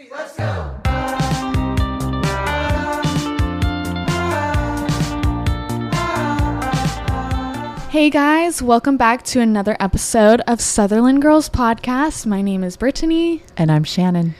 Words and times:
Hey 0.00 0.08
guys, 8.08 8.62
welcome 8.62 8.96
back 8.96 9.22
to 9.24 9.40
another 9.40 9.76
episode 9.78 10.40
of 10.46 10.62
Southerland 10.62 11.20
Girls 11.20 11.50
Podcast. 11.50 12.24
My 12.24 12.40
name 12.40 12.64
is 12.64 12.78
Brittany. 12.78 13.42
And 13.58 13.70
I'm 13.70 13.84
Shannon. 13.84 14.36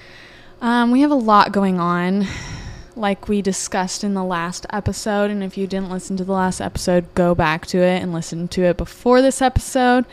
Um, 0.63 0.93
we 0.93 1.03
have 1.03 1.11
a 1.11 1.15
lot 1.15 1.53
going 1.53 1.79
on, 1.79 2.27
like 2.97 3.29
we 3.29 3.43
discussed 3.43 4.03
in 4.03 4.15
the 4.15 4.25
last 4.25 4.65
episode. 4.71 5.31
And 5.31 5.43
if 5.43 5.59
you 5.59 5.67
didn't 5.67 5.91
listen 5.91 6.17
to 6.17 6.25
the 6.25 6.33
last 6.33 6.63
episode, 6.63 7.15
go 7.15 7.35
back 7.35 7.67
to 7.67 7.79
it 7.79 8.03
and 8.03 8.15
listen 8.15 8.49
to 8.49 8.63
it 8.63 8.79
before 8.79 9.21
this 9.21 9.43
episode. 9.43 10.07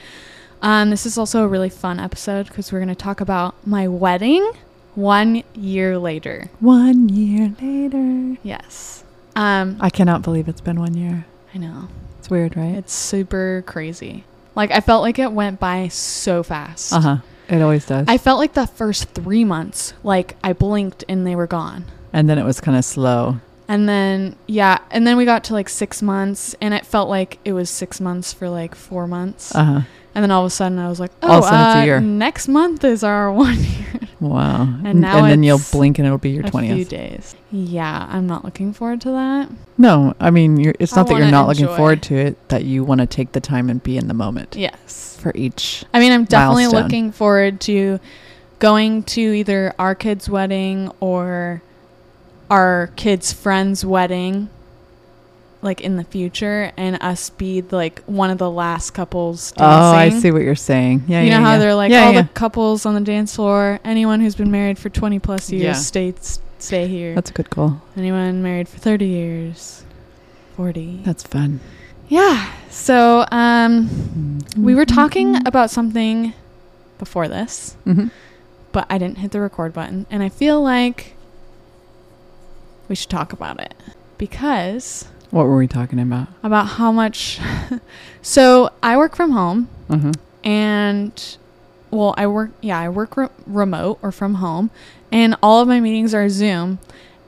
Um, 0.61 0.89
this 0.89 1.05
is 1.05 1.17
also 1.17 1.45
a 1.45 1.47
really 1.47 1.69
fun 1.69 2.01
episode 2.01 2.47
because 2.47 2.73
we're 2.73 2.79
going 2.79 2.89
to 2.89 2.95
talk 2.95 3.21
about 3.21 3.55
my 3.65 3.87
wedding 3.87 4.51
one 4.97 5.43
year 5.53 5.97
later. 5.99 6.49
One 6.59 7.07
year 7.09 7.53
later. 7.61 8.37
Yes. 8.41 9.03
Um, 9.35 9.77
I 9.79 9.91
cannot 9.91 10.23
believe 10.23 10.47
it's 10.47 10.59
been 10.61 10.79
one 10.79 10.95
year. 10.95 11.25
I 11.53 11.59
know. 11.59 11.87
It's 12.17 12.29
weird, 12.31 12.57
right? 12.57 12.75
It's 12.75 12.93
super 12.93 13.63
crazy. 13.67 14.23
Like, 14.55 14.71
I 14.71 14.79
felt 14.79 15.03
like 15.03 15.19
it 15.19 15.31
went 15.31 15.59
by 15.59 15.87
so 15.89 16.41
fast. 16.41 16.91
Uh 16.93 16.99
huh. 16.99 17.17
It 17.47 17.61
always 17.61 17.85
does. 17.85 18.07
I 18.09 18.17
felt 18.17 18.39
like 18.39 18.53
the 18.53 18.65
first 18.65 19.09
three 19.11 19.45
months, 19.45 19.93
like 20.03 20.35
I 20.43 20.53
blinked 20.53 21.03
and 21.07 21.25
they 21.25 21.35
were 21.35 21.47
gone. 21.47 21.85
and 22.11 22.27
then 22.27 22.39
it 22.39 22.43
was 22.43 22.59
kind 22.59 22.75
of 22.75 22.83
slow. 22.83 23.37
And 23.69 23.87
then, 23.87 24.35
yeah, 24.47 24.79
and 24.91 25.05
then 25.05 25.15
we 25.17 25.25
got 25.25 25.43
to 25.45 25.53
like 25.53 25.69
six 25.69 26.01
months 26.01 26.55
and 26.59 26.73
it 26.73 26.85
felt 26.85 27.07
like 27.09 27.37
it 27.45 27.53
was 27.53 27.69
six 27.69 28.01
months 28.01 28.33
for 28.33 28.49
like 28.49 28.73
four 28.75 29.07
months. 29.07 29.53
Uh 29.53 29.63
huh. 29.63 29.81
and 30.15 30.23
then 30.23 30.31
all 30.31 30.41
of 30.43 30.47
a 30.47 30.49
sudden 30.49 30.79
I 30.79 30.89
was 30.89 30.99
like, 30.99 31.11
oh, 31.21 31.27
All 31.31 31.37
of 31.39 31.43
a 31.43 31.47
sudden 31.47 31.83
it's 31.83 31.89
a 31.89 31.95
uh, 31.97 31.99
next 31.99 32.47
month 32.47 32.83
is 32.83 33.03
our 33.03 33.31
one 33.47 33.57
year. 33.59 33.99
Wow. 34.19 34.63
And 34.83 35.01
now 35.01 35.21
then 35.27 35.43
you'll 35.43 35.61
blink 35.71 35.99
and 35.99 36.05
it'll 36.05 36.17
be 36.17 36.31
your 36.31 36.41
a 36.41 36.43
few 36.45 36.51
twentieth. 36.51 36.89
days. 36.89 37.35
Yeah, 37.51 38.07
I'm 38.09 38.25
not 38.27 38.43
looking 38.43 38.73
forward 38.73 39.01
to 39.01 39.11
that. 39.11 39.49
No, 39.77 40.15
I 40.19 40.31
mean 40.31 40.57
you're, 40.57 40.73
it's 40.79 40.93
I 40.93 41.01
not 41.01 41.07
that 41.09 41.17
you're 41.17 41.29
not 41.31 41.47
looking 41.47 41.67
forward 41.67 42.01
to 42.03 42.15
it. 42.15 42.49
That 42.49 42.65
you 42.65 42.83
want 42.83 43.01
to 43.01 43.07
take 43.07 43.31
the 43.33 43.39
time 43.41 43.69
and 43.69 43.81
be 43.81 43.97
in 43.97 44.07
the 44.07 44.13
moment 44.13 44.55
Yes. 44.57 45.17
for 45.21 45.31
each. 45.35 45.85
I 45.93 45.99
mean, 45.99 46.11
I'm 46.11 46.25
definitely 46.25 46.63
Milestone. 46.63 46.83
looking 46.83 47.11
forward 47.11 47.61
to 47.61 47.99
going 48.59 49.03
to 49.03 49.21
either 49.21 49.73
our 49.77 49.93
kid's 49.93 50.27
wedding 50.27 50.91
or 50.99 51.61
our 52.49 52.89
kid's 52.95 53.31
friend's 53.31 53.85
wedding 53.85 54.49
like 55.61 55.81
in 55.81 55.95
the 55.97 56.03
future 56.03 56.71
and 56.77 57.01
us 57.01 57.29
be 57.31 57.61
like 57.63 58.01
one 58.05 58.29
of 58.29 58.37
the 58.37 58.49
last 58.49 58.91
couples 58.91 59.51
dancing. 59.53 59.65
Oh, 59.65 59.91
I 59.91 60.09
see 60.09 60.31
what 60.31 60.43
you're 60.43 60.55
saying. 60.55 61.03
Yeah, 61.07 61.21
you 61.21 61.29
yeah, 61.29 61.37
know 61.39 61.43
how 61.45 61.53
yeah. 61.53 61.57
they're 61.59 61.75
like 61.75 61.91
all 61.93 62.13
the 62.13 62.29
couples 62.33 62.85
on 62.85 62.93
the 62.93 63.01
dance 63.01 63.35
floor, 63.35 63.79
anyone 63.83 64.19
who's 64.21 64.35
been 64.35 64.51
married 64.51 64.77
for 64.77 64.89
20 64.89 65.19
plus 65.19 65.51
years 65.51 65.63
Yeah. 65.63 65.73
stay 65.73 66.13
stay 66.59 66.87
here. 66.87 67.15
That's 67.15 67.29
a 67.31 67.33
good 67.33 67.49
goal. 67.49 67.81
anyone 67.95 68.41
married 68.43 68.67
for 68.69 68.77
30 68.77 69.05
years, 69.05 69.83
40. 70.55 71.01
That's 71.03 71.23
fun. 71.23 71.59
yeah. 72.07 72.51
So, 72.69 73.25
um 73.31 74.39
we 74.57 74.75
were 74.75 74.85
talking 74.85 75.33
Mm-hmm. 75.33 75.47
about 75.47 75.69
something 75.71 76.33
before 76.99 77.27
this, 77.27 77.75
hmm 77.83 78.07
but 78.71 78.85
I 78.91 78.97
didn't 78.99 79.17
hit 79.19 79.31
the 79.31 79.41
record 79.41 79.73
button, 79.73 80.05
and 80.11 80.21
I 80.21 80.29
feel 80.29 80.61
like 80.61 81.15
we 82.87 82.95
should 82.95 83.09
talk 83.09 83.33
about 83.33 83.59
it 83.59 83.73
because 84.19 85.07
What 85.31 85.45
were 85.45 85.57
we 85.57 85.67
talking 85.67 85.99
about? 85.99 86.27
about 86.43 86.65
how 86.67 86.91
much 86.91 87.39
So, 88.21 88.71
I 88.83 88.97
work 88.97 89.15
from 89.15 89.31
home 89.31 89.69
hmm 89.89 90.11
and 90.43 91.37
well 91.91 92.13
i 92.17 92.27
work 92.27 92.51
yeah 92.61 92.77
i 92.79 92.87
work 92.87 93.17
re- 93.17 93.27
remote 93.47 93.97
or 94.01 94.11
from 94.11 94.35
home 94.35 94.69
and 95.11 95.35
all 95.41 95.61
of 95.61 95.67
my 95.67 95.79
meetings 95.79 96.13
are 96.13 96.29
zoom 96.29 96.77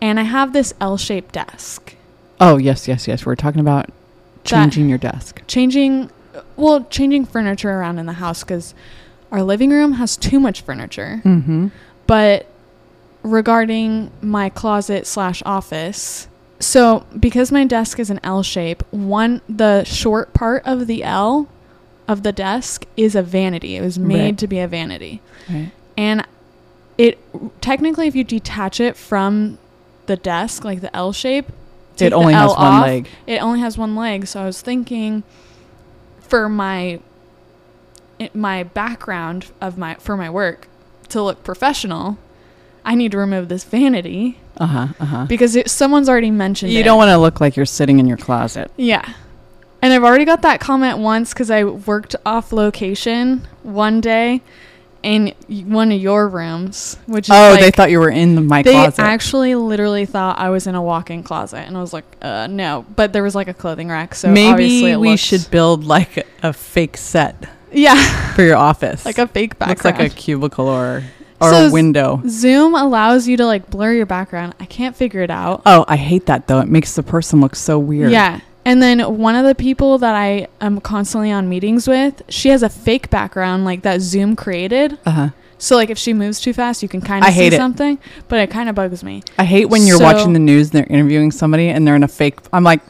and 0.02 0.20
i 0.20 0.23
have 0.23 0.53
this 0.53 0.73
l-shaped 0.80 1.33
desk 1.33 1.95
Oh 2.42 2.55
yes, 2.58 2.88
yes, 2.88 3.05
yes. 3.08 3.25
We're 3.25 3.36
talking 3.36 3.59
about 3.59 3.89
changing 4.45 4.88
your 4.88 4.97
desk. 4.97 5.42
changing 5.48 6.09
well 6.55 6.86
changing 6.86 7.26
furniture 7.26 7.70
around 7.71 7.98
in 7.99 8.05
the 8.05 8.14
house 8.14 8.43
because 8.43 8.73
our 9.32 9.42
living 9.43 9.71
room 9.71 9.93
has 9.93 10.15
too 10.15 10.39
much 10.39 10.61
furniture 10.61 11.21
Mm-hmm. 11.26 11.67
but 12.08 12.45
regarding 13.23 14.11
my 14.21 14.49
closet 14.49 15.05
slash 15.08 15.42
office 15.45 16.27
so 16.59 17.05
because 17.17 17.52
my 17.52 17.65
desk 17.65 17.99
is 17.99 18.09
an 18.09 18.20
l 18.23 18.43
shape 18.43 18.83
one 18.92 19.42
the 19.47 19.83
short 19.86 20.33
part 20.33 20.61
of 20.65 20.87
the 20.87 21.03
l 21.03 21.47
of 22.08 22.23
the 22.23 22.31
desk 22.31 22.86
is 22.97 23.15
a 23.15 23.21
vanity 23.23 23.75
it 23.75 23.81
was 23.81 23.97
made 23.97 24.21
Right. 24.21 24.37
to 24.39 24.47
be 24.47 24.59
a 24.59 24.67
vanity 24.67 25.21
Right. 25.49 25.71
and 25.97 26.25
it 26.97 27.17
technically 27.61 28.08
if 28.08 28.15
you 28.15 28.23
detach 28.23 28.80
it 28.81 28.97
from 28.97 29.58
the 30.08 30.15
desk 30.17 30.64
like 30.65 30.81
the 30.81 30.93
l 30.95 31.14
shape 31.14 31.45
It 31.99 32.11
only 32.14 32.33
has 32.33 32.49
one 32.52 32.58
off, 32.59 32.86
leg. 32.86 33.08
it 33.27 33.41
only 33.41 33.59
has 33.61 33.77
one 33.77 33.95
leg 33.95 34.27
so 34.27 34.41
i 34.41 34.45
was 34.45 34.61
thinking 34.61 35.23
for 36.20 36.49
my 36.49 36.99
it, 38.20 38.36
my 38.36 38.64
background 38.64 39.45
of 39.61 39.77
my 39.77 39.95
for 39.95 40.17
my 40.17 40.30
work 40.30 40.67
to 41.09 41.21
look 41.21 41.43
professional 41.43 42.17
i 42.83 42.95
need 42.95 43.11
to 43.14 43.17
remove 43.17 43.47
this 43.49 43.64
vanity 43.64 44.39
Uh 44.59 44.65
huh. 44.65 44.87
Uh 44.99 45.05
huh. 45.05 45.25
because 45.27 45.55
it, 45.55 45.70
someone's 45.70 46.09
already 46.09 46.31
mentioned 46.31 46.71
You 46.71 46.81
it. 46.81 46.83
don't 46.83 46.97
want 46.97 47.09
to 47.09 47.17
look 47.17 47.39
like 47.39 47.55
you're 47.55 47.65
sitting 47.65 47.99
in 47.99 48.05
your 48.08 48.17
closet. 48.17 48.70
yeah 48.77 49.14
and 49.81 49.93
i've 49.93 50.03
already 50.03 50.25
got 50.25 50.42
that 50.42 50.59
comment 50.59 50.97
once 50.97 51.33
because 51.33 51.49
i 51.49 51.64
worked 51.64 52.14
off 52.25 52.52
location 52.52 53.47
one 53.64 54.02
day 54.02 54.42
in 55.02 55.33
one 55.47 55.89
of 55.93 56.02
your 56.02 56.27
rooms 56.27 56.97
which 57.05 57.27
is 57.27 57.31
Oh, 57.33 57.52
like, 57.52 57.61
they 57.61 57.71
thought 57.71 57.89
you 57.89 57.99
were 57.99 58.09
in 58.09 58.36
the, 58.36 58.42
my 58.42 58.61
they 58.61 58.73
closet. 58.73 58.97
They 58.97 59.03
actually 59.03 59.55
literally 59.55 60.05
thought 60.05 60.37
I 60.37 60.49
was 60.49 60.67
in 60.67 60.76
a 60.76 60.81
walk-in 60.81 61.23
closet, 61.23 61.59
and 61.59 61.77
I 61.77 61.80
was 61.80 61.93
like, 61.93 62.03
uh, 62.21 62.47
no. 62.47 62.86
But 62.97 63.14
there 63.14 63.23
was 63.23 63.33
like 63.33 63.47
a 63.47 63.53
clothing 63.53 63.87
rack, 63.87 64.14
so 64.14 64.27
obviously 64.27 64.83
Maybe 64.83 64.95
we 64.97 65.15
should 65.15 65.49
build 65.49 65.86
like 65.86 66.17
a, 66.17 66.23
a 66.43 66.52
fake 66.52 66.97
set 66.97 67.47
yeah, 67.71 68.33
for 68.33 68.41
your 68.43 68.58
office. 68.58 69.05
like 69.09 69.20
a 69.20 69.27
fake 69.27 69.52
looks 69.65 69.83
background. 69.83 69.99
like 69.99 70.11
a 70.11 70.15
cubicle 70.15 70.67
or 70.67 71.03
or 71.42 71.52
So 71.52 71.67
a 71.67 71.72
window. 71.72 72.22
Zoom 72.27 72.76
allows 72.76 73.27
you 73.27 73.38
to 73.38 73.45
like 73.45 73.70
blur 73.70 73.94
your 73.94 74.05
background. 74.05 74.55
I 74.60 74.66
can't 74.66 74.95
figure 74.95 75.22
it 75.22 75.32
out. 75.32 75.61
Oh, 75.66 75.86
I 75.88 75.95
hate 75.95 76.26
that 76.27 76.48
though. 76.48 76.60
It 76.60 76.67
makes 76.67 76.94
the 76.95 77.04
person 77.04 77.42
look 77.42 77.55
so 77.55 77.80
weird. 77.80 78.11
Yeah. 78.11 78.42
And 78.66 78.83
then 78.83 79.17
one 79.17 79.36
of 79.36 79.45
the 79.45 79.55
people 79.55 79.98
that 80.00 80.14
I 80.16 80.48
am 80.61 80.80
constantly 80.82 81.32
on 81.32 81.48
meetings 81.50 81.88
with, 81.88 82.22
she 82.30 82.50
has 82.50 82.61
a 82.61 82.70
fake 82.70 83.10
background 83.10 83.66
like 83.66 83.82
that 83.83 84.02
Zoom 84.02 84.36
created. 84.36 84.98
Uh 85.05 85.11
huh. 85.11 85.30
So 85.58 85.76
like 85.76 85.89
if 85.89 85.98
she 85.98 86.14
moves 86.14 86.39
too 86.39 86.54
fast, 86.54 86.83
you 86.83 86.88
can 86.89 87.02
kind 87.02 87.23
of 87.26 87.30
see 87.33 87.36
hate 87.36 87.54
it. 87.54 87.58
something, 87.58 87.98
but 88.27 88.39
it 88.39 88.50
kind 88.50 88.70
of 88.70 88.76
bugs 88.76 89.04
me. 89.04 89.23
I 89.38 89.44
hate 89.45 89.66
when 89.66 89.83
you're 89.88 89.98
So- 89.98 90.04
watching 90.04 90.33
the 90.33 90.39
news 90.39 90.71
and 90.71 90.80
they're 90.80 90.94
interviewing 90.94 91.32
somebody 91.32 91.67
and 91.70 91.86
they're 91.88 91.95
in 91.95 92.04
a 92.04 92.08
fake. 92.08 92.39
I'm 92.54 92.64
like, 92.64 92.82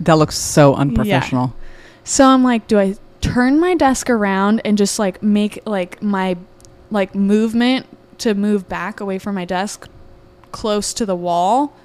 that 0.00 0.14
looks 0.18 0.36
so 0.38 0.74
unprofessional. 0.74 1.52
Yeah. 1.56 1.64
So 2.04 2.26
I'm 2.26 2.42
like, 2.44 2.66
do 2.66 2.78
I 2.78 2.96
turn 3.20 3.58
my 3.60 3.74
desk 3.74 4.10
around 4.10 4.60
and 4.64 4.76
just 4.78 4.98
like 4.98 5.22
make 5.22 5.58
like 5.66 6.02
my 6.02 6.36
like 6.94 7.14
movement 7.14 7.86
to 8.18 8.34
move 8.34 8.68
back 8.68 9.00
away 9.00 9.18
from 9.18 9.34
my 9.34 9.44
desk 9.44 9.88
close 10.52 10.94
to 10.94 11.04
the 11.04 11.16
wall? 11.16 11.76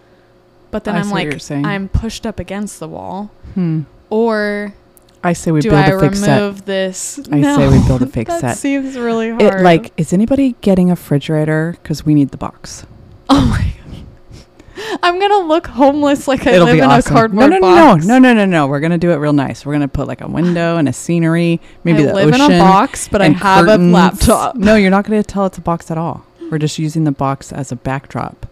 But 0.72 0.84
then 0.84 0.96
I 0.96 1.00
I'm 1.00 1.10
like. 1.10 1.52
I'm 1.52 1.90
pushed 1.90 2.26
up 2.26 2.40
against 2.40 2.80
the 2.80 2.88
wall. 2.88 3.32
Hmm. 3.56 3.82
Or 4.10 4.74
I 5.24 5.34
say 5.34 5.52
we 5.52 5.62
build 5.62 5.74
I 5.74 5.88
a 5.88 6.00
fake 6.00 6.16
set. 6.16 6.66
this? 6.66 7.20
I 7.32 7.42
say 7.42 7.68
we 7.68 7.86
build 7.88 8.02
a 8.02 8.08
fake 8.16 8.28
that 8.28 8.40
set. 8.42 8.58
seems 8.58 8.98
really 8.98 9.30
hard. 9.30 9.42
It 9.42 9.62
like 9.62 9.92
is 9.98 10.14
anybody 10.14 10.56
getting 10.62 10.90
a 10.90 10.94
refrigerator? 10.94 11.76
Because 11.82 12.06
we 12.06 12.14
need 12.14 12.30
the 12.30 12.38
box. 12.38 12.86
oh 13.30 13.46
my 13.46 13.58
god. 13.58 13.74
I'm 15.04 15.20
gonna 15.20 15.40
look 15.48 15.68
homeless 15.68 16.28
like 16.28 16.46
I 16.48 16.52
It'll 16.52 16.66
live 16.66 16.74
be 16.76 16.80
in 16.80 16.86
awesome. 16.86 17.14
a 17.16 17.20
cardboard 17.20 17.50
no, 17.52 17.58
no, 17.58 17.62
box. 17.62 18.06
no, 18.06 18.20
no, 18.20 18.34
no, 18.34 18.46
no, 18.46 18.46
no. 18.46 18.68
We're 18.68 18.80
gonna 18.80 18.98
do 18.98 19.12
it 19.12 19.16
real 19.16 19.34
nice. 19.34 19.66
We're 19.66 19.74
gonna 19.74 19.88
put 19.88 20.08
like 20.08 20.22
a 20.22 20.28
window 20.28 20.78
and 20.78 20.88
a 20.90 20.94
scenery, 20.94 21.60
maybe 21.84 22.04
I 22.04 22.08
the 22.08 22.14
live 22.14 22.28
ocean. 22.34 22.52
in 22.52 22.60
a 22.60 22.64
box, 22.64 23.08
but 23.08 23.22
I 23.22 23.26
and 23.28 23.36
have 23.38 23.66
curtains. 23.66 23.92
a 23.92 23.94
laptop. 23.94 24.56
No, 24.56 24.76
you're 24.76 24.92
not 24.92 25.06
gonna 25.06 25.24
tell 25.24 25.46
it's 25.46 25.58
a 25.58 25.62
box 25.62 25.90
at 25.92 25.98
all. 25.98 26.26
We're 26.52 26.58
just 26.60 26.80
using 26.80 27.04
the 27.04 27.12
box 27.12 27.52
as 27.52 27.72
a 27.72 27.76
backdrop. 27.76 28.46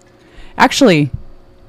Actually, 0.57 1.11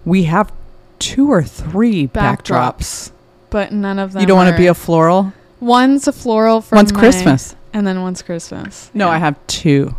we 0.04 0.24
have 0.24 0.52
two 0.98 1.30
or 1.30 1.42
three 1.42 2.06
backdrops. 2.08 2.42
Backdrops, 2.42 3.10
but 3.50 3.72
none 3.72 3.98
of 3.98 4.12
them. 4.12 4.20
You 4.20 4.26
don't 4.26 4.36
want 4.36 4.50
to 4.50 4.56
be 4.56 4.66
a 4.66 4.74
floral. 4.74 5.32
One's 5.60 6.06
a 6.06 6.12
floral 6.12 6.60
from 6.60 6.76
One's 6.76 6.92
my- 6.92 7.00
Christmas. 7.00 7.54
and 7.72 7.86
then 7.86 8.02
one's 8.02 8.22
Christmas. 8.22 8.90
No, 8.94 9.06
Yeah. 9.06 9.12
I 9.12 9.18
have 9.18 9.36
two. 9.46 9.94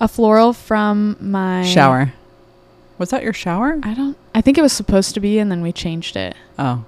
a 0.00 0.08
floral 0.08 0.52
from 0.52 1.16
my 1.20 1.62
Shower. 1.64 2.12
Was 3.00 3.08
that 3.10 3.22
your 3.22 3.32
shower? 3.32 3.80
I 3.82 3.94
don't. 3.94 4.16
I 4.34 4.42
think 4.42 4.58
it 4.58 4.62
was 4.62 4.74
supposed 4.74 5.14
to 5.14 5.20
be, 5.20 5.38
and 5.38 5.50
then 5.50 5.62
we 5.62 5.72
changed 5.72 6.16
it. 6.16 6.36
Oh, 6.58 6.84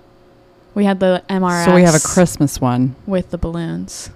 We 0.75 0.85
had 0.85 1.00
the 1.00 1.23
MRS. 1.31 1.64
so 1.64 1.75
we 1.75 1.82
have 1.82 1.94
a 1.94 2.00
Christmas 2.00 2.61
one. 2.61 2.94
with 3.06 3.31
the 3.31 3.38
balloons. 3.38 4.11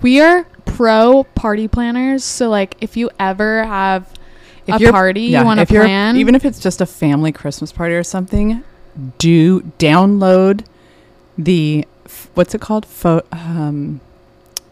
We 0.00 0.20
are 0.22 0.44
pro 0.64 1.24
party 1.34 1.68
planners, 1.68 2.24
so 2.24 2.48
like 2.48 2.76
if 2.80 2.96
you 2.96 3.10
ever 3.20 3.64
have 3.64 4.10
If 4.66 4.80
a 4.80 4.90
party 4.90 5.24
Yeah, 5.24 5.40
you 5.40 5.44
want 5.44 5.60
to 5.60 5.66
plan, 5.66 6.16
even 6.16 6.34
if 6.34 6.46
it's 6.46 6.58
just 6.58 6.80
a 6.80 6.86
family 6.86 7.30
Christmas 7.30 7.72
party 7.72 7.94
or 7.94 8.02
something, 8.02 8.64
do 9.18 9.60
download 9.78 10.64
the 11.36 11.86
f- 12.06 12.30
what's 12.34 12.54
it 12.54 12.62
called? 12.62 12.86
Pho- 12.86 13.22
um, 13.32 14.00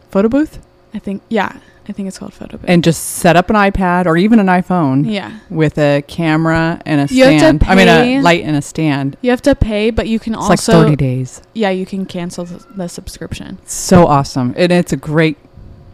photo 0.09 0.27
booth. 0.27 0.59
I 0.93 0.97
think 0.99 1.21
yeah, 1.29 1.57
I 1.87 1.91
think 1.91 2.07
it's 2.07 2.17
called 2.17 2.31
PhotoBooth. 2.33 2.65
and 2.65 2.83
just 2.83 3.03
set 3.03 3.35
up 3.35 3.49
an 3.49 3.55
iPad 3.57 4.05
or 4.05 4.15
even 4.15 4.39
an 4.39 4.47
iPhone 4.47 5.11
yeah. 5.11 5.39
with 5.49 5.77
a 5.77 6.01
camera 6.07 6.81
and 6.85 7.01
a 7.09 7.13
You 7.13 7.23
have 7.25 7.33
to 7.33 7.39
stand. 7.39 7.63
I 7.65 7.75
mean, 7.75 7.87
a 7.89 8.21
light 8.21 8.43
and 8.43 8.55
a 8.55 8.61
stand. 8.61 9.17
You 9.21 9.29
have 9.31 9.41
to 9.43 9.53
pay, 9.55 9.89
but 9.89 10.07
you 10.07 10.17
can 10.19 10.33
It's 10.33 10.43
like 10.43 10.51
also 10.51 10.83
30 10.83 10.95
days. 10.95 11.41
yeah, 11.53 11.69
you 11.71 11.85
can 11.85 12.05
cancel 12.05 12.45
the, 12.45 12.65
the 12.75 12.87
subscription. 12.87 13.59
So 13.65 14.07
awesome. 14.07 14.53
And 14.55 14.71
it's 14.71 14.93
a 14.93 14.97
great, 14.97 15.37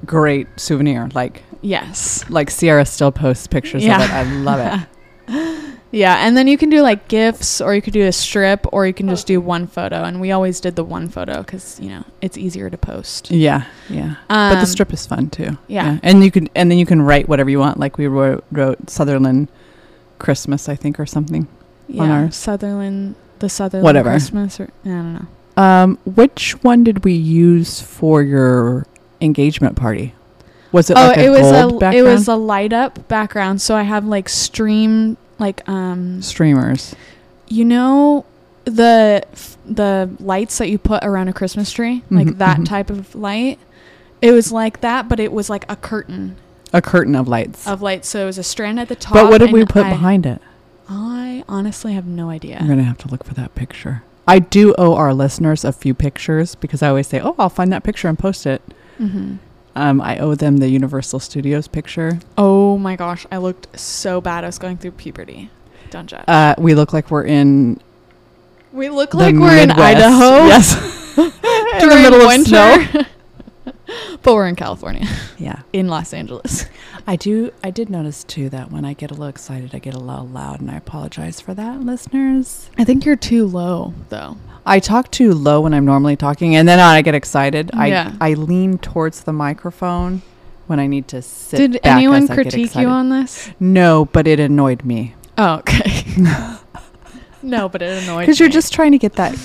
great 0.06 0.48
souvenir. 0.58 1.10
Like, 1.14 1.44
Yes. 1.62 2.24
like 2.30 2.50
Sierra 2.52 2.86
still 2.86 3.12
posts 3.12 3.48
pictures 3.48 3.84
Yeah. 3.84 3.98
of 3.98 4.10
it. 4.10 4.14
I 4.14 4.24
love 4.24 4.88
it. 5.28 5.66
Yeah, 5.92 6.18
and 6.26 6.38
then 6.38 6.48
you 6.48 6.58
can 6.58 6.70
do 6.70 6.82
like 6.82 7.08
gifts, 7.08 7.62
or 7.62 7.74
you 7.74 7.82
could 7.82 7.94
do 7.94 8.06
a 8.06 8.12
strip, 8.12 8.66
or 8.72 8.86
you 8.86 8.94
can 8.94 9.10
just 9.10 9.26
do 9.26 9.42
one 9.42 9.66
photo. 9.66 10.04
And 10.04 10.22
we 10.22 10.32
always 10.32 10.60
did 10.60 10.76
the 10.76 10.84
one 10.84 11.10
photo 11.10 11.40
because 11.42 11.80
you 11.80 11.90
know 11.90 12.04
it's 12.22 12.38
easier 12.38 12.70
to 12.70 12.78
post. 12.78 13.32
Yeah, 13.32 13.66
yeah. 13.90 14.16
Um, 14.30 14.54
but 14.54 14.60
the 14.62 14.66
strip 14.66 14.94
is 14.94 15.08
fun 15.08 15.30
too. 15.30 15.58
yeah. 15.68 16.00
and 16.04 16.24
you 16.24 16.30
can 16.30 16.48
and 16.54 16.70
then 16.70 16.78
you 16.78 16.86
can 16.86 17.02
write 17.02 17.28
whatever 17.28 17.50
you 17.50 17.60
want. 17.60 17.80
Like 17.80 17.98
we 17.98 18.06
wrote, 18.06 18.44
wrote 18.52 18.90
Southerland 18.90 19.48
Christmas, 20.20 20.70
I 20.70 20.76
think, 20.76 21.00
or 21.00 21.08
something. 21.08 21.48
yeah, 21.88 22.04
on 22.04 22.10
our- 22.12 22.32
Southerland, 22.32 23.16
the 23.40 23.50
Southerland 23.50 23.84
Whatever. 23.84 24.12
Christmas, 24.12 24.60
or 24.60 24.70
I 24.86 24.90
don't 24.90 25.14
know. 25.14 25.28
Um, 25.62 25.98
which 26.06 26.52
one 26.64 26.84
did 26.84 27.04
we 27.04 27.14
use 27.14 27.82
for 27.82 28.22
your 28.22 28.86
engagement 29.22 29.76
party? 29.76 30.14
Was 30.72 30.90
it 30.90 30.98
oh, 30.98 31.08
like 31.08 31.18
a 31.18 31.26
it 31.26 31.30
was 31.32 31.50
a 31.50 31.68
background? 31.68 31.96
it 31.96 32.04
was 32.04 32.28
a 32.28 32.36
light 32.36 32.74
up 32.74 33.08
background. 33.08 33.62
So 33.62 33.76
I 33.76 33.82
have 33.82 34.06
like 34.06 34.30
stream 34.30 35.18
like 35.40 35.68
um 35.70 36.22
streamers. 36.22 36.96
you 37.48 37.66
know 37.66 38.26
the 38.66 39.24
f- 39.34 39.58
the 39.66 40.10
lights 40.20 40.58
that 40.60 40.70
you 40.70 40.78
put 40.78 41.04
around 41.04 41.28
a 41.28 41.34
Christmas 41.34 41.72
tree, 41.72 42.04
like 42.12 42.28
Mhm, 42.28 42.38
that 42.40 42.66
type 42.66 42.90
of 42.90 43.16
light. 43.16 43.58
It 44.22 44.32
was 44.32 44.52
like 44.52 44.82
that, 44.82 45.08
but 45.10 45.20
it 45.20 45.32
was 45.32 45.50
like 45.50 45.66
a 45.72 45.76
curtain 45.76 46.36
A 46.74 46.82
curtain 46.82 47.16
of 47.16 47.28
lights. 47.28 47.66
of 47.68 47.82
lights. 47.82 48.08
So 48.10 48.22
it 48.24 48.26
was 48.26 48.38
a 48.38 48.44
strand 48.44 48.80
at 48.80 48.90
the 48.90 48.96
top. 48.96 49.14
but 49.14 49.30
what 49.30 49.40
did 49.40 49.52
we 49.52 49.66
put 49.66 49.86
I- 49.86 49.90
behind 49.92 50.26
it? 50.26 50.42
I 50.90 51.44
honestly 51.48 51.94
have 51.94 52.06
no 52.06 52.30
idea. 52.30 52.58
I'm 52.60 52.68
gonna 52.68 52.84
have 52.84 52.98
to 53.00 53.08
look 53.08 53.24
for 53.24 53.34
that 53.36 53.56
picture. 53.56 54.04
I 54.28 54.40
do 54.40 54.76
owe 54.78 54.94
our 54.96 55.14
listeners 55.14 55.64
a 55.66 55.72
few 55.72 55.94
pictures 55.94 56.54
because 56.56 56.84
I 56.84 56.90
always 56.90 57.08
say, 57.08 57.20
"Oh, 57.20 57.36
I'll 57.40 57.50
find 57.50 57.72
that 57.74 57.84
picture 57.84 58.08
and 58.08 58.18
post 58.20 58.46
it." 58.46 58.62
hmm 58.98 59.36
Um, 59.80 60.02
I 60.02 60.18
owe 60.20 60.36
them 60.36 60.58
the 60.58 60.68
Universal 60.70 61.22
Studios 61.22 61.68
picture. 61.70 62.20
Oh 62.38 62.78
my 62.78 62.96
gosh, 62.98 63.26
I 63.32 63.38
looked 63.38 63.80
so 63.80 64.20
bad. 64.20 64.44
I 64.44 64.48
was 64.48 64.60
going 64.60 64.78
through 64.78 64.92
puberty. 64.92 65.50
Don't 65.90 66.08
judge. 66.08 66.26
Uh, 66.28 66.54
we 66.58 66.76
look 66.76 66.92
like 66.94 67.10
we're 67.10 67.24
in 67.24 67.80
we 68.74 68.90
look 68.90 69.14
like 69.14 69.34
we're 69.36 69.58
in 69.58 69.72
Idaho. 69.72 70.46
Yes, 70.48 70.76
in 71.18 71.90
the 71.90 71.96
middle 71.96 72.22
of 72.22 72.28
winter. 72.28 72.46
snow. 72.46 73.02
but 74.22 74.36
we're 74.36 74.48
in 74.48 74.56
California, 74.56 75.08
Yeah, 75.38 75.62
in 75.74 75.88
Los 75.88 76.14
Angeles. 76.14 76.66
I 77.08 77.16
do. 77.16 77.52
I 77.64 77.72
did 77.72 77.90
notice 77.90 78.24
too 78.24 78.50
that 78.50 78.72
when 78.72 78.86
I 78.86 78.94
get 78.94 79.10
a 79.10 79.14
little 79.14 79.28
excited, 79.28 79.74
I 79.74 79.80
get 79.80 79.96
a 79.96 80.00
little 80.00 80.28
loud, 80.28 80.60
and 80.62 80.70
I 80.70 80.76
apologize 80.76 81.40
for 81.40 81.54
that, 81.56 81.80
listeners. 81.82 82.70
I 82.78 82.84
think 82.84 83.06
you're 83.06 83.16
too 83.16 83.48
low, 83.48 83.94
though. 84.10 84.38
I 84.66 84.80
talk 84.80 85.10
too 85.12 85.34
low 85.34 85.62
when 85.62 85.74
I'm 85.74 85.86
normally 85.86 86.16
talking, 86.16 86.56
and 86.56 86.68
then 86.68 86.80
I 86.80 87.02
get 87.02 87.16
excited. 87.16 87.72
Yeah. 87.74 88.14
I 88.20 88.32
I 88.32 88.34
lean 88.36 88.78
towards 88.78 89.24
the 89.24 89.34
microphone 89.34 90.22
when 90.68 90.80
I 90.80 90.88
need 90.88 91.08
to 91.10 91.22
sit. 91.22 91.58
Did 91.58 91.80
anyone 91.84 92.28
critique 92.28 92.76
you 92.76 92.88
on 92.88 93.10
this? 93.10 93.50
No, 93.60 94.06
but 94.06 94.28
it 94.28 94.40
annoyed 94.40 94.84
me 94.84 95.16
Oh, 95.38 95.56
okay. 95.60 96.04
no, 97.42 97.70
but 97.70 97.82
it 97.82 98.04
annoyed 98.04 98.22
because 98.22 98.40
you're 98.40 98.50
just 98.50 98.74
trying 98.74 98.92
to 98.92 98.98
get 98.98 99.14
that. 99.14 99.38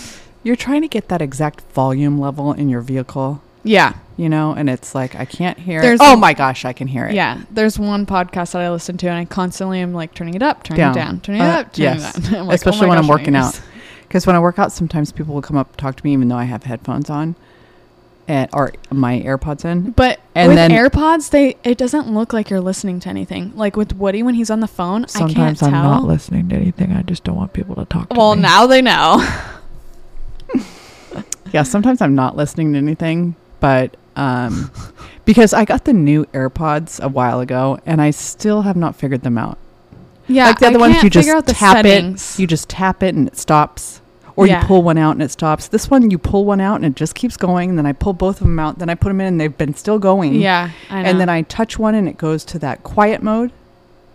You're 0.42 0.56
trying 0.56 0.82
to 0.82 0.88
get 0.88 1.08
that 1.08 1.22
exact 1.22 1.60
volume 1.72 2.18
level 2.18 2.52
in 2.52 2.68
your 2.68 2.80
vehicle, 2.80 3.40
yeah, 3.62 3.94
you 4.16 4.28
know, 4.28 4.52
and 4.52 4.68
it's 4.68 4.94
like 4.94 5.14
I 5.14 5.24
can't 5.24 5.58
hear. 5.58 5.80
There's 5.80 6.00
it. 6.00 6.04
Oh 6.06 6.16
my 6.16 6.34
gosh, 6.34 6.64
I 6.64 6.72
can 6.72 6.88
hear 6.88 7.06
it. 7.06 7.14
yeah. 7.14 7.42
There's 7.50 7.78
one 7.78 8.04
podcast 8.06 8.52
that 8.52 8.62
I 8.62 8.70
listen 8.70 8.96
to, 8.98 9.06
and 9.08 9.16
I 9.16 9.24
constantly 9.24 9.78
am 9.80 9.94
like 9.94 10.12
turning 10.14 10.34
it 10.34 10.42
up, 10.42 10.64
turning 10.64 10.78
Down. 10.80 10.90
it 10.92 10.94
down, 10.96 11.20
turning 11.20 11.40
Uh, 11.40 11.44
it 11.44 11.48
up, 11.50 11.72
turning 11.72 11.92
yes. 12.00 12.18
it 12.18 12.30
down. 12.32 12.46
Like, 12.48 12.56
Especially 12.56 12.86
oh 12.86 12.88
when 12.90 12.98
I'm 12.98 13.08
working 13.08 13.36
out. 13.36 13.58
Because 14.08 14.26
when 14.26 14.36
I 14.36 14.38
work 14.38 14.58
out, 14.58 14.72
sometimes 14.72 15.12
people 15.12 15.34
will 15.34 15.42
come 15.42 15.56
up 15.56 15.76
talk 15.76 15.96
to 15.96 16.04
me 16.04 16.12
even 16.12 16.28
though 16.28 16.36
I 16.36 16.44
have 16.44 16.62
headphones 16.64 17.10
on, 17.10 17.34
and 18.28 18.48
or 18.52 18.72
my 18.90 19.20
AirPods 19.20 19.64
in. 19.64 19.90
But 19.90 20.20
And 20.34 20.48
with 20.48 20.56
then- 20.56 20.70
AirPods, 20.70 21.30
they 21.30 21.56
it 21.64 21.76
doesn't 21.78 22.12
look 22.12 22.32
like 22.32 22.48
you're 22.50 22.60
listening 22.60 23.00
to 23.00 23.08
anything. 23.08 23.52
Like 23.56 23.76
with 23.76 23.94
Woody 23.96 24.22
when 24.22 24.34
he's 24.34 24.50
on 24.50 24.60
the 24.60 24.68
phone, 24.68 25.08
sometimes 25.08 25.62
I 25.62 25.70
can't 25.70 25.84
tell. 25.84 26.02
listening 26.02 26.48
to 26.50 26.56
anything. 26.56 26.92
I 26.92 27.02
just 27.02 27.24
don't 27.24 27.36
want 27.36 27.52
people 27.52 27.74
to 27.76 27.84
talk 27.86 28.08
to 28.10 28.16
well, 28.16 28.34
me. 28.36 28.42
now 28.42 28.66
they 28.66 28.80
know. 28.82 29.26
Yeah, 31.52 31.62
sometimes 31.62 32.00
I'm 32.00 32.16
not 32.16 32.34
listening 32.36 32.72
to 32.72 32.78
anything, 32.78 33.36
but 33.60 33.96
um, 34.16 34.72
because 35.24 35.52
I 35.52 35.64
got 35.64 35.84
the 35.84 35.92
new 35.92 36.24
AirPods 36.26 37.00
a 37.00 37.08
while 37.08 37.38
ago, 37.38 37.78
and 37.86 38.02
I 38.02 38.10
still 38.10 38.62
have 38.62 38.74
not 38.76 38.96
figured 38.96 39.22
them 39.22 39.38
out. 39.38 39.56
Yeah, 40.28 40.46
like 40.46 40.58
the 40.58 40.66
other 40.68 40.78
I 40.78 40.88
ones, 40.88 41.02
you 41.02 41.10
just 41.10 41.28
out 41.28 41.46
the 41.46 41.52
tap 41.52 41.76
settings. 41.76 42.34
it, 42.38 42.42
you 42.42 42.46
just 42.46 42.68
tap 42.68 43.02
it 43.02 43.14
and 43.14 43.26
it 43.28 43.36
stops, 43.36 44.00
or 44.36 44.46
Yeah. 44.46 44.60
you 44.60 44.66
pull 44.66 44.82
one 44.82 44.98
out 44.98 45.12
and 45.12 45.22
it 45.22 45.30
stops. 45.30 45.68
This 45.68 45.90
one, 45.90 46.10
you 46.10 46.18
pull 46.18 46.44
one 46.44 46.60
out 46.60 46.76
and 46.76 46.84
it 46.84 46.94
just 46.96 47.14
keeps 47.14 47.36
going. 47.36 47.70
And 47.70 47.78
then 47.78 47.86
I 47.86 47.92
pull 47.92 48.12
both 48.12 48.40
of 48.40 48.46
them 48.46 48.58
out, 48.58 48.78
then 48.78 48.88
I 48.88 48.94
put 48.94 49.08
them 49.10 49.20
in, 49.20 49.26
and 49.26 49.40
they've 49.40 49.56
been 49.56 49.74
still 49.74 49.98
going. 49.98 50.34
yeah, 50.34 50.70
I 50.90 51.02
know. 51.02 51.08
and 51.10 51.20
then 51.20 51.28
I 51.28 51.42
touch 51.42 51.78
one 51.78 51.94
and 51.94 52.08
it 52.08 52.16
goes 52.18 52.44
to 52.46 52.58
that 52.60 52.82
quiet 52.82 53.22
mode. 53.22 53.52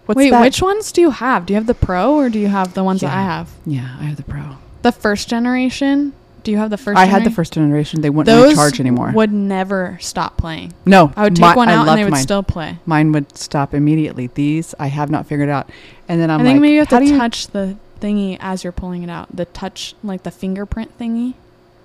What's 0.06 0.18
Wait, 0.18 0.32
that? 0.32 0.42
which 0.42 0.62
ones 0.62 0.92
do 0.92 1.02
you 1.02 1.12
have? 1.12 1.46
Do 1.46 1.54
you 1.54 1.56
have 1.56 1.68
the 1.68 1.76
Pro 1.76 2.16
or 2.16 2.30
do 2.30 2.40
you 2.40 2.48
have 2.48 2.74
the 2.74 2.84
ones 2.84 3.02
that 3.02 3.14
I 3.16 3.22
have? 3.22 3.50
Yeah, 3.66 3.96
I 4.00 4.06
have 4.06 4.18
the 4.18 4.24
Pro. 4.24 4.58
The 4.82 4.92
first 4.92 5.30
generation? 5.30 6.14
Do 6.44 6.52
you 6.52 6.58
have 6.58 6.70
the 6.70 6.78
first? 6.78 6.98
I 6.98 7.06
had 7.06 7.24
the 7.24 7.32
first 7.32 7.54
generation. 7.54 8.02
They 8.02 8.10
wouldn't 8.10 8.36
Those 8.36 8.52
recharge 8.52 8.80
anymore. 8.80 9.12
Would 9.14 9.32
never 9.32 9.98
stop 10.02 10.38
playing. 10.38 10.74
no, 10.86 11.12
I 11.16 11.24
would 11.24 11.36
take 11.36 11.42
my- 11.42 11.56
one 11.56 11.70
out 11.70 11.88
and 11.88 11.98
they 11.98 12.04
would 12.04 12.12
mine. 12.14 12.22
still 12.24 12.44
play. 12.44 12.78
Mine 12.86 13.12
would 13.12 13.38
stop 13.38 13.74
immediately. 13.74 14.28
These 14.34 14.74
I 14.80 14.88
have 14.88 15.10
not 15.10 15.26
figured 15.28 15.50
out. 15.50 15.70
And 16.08 16.22
then 16.22 16.30
I'm 16.32 16.42
i 16.42 16.44
think 16.44 16.56
like, 16.56 16.62
maybe 16.62 16.74
you 16.74 16.80
have 16.80 16.90
how 16.90 17.00
to 17.00 17.06
do 17.06 17.12
you- 17.12 17.18
touch 17.18 17.48
the 17.48 17.76
thingy 18.02 18.38
as 18.40 18.64
you're 18.64 18.74
pulling 18.74 19.04
it 19.04 19.10
out. 19.10 19.36
The 19.36 19.46
touch, 19.46 19.96
like 20.04 20.24
the 20.24 20.32
fingerprint 20.32 20.98
thingy. 20.98 21.34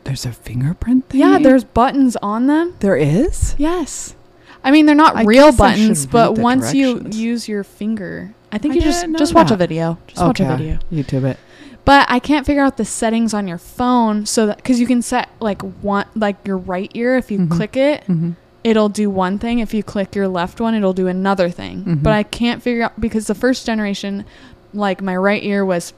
There's 0.05 0.27
a 0.27 0.33
fingerprint 0.33 1.09
thing. 1.09 1.21
Yeah, 1.21 1.39
there's 1.39 1.65
buttons 1.65 2.17
on 2.23 2.47
them. 2.47 2.75
there 2.81 2.97
is. 2.97 3.55
Yes. 3.59 4.15
I 4.63 4.71
mean, 4.71 4.87
they're 4.87 4.95
not 4.95 5.17
I 5.17 5.25
real 5.25 5.51
guess 5.51 5.61
I 5.61 5.73
should 5.75 5.81
buttons, 5.81 6.07
but 6.07 6.39
once 6.39 6.73
you 6.73 7.07
use 7.11 7.49
your 7.49 7.65
finger, 7.65 8.35
I 8.51 8.59
think 8.59 8.73
I 8.73 8.77
you 8.77 8.81
just 8.83 9.07
just 9.19 9.35
watch 9.35 9.51
a 9.51 9.57
video. 9.57 9.99
Just 10.07 10.23
watch 10.23 10.41
a 10.41 10.57
video. 10.57 10.79
YouTube 10.93 11.25
it. 11.25 11.39
But 11.85 12.07
I 12.09 12.19
can't 12.19 12.47
figure 12.47 12.63
out 12.63 12.77
the 12.79 12.85
settings 12.85 13.35
on 13.35 13.47
your 13.47 13.59
phone 13.59 14.25
so 14.27 14.47
that 14.47 14.57
because 14.57 14.81
you 14.81 14.87
can 14.87 15.03
set 15.03 15.29
like 15.41 15.61
one 15.83 16.07
like 16.15 16.37
your 16.47 16.57
right 16.57 16.91
ear 16.95 17.17
if 17.17 17.31
you 17.31 17.41
Mhm. 17.41 17.51
click 17.51 17.77
it, 17.77 18.03
Mm-hmm. 18.09 18.31
it'll 18.65 18.89
do 18.89 19.11
one 19.11 19.39
thing. 19.39 19.59
If 19.59 19.75
you 19.75 19.83
click 19.83 20.15
your 20.15 20.27
left 20.29 20.61
one, 20.61 20.75
it'll 20.75 20.95
do 20.95 21.07
another 21.09 21.51
thing. 21.51 21.85
Mhm. 21.85 22.03
But 22.03 22.15
I 22.15 22.23
can't 22.23 22.63
figure 22.63 22.85
out 22.85 22.99
because 22.99 23.27
the 23.27 23.35
first 23.35 23.67
generation, 23.67 24.25
like 24.73 25.03
my 25.03 25.15
right 25.17 25.43
ear 25.45 25.65
was 25.65 25.93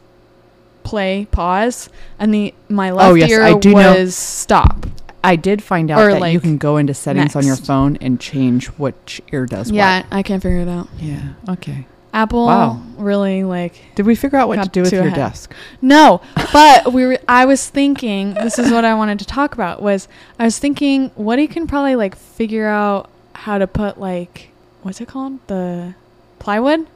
play 0.82 1.26
pause, 1.30 1.88
and 2.18 2.32
the 2.34 2.52
my 2.68 2.90
left 2.90 3.10
Oh, 3.10 3.14
yes, 3.14 3.30
ear 3.30 3.42
I 3.42 3.54
do 3.54 3.70
know- 3.72 3.94
was 3.94 4.14
stop. 4.14 4.86
I 5.24 5.34
did 5.34 5.60
find 5.60 5.90
out 5.90 6.00
Or, 6.00 6.12
that 6.20 6.32
you 6.32 6.38
can 6.38 6.56
go 6.56 6.76
into 6.76 6.94
settings 6.94 7.34
on 7.34 7.44
your 7.44 7.56
phone 7.56 7.96
and 8.00 8.20
change 8.20 8.66
which 8.78 9.20
ear 9.32 9.44
does 9.46 9.72
what. 9.72 9.76
Yeah, 9.76 10.02
I 10.12 10.22
can't 10.22 10.40
figure 10.40 10.58
it 10.60 10.68
out. 10.68 10.86
Yeah. 11.00 11.18
Okay. 11.48 11.86
Apple 12.16 12.46
Wow. 12.46 12.80
really 12.96 13.44
like 13.44 13.74
Did 13.94 14.06
we 14.06 14.14
figure 14.14 14.38
out 14.38 14.48
what 14.48 14.62
to 14.62 14.68
do 14.70 14.80
with 14.80 14.90
too 14.90 14.96
your 14.96 15.10
desk? 15.10 15.52
No, 15.82 16.22
but 16.50 16.92
we 16.92 17.04
were. 17.04 17.18
I 17.28 17.44
was 17.44 17.68
thinking. 17.68 18.32
This 18.32 18.58
is 18.58 18.72
what 18.72 18.86
I 18.86 18.94
wanted 18.94 19.18
to 19.18 19.26
talk 19.26 19.52
about. 19.52 19.82
Was 19.82 20.08
I 20.38 20.44
was 20.44 20.58
thinking 20.58 21.10
Woody 21.14 21.46
can 21.46 21.66
probably 21.66 21.94
like 21.94 22.16
figure 22.16 22.66
out 22.66 23.10
how 23.34 23.58
to 23.58 23.66
put 23.66 24.00
like 24.00 24.48
what's 24.82 24.98
it 25.00 25.08
called 25.08 25.46
the 25.46 25.94
plywood. 26.38 26.86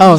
Oh, 0.00 0.18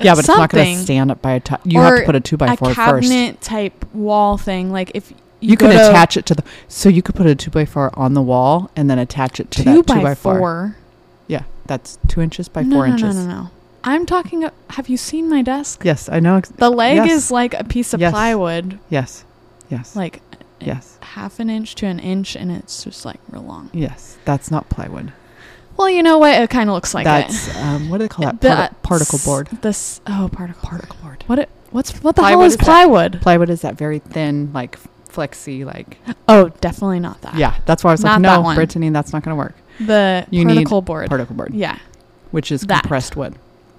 Yeah, 0.00 0.12
but 0.14 0.18
it's 0.18 0.28
not 0.28 0.50
going 0.50 0.76
to 0.76 0.82
stand 0.82 1.10
up 1.10 1.22
by 1.22 1.32
a. 1.32 1.40
T- 1.40 1.54
you 1.64 1.80
have 1.80 2.00
to 2.00 2.04
put 2.04 2.14
a 2.14 2.20
two 2.20 2.36
by 2.36 2.52
a 2.52 2.56
four 2.58 2.74
first. 2.74 3.08
cabinet 3.08 3.40
type 3.40 3.86
wall 3.94 4.36
thing. 4.36 4.70
Like 4.70 4.90
if 4.94 5.10
you, 5.10 5.16
You, 5.40 5.56
can 5.56 5.70
attach 5.70 6.18
it 6.18 6.26
to 6.26 6.34
the. 6.34 6.44
So 6.68 6.90
you 6.90 7.00
could 7.00 7.14
put 7.14 7.24
a 7.26 7.34
two 7.34 7.50
by 7.50 7.64
four 7.64 7.90
on 7.98 8.12
the 8.12 8.20
wall 8.22 8.70
and 8.76 8.90
then 8.90 8.98
attach 8.98 9.40
it 9.40 9.50
to 9.52 9.62
two 9.62 9.64
that 9.64 9.74
two 9.76 9.82
by 9.94 10.02
by 10.02 10.14
four. 10.14 10.38
four. 10.38 10.76
That's 11.66 11.98
two 12.08 12.20
inches 12.20 12.48
by 12.48 12.62
no, 12.62 12.76
four 12.76 12.86
no, 12.86 12.92
inches. 12.94 13.16
No, 13.16 13.24
no, 13.26 13.28
no. 13.42 13.50
I'm 13.84 14.04
talking. 14.06 14.44
a- 14.44 14.52
Have 14.70 14.88
you 14.88 14.96
seen 14.96 15.28
my 15.28 15.42
desk? 15.42 15.82
Yes, 15.84 16.08
I 16.08 16.18
know. 16.20 16.36
ex- 16.36 16.48
The 16.50 16.70
leg 16.70 16.96
Yes. 16.96 17.10
is 17.12 17.30
like 17.30 17.54
a 17.54 17.64
piece 17.64 17.94
of 17.94 18.00
Yes. 18.00 18.12
plywood, 18.12 18.78
Yes, 18.90 19.24
yes, 19.70 19.94
like 19.94 20.22
yes, 20.60 20.98
half 21.02 21.38
an 21.38 21.48
inch 21.50 21.74
to 21.76 21.86
an 21.86 21.98
inch, 22.00 22.34
and 22.36 22.50
it's 22.50 22.82
just 22.84 23.04
like 23.04 23.20
real 23.30 23.42
long. 23.42 23.70
yes. 23.72 24.16
That's 24.24 24.50
not 24.50 24.68
plywood. 24.68 25.12
Well, 25.76 25.90
you 25.90 26.02
know 26.02 26.16
what? 26.18 26.34
It 26.40 26.48
kind 26.50 26.70
of 26.70 26.74
looks 26.74 26.94
like 26.94 27.04
that's 27.04 27.48
it. 27.48 27.56
um, 27.58 27.90
what 27.90 27.98
do 27.98 28.04
they 28.04 28.08
call 28.08 28.32
that? 28.32 28.40
Parti- 28.40 28.74
particle 28.82 29.18
board. 29.24 29.48
This 29.62 30.00
oh 30.06 30.28
particle 30.32 30.68
Particle 30.68 30.96
board. 31.02 31.22
What 31.26 31.38
it? 31.38 31.50
What's 31.70 31.92
what 32.02 32.16
the 32.16 32.22
Plywood 32.22 32.38
hell 32.40 32.46
is 32.46 32.52
is 32.54 32.56
that- 32.58 32.64
plywood? 32.64 33.20
Plywood 33.20 33.50
is 33.50 33.60
that 33.60 33.76
very 33.76 33.98
thin, 33.98 34.50
like 34.54 34.78
flexy, 35.08 35.64
like. 35.64 35.98
Oh, 36.28 36.48
definitely 36.60 36.98
not 37.00 37.20
that. 37.22 37.34
Yeah, 37.34 37.54
that's 37.66 37.84
why 37.84 37.90
I 37.90 37.92
was 37.94 38.02
Not 38.02 38.20
like, 38.22 38.42
no. 38.42 38.54
Brittany, 38.54 38.88
that's 38.90 39.12
not 39.12 39.22
going 39.22 39.32
to 39.32 39.38
work. 39.38 39.54
The 39.80 40.26
You 40.30 40.44
particle 40.46 40.82
board. 40.82 41.08
Particle 41.08 41.34
board, 41.36 41.54
yeah. 41.54 41.78
which 42.30 42.50
is 42.52 42.62
That. 42.62 42.82
compressed 42.82 43.16
wood. 43.16 43.34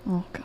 Oh 0.07 0.23
gosh. 0.33 0.43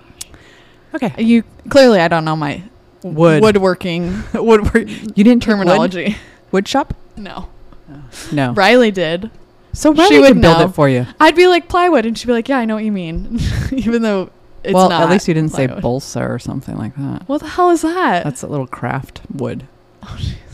Okay. 0.95 1.23
You 1.23 1.45
clearly 1.69 2.01
I 2.01 2.09
don't 2.09 2.25
know 2.25 2.37
my 2.37 2.63
Wood. 3.03 3.43
woodworking 3.43 4.23
wood. 4.35 4.65
You 4.75 5.25
didn't 5.25 5.25
take 5.25 5.27
wood? 5.27 5.43
terminology. 5.43 6.17
Wood 6.53 6.69
shop? 6.69 6.95
No. 7.17 7.49
Oh, 7.91 8.03
no. 8.33 8.53
Riley 8.53 8.91
did. 8.91 9.31
So 9.73 9.93
Riley 9.93 10.09
She 10.17 10.21
would 10.21 10.41
build 10.41 10.59
know. 10.59 10.65
it 10.67 10.75
for 10.75 10.89
you. 10.89 11.07
I'd 11.19 11.35
be 11.35 11.47
like 11.47 11.69
plywood, 11.69 12.05
and 12.07 12.17
she'd 12.17 12.27
be 12.27 12.33
like, 12.35 12.49
"Yeah, 12.49 12.59
I 12.59 12.65
know 12.67 12.75
what 12.75 12.85
you 12.85 12.93
mean," 12.93 13.41
even 13.73 14.03
though 14.03 14.31
it's 14.63 14.75
well, 14.75 14.89
not. 14.91 15.03
at 15.03 15.11
least 15.11 15.27
you 15.29 15.35
didn't 15.35 15.53
say 15.53 15.67
plywood. 15.67 15.83
balsa 15.83 16.21
or 16.23 16.39
something 16.39 16.77
like 16.77 16.95
that. 16.97 17.27
What 17.29 17.41
the 17.41 17.49
hell 17.49 17.71
is 17.71 17.81
that? 17.83 18.23
That's 18.25 18.43
a 18.43 18.47
little 18.47 18.67
craft 18.67 19.23
wood. 19.33 19.67
Oh, 20.03 20.19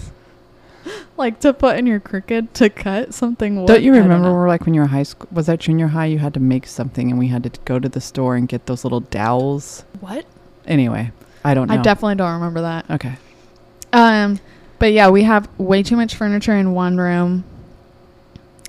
like 1.17 1.41
to 1.41 1.53
put 1.53 1.79
in 1.79 1.87
your 1.87 2.01
crooked 2.01 2.55
to 2.55 2.71
cut 2.71 3.15
something. 3.15 3.67
Don't 3.67 3.83
you 3.83 3.93
remember 3.95 4.33
where, 4.33 4.49
like 4.49 4.65
when 4.65 4.75
you 4.75 4.81
were 4.81 4.87
high 4.87 5.03
school? 5.03 5.29
Was 5.33 5.47
that 5.47 5.61
junior 5.61 5.89
high? 5.89 6.07
You 6.07 6.19
had 6.19 6.35
to 6.35 6.41
make 6.41 6.67
something, 6.67 7.11
and 7.11 7.19
we 7.19 7.29
had 7.29 7.43
to 7.45 7.51
go 7.65 7.79
to 7.79 7.89
the 7.89 8.01
store 8.01 8.37
and 8.37 8.49
get 8.49 8.67
those 8.67 8.85
little 8.85 9.01
dowels. 9.01 9.85
what? 10.01 10.25
Anyway, 10.67 11.11
I 11.45 11.55
don't 11.55 11.69
know. 11.69 11.75
I 11.75 11.79
definitely 11.79 12.17
don't 12.17 12.33
remember 12.35 12.61
that. 12.63 12.91
okay. 12.91 13.17
Um, 13.93 14.39
but 14.79 14.93
yeah, 14.93 15.09
we 15.09 15.23
have 15.23 15.49
way 15.59 15.83
too 15.83 15.97
much 15.97 16.15
furniture 16.15 16.55
in 16.55 16.73
one 16.73 16.99
room. 16.99 17.45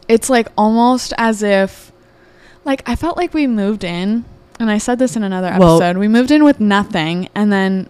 It's 0.08 0.30
like 0.30 0.48
almost 0.58 1.14
as 1.18 1.44
if, 1.44 1.92
like, 2.66 2.88
I 2.88 2.96
felt 2.96 3.18
like 3.18 3.34
we 3.34 3.46
moved 3.48 3.84
in, 3.84 4.26
and 4.60 4.72
I 4.72 4.78
said 4.78 4.98
this 4.98 5.16
in 5.16 5.24
another 5.24 5.56
Well- 5.60 5.82
episode. 5.82 5.98
we 5.98 6.08
moved 6.08 6.32
in 6.32 6.44
with 6.44 6.60
nothing, 6.60 7.28
and 7.36 7.52
then 7.52 7.88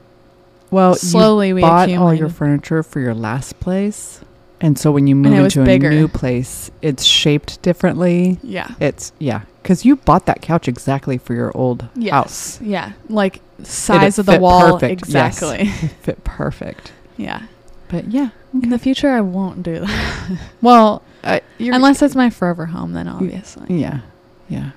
Well, 0.72 0.96
slowly 0.96 1.50
you 1.50 1.56
we 1.56 1.62
bought 1.62 1.90
all 1.92 2.14
your 2.14 2.30
furniture 2.30 2.84
for 2.84 3.00
your 3.00 3.14
last 3.16 3.60
place, 3.60 4.22
and 4.62 4.78
so 4.78 4.92
when 4.92 5.08
you 5.08 5.16
move 5.16 5.34
it 5.34 5.44
into 5.44 5.64
bigger. 5.66 5.90
a 5.90 5.96
new 5.96 6.08
place, 6.08 6.70
it's 6.82 7.04
shaped 7.04 7.62
differently. 7.62 8.38
yeah, 8.44 8.76
It's 8.80 9.12
yeah, 9.20 9.42
because 9.64 9.84
you 9.86 9.96
bought 9.96 10.26
that 10.28 10.42
couch 10.42 10.68
exactly 10.68 11.18
for 11.18 11.34
your 11.34 11.56
old 11.58 11.88
house. 12.10 12.62
yeah, 12.62 12.92
like 13.10 13.42
size 13.64 14.20
of 14.20 14.26
the 14.28 14.40
wall 14.40 14.74
perfect, 14.74 15.02
exactly. 15.02 15.60
It 15.62 15.92
fit 16.02 16.24
perfect. 16.24 16.92
yeah. 17.18 17.44
But 17.88 18.12
yeah, 18.12 18.30
In 18.54 18.70
the 18.70 18.78
future, 18.78 19.10
I 19.10 19.22
won't 19.22 19.64
do 19.64 19.80
that 19.80 20.38
well, 20.62 21.02
uh, 21.24 21.40
unless 21.60 22.04
it's 22.04 22.14
my 22.14 22.30
forever 22.30 22.68
home. 22.68 22.94
Then 22.94 23.08
obviously, 23.08 23.80
yeah, 23.82 24.02
yeah, 24.48 24.72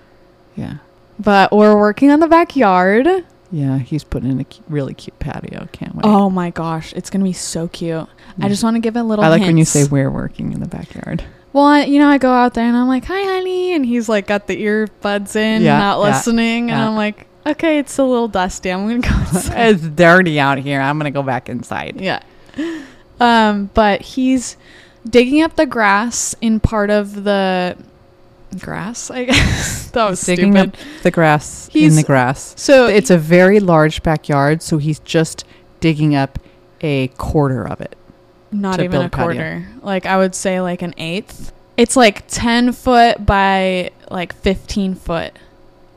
yeah, 0.57 0.77
but 1.19 1.53
we're 1.53 1.77
working 1.77 2.11
on 2.11 2.21
the 2.21 2.27
backyard. 2.29 3.07
Yeah. 3.53 3.79
He's 3.79 4.03
putting 4.03 4.31
in 4.33 4.41
a 4.41 4.45
cu- 4.45 4.63
really 4.69 4.95
cute 4.95 5.19
patio. 5.21 5.69
Can't 5.73 5.95
wait. 5.95 6.05
Oh 6.05 6.29
my 6.31 6.51
gosh, 6.51 6.93
it's 6.95 7.11
gonna 7.11 7.23
be 7.25 7.33
so 7.33 7.69
cute. 7.69 8.09
I 8.41 8.49
just 8.49 8.65
want 8.65 8.75
to 8.77 8.81
give 8.81 8.97
it 8.97 9.01
a 9.01 9.05
little. 9.05 9.25
I 9.25 9.29
like 9.29 9.43
when 9.43 9.59
you 9.59 9.65
say 9.65 9.85
we're 9.85 10.11
working 10.11 10.53
in 10.53 10.61
the 10.61 10.69
backyard. 10.69 11.23
Well, 11.53 11.67
I, 11.67 11.85
you 11.85 11.99
know, 11.99 12.09
I 12.09 12.17
go 12.17 12.33
out 12.33 12.55
there 12.55 12.65
and 12.67 12.75
I'm 12.77 12.89
like, 12.89 13.05
"Hi, 13.05 13.23
honey," 13.23 13.75
and 13.75 13.85
he's 13.85 14.09
like 14.09 14.27
got 14.27 14.47
the 14.47 14.57
earbuds 14.65 15.37
in, 15.37 15.63
Yeah, 15.63 15.79
not 15.79 15.99
yeah, 15.99 16.05
listening, 16.17 16.71
and 16.71 16.79
yeah. 16.81 16.89
I'm 16.89 16.97
like, 16.97 17.27
"Okay, 17.47 17.79
it's 17.79 17.99
a 17.99 18.05
little 18.05 18.27
dusty. 18.29 18.71
I'm 18.71 18.89
gonna 18.89 19.01
go 19.01 19.11
it's 19.55 19.87
dirty 19.87 20.41
out 20.41 20.57
here. 20.59 20.81
I'm 20.81 20.99
gonna 20.99 21.11
go 21.11 21.23
back 21.23 21.49
inside. 21.51 22.01
yeah. 22.01 22.23
Um, 23.21 23.71
but 23.75 24.01
he's 24.03 24.57
digging 25.09 25.43
up 25.43 25.57
the 25.57 25.67
grass 25.67 26.35
in 26.41 26.59
part 26.59 26.91
of 26.91 27.25
the 27.25 27.77
grass. 28.61 29.11
I 29.11 29.25
guess 29.25 29.91
that 29.93 30.09
was 30.11 30.21
digging 30.25 30.53
stupid. 30.53 30.75
up 30.75 31.03
the 31.03 31.11
grass 31.11 31.69
in 31.75 31.95
the 31.97 32.03
grass. 32.03 32.55
so 32.57 32.87
It's 32.87 33.11
a 33.11 33.19
very 33.19 33.61
large 33.61 34.03
backyard, 34.03 34.63
so 34.63 34.79
he's 34.79 34.99
just 35.01 35.45
digging 35.81 36.15
up 36.15 36.39
a 36.81 37.09
quarter 37.19 37.67
of 37.67 37.81
it. 37.81 37.97
not 38.51 38.81
even 38.81 39.03
a 39.03 39.07
a 39.07 39.09
patio. 39.09 39.25
quarter. 39.25 39.67
Like 39.83 40.07
I 40.07 40.17
would 40.19 40.35
say, 40.35 40.61
like 40.61 40.83
an 40.83 40.95
eighth. 40.99 41.53
It's 41.77 41.97
like 41.97 42.25
ten 42.29 42.73
foot 42.73 43.25
by 43.25 43.91
like 44.11 44.35
fifteen 44.35 44.95
foot, 44.95 45.33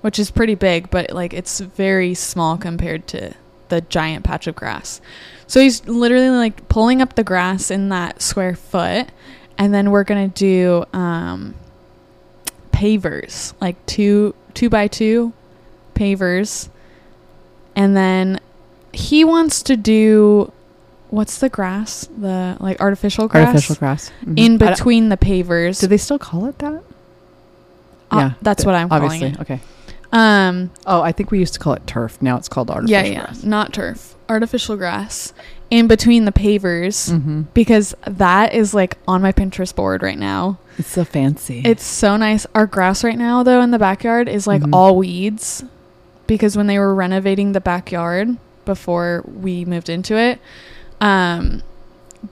which 0.01 0.17
is 0.19 0.31
pretty 0.31 0.55
big, 0.55 0.89
but 0.89 1.11
like 1.11 1.33
it's 1.33 1.59
very 1.59 2.13
small 2.13 2.57
compared 2.57 3.07
to 3.07 3.33
the 3.69 3.81
giant 3.81 4.23
patch 4.23 4.47
of 4.47 4.55
grass. 4.55 5.01
So 5.47 5.59
he's 5.59 5.85
literally 5.87 6.29
like 6.29 6.67
pulling 6.69 7.01
up 7.01 7.15
the 7.15 7.23
grass 7.23 7.69
in 7.71 7.89
that 7.89 8.21
square 8.21 8.55
foot, 8.55 9.09
and 9.57 9.73
then 9.73 9.91
we're 9.91 10.03
gonna 10.05 10.27
do 10.29 10.85
um, 10.93 11.55
pavers, 12.75 13.53
like 13.61 13.75
two 13.85 14.35
two 14.53 14.69
by 14.69 14.87
two 14.87 15.31
pavers, 15.95 16.69
and 17.75 17.95
then 17.95 18.39
he 18.91 19.23
wants 19.23 19.63
to 19.63 19.75
do 19.77 20.51
what's 21.09 21.37
the 21.39 21.49
grass 21.49 22.07
the 22.17 22.57
like 22.59 22.79
artificial 22.81 23.27
grass 23.27 23.47
Artificial 23.47 23.75
grass. 23.75 24.11
Mhm. 24.25 24.37
in 24.39 24.57
between 24.57 25.09
the 25.09 25.17
pavers 25.17 25.79
Do 25.79 25.87
they 25.87 25.97
still 25.97 26.19
call 26.19 26.45
it 26.47 26.57
that? 26.59 26.81
Uh, 28.11 28.31
that's 28.41 28.63
th- 28.63 28.65
what 28.65 28.75
i'm 28.75 28.87
obviously. 28.91 29.19
calling 29.31 29.33
it 29.33 29.39
Okay. 29.41 29.59
um 30.11 30.71
Oh, 30.85 31.01
I 31.01 31.11
think 31.11 31.31
we 31.31 31.39
used 31.39 31.53
to 31.53 31.59
call 31.59 31.73
it 31.73 31.85
turf. 31.87 32.21
Now 32.21 32.37
it's 32.37 32.47
called 32.47 32.69
artificial 32.71 32.91
yeah 33.05 33.11
yeah 33.11 33.25
grass. 33.25 33.43
not 33.43 33.73
turf 33.73 34.15
artificial 34.29 34.75
grass 34.77 35.33
in 35.69 35.87
between 35.87 36.25
the 36.25 36.31
pavers 36.31 37.11
Mm-hmm. 37.11 37.41
because 37.53 37.93
that 38.07 38.53
is 38.53 38.73
like 38.73 38.97
on 39.07 39.21
my 39.21 39.31
pinterest 39.31 39.75
board 39.75 40.01
right 40.01 40.17
now 40.17 40.57
It's 40.77 40.89
so 40.91 41.05
fancy. 41.05 41.61
it's 41.65 41.83
so 41.85 42.17
nice 42.17 42.45
our 42.53 42.65
grass 42.67 43.03
right 43.03 43.17
now 43.17 43.43
though 43.43 43.61
in 43.61 43.71
the 43.71 43.79
backyard 43.79 44.27
is 44.27 44.45
like 44.47 44.61
Mhm. 44.61 44.73
all 44.73 44.97
weeds 44.97 45.63
because 46.27 46.57
when 46.57 46.67
they 46.67 46.77
were 46.79 46.93
renovating 46.93 47.51
the 47.53 47.61
backyard 47.61 48.35
before 48.65 49.23
we 49.25 49.63
moved 49.65 49.89
into 49.89 50.17
it 50.17 50.39
um 51.01 51.61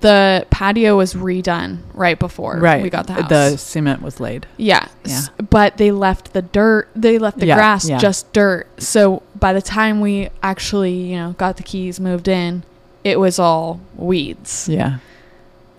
the 0.02 0.46
patio 0.50 0.98
was 0.98 1.14
redone 1.14 1.78
right 1.94 2.18
before 2.18 2.58
right. 2.58 2.82
we 2.82 2.90
got 2.90 3.06
the 3.06 3.14
house 3.14 3.30
The 3.30 3.58
cement 3.58 4.02
was 4.02 4.20
laid. 4.20 4.48
Yeah. 4.58 4.88
Yeah. 5.06 5.14
s- 5.18 5.30
But 5.52 5.78
they 5.78 5.92
left 5.92 6.34
the 6.34 6.42
dirt, 6.42 6.90
they 6.96 7.20
left 7.20 7.38
the 7.38 7.46
Yeah, 7.46 7.56
grass 7.56 7.88
yeah. 7.88 8.00
just 8.00 8.34
dirt. 8.34 8.66
So 8.82 9.22
by 9.40 9.54
the 9.54 9.62
time 9.62 10.02
we 10.02 10.30
actually, 10.42 10.94
you 10.94 11.18
know, 11.18 11.36
got 11.38 11.58
the 11.58 11.64
keys, 11.64 12.00
moved 12.00 12.28
in, 12.28 12.64
it 13.04 13.20
was 13.20 13.38
all 13.38 13.82
weeds. 13.96 14.68
Yeah. 14.68 14.98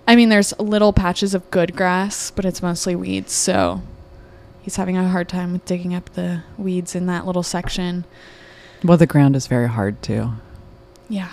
I 0.06 0.16
mean, 0.16 0.28
there's 0.28 0.52
little 0.58 0.92
patches 0.92 1.34
of 1.34 1.50
good 1.50 1.74
grass, 1.74 2.30
but 2.30 2.44
it's 2.44 2.62
mostly 2.62 2.94
weeds. 2.94 3.32
So 3.32 3.82
he's 4.62 4.76
having 4.76 4.96
a 4.96 5.08
hard 5.08 5.28
time 5.28 5.52
with 5.52 5.64
digging 5.64 5.94
up 5.94 6.10
the 6.14 6.42
weeds 6.58 6.94
in 6.94 7.06
that 7.06 7.26
little 7.26 7.42
section. 7.42 8.04
Well, 8.82 8.98
the 8.98 9.06
ground 9.06 9.34
is 9.34 9.46
very 9.46 9.68
hard 9.68 10.02
too. 10.02 10.32
Yeah. 11.08 11.30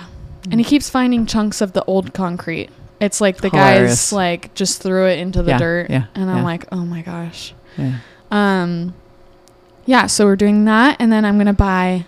And 0.49 0.59
he 0.59 0.63
keeps 0.63 0.89
finding 0.89 1.25
chunks 1.25 1.61
of 1.61 1.73
the 1.73 1.83
old 1.85 2.13
concrete. 2.13 2.69
It's 2.99 3.19
like 3.19 3.37
the 3.37 3.49
Hilarious. 3.49 3.89
guys 4.09 4.13
like 4.13 4.53
just 4.53 4.81
threw 4.81 5.07
it 5.07 5.19
into 5.19 5.43
the 5.43 5.51
Yeah, 5.51 5.57
dirt. 5.57 5.89
yeah, 5.89 6.05
And 6.15 6.29
I'm 6.29 6.37
yeah. 6.37 6.43
like, 6.43 6.65
oh 6.71 6.85
my 6.85 7.01
gosh. 7.01 7.53
Yeah. 7.77 7.97
Um, 8.31 8.93
yeah, 9.85 10.05
so 10.07 10.25
we're 10.25 10.35
doing 10.35 10.65
that, 10.65 10.97
and 10.99 11.11
then 11.11 11.25
I'm 11.25 11.37
gonna 11.37 11.53
buy 11.53 12.05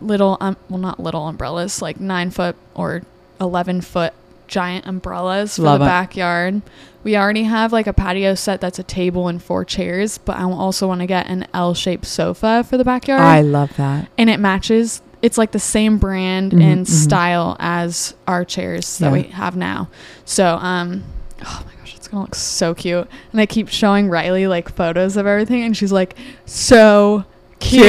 little, 0.00 0.36
um, 0.40 0.56
well, 0.68 0.78
not 0.78 1.00
little 1.00 1.26
umbrellas, 1.26 1.80
like 1.82 1.98
nine 1.98 2.30
foot 2.30 2.56
or 2.74 3.02
eleven 3.40 3.80
foot 3.80 4.12
giant 4.46 4.86
umbrellas 4.86 5.56
for 5.56 5.62
Love 5.62 5.80
the 5.80 5.86
it. 5.86 5.88
backyard. 5.88 6.62
We 7.02 7.16
already 7.16 7.42
have 7.44 7.72
like 7.72 7.86
a 7.86 7.92
patio 7.92 8.34
set 8.34 8.60
that's 8.60 8.78
a 8.78 8.82
table 8.82 9.28
and 9.28 9.42
four 9.42 9.64
chairs, 9.64 10.18
but 10.18 10.36
I 10.38 10.44
also 10.44 10.86
want 10.88 11.00
to 11.02 11.06
get 11.06 11.26
an 11.26 11.46
L-shaped 11.52 12.06
sofa 12.06 12.64
for 12.68 12.76
the 12.78 12.84
backyard, 12.84 13.20
I 13.20 13.42
love 13.42 13.76
that. 13.76 14.08
and 14.16 14.30
it 14.30 14.40
matches. 14.40 15.02
It's 15.20 15.36
like 15.38 15.52
the 15.52 15.58
same 15.58 15.98
brand 15.98 16.52
Mhm, 16.52 16.62
and 16.62 16.86
mhm. 16.86 16.90
style 16.90 17.56
as 17.58 18.14
our 18.26 18.44
chairs 18.44 18.98
that 18.98 19.06
Yeah. 19.06 19.12
we 19.12 19.22
have 19.24 19.56
now. 19.56 19.88
So, 20.24 20.56
um, 20.56 21.02
oh 21.44 21.62
my 21.66 21.72
gosh, 21.80 21.94
it's 21.96 22.08
gonna 22.08 22.22
look 22.22 22.34
so 22.34 22.74
cute. 22.74 23.06
And 23.32 23.40
I 23.40 23.46
keep 23.46 23.68
showing 23.68 24.08
Riley 24.08 24.46
like 24.46 24.74
photos 24.74 25.16
of 25.16 25.26
everything, 25.26 25.62
and 25.62 25.76
she's 25.76 25.92
like, 25.92 26.14
so 26.46 27.24
cute. 27.60 27.82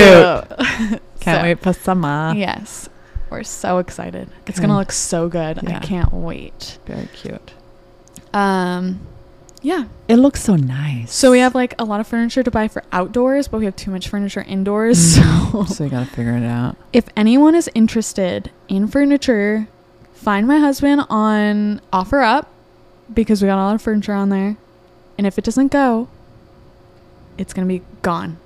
Can't 1.20 1.40
So, 1.40 1.42
wait 1.42 1.60
for 1.62 1.74
summer. 1.74 2.34
Yes, 2.36 2.88
we're 3.30 3.44
so 3.44 3.78
excited. 3.80 4.30
It's 4.48 4.60
gonna 4.60 4.78
look 4.78 4.92
so 4.92 5.28
good. 5.30 5.68
I 5.68 5.80
can't 5.80 6.12
wait. 6.14 6.78
Very 6.86 7.08
cute. 7.08 7.54
Um, 8.34 9.00
yeah. 9.62 9.86
It 10.08 10.18
looks 10.18 10.42
so 10.44 10.56
nice. 10.56 11.14
So 11.14 11.32
we 11.32 11.40
have 11.40 11.56
like 11.56 11.74
a 11.80 11.86
lot 11.86 12.00
of 12.00 12.08
furniture 12.08 12.44
to 12.44 12.52
buy 12.52 12.68
for 12.68 12.84
outdoors, 12.92 13.48
but 13.48 13.58
we 13.60 13.66
have 13.66 13.76
too 13.76 13.92
much 13.92 14.08
furniture 14.10 14.42
indoors. 14.48 15.18
Mhm. 15.18 15.52
So 15.52 15.64
so 15.74 15.84
you 15.86 15.90
got 15.90 16.08
to 16.08 16.14
figure 16.14 16.36
it 16.36 16.44
out. 16.46 16.76
if 16.94 17.06
anyone 17.16 17.56
is 17.56 17.70
interested 17.74 18.52
in 18.68 18.88
furniture, 18.88 19.68
find 20.14 20.48
my 20.48 20.60
husband 20.60 21.02
on 21.10 21.82
OfferUp 21.94 22.46
because 23.14 23.42
we 23.42 23.48
got 23.48 23.58
a 23.58 23.64
lot 23.64 23.76
of 23.76 23.82
furniture 23.82 24.14
on 24.14 24.30
there. 24.30 24.58
And 25.18 25.26
if 25.26 25.38
it 25.38 25.46
doesn't 25.46 25.72
go, 25.72 26.10
it's 27.38 27.54
going 27.54 27.68
to 27.68 27.74
be 27.80 27.84
gone 28.02 28.38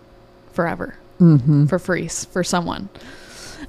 forever 0.54 0.96
Mm-hmm. 1.20 1.66
for 1.66 1.80
free 1.80 2.08
for 2.08 2.46
someone. 2.46 2.88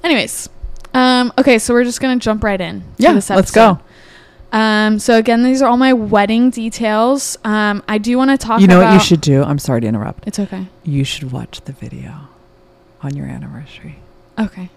Anyways, 0.05 0.47
um, 0.93 1.31
okay, 1.37 1.57
so 1.59 1.73
we're 1.73 1.83
just 1.83 2.01
going 2.01 2.17
to 2.19 2.23
jump 2.23 2.43
right 2.43 2.59
in. 2.59 2.83
Yeah, 2.97 3.19
let's 3.29 3.51
go. 3.51 3.79
Um, 4.51 4.99
so 4.99 5.17
again, 5.17 5.43
these 5.43 5.61
are 5.61 5.69
all 5.69 5.77
my 5.77 5.93
wedding 5.93 6.49
details. 6.49 7.37
Um, 7.45 7.83
I 7.87 7.97
do 7.97 8.17
want 8.17 8.31
to 8.31 8.37
talk 8.37 8.59
You 8.59 8.67
know 8.67 8.79
about 8.81 8.87
what 8.89 8.93
you 8.95 8.99
should 9.05 9.21
do? 9.21 9.43
I'm 9.43 9.59
sorry 9.59 9.79
to 9.81 9.87
interrupt. 9.87 10.27
It's 10.27 10.39
okay. 10.39 10.67
You 10.83 11.03
should 11.05 11.31
watch 11.31 11.61
the 11.61 11.71
video 11.71 12.27
on 13.01 13.15
your 13.15 13.27
anniversary. 13.27 13.99
Okay. 14.37 14.69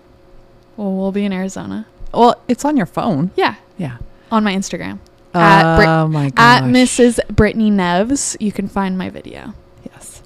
Well, 0.76 0.92
we'll 0.92 1.11
be 1.12 1.25
in 1.25 1.33
Arizona. 1.33 1.87
Well, 2.12 2.40
it's 2.47 2.64
on 2.64 2.76
your 2.76 2.87
phone. 2.87 3.33
Yeah, 3.35 3.56
Yeah. 3.76 3.97
on 4.30 4.44
my 4.44 4.54
Instagram. 4.54 4.99
At 5.35 5.76
Brit- 5.76 5.88
oh 5.88 6.06
my 6.06 6.30
gosh. 6.30 6.62
At 6.62 6.64
Mrs. 6.64 7.18
Brittany 7.28 7.68
Neves, 7.71 8.37
you 8.38 8.52
can 8.52 8.68
find 8.68 8.97
my 8.97 9.11
video. 9.11 9.54
Yes. 9.85 10.23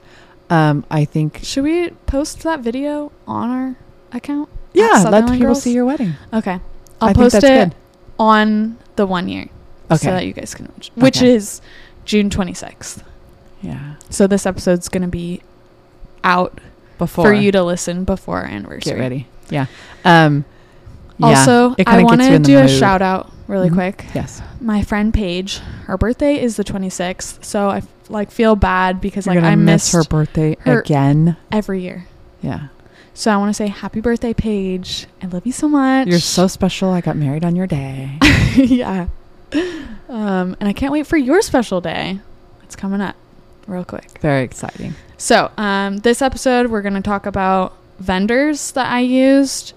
Um, 0.50 0.85
I 0.90 1.07
think. 1.07 1.40
Should 1.42 1.64
we 1.64 1.90
post 2.04 2.42
that 2.42 2.61
video 2.61 3.11
on 3.26 3.49
our 3.49 3.76
account? 4.12 4.50
Yeah, 4.78 5.08
let 5.11 5.25
people 5.26 5.38
Girls? 5.38 5.62
see 5.62 5.73
your 5.73 5.85
wedding. 5.85 6.14
Okay. 6.32 6.61
I'll 7.00 7.08
I 7.11 7.12
post 7.12 7.37
it 7.37 7.42
good. 7.42 7.75
on 8.18 8.76
the 8.97 9.06
one 9.06 9.28
year. 9.28 9.49
Okay. 9.90 9.97
So 10.06 10.11
that 10.11 10.26
you 10.26 10.32
guys 10.32 10.54
can 10.54 10.66
watch. 10.66 10.90
Which 10.94 11.18
Okay. 11.18 11.35
is 11.35 11.61
June 12.04 12.30
26th. 12.30 13.02
Yeah. 13.62 13.94
So 14.11 14.26
this 14.26 14.47
episode's 14.47 14.88
going 14.88 15.02
to 15.02 15.08
be 15.08 15.42
out 16.25 16.61
Before 16.99 17.26
for 17.26 17.32
you 17.32 17.52
to 17.52 17.62
listen 17.62 18.04
before 18.04 18.38
our 18.40 18.47
anniversary. 18.47 18.92
get 18.94 18.99
ready. 18.99 19.26
Yeah. 19.50 19.66
Um. 20.04 20.44
Also, 21.20 21.75
it 21.78 21.88
I 21.88 22.02
want 22.04 22.20
to 22.20 22.38
do 22.38 22.58
a 22.58 22.68
shout 22.68 23.02
out 23.02 23.32
really 23.49 23.70
Mhm. 23.70 23.75
quick. 23.75 24.04
Yes. 24.14 24.40
My 24.61 24.82
friend 24.82 25.12
Paige, 25.12 25.61
her 25.87 25.97
birthday 25.99 26.40
is 26.40 26.56
the 26.56 26.62
26th, 26.64 27.44
so 27.44 27.70
I 27.70 27.82
like 28.08 28.30
feel 28.30 28.54
bad 28.54 29.00
because 29.00 29.26
You're 29.26 29.37
like 29.37 29.44
I 29.44 29.54
miss 29.56 29.90
her 29.92 30.04
birthday 30.04 30.56
her- 30.61 30.78
again. 30.80 31.37
every 31.50 31.82
year. 31.82 32.04
Yeah. 32.40 32.68
So 33.18 33.32
I 33.32 33.37
want 33.37 33.50
to 33.50 33.54
say 33.54 33.66
happy 33.66 34.00
birthday, 34.00 34.32
Paige. 34.32 35.08
I 35.20 35.26
love 35.26 35.44
you 35.44 35.50
so 35.50 35.68
much. 35.68 36.06
You're 36.06 36.20
so 36.20 36.46
special. 36.46 36.90
I 36.90 37.00
got 37.00 37.16
married 37.16 37.44
on 37.44 37.56
your 37.56 37.66
day. 37.66 38.16
yeah. 38.54 39.08
Um, 40.08 40.56
and 40.60 40.68
I 40.68 40.72
can't 40.72 40.92
wait 40.92 41.04
for 41.04 41.16
your 41.16 41.42
special 41.42 41.80
day. 41.80 42.20
It's 42.62 42.76
coming 42.76 43.00
up 43.00 43.16
real 43.66 43.84
quick. 43.84 44.20
Very 44.20 44.44
exciting. 44.44 44.94
So, 45.16 45.50
um, 45.56 45.96
this 45.96 46.22
episode, 46.22 46.68
we're 46.68 46.80
going 46.80 46.94
to 46.94 47.00
talk 47.00 47.26
about 47.26 47.76
vendors 47.98 48.70
that 48.70 48.87
I 48.87 49.00
used. 49.00 49.72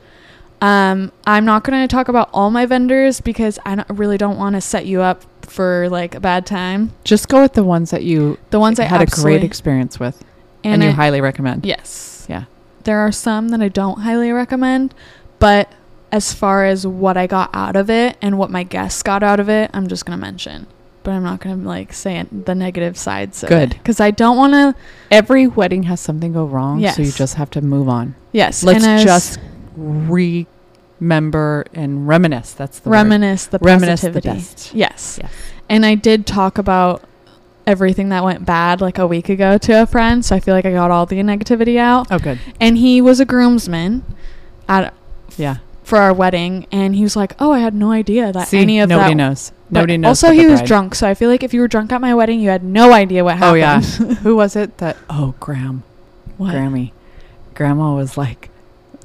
Um, 0.61 1.11
I'm 1.25 1.43
not 1.43 1.63
going 1.63 1.81
to 1.81 1.91
talk 1.91 2.09
about 2.09 2.29
all 2.33 2.51
my 2.51 2.67
vendors 2.67 3.21
because 3.21 3.57
I 3.65 3.73
don't, 3.73 3.89
really 3.89 4.19
don't 4.19 4.37
want 4.37 4.53
to 4.53 4.61
set 4.61 4.85
you 4.85 5.01
up 5.01 5.23
for 5.47 5.89
like 5.89 6.13
a 6.13 6.19
bad 6.19 6.45
time. 6.45 6.91
Just 7.05 7.27
go 7.27 7.41
with 7.41 7.53
the 7.53 7.63
ones 7.63 7.89
that 7.89 8.03
you 8.03 8.37
The 8.51 8.59
ones 8.59 8.79
I 8.79 8.83
had 8.83 9.01
a 9.01 9.07
great 9.07 9.43
experience 9.43 9.99
with 9.99 10.23
and, 10.63 10.75
and 10.75 10.83
you 10.83 10.89
I- 10.89 10.91
highly 10.91 11.21
recommend. 11.21 11.65
Yes. 11.65 12.27
Yeah. 12.29 12.43
There 12.83 12.99
are 12.99 13.11
some 13.11 13.49
that 13.49 13.61
I 13.61 13.67
don't 13.67 14.01
highly 14.01 14.31
recommend, 14.31 14.93
but 15.39 15.71
as 16.11 16.33
far 16.33 16.65
as 16.65 16.85
what 16.85 17.15
I 17.15 17.25
got 17.27 17.49
out 17.53 17.75
of 17.75 17.89
it 17.89 18.17
and 18.21 18.37
what 18.37 18.49
my 18.49 18.63
guests 18.63 19.01
got 19.01 19.23
out 19.23 19.39
of 19.39 19.49
it, 19.49 19.71
I'm 19.73 19.87
just 19.87 20.05
going 20.05 20.17
to 20.17 20.21
mention. 20.21 20.67
But 21.03 21.11
I'm 21.11 21.23
not 21.23 21.39
going 21.39 21.61
to 21.61 21.67
like 21.67 21.93
say 21.93 22.17
it, 22.19 22.45
the 22.45 22.53
negative 22.53 22.95
sides 22.97 23.43
Good. 23.47 23.69
Because 23.69 23.99
I 23.99 24.11
don't 24.11 24.37
want 24.37 24.53
to. 24.53 24.75
Every 25.09 25.47
wedding 25.47 25.83
has 25.83 25.99
something 25.99 26.33
go 26.33 26.45
wrong, 26.45 26.85
so 26.89 27.01
you 27.01 27.11
just 27.11 27.35
have 27.35 27.49
to 27.51 27.61
move 27.61 27.89
on. 27.89 28.15
Yes. 28.33 28.63
Let's 28.63 28.83
just 29.03 29.39
remember 29.75 31.65
and 31.73 32.07
reminisce. 32.07 32.53
That's 32.53 32.79
the 32.79 32.89
word. 32.89 32.93
reminisce 32.93 33.47
the 33.47 33.57
Reminisce 33.59 34.01
the 34.01 34.11
positivity. 34.21 34.77
Yes. 34.77 35.17
Yes. 35.19 35.31
And 35.69 35.85
I 35.85 35.95
did 35.95 36.27
talk 36.27 36.57
about 36.57 37.03
everything 37.67 38.09
that 38.09 38.23
went 38.23 38.45
bad 38.45 38.81
like 38.81 38.97
a 38.97 39.07
week 39.07 39.29
ago 39.29 39.57
to 39.59 39.81
a 39.81 39.85
friend, 39.85 40.23
so 40.25 40.35
I 40.35 40.39
feel 40.39 40.53
like 40.53 40.65
I 40.65 40.71
got 40.71 40.91
all 40.91 41.05
the 41.05 41.17
negativity 41.17 41.77
out. 41.77 42.07
Oh, 42.11 42.19
good. 42.19 42.39
And 42.59 42.77
he 42.77 43.01
was 43.01 43.19
a 43.19 43.25
groomsman 43.25 44.03
at 44.67 44.93
Yeah. 45.37 45.57
for 45.83 45.97
our 45.99 46.13
wedding, 46.13 46.67
and 46.71 46.95
he 46.95 47.03
was 47.03 47.15
like, 47.15 47.33
"Oh, 47.39 47.51
I 47.51 47.59
had 47.59 47.73
no 47.73 47.91
idea 47.91 48.31
that 48.31 48.47
See, 48.47 48.59
any 48.59 48.79
of 48.79 48.89
nobody 48.89 49.11
that." 49.11 49.15
knows. 49.15 49.51
Nobody 49.69 49.97
knows. 49.97 50.23
Also, 50.23 50.31
he 50.33 50.45
was 50.47 50.59
bride. 50.59 50.67
drunk, 50.67 50.95
so 50.95 51.07
I 51.07 51.13
feel 51.13 51.29
like 51.29 51.43
if 51.43 51.53
you 51.53 51.61
were 51.61 51.67
drunk 51.67 51.91
at 51.91 52.01
my 52.01 52.13
wedding, 52.13 52.39
you 52.39 52.49
had 52.49 52.63
no 52.63 52.91
idea 52.93 53.23
what 53.23 53.37
happened. 53.37 53.51
Oh 53.51 53.55
yeah. 53.55 53.81
Who 54.23 54.35
was 54.35 54.55
it 54.55 54.77
that? 54.79 54.97
Oh, 55.09 55.33
Graham. 55.39 55.83
what? 56.37 56.53
Grammy. 56.55 56.91
Grandma 57.55 57.93
was 57.95 58.17
like, 58.17 58.49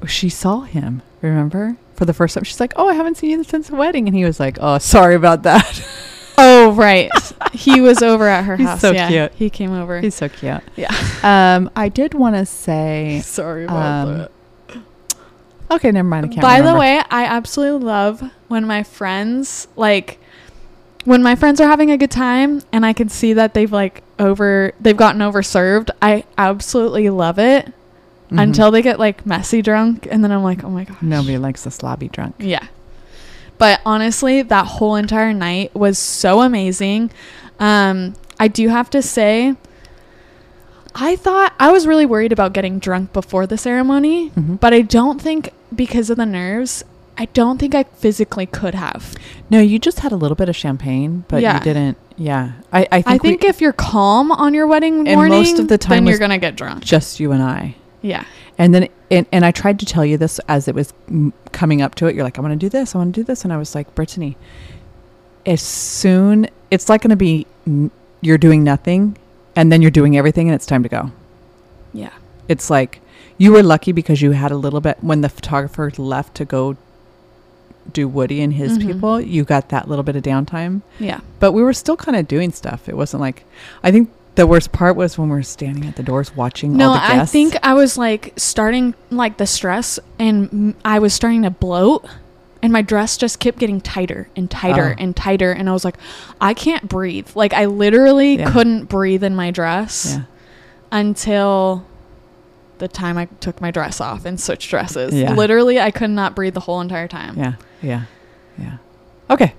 she 0.07 0.29
saw 0.29 0.61
him. 0.61 1.01
Remember 1.21 1.77
for 1.95 2.05
the 2.05 2.13
first 2.13 2.35
time? 2.35 2.43
She's 2.43 2.59
like, 2.59 2.73
"Oh, 2.75 2.87
I 2.89 2.93
haven't 2.93 3.17
seen 3.17 3.31
you 3.31 3.43
since 3.43 3.69
the 3.69 3.75
wedding," 3.75 4.07
and 4.07 4.15
he 4.15 4.23
was 4.23 4.39
like, 4.39 4.57
"Oh, 4.61 4.77
sorry 4.77 5.15
about 5.15 5.43
that." 5.43 5.83
Oh, 6.67 6.73
right. 6.73 7.09
he 7.53 7.81
was 7.81 8.01
over 8.01 8.27
at 8.27 8.43
her 8.45 8.55
He's 8.57 8.67
house. 8.67 8.81
so 8.81 8.91
yeah, 8.91 9.07
cute. 9.09 9.31
He 9.33 9.49
came 9.49 9.73
over. 9.73 9.99
He's 10.01 10.15
so 10.15 10.29
cute. 10.29 10.61
yeah. 10.75 10.93
Um, 11.23 11.69
I 11.75 11.89
did 11.89 12.13
want 12.13 12.35
to 12.35 12.45
say. 12.45 13.21
Sorry 13.23 13.63
about 13.65 14.07
um, 14.07 14.17
that. 14.17 14.31
Okay, 15.69 15.91
never 15.91 16.07
mind. 16.07 16.25
I 16.27 16.29
can't 16.29 16.41
By 16.41 16.61
the 16.61 16.75
way, 16.75 17.01
I 17.09 17.25
absolutely 17.25 17.85
love 17.85 18.23
when 18.47 18.65
my 18.65 18.83
friends 18.83 19.67
like 19.75 20.19
when 21.03 21.21
my 21.23 21.35
friends 21.35 21.59
are 21.61 21.67
having 21.67 21.91
a 21.91 21.97
good 21.97 22.11
time 22.11 22.61
and 22.71 22.85
I 22.85 22.93
can 22.93 23.09
see 23.09 23.33
that 23.33 23.53
they've 23.53 23.71
like 23.71 24.01
over 24.19 24.73
they've 24.79 24.95
gotten 24.95 25.19
overserved. 25.21 25.89
I 26.01 26.23
absolutely 26.37 27.09
love 27.09 27.37
it 27.39 27.73
Mhm. 28.31 28.41
until 28.43 28.71
they 28.71 28.81
get 28.81 28.99
like 28.99 29.25
messy 29.25 29.61
drunk 29.61 30.07
and 30.09 30.21
then 30.23 30.31
I'm 30.33 30.43
like, 30.43 30.63
"Oh 30.63 30.69
my 30.69 30.83
gosh." 30.83 30.97
nobody 31.01 31.37
likes 31.37 31.65
a 31.65 31.69
slobby 31.69 32.11
drunk. 32.11 32.35
Yeah. 32.39 32.65
But 33.57 33.81
honestly, 33.85 34.41
that 34.43 34.65
whole 34.65 34.95
entire 34.95 35.33
night 35.33 35.73
was 35.75 35.97
so 35.97 36.41
amazing. 36.41 37.11
Um, 37.59 38.13
I 38.39 38.47
do 38.47 38.67
have 38.69 38.89
to 38.91 39.01
say, 39.01 39.55
I 40.95 41.15
thought 41.15 41.53
I 41.59 41.71
was 41.71 41.85
really 41.87 42.05
worried 42.05 42.31
about 42.31 42.53
getting 42.53 42.79
drunk 42.79 43.13
before 43.13 43.45
the 43.47 43.57
ceremony, 43.57 44.31
Mhm. 44.31 44.59
but 44.59 44.73
I 44.73 44.81
don't 44.81 45.21
think 45.21 45.51
because 45.75 46.09
of 46.09 46.17
the 46.17 46.25
nerves, 46.25 46.83
I 47.17 47.25
don't 47.33 47.57
think 47.59 47.73
I 47.75 47.83
physically 47.83 48.45
could 48.45 48.75
have. 48.75 49.15
No, 49.49 49.59
you 49.59 49.79
just 49.79 49.99
had 50.01 50.11
a 50.11 50.15
little 50.15 50.35
bit 50.35 50.49
of 50.49 50.55
champagne, 50.55 51.23
but 51.27 51.41
Yeah. 51.41 51.55
you 51.57 51.63
didn't. 51.63 51.97
Yeah, 52.15 52.51
I, 52.73 52.87
I 52.91 53.01
think, 53.01 53.07
I 53.07 53.17
think 53.19 53.41
we- 53.43 53.47
if 53.49 53.61
you're 53.61 53.73
calm 53.73 54.31
on 54.31 54.53
your 54.55 54.65
wedding 54.67 55.03
morning, 55.03 55.29
most 55.37 55.59
of 55.59 55.67
the 55.67 55.77
time 55.77 56.05
then 56.05 56.07
you're 56.07 56.17
gonna 56.19 56.37
get 56.39 56.55
drunk. 56.55 56.83
just 56.83 57.19
you 57.19 57.31
and 57.31 57.43
I. 57.43 57.75
Yeah, 58.01 58.25
And 58.59 58.73
then, 58.75 58.89
and, 59.09 59.25
and 59.31 59.43
I 59.45 59.51
tried 59.51 59.79
to 59.79 59.85
tell 59.85 60.05
you 60.05 60.17
this 60.17 60.39
as 60.47 60.67
it 60.67 60.75
was 60.75 60.93
mm, 61.09 61.33
coming 61.51 61.81
up 61.81 61.95
to 61.95 62.05
it. 62.07 62.13
You're 62.15 62.23
like, 62.23 62.37
I 62.37 62.41
want 62.41 62.51
to 62.53 62.57
do 62.57 62.69
this, 62.69 62.93
I 62.93 62.99
want 62.99 63.13
to 63.15 63.21
do 63.21 63.23
this, 63.25 63.43
and 63.43 63.51
I 63.51 63.57
was 63.57 63.73
like, 63.75 63.93
Brittany, 63.95 64.37
as 65.45 65.61
soon 65.61 66.47
it's 66.69 66.89
like 66.89 67.01
going 67.01 67.09
to 67.09 67.15
be, 67.15 67.47
n- 67.65 67.89
you're 68.21 68.37
doing 68.37 68.63
nothing, 68.63 69.17
and 69.55 69.71
then 69.71 69.81
you're 69.81 69.91
doing 69.91 70.17
everything, 70.17 70.47
and 70.47 70.55
it's 70.55 70.65
time 70.65 70.83
to 70.83 70.89
go. 70.89 71.11
yeah, 71.93 72.11
It's 72.47 72.69
like 72.69 73.01
you 73.37 73.51
were 73.51 73.63
lucky 73.63 73.91
because 73.91 74.21
you 74.21 74.31
had 74.31 74.51
a 74.51 74.57
little 74.57 74.81
bit 74.81 74.97
when 75.01 75.21
the 75.21 75.29
photographer 75.29 75.91
left 75.97 76.35
to 76.35 76.45
go 76.45 76.75
do 77.93 78.07
Woody 78.07 78.41
and 78.41 78.53
his 78.53 78.77
Mhm. 78.77 78.81
people. 78.87 79.21
You 79.21 79.43
got 79.45 79.69
that 79.69 79.87
little 79.87 80.03
bit 80.03 80.15
of 80.15 80.23
downtime, 80.23 80.81
yeah. 80.99 81.21
but 81.39 81.53
we 81.53 81.63
were 81.63 81.73
still 81.73 81.95
kind 81.95 82.17
of 82.17 82.27
doing 82.27 82.51
stuff. 82.51 82.89
It 82.89 82.97
wasn't 82.97 83.21
like 83.21 83.43
I 83.83 83.91
think 83.91 84.09
the 84.37 84.47
worst 84.47 84.71
part 84.71 84.95
was 84.95 85.17
when 85.17 85.29
we 85.29 85.35
were 85.35 85.43
standing 85.43 85.85
at 85.85 85.95
the 85.97 86.03
doors 86.03 86.33
watching 86.35 86.77
No, 86.77 86.89
all 86.89 86.93
the 86.93 87.01
I 87.03 87.25
think 87.25 87.55
I 87.63 87.73
was 87.73 87.97
like 87.97 88.33
starting 88.37 88.93
like 89.09 89.37
the 89.37 89.47
stress, 89.47 89.99
and 90.19 90.75
I 90.85 90.99
was 90.99 91.13
starting 91.13 91.41
to 91.41 91.49
bloat, 91.49 92.05
and 92.61 92.71
my 92.71 92.81
dress 92.83 93.17
just 93.17 93.39
kept 93.39 93.57
getting 93.57 93.81
tighter 93.81 94.29
and 94.35 94.49
tighter 94.49 94.95
Oh. 94.97 95.01
and 95.01 95.15
tighter, 95.15 95.51
and 95.51 95.67
I 95.69 95.73
was 95.73 95.83
like, 95.83 95.97
I 96.39 96.53
can't 96.53 96.87
breathe. 96.87 97.29
Like 97.35 97.53
I 97.53 97.65
literally 97.65 98.37
Yeah. 98.37 98.51
couldn't 98.51 98.85
breathe 98.85 99.23
in 99.23 99.35
my 99.35 99.49
dress 99.51 100.13
yeah. 100.17 100.23
until 100.91 101.85
the 102.77 102.87
time 102.87 103.17
I 103.17 103.25
took 103.39 103.59
my 103.59 103.71
dress 103.71 103.99
off 103.99 104.23
and 104.25 104.39
switched 104.39 104.69
dresses. 104.69 105.13
Yeah. 105.15 105.33
Literally, 105.33 105.79
I 105.81 105.89
could 105.89 106.11
not 106.11 106.35
breathe 106.35 106.53
the 106.53 106.59
whole 106.59 106.79
entire 106.79 107.07
time. 107.07 107.35
Yeah, 107.37 107.53
yeah, 107.81 108.03
yeah. 108.57 108.77
Okay. 109.31 109.53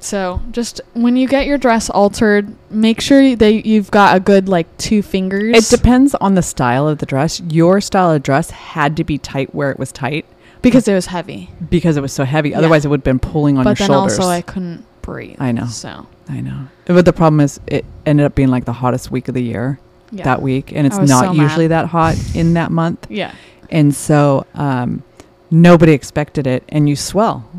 So 0.00 0.40
just 0.50 0.80
when 0.92 1.16
you 1.16 1.26
get 1.26 1.46
your 1.46 1.58
dress 1.58 1.90
altered, 1.90 2.54
make 2.70 3.00
sure 3.00 3.34
that 3.36 3.66
you've 3.66 3.90
got 3.90 4.16
a 4.16 4.20
good 4.20 4.48
like 4.48 4.76
two 4.78 5.02
fingers. 5.02 5.56
It 5.56 5.76
depends 5.76 6.14
on 6.16 6.34
the 6.34 6.42
style 6.42 6.88
of 6.88 6.98
the 6.98 7.06
dress. 7.06 7.40
Your 7.40 7.80
style 7.80 8.12
of 8.12 8.22
dress 8.22 8.50
had 8.50 8.96
to 8.98 9.04
be 9.04 9.18
tight 9.18 9.54
where 9.54 9.70
it 9.70 9.78
was 9.78 9.92
tight 9.92 10.26
because 10.62 10.88
it 10.88 10.94
was 10.94 11.06
heavy. 11.06 11.50
because 11.70 11.96
it 11.96 12.00
was 12.00 12.12
so 12.12 12.24
heavy. 12.24 12.50
Yeah. 12.50 12.58
Otherwise, 12.58 12.84
it 12.84 12.88
would 12.88 13.00
have 13.00 13.04
been 13.04 13.18
pulling 13.18 13.58
on 13.58 13.64
but 13.64 13.78
your 13.78 13.88
then 13.88 13.94
shoulders. 13.94 14.18
also 14.18 14.30
I 14.30 14.42
couldn't 14.42 14.84
breathe. 15.02 15.36
I 15.38 15.52
know. 15.52 15.66
So 15.66 16.06
I 16.28 16.40
know. 16.40 16.68
But 16.84 17.04
the 17.04 17.12
problem 17.12 17.40
is, 17.40 17.60
it 17.66 17.84
ended 18.04 18.26
up 18.26 18.34
being 18.34 18.48
like 18.48 18.64
the 18.64 18.72
hottest 18.72 19.10
week 19.10 19.28
of 19.28 19.34
the 19.34 19.42
year 19.42 19.78
yeah. 20.10 20.24
that 20.24 20.42
week, 20.42 20.72
and 20.72 20.86
it's 20.86 20.98
not 20.98 21.24
so 21.24 21.34
mad. 21.34 21.42
usually 21.42 21.66
that 21.68 21.86
hot 21.86 22.16
in 22.34 22.54
that 22.54 22.70
month. 22.70 23.06
Yeah. 23.16 23.34
And 23.68 23.92
so, 23.92 24.46
um, 24.54 25.02
nobody 25.50 25.90
expected 25.92 26.46
it, 26.46 26.62
and 26.68 26.88
you 26.88 26.94
swell 26.94 27.50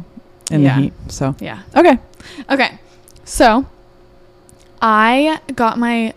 in 0.52 0.62
Yeah. 0.62 0.76
the 0.76 0.82
heat. 0.84 0.94
So, 1.10 1.36
Yeah. 1.40 1.60
okay. 1.76 1.98
Okay. 2.50 2.80
So 3.26 3.66
I 4.82 5.40
got 5.56 5.78
my 5.78 6.14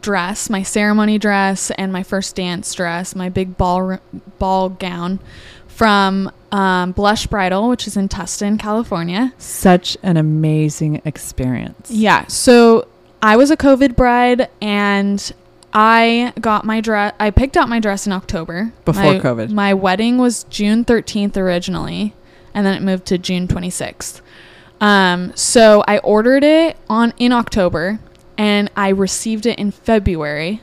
dress, 0.00 0.48
my 0.50 0.62
ceremony 0.62 1.18
dress, 1.18 1.70
and 1.72 1.92
my 1.92 2.02
first 2.02 2.34
dance 2.36 2.72
dress, 2.74 3.14
my 3.14 3.28
big 3.28 3.56
ball 3.56 3.98
ball 4.38 4.68
gown, 4.70 5.18
from 5.68 6.30
um, 6.50 6.92
Blush 6.92 7.26
Bridal, 7.26 7.68
which 7.68 7.86
is 7.86 7.96
in 7.96 8.08
Tustin, 8.08 8.58
California. 8.58 9.32
Such 9.38 9.96
an 10.02 10.16
amazing 10.16 11.00
experience. 11.04 11.90
Yeah. 11.90 12.26
So 12.26 12.86
I 13.22 13.36
was 13.36 13.50
a 13.50 13.56
COVID 13.56 13.96
bride, 13.96 14.48
and 14.60 15.32
I 15.72 16.32
got 16.40 16.64
my 16.66 16.80
dress. 16.82 17.14
I 17.18 17.30
picked 17.30 17.56
out 17.56 17.68
my 17.68 17.80
dress 17.80 18.06
in 18.06 18.12
October 18.12 18.72
Before 18.84 19.14
My- 19.14 19.18
COVID. 19.18 19.50
My 19.50 19.72
wedding 19.72 20.18
was 20.18 20.44
June 20.50 20.84
13th 20.84 21.36
originally, 21.38 22.14
and 22.54 22.66
then 22.66 22.74
it 22.74 22.82
moved 22.82 23.06
to 23.06 23.18
June 23.18 23.46
26th. 23.48 24.20
Um, 24.80 25.32
so 25.36 25.84
I 25.86 25.98
ordered 25.98 26.42
it 26.44 26.76
on 26.88 27.12
in 27.18 27.32
October, 27.32 28.00
and 28.36 28.70
I 28.76 28.88
received 28.88 29.46
it 29.46 29.58
in 29.58 29.70
February. 29.70 30.60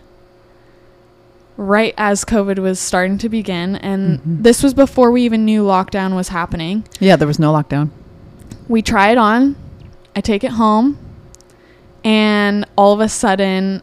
Right 1.58 1.93
as 1.97 2.23
COVID 2.23 2.60
was 2.60 2.80
starting 2.80 3.17
to 3.19 3.28
begin, 3.30 3.75
and 3.75 4.19
Mhm. 4.19 4.43
this 4.43 4.63
was 4.63 4.73
before 4.73 5.12
we 5.12 5.23
even 5.23 5.43
knew 5.45 5.63
lockdown 5.63 6.15
was 6.15 6.30
happening 6.30 6.86
Yeah, 6.99 7.15
there 7.17 7.28
was 7.28 7.39
no 7.39 7.52
lockdown. 7.52 7.89
we 8.69 8.82
try 8.82 9.12
it 9.12 9.17
on. 9.17 9.56
I 10.15 10.21
take 10.21 10.43
it 10.45 10.52
home, 10.52 10.97
and 12.04 12.65
all 12.78 12.93
of 12.93 12.99
a 13.02 13.10
sudden, 13.10 13.82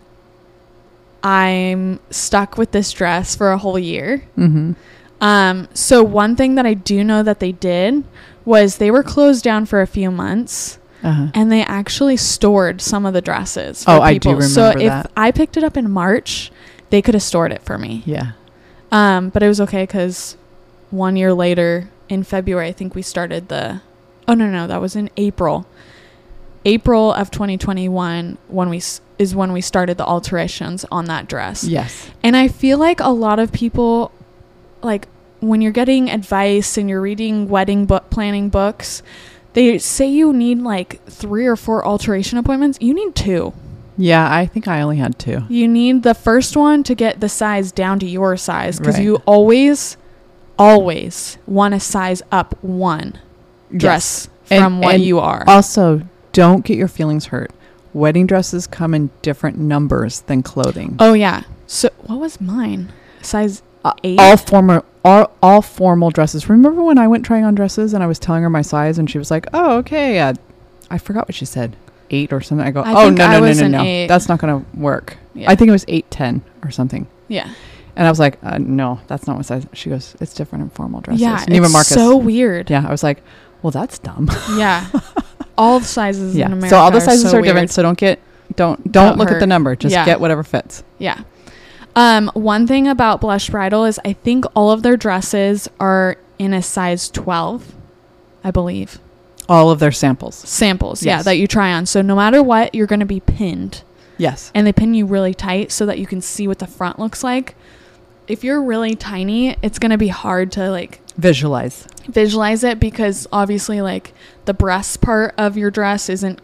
I'm 1.23 1.99
stuck 2.11 2.57
with 2.57 2.71
this 2.73 2.93
dress 2.93 3.35
for 3.35 3.51
a 3.53 3.59
whole 3.59 3.79
year. 3.79 4.23
Mm-hmm. 4.39 4.73
Um, 5.21 5.69
so 5.73 6.03
one 6.03 6.37
thing 6.37 6.55
that 6.57 6.67
I 6.67 6.75
do 6.75 7.03
know 7.03 7.23
that 7.23 7.41
they 7.41 7.53
did 7.53 8.05
was 8.45 8.77
they 8.77 8.91
were 8.91 9.03
closed 9.03 9.43
down 9.45 9.67
for 9.67 9.81
a 9.81 9.87
few 9.87 10.11
months. 10.11 10.79
Uh-huh. 11.05 11.29
and 11.35 11.53
they 11.53 11.63
actually 11.63 12.17
stored 12.17 12.81
some 12.81 13.07
of 13.07 13.13
the 13.13 13.21
dresses. 13.21 13.85
For 13.85 13.93
Oh, 13.93 14.01
I 14.01 14.15
do 14.15 14.31
people. 14.31 14.43
So 14.43 14.63
remember 14.71 14.83
if 14.83 14.89
that. 15.05 15.11
I 15.17 15.31
picked 15.31 15.57
it 15.57 15.63
up 15.63 15.77
in 15.77 15.89
March, 15.91 16.51
they 16.91 17.01
could 17.01 17.15
have 17.15 17.23
stored 17.23 17.53
it 17.53 17.63
for 17.63 17.79
me. 17.79 18.03
Yeah. 18.07 18.33
Um, 18.91 19.29
but 19.29 19.43
it 19.43 19.47
was 19.47 19.61
okay 19.61 19.85
because 19.85 20.37
one 20.91 21.15
year 21.15 21.33
later, 21.33 21.91
in 22.09 22.25
February, 22.25 22.67
I 22.69 22.73
think 22.73 22.95
we 22.97 23.03
started 23.03 23.49
the. 23.49 23.83
Oh 24.27 24.35
no, 24.35 24.51
no, 24.51 24.67
that 24.67 24.81
was 24.81 24.97
in 24.97 25.11
April. 25.17 25.67
April 26.65 27.13
of 27.13 27.31
2021 27.31 28.39
when 28.49 28.69
we 28.71 28.79
s- 28.79 29.01
is 29.19 29.35
when 29.37 29.53
we 29.53 29.61
started 29.61 29.99
the 29.99 30.05
alterations 30.07 30.85
on 30.91 31.05
that 31.05 31.29
dress. 31.29 31.63
Yes. 31.63 32.11
And 32.25 32.37
I 32.37 32.49
feel 32.49 32.79
like 32.79 32.99
a 33.01 33.11
lot 33.11 33.39
of 33.39 33.53
people, 33.53 34.11
like 34.87 35.09
when 35.41 35.61
you're 35.61 35.73
getting 35.73 36.09
advice 36.11 36.79
and 36.79 36.89
you're 36.89 37.01
reading 37.03 37.49
wedding 37.49 37.85
book 37.85 38.09
planning 38.09 38.49
books, 38.49 39.03
they 39.53 39.77
say 39.79 40.07
you 40.07 40.33
need 40.33 40.61
like 40.63 41.05
three 41.07 41.47
or 41.47 41.57
four 41.57 41.87
alteration 41.87 42.39
appointments. 42.39 42.79
You 42.81 42.95
need 42.95 43.15
two. 43.15 43.53
Yeah, 43.99 44.31
I 44.31 44.47
think 44.47 44.69
I 44.69 44.81
only 44.83 44.97
had 44.99 45.19
two. 45.19 45.43
You 45.49 45.67
need 45.69 46.03
the 46.03 46.15
first 46.15 46.57
one 46.57 46.83
to 46.85 46.95
get 46.95 47.21
the 47.21 47.29
size 47.29 47.73
down 47.73 47.99
to 48.01 48.07
your 48.07 48.37
size 48.37 48.79
because 48.79 48.97
Right. 48.97 49.05
you 49.05 49.17
always, 49.27 49.97
always 50.59 51.39
want 51.47 51.75
to 51.75 51.81
size 51.81 52.23
up 52.33 52.55
one 52.63 53.15
dress 53.75 54.29
And- 54.51 54.63
from 54.63 54.81
what 54.81 54.95
and 54.97 55.05
you 55.05 55.19
are. 55.19 55.45
Also, 55.47 56.03
don't 56.33 56.65
get 56.65 56.77
your 56.77 56.89
feelings 56.89 57.27
hurt. 57.27 57.51
Wedding 57.93 58.27
dresses 58.27 58.67
come 58.67 58.95
in 58.95 59.11
different 59.23 59.59
numbers 59.59 60.21
than 60.27 60.43
clothing. 60.43 60.97
oh 61.01 61.15
yeah. 61.15 61.43
So 61.67 61.89
what 62.07 62.19
was 62.21 62.41
mine? 62.41 62.93
Size 63.23 63.63
Uh, 64.03 64.17
all 64.19 64.37
formal 64.37 64.85
all, 65.05 65.31
all 65.43 65.63
formal 65.63 66.11
dresses. 66.11 66.49
Remember 66.49 66.83
when 66.83 66.99
I 66.99 67.07
went 67.07 67.25
trying 67.25 67.45
on 67.45 67.55
dresses 67.55 67.95
and 67.95 68.03
I 68.03 68.07
was 68.07 68.19
telling 68.19 68.43
her 68.43 68.51
my 68.51 68.63
size 68.63 68.99
and 68.99 69.09
she 69.09 69.19
was 69.19 69.31
like, 69.31 69.47
"Oh, 69.55 69.77
okay." 69.79 70.19
Uh, 70.19 70.35
I 70.91 70.99
forgot 70.99 71.29
what 71.29 71.35
she 71.35 71.45
said. 71.45 71.77
8 72.11 72.33
or 72.33 72.41
something. 72.41 72.65
I 72.65 72.71
go, 72.71 72.83
I 72.83 72.93
"Oh, 72.93 73.11
no, 73.11 73.29
no, 73.29 73.41
no, 73.41 73.53
no, 73.53 73.69
no. 73.69 73.83
eight. 73.83 74.07
That's 74.07 74.29
not 74.29 74.39
going 74.39 74.65
to 74.65 74.79
work." 74.79 75.17
Yeah. 75.35 75.51
I 75.51 75.57
think 75.57 75.69
it 75.69 75.73
was 75.73 75.85
810 75.89 76.43
or 76.65 76.71
something. 76.71 77.07
yeah. 77.29 77.53
And 77.97 78.07
I 78.07 78.11
was 78.11 78.19
like, 78.21 78.39
uh, 78.43 78.59
"No, 78.59 79.01
that's 79.07 79.27
not 79.27 79.37
what 79.37 79.47
size." 79.47 79.67
She 79.73 79.89
goes, 79.91 80.15
"It's 80.21 80.35
different 80.35 80.65
in 80.65 80.71
formal 80.71 81.01
dresses." 81.01 81.23
Yeah. 81.23 81.41
and 81.41 81.51
even 81.51 81.65
it's 81.65 81.73
Marcus. 81.73 81.95
so 81.95 82.17
weird. 82.17 82.69
yeah, 82.71 82.85
I 82.87 82.91
was 82.91 83.03
like, 83.03 83.23
"Well, 83.63 83.71
that's 83.71 83.99
dumb." 83.99 84.31
Yeah. 84.57 84.87
all 85.57 85.81
the 85.81 85.87
sizes 85.87 86.35
in 86.35 86.41
yeah. 86.41 86.47
America. 86.47 86.69
So 86.69 86.77
all 86.77 86.91
the 86.91 87.01
sizes 87.01 87.31
so 87.31 87.39
are 87.39 87.43
different, 87.43 87.71
so 87.71 87.83
don't 87.83 87.97
get 87.97 88.21
don't 88.55 88.83
don't, 88.85 88.93
Don't 88.93 89.19
look 89.19 89.31
at 89.31 89.41
the 89.41 89.47
number. 89.47 89.75
Just 89.77 89.95
Yeah. 89.95 90.05
get 90.05 90.21
whatever 90.21 90.43
fits. 90.45 90.85
Yeah. 90.99 91.23
Um, 91.97 92.31
one 92.35 92.67
thing 92.67 92.87
about 92.87 93.21
Blush 93.21 93.51
Bridal 93.51 93.85
is 93.85 93.99
I 94.05 94.13
think 94.13 94.45
all 94.55 94.71
of 94.71 94.83
their 94.83 94.97
dresses 94.97 95.69
are 95.81 96.17
in 96.39 96.53
a 96.53 96.63
size 96.63 97.09
12, 97.11 97.75
I 98.45 98.51
believe. 98.51 99.01
All 99.49 99.71
of 99.71 99.79
their 99.79 99.93
samples. 99.93 100.35
Samples, 100.35 101.03
yeah, 101.03 101.23
that 101.23 101.39
you 101.39 101.47
try 101.47 101.73
on. 101.73 101.87
So 101.87 102.03
no 102.03 102.15
matter 102.15 102.43
what, 102.43 102.75
you're 102.75 102.87
going 102.87 103.01
to 103.01 103.07
be 103.07 103.21
pinned. 103.21 103.83
Yes. 104.19 104.51
And 104.55 104.67
they 104.67 104.73
pin 104.73 104.93
you 104.95 105.07
really 105.07 105.35
tight 105.35 105.73
so 105.73 105.87
that 105.87 105.99
you 105.99 106.07
can 106.07 106.21
see 106.21 106.47
what 106.47 106.59
the 106.59 106.67
front 106.67 106.99
looks 106.99 107.25
like. 107.25 107.55
If 108.29 108.45
you're 108.45 108.63
really 108.63 108.95
tiny, 108.95 109.57
it's 109.63 109.79
going 109.79 109.91
to 109.93 109.99
be 109.99 110.09
hard 110.09 110.53
to 110.53 110.71
like 110.71 111.01
Visualize. 111.17 111.87
visualize 112.09 112.63
it 112.65 112.79
because 112.79 113.27
obviously 113.33 113.81
like 113.81 114.13
the 114.45 114.53
breast 114.53 115.01
part 115.01 115.35
of 115.39 115.57
your 115.57 115.71
dress 115.71 116.11
isn't 116.11 116.41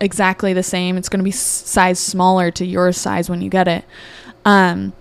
exactly 0.00 0.52
the 0.52 0.62
same 0.62 0.96
it's 0.98 1.08
going 1.08 1.20
to 1.20 1.24
be 1.24 1.30
size 1.30 1.98
smaller 1.98 2.50
to 2.50 2.64
your 2.66 2.92
size 2.92 3.28
when 3.30 3.40
you 3.42 3.48
get 3.50 3.66
it 3.68 3.84
um 4.46 4.92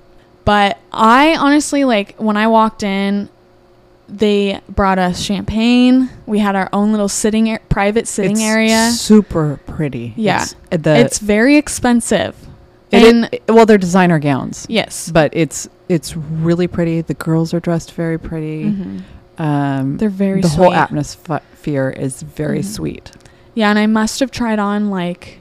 but 0.44 0.78
i 0.92 1.36
honestly 1.38 1.84
like 1.86 2.16
when 2.18 2.36
i 2.36 2.46
walked 2.48 2.84
in 2.84 3.30
they 4.08 4.60
brought 4.70 5.00
us 5.00 5.22
champagne 5.22 6.10
we 6.26 6.40
had 6.40 6.56
our 6.56 6.70
own 6.74 6.92
little 6.92 7.08
sitting 7.10 7.50
ar- 7.50 7.62
private 7.70 8.08
sitting 8.08 8.34
It's 8.34 8.42
area 8.42 8.92
Super 8.92 9.60
pretty. 9.66 10.14
Yeah. 10.16 10.44
It's, 10.44 10.54
uh, 10.72 10.78
the 10.78 10.96
it's 10.98 11.18
very 11.20 11.56
expensive 11.58 12.36
It 12.92 13.04
and 13.16 13.40
well, 13.50 13.66
they're 13.66 13.80
designer 13.80 14.20
gowns, 14.20 14.66
yes 14.70 15.10
but 15.12 15.32
it's 15.34 15.68
it's 15.90 16.16
really 16.18 16.68
pretty. 16.68 17.02
The 17.02 17.14
girls 17.14 17.54
are 17.54 17.60
dressed 17.60 17.94
very 17.94 18.18
pretty. 18.20 18.66
Mhm. 18.66 19.02
Um, 19.38 19.98
they're 19.98 20.10
very 20.10 20.42
the 20.42 20.50
sweet. 20.50 20.58
whole 20.64 20.74
atmosphere 20.74 21.90
is 21.90 22.22
very 22.22 22.60
Mhm. 22.60 22.66
sweet. 22.66 23.12
yeah 23.56 23.70
and 23.72 23.80
i 23.80 23.88
must 23.88 24.20
have 24.20 24.30
tried 24.32 24.60
on 24.60 24.90
like 24.92 25.40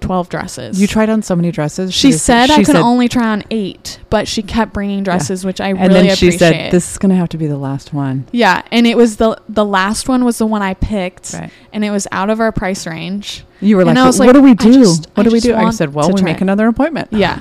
12 0.00 0.28
dresses 0.28 0.80
You 0.80 0.86
tried 0.86 1.08
on 1.10 1.22
so 1.22 1.34
many 1.36 1.50
dresses. 1.50 1.92
She 1.92 2.12
said 2.12 2.50
I 2.50 2.56
she 2.56 2.64
could 2.64 2.74
said- 2.76 2.82
only 2.82 3.08
try 3.08 3.28
on 3.28 3.42
eight, 3.50 3.98
but 4.10 4.28
she 4.28 4.42
kept 4.42 4.72
bringing 4.72 5.02
dresses, 5.02 5.44
which 5.44 5.60
I 5.60 5.68
and 5.68 5.78
really 5.80 5.92
then 6.08 6.16
she 6.16 6.28
appreciate. 6.28 6.38
said, 6.38 6.70
"This 6.72 6.90
is 6.92 6.98
gonna 6.98 7.16
have 7.16 7.28
to 7.30 7.36
be 7.38 7.46
the 7.46 7.56
last 7.58 7.92
one." 7.92 8.24
yeah, 8.32 8.62
and 8.70 8.86
it 8.86 8.96
was 8.96 9.16
the 9.16 9.36
the 9.48 9.64
last 9.64 10.08
one 10.08 10.24
was 10.24 10.38
the 10.38 10.46
one 10.46 10.62
I 10.62 10.74
picked, 10.74 11.32
Right. 11.34 11.50
and 11.72 11.84
it 11.84 11.90
was 11.90 12.06
out 12.12 12.30
of 12.30 12.40
our 12.40 12.52
price 12.52 12.86
range. 12.86 13.44
You 13.60 13.76
were 13.76 13.82
And 13.82 13.88
like, 13.88 13.98
I 13.98 14.06
was 14.06 14.18
"What 14.18 14.26
like, 14.28 14.34
do 14.34 14.42
we 14.42 14.54
do? 14.54 14.72
just- 14.84 15.08
what 15.14 15.26
I 15.26 15.28
do 15.28 15.32
we 15.32 15.40
do?" 15.40 15.54
I 15.54 15.70
said, 15.70 15.92
"Well, 15.94 16.10
we 16.12 16.22
make 16.22 16.36
it." 16.36 16.42
another 16.42 16.68
appointment." 16.68 17.08
Yeah, 17.10 17.40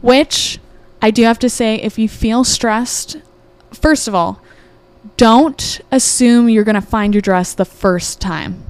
which 0.00 0.58
I 1.02 1.10
do 1.10 1.24
have 1.24 1.38
to 1.40 1.50
say, 1.50 1.76
if 1.76 1.98
you 1.98 2.08
feel 2.08 2.44
stressed, 2.44 3.16
first 3.72 4.06
of 4.06 4.14
all, 4.14 4.40
don't 5.16 5.80
assume 5.90 6.48
you're 6.48 6.64
gonna 6.64 6.80
find 6.80 7.14
your 7.14 7.20
dress 7.22 7.52
the 7.52 7.64
first 7.64 8.20
time. 8.20 8.62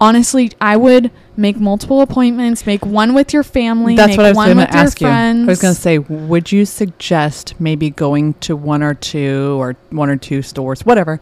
Honestly, 0.00 0.52
I 0.60 0.76
would 0.76 1.10
make 1.36 1.56
multiple 1.56 2.00
appointments. 2.00 2.66
Make 2.66 2.84
one 2.84 3.14
with 3.14 3.32
your 3.32 3.42
family. 3.42 3.96
That's 3.96 4.10
make 4.10 4.16
what 4.18 4.26
I 4.26 4.30
was 4.30 4.36
one 4.36 4.46
going 4.48 4.56
with 4.58 4.70
to 4.70 4.76
ask 4.76 5.00
you. 5.00 5.06
friends. 5.06 5.48
I 5.48 5.50
was 5.50 5.60
going 5.60 5.74
to 5.74 5.80
say, 5.80 5.98
would 5.98 6.52
you 6.52 6.64
suggest 6.64 7.54
maybe 7.60 7.90
going 7.90 8.34
to 8.34 8.56
one 8.56 8.82
or 8.82 8.94
two 8.94 9.56
or 9.60 9.76
one 9.90 10.10
or 10.10 10.16
two 10.16 10.42
stores, 10.42 10.84
whatever, 10.84 11.20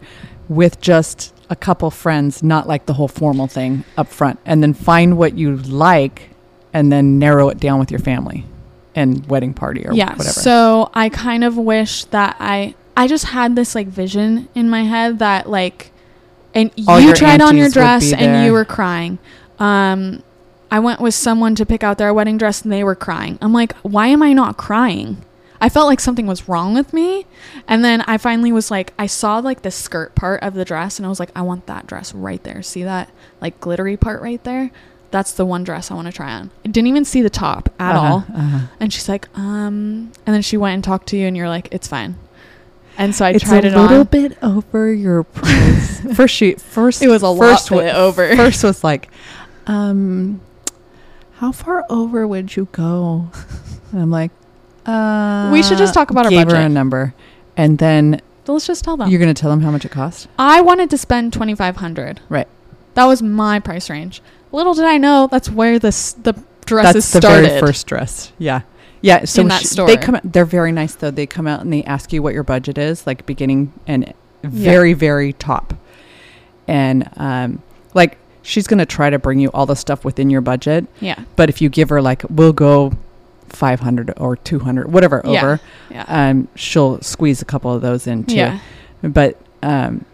with 0.49 0.81
just 0.81 1.33
a 1.49 1.55
couple 1.55 1.89
friends, 1.91 2.43
not 2.43 2.67
like 2.67 2.85
the 2.85 2.93
whole 2.93 3.07
formal 3.07 3.47
thing 3.47 3.83
up 3.97 4.07
front, 4.07 4.39
and 4.45 4.61
then 4.61 4.73
find 4.73 5.17
what 5.17 5.37
you 5.37 5.55
like, 5.57 6.29
and 6.73 6.91
then 6.91 7.19
narrow 7.19 7.49
it 7.49 7.59
down 7.59 7.79
with 7.79 7.91
your 7.91 7.99
family 7.99 8.45
and 8.95 9.27
wedding 9.27 9.53
party 9.53 9.85
or 9.85 9.93
yeah 9.93 10.11
whatever. 10.11 10.39
so 10.39 10.89
i 10.93 11.09
kind 11.09 11.43
of 11.43 11.57
wish 11.57 12.05
that 12.05 12.35
i 12.39 12.73
i 12.95 13.07
just 13.07 13.25
had 13.25 13.55
this 13.55 13.75
like 13.75 13.87
vision 13.87 14.47
in 14.55 14.69
my 14.69 14.83
head 14.83 15.19
that 15.19 15.49
like 15.49 15.91
and 16.55 16.71
All 16.87 16.99
you 16.99 17.07
your 17.07 17.15
tried 17.15 17.41
on 17.41 17.55
your 17.55 17.65
aunties 17.65 17.75
would 17.75 17.81
dress 17.81 18.05
be 18.09 18.13
and 18.15 18.33
there. 18.33 18.45
you 18.45 18.53
were 18.53 18.65
crying. 18.65 19.19
Um 19.59 20.23
i 20.71 20.79
went 20.79 20.99
with 20.99 21.13
someone 21.13 21.53
to 21.55 21.65
pick 21.65 21.83
out 21.83 21.97
their 21.99 22.11
wedding 22.13 22.37
dress 22.39 22.63
and 22.63 22.71
they 22.71 22.83
were 22.83 22.95
crying. 22.95 23.37
I'm 23.41 23.53
like 23.53 23.75
why 23.83 24.07
am 24.07 24.23
i 24.23 24.33
not 24.33 24.57
crying? 24.57 25.23
I 25.61 25.69
felt 25.69 25.87
like 25.87 25.99
something 25.99 26.27
was 26.27 26.49
wrong 26.49 26.73
with 26.73 26.91
me. 26.93 27.25
And 27.67 27.83
then 27.85 28.01
i 28.07 28.17
finally 28.17 28.51
was 28.51 28.71
like 28.71 28.93
i 28.97 29.05
saw 29.07 29.37
like 29.39 29.61
the 29.61 29.71
skirt 29.71 30.15
part 30.15 30.41
of 30.43 30.53
the 30.55 30.65
dress 30.65 30.97
and 30.97 31.05
i 31.05 31.09
was 31.09 31.19
like 31.19 31.31
i 31.35 31.41
want 31.41 31.67
that 31.67 31.85
dress 31.87 32.13
right 32.13 32.43
there. 32.43 32.61
See 32.63 32.83
that 32.83 33.09
like 33.41 33.59
glittery 33.59 33.95
part 33.97 34.21
right 34.21 34.43
there? 34.43 34.71
That's 35.11 35.31
the 35.33 35.45
one 35.45 35.63
dress 35.63 35.91
i 35.91 35.93
want 35.93 36.07
to 36.07 36.11
try 36.13 36.33
on. 36.33 36.51
I 36.65 36.69
didn't 36.69 36.87
even 36.87 37.05
see 37.05 37.21
the 37.21 37.29
top 37.29 37.69
at 37.79 37.95
Uh-huh, 37.95 38.07
all. 38.13 38.17
uh-huh. 38.35 38.67
and 38.81 38.91
she's 38.91 39.07
like, 39.07 39.27
um, 39.37 40.11
and 40.25 40.33
then 40.33 40.41
she 40.41 40.57
went 40.57 40.73
and 40.73 40.83
talked 40.83 41.07
to 41.09 41.15
you, 41.17 41.25
and 41.27 41.37
you're 41.37 41.47
like, 41.47 41.69
it's 41.71 41.87
fine. 41.87 42.15
And 42.97 43.13
so 43.13 43.25
I 43.25 43.31
it's 43.31 43.43
tried 43.43 43.65
it 43.65 43.73
was 43.73 43.83
a 43.83 43.87
little 43.87 44.05
bit 44.05 44.37
over 44.41 44.91
your 44.93 45.23
price. 45.23 45.99
first, 46.15 46.33
she 46.35 46.53
first 46.53 47.01
It 47.01 47.07
was 47.09 47.21
a 47.23 47.27
lot 47.27 47.39
first 47.39 47.69
bit 47.69 47.93
wa- 47.93 47.99
over. 47.99 48.35
First 48.37 48.63
was 48.63 48.83
like, 48.83 49.09
um, 49.67 50.39
how 51.35 51.51
far 51.51 51.83
over 51.89 52.25
would 52.27 52.55
you 52.55 52.67
go? 52.71 53.29
And 53.91 54.01
I'm 54.01 54.11
like, 54.11 54.31
uh, 54.85 55.49
We 55.51 55.61
should 55.63 55.77
just 55.77 55.93
talk 55.93 56.09
about 56.11 56.25
our 56.25 56.29
gave 56.31 56.41
her 56.41 56.45
budget. 56.53 56.65
a 56.65 56.69
number, 56.69 57.13
and 57.57 57.77
then 57.77 58.21
Let's 58.47 58.67
just 58.67 58.83
tell 58.85 58.95
them. 58.95 59.09
you're 59.09 59.19
gonna 59.19 59.33
tell 59.33 59.49
them 59.49 59.61
how 59.61 59.71
much 59.71 59.83
it 59.85 59.91
cost. 59.91 60.27
I 60.39 60.61
wanted 60.61 60.89
to 60.91 60.97
spend 60.97 61.33
twenty 61.33 61.55
five 61.55 61.77
hundred. 61.77 62.21
Right. 62.29 62.47
That 62.93 63.05
was 63.05 63.21
my 63.21 63.59
price 63.59 63.89
range. 63.89 64.21
Little 64.51 64.73
did 64.73 64.85
I 64.85 64.97
know 64.97 65.27
that's 65.29 65.49
where 65.49 65.79
this 65.79 66.13
the 66.13 66.33
dresses 66.65 67.03
started. 67.05 67.27
That's 67.27 67.43
the 67.43 67.47
very 67.49 67.59
first 67.59 67.87
dress. 67.87 68.31
Yeah. 68.37 68.61
Yeah, 69.01 69.25
so 69.25 69.41
In 69.41 69.47
that 69.49 69.61
she- 69.61 69.67
store. 69.67 69.87
they 69.87 69.97
come. 69.97 70.15
out- 70.15 70.31
They're 70.31 70.45
very 70.45 70.71
nice 70.71 70.95
though. 70.95 71.11
They 71.11 71.25
come 71.27 71.47
out 71.47 71.61
and 71.61 71.71
they 71.71 71.83
ask 71.83 72.11
you 72.13 72.21
what 72.23 72.33
your 72.33 72.43
budget 72.43 72.77
is, 72.77 73.05
like 73.05 73.25
beginning 73.25 73.71
and 73.87 74.13
very, 74.43 74.93
very 74.93 75.33
top. 75.33 75.73
And 76.67 77.09
um, 77.17 77.61
like 77.93 78.17
she's 78.41 78.67
gonna 78.67 78.85
try 78.85 79.09
to 79.09 79.19
bring 79.19 79.39
you 79.39 79.49
all 79.53 79.65
the 79.65 79.75
stuff 79.75 80.03
within 80.05 80.29
your 80.29 80.41
budget, 80.41 80.85
Yeah. 80.99 81.19
but 81.35 81.49
if 81.49 81.61
you 81.61 81.69
give 81.69 81.89
her 81.89 82.01
like, 82.01 82.23
we'll 82.29 82.53
go 82.53 82.93
five 83.49 83.79
hundred 83.81 84.11
or 84.17 84.35
two 84.37 84.59
hundred, 84.59 84.91
whatever 84.91 85.21
Yeah. 85.25 85.39
over, 85.41 85.59
Yeah. 85.91 86.05
um, 86.07 86.47
she'll 86.55 86.99
squeeze 87.01 87.41
a 87.41 87.45
couple 87.45 87.73
of 87.73 87.81
those 87.81 88.07
in 88.07 88.23
too. 88.23 88.35
yeah. 88.35 88.59
But 89.03 89.39
um, 89.61 90.05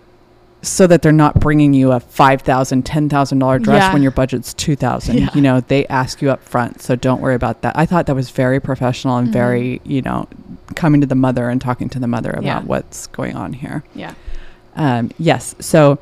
so 0.63 0.85
that 0.87 1.01
they're 1.01 1.11
not 1.11 1.39
bringing 1.39 1.73
you 1.73 1.91
a 1.91 1.99
five 1.99 2.41
thousand, 2.43 2.85
ten 2.85 3.09
thousand 3.09 3.39
dollar 3.39 3.57
dress 3.59 3.81
Yeah. 3.81 3.93
when 3.93 4.01
your 4.03 4.11
budget's 4.11 4.53
two 4.53 4.75
thousand. 4.75 5.17
Yeah. 5.17 5.29
You 5.33 5.41
know, 5.41 5.59
they 5.61 5.87
ask 5.87 6.21
you 6.21 6.29
up 6.29 6.43
front, 6.43 6.81
so 6.81 6.95
don't 6.95 7.19
worry 7.21 7.35
about 7.35 7.61
that. 7.63 7.77
I 7.77 7.85
thought 7.85 8.05
that 8.05 8.15
was 8.15 8.29
very 8.29 8.59
professional 8.59 9.17
and 9.17 9.29
Mhm. 9.29 9.33
very, 9.33 9.81
you 9.83 10.01
know, 10.01 10.27
coming 10.75 11.01
to 11.01 11.07
the 11.07 11.15
mother 11.15 11.49
and 11.49 11.59
talking 11.59 11.89
to 11.89 11.99
the 11.99 12.07
mother 12.07 12.29
about 12.31 12.43
Yeah. 12.43 12.61
what's 12.61 13.07
going 13.07 13.35
on 13.35 13.53
here. 13.53 13.83
Yeah. 13.95 14.13
Um, 14.75 15.11
yes, 15.17 15.55
so 15.59 15.97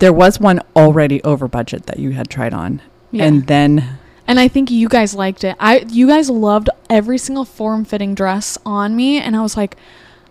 there 0.00 0.12
was 0.12 0.40
one 0.40 0.60
already 0.76 1.22
over 1.22 1.48
budget 1.48 1.86
that 1.86 1.98
you 1.98 2.10
had 2.12 2.28
tried 2.28 2.52
on, 2.52 2.82
and 3.12 3.46
then 3.46 3.98
And 4.26 4.40
I 4.40 4.48
think 4.48 4.70
you 4.70 4.88
guys 4.88 5.14
liked 5.14 5.44
it. 5.44 5.54
I 5.60 5.84
you 5.88 6.06
guys 6.08 6.28
loved 6.30 6.68
every 6.90 7.18
single 7.18 7.44
form 7.44 7.84
fitting 7.84 8.14
dress 8.14 8.56
on 8.66 8.96
me 8.96 9.18
and 9.20 9.36
I 9.36 9.42
was 9.42 9.56
like 9.56 9.76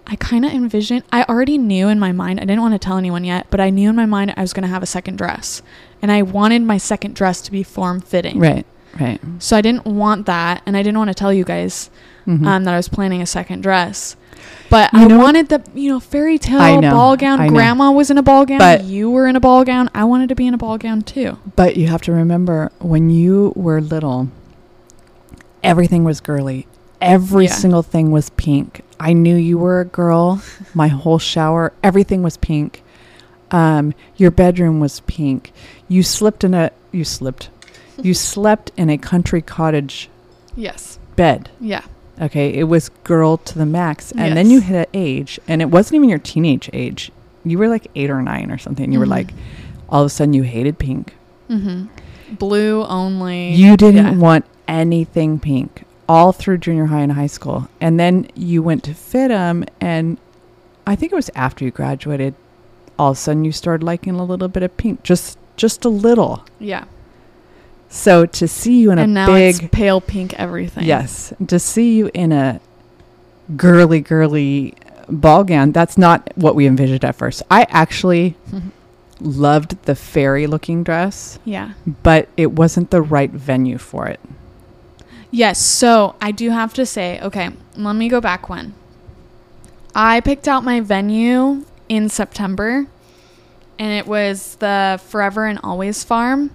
I 0.05 0.15
kind 0.17 0.43
of 0.45 0.51
envisioned, 0.51 1.03
I 1.11 1.23
already 1.23 1.57
knew 1.57 1.87
in 1.87 1.97
my 1.99 2.11
mind, 2.11 2.39
I 2.39 2.45
didn't 2.45 2.61
want 2.61 2.73
to 2.73 2.79
tell 2.79 2.97
anyone 2.97 3.23
yet, 3.23 3.47
but 3.49 3.59
I 3.59 3.69
knew 3.69 3.89
in 3.89 3.95
my 3.95 4.05
mind 4.05 4.33
I 4.35 4.41
was 4.41 4.51
going 4.53 4.63
to 4.63 4.69
have 4.69 4.83
a 4.83 4.87
second 4.87 5.17
dress. 5.17 5.61
And 6.01 6.11
I 6.11 6.21
wanted 6.21 6.61
my 6.63 6.77
second 6.77 7.15
dress 7.15 7.41
to 7.43 7.51
be 7.51 7.63
form 7.63 8.01
fitting. 8.01 8.37
Right. 8.39 8.65
Right. 8.99 9.19
So 9.39 9.55
I 9.57 9.61
didn't 9.61 9.85
want 9.85 10.25
that. 10.27 10.61
And 10.65 10.75
I 10.77 10.83
didn't 10.83 10.97
want 10.97 11.09
to 11.09 11.13
tell 11.15 11.31
you 11.33 11.43
guys 11.45 11.89
Mhm. 12.27 12.45
um, 12.45 12.63
that 12.65 12.73
I 12.73 12.77
was 12.77 12.89
planning 12.89 13.21
a 13.21 13.25
second 13.25 13.61
dress. 13.63 14.15
But 14.69 14.91
You 14.93 14.99
I 14.99 15.05
know 15.05 15.17
wanted 15.19 15.47
the, 15.49 15.63
you 15.73 15.89
know, 15.89 15.99
fairy 16.01 16.37
tale 16.37 16.81
know, 16.81 16.91
ball 16.91 17.15
gown. 17.15 17.39
I 17.39 17.47
know. 17.47 17.53
Grandma 17.53 17.91
was 17.91 18.11
in 18.11 18.17
a 18.17 18.23
ball 18.23 18.45
gown. 18.45 18.57
But- 18.59 18.83
you 18.83 19.09
were 19.09 19.25
in 19.27 19.35
a 19.37 19.39
ball 19.39 19.63
gown. 19.63 19.89
I 19.95 20.03
wanted 20.03 20.27
to 20.29 20.35
be 20.35 20.45
in 20.45 20.53
a 20.53 20.57
ball 20.57 20.77
gown 20.77 21.01
too. 21.01 21.37
But 21.55 21.77
you 21.77 21.87
have 21.87 22.01
to 22.03 22.11
remember 22.11 22.71
when 22.79 23.09
you 23.09 23.53
were 23.55 23.79
little, 23.81 24.27
everything 25.63 26.03
was 26.03 26.19
girly. 26.19 26.67
Every 27.03 27.45
Yeah. 27.45 27.53
single 27.53 27.83
thing 27.83 28.11
was 28.11 28.29
pink. 28.31 28.81
I 28.99 29.13
knew 29.13 29.35
you 29.35 29.57
were 29.57 29.79
a 29.81 29.85
girl. 29.85 30.41
My 30.73 30.87
whole 30.87 31.19
shower, 31.19 31.73
everything 31.83 32.23
was 32.23 32.37
pink. 32.37 32.81
Um, 33.51 33.93
your 34.17 34.31
bedroom 34.31 34.79
was 34.79 35.01
pink. 35.01 35.51
You 35.87 36.01
slipped 36.01 36.43
in 36.43 36.53
a 36.53 36.71
you 36.91 37.03
slipped. 37.03 37.49
You 38.01 38.13
slept 38.31 38.71
in 38.77 38.89
a 38.89 38.97
country 38.97 39.41
cottage 39.41 40.09
Yes. 40.55 40.97
bed. 41.15 41.49
Yeah. 41.59 41.81
Okay, 42.21 42.53
it 42.53 42.65
was 42.65 42.89
girl 43.03 43.37
to 43.37 43.57
the 43.57 43.65
max. 43.65 44.11
And 44.13 44.37
then 44.37 44.49
you 44.49 44.61
hit 44.61 44.75
an 44.75 44.85
age, 44.93 45.39
and 45.47 45.61
it 45.61 45.69
wasn't 45.71 45.95
even 45.95 46.09
your 46.09 46.19
teenage 46.19 46.69
age. 46.71 47.11
You 47.43 47.57
were 47.57 47.67
like 47.67 47.87
eight 47.95 48.09
or 48.11 48.21
nine 48.21 48.51
or 48.51 48.57
something. 48.59 48.91
You 48.93 48.99
were 48.99 49.05
Mhm. 49.07 49.09
like, 49.09 49.33
all 49.89 50.01
of 50.03 50.07
a 50.07 50.09
sudden, 50.09 50.33
you 50.33 50.43
hated 50.43 50.77
pink. 50.77 51.15
Mm-hmm. 51.49 52.35
Blue 52.35 52.83
only. 52.85 53.53
You 53.53 53.75
didn't 53.77 54.05
Yeah. 54.05 54.17
want 54.17 54.45
anything 54.67 55.39
pink 55.39 55.83
all 56.07 56.31
through 56.31 56.57
junior 56.57 56.85
high 56.85 57.01
and 57.01 57.13
high 57.13 57.27
school. 57.27 57.69
And 57.79 57.99
then 57.99 58.27
you 58.35 58.61
went 58.61 58.83
to 58.85 58.91
FIDM, 58.91 59.67
and 59.79 60.17
I 60.85 60.95
think 60.95 61.11
it 61.11 61.15
was 61.15 61.29
after 61.35 61.65
you 61.65 61.71
graduated, 61.71 62.35
all 62.99 63.11
of 63.11 63.17
a 63.17 63.19
sudden 63.19 63.45
you 63.45 63.51
started 63.51 63.83
liking 63.83 64.15
a 64.15 64.23
little 64.23 64.47
bit 64.47 64.63
of 64.63 64.75
pink, 64.77 65.03
just 65.03 65.37
just 65.55 65.85
a 65.85 65.89
little. 65.89 66.43
Yeah. 66.59 66.85
So 67.89 68.25
to 68.25 68.47
see 68.47 68.79
you 68.79 68.91
in 68.91 68.97
and 68.97 69.17
a 69.17 69.27
big 69.27 69.71
pale 69.71 70.01
pink 70.01 70.33
everything. 70.39 70.85
Yes, 70.85 71.31
to 71.47 71.59
see 71.59 71.95
you 71.95 72.09
in 72.13 72.31
a 72.31 72.59
girly, 73.55 74.01
girly 74.01 74.73
ball 75.07 75.43
gown, 75.43 75.71
that's 75.71 75.97
not 75.97 76.31
what 76.35 76.55
we 76.55 76.65
envisioned 76.65 77.05
at 77.05 77.15
first. 77.15 77.43
I 77.51 77.67
actually 77.69 78.35
loved 79.19 79.83
the 79.83 79.95
fairy 79.95 80.47
looking 80.47 80.83
dress, 80.83 81.39
yeah. 81.45 81.73
but 82.01 82.29
it 82.35 82.53
wasn't 82.53 82.89
the 82.89 83.01
right 83.01 83.29
venue 83.29 83.77
for 83.77 84.07
it. 84.07 84.19
Yes. 85.36 85.58
So 85.60 86.13
I 86.22 86.32
do 86.32 86.52
have 86.52 86.76
to 86.76 86.86
say, 86.86 87.19
okay, 87.19 87.50
let 87.76 87.96
me 87.96 88.08
go 88.08 88.22
back 88.22 88.50
one. 88.50 88.76
I 89.96 90.19
picked 90.22 90.48
out 90.48 90.63
my 90.63 90.80
venue 90.80 91.65
in 91.89 92.08
September, 92.10 92.86
and 93.80 93.91
it 93.93 94.06
was 94.06 94.56
the 94.58 95.02
Forever 95.08 95.46
and 95.48 95.60
Always 95.63 96.04
Farm. 96.04 96.52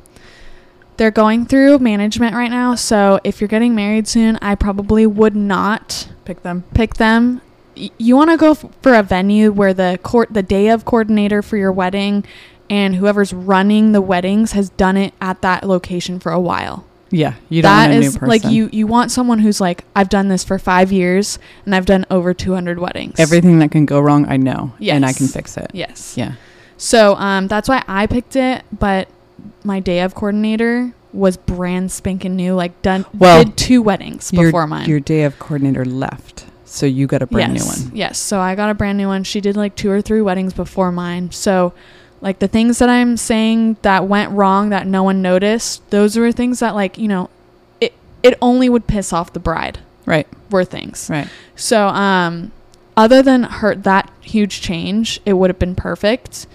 They're 0.96 1.10
going 1.10 1.44
through 1.46 1.80
management 1.80 2.34
right 2.36 2.50
now, 2.50 2.76
so 2.76 3.18
if 3.24 3.40
you're 3.40 3.48
getting 3.48 3.74
married 3.74 4.06
soon, 4.06 4.36
I 4.42 4.54
probably 4.54 5.06
would 5.06 5.34
not 5.36 6.08
Pick 6.24 6.42
them. 6.42 6.62
pick 6.74 6.94
them. 6.94 7.40
Y- 7.76 7.90
You 7.98 8.16
want 8.16 8.30
to 8.30 8.36
go 8.36 8.52
f- 8.52 8.64
for 8.82 8.94
a 8.94 9.02
venue 9.04 9.50
where 9.52 9.72
the 9.74 9.98
court, 10.02 10.28
the 10.32 10.42
day 10.42 10.68
of 10.68 10.84
coordinator 10.84 11.42
for 11.42 11.56
your 11.56 11.70
wedding, 11.72 12.24
and 12.70 12.96
whoever's 12.96 13.32
running 13.32 13.92
the 13.92 14.00
weddings 14.00 14.52
has 14.52 14.70
done 14.70 14.96
it 14.96 15.14
at 15.20 15.40
that 15.42 15.62
location 15.64 16.18
for 16.20 16.32
a 16.32 16.40
while. 16.40 16.84
Yeah, 17.10 17.34
you 17.48 17.62
don't 17.62 17.70
That 17.70 17.88
want 17.88 17.92
a 17.92 18.06
is 18.06 18.14
new 18.14 18.18
person. 18.20 18.28
like 18.28 18.44
you. 18.44 18.68
You 18.72 18.86
want 18.86 19.10
someone 19.10 19.38
who's 19.38 19.60
like, 19.60 19.84
I've 19.96 20.08
done 20.08 20.28
this 20.28 20.44
for 20.44 20.58
five 20.58 20.92
years 20.92 21.38
and 21.64 21.74
I've 21.74 21.86
done 21.86 22.04
over 22.10 22.34
200 22.34 22.78
weddings. 22.78 23.18
Everything 23.18 23.58
that 23.60 23.70
can 23.70 23.86
go 23.86 24.00
wrong, 24.00 24.26
I 24.28 24.36
know, 24.36 24.72
and 24.80 25.04
I 25.06 25.12
can 25.12 25.26
fix 25.28 25.56
it. 25.56 25.70
Yes. 25.72 26.16
Yeah. 26.16 26.34
So 26.76 27.14
um, 27.16 27.48
that's 27.48 27.68
why 27.68 27.82
I 27.88 28.06
picked 28.06 28.36
it. 28.36 28.64
But 28.76 29.08
my 29.64 29.80
day 29.80 30.00
of 30.00 30.14
coordinator 30.14 30.92
was 31.12 31.36
brand 31.36 31.90
spanking 31.90 32.36
new. 32.36 32.54
Like 32.54 32.80
done. 32.82 33.06
Well, 33.14 33.44
did 33.44 33.56
two 33.56 33.82
weddings 33.82 34.32
Your, 34.32 34.46
before 34.46 34.66
mine. 34.66 34.88
your 34.88 35.00
day 35.00 35.24
of 35.24 35.38
coordinator 35.38 35.84
left, 35.84 36.44
so 36.64 36.86
you 36.86 37.06
got 37.06 37.22
a 37.22 37.26
brand 37.26 37.54
yes. 37.54 37.62
new 37.80 37.84
one. 37.86 37.96
Yes. 37.96 38.18
So 38.18 38.40
I 38.40 38.54
got 38.54 38.70
a 38.70 38.74
brand 38.74 38.98
new 38.98 39.08
one. 39.08 39.24
She 39.24 39.40
did 39.40 39.56
like 39.56 39.74
two 39.74 39.90
or 39.90 40.02
three 40.02 40.20
weddings 40.20 40.52
before 40.52 40.92
mine. 40.92 41.30
So 41.30 41.72
like 42.20 42.38
the 42.40 42.48
things 42.48 42.78
that 42.78 42.88
I'm 42.88 43.16
saying 43.16 43.76
that 43.82 44.06
went 44.06 44.32
wrong 44.32 44.70
that 44.70 44.86
no 44.86 45.02
one 45.02 45.22
noticed, 45.22 45.88
those 45.90 46.16
were 46.16 46.32
things 46.32 46.60
that 46.60 46.74
like, 46.74 46.98
you 46.98 47.08
know, 47.08 47.30
it 47.80 47.94
it 48.22 48.36
only 48.42 48.68
would 48.68 48.86
piss 48.86 49.12
off 49.12 49.32
the 49.32 49.40
bride 49.40 49.78
Right, 50.06 50.26
were 50.50 50.64
things. 50.64 51.08
right. 51.10 51.28
So 51.54 51.88
um 51.88 52.52
other 52.96 53.22
than 53.22 53.44
her 53.44 53.74
that 53.74 54.10
huge 54.20 54.60
change, 54.60 55.20
it 55.24 55.34
would 55.34 55.50
have 55.50 55.58
been 55.58 55.74
perfect. 55.74 56.46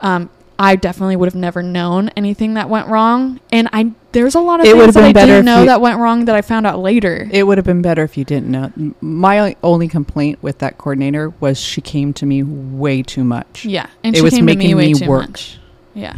Um 0.00 0.28
I 0.58 0.76
definitely 0.76 1.16
would 1.16 1.26
have 1.26 1.34
never 1.34 1.62
known 1.62 2.10
anything 2.16 2.54
that 2.54 2.68
went 2.68 2.86
wrong, 2.88 3.40
and 3.50 3.68
I 3.72 3.92
there's 4.14 4.34
a 4.34 4.40
lot 4.40 4.60
of 4.60 4.66
It 4.66 4.74
things 4.74 4.94
that 4.94 5.04
I 5.04 5.12
didn't 5.12 5.44
know 5.44 5.60
you- 5.60 5.66
that 5.66 5.80
went 5.82 5.98
wrong 5.98 6.24
that 6.24 6.34
I 6.34 6.40
found 6.40 6.66
out 6.66 6.78
later. 6.80 7.28
It 7.30 7.46
would 7.46 7.58
have 7.58 7.66
been 7.66 7.82
better 7.82 8.02
if 8.02 8.16
you 8.16 8.24
didn't 8.24 8.48
know. 8.50 8.70
My 9.02 9.54
only- 9.62 9.88
complaint 9.88 10.38
with 10.40 10.58
that 10.60 10.78
coordinator 10.78 11.32
was 11.40 11.60
she 11.60 11.80
came 11.82 12.12
to 12.14 12.24
me 12.26 12.42
way 12.42 13.02
too 13.02 13.24
much. 13.24 13.64
yeah, 13.66 13.86
and 14.02 14.14
it 14.14 14.18
she 14.18 14.22
was 14.24 14.32
came 14.32 14.46
to 14.46 14.52
me 14.54 14.56
making 14.56 14.76
way 14.76 14.86
me 14.88 14.94
too 14.94 15.06
work. 15.08 15.28
much. 15.28 15.58
Yeah, 15.94 16.14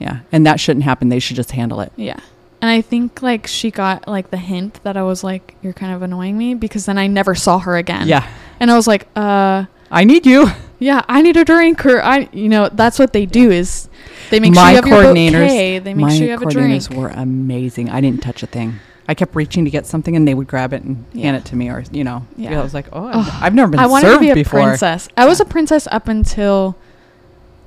Yeah, 0.00 0.18
and 0.32 0.44
that 0.46 0.58
shouldn't 0.58 0.84
happen. 0.84 1.08
They 1.08 1.20
should 1.20 1.36
just 1.36 1.52
handle 1.52 1.80
it. 1.80 1.92
yeah, 1.96 2.16
and 2.64 2.70
I 2.70 2.80
think 2.80 3.20
like 3.20 3.46
she 3.46 3.70
got 3.70 4.08
like 4.08 4.30
the 4.30 4.38
hint 4.38 4.80
that 4.84 4.96
I 4.96 5.02
was 5.02 5.22
like, 5.22 5.54
"You're 5.60 5.74
kind 5.74 5.92
of 5.92 6.00
annoying 6.00 6.38
me," 6.38 6.54
because 6.54 6.86
then 6.86 6.96
I 6.96 7.06
never 7.08 7.34
saw 7.34 7.58
her 7.58 7.76
again. 7.76 8.08
Yeah, 8.08 8.26
and 8.58 8.70
I 8.70 8.74
was 8.74 8.86
like, 8.86 9.06
"Uh, 9.14 9.66
I 9.90 10.04
need 10.04 10.24
you. 10.24 10.48
yeah, 10.78 11.02
I 11.06 11.20
need 11.20 11.36
a 11.36 11.44
drink," 11.44 11.84
or 11.84 12.02
I, 12.02 12.26
you 12.32 12.48
know, 12.48 12.70
that's 12.72 12.98
what 12.98 13.12
they 13.12 13.26
do 13.26 13.50
is 13.50 13.90
they 14.30 14.40
make 14.40 14.54
My 14.54 14.62
sure 14.62 14.70
you 14.70 14.76
have 14.76 14.86
your 14.86 15.14
bouquet, 15.14 15.78
they 15.80 15.92
make 15.92 16.08
sure 16.16 16.24
you 16.24 16.30
have 16.30 16.40
a 16.40 16.46
drink. 16.50 16.70
My 16.70 16.78
coordinators 16.78 16.96
were 16.96 17.08
amazing. 17.08 17.90
I 17.90 18.00
didn't 18.00 18.22
touch 18.22 18.42
a 18.42 18.46
thing. 18.46 18.76
I 19.06 19.12
kept 19.12 19.36
reaching 19.36 19.66
to 19.66 19.70
get 19.70 19.84
something, 19.84 20.16
and 20.16 20.26
they 20.26 20.32
would 20.32 20.46
grab 20.46 20.72
it 20.72 20.82
and 20.84 21.04
Yeah. 21.12 21.24
hand 21.24 21.36
it 21.36 21.44
to 21.50 21.56
me, 21.56 21.68
or 21.68 21.84
you 21.92 22.02
know, 22.02 22.24
Yeah. 22.38 22.58
I 22.58 22.62
was 22.62 22.72
like, 22.72 22.86
oh, 22.94 23.08
I've, 23.08 23.14
Ugh. 23.16 23.32
I've 23.42 23.54
never 23.54 23.72
been 23.72 23.80
I 23.80 23.86
wanted 23.86 24.08
to 24.10 24.18
be 24.20 24.30
a 24.30 24.34
before. 24.34 24.62
princess. 24.62 25.10
I 25.18 25.26
was 25.26 25.38
a 25.38 25.44
princess 25.44 25.86
up 25.92 26.08
until 26.08 26.76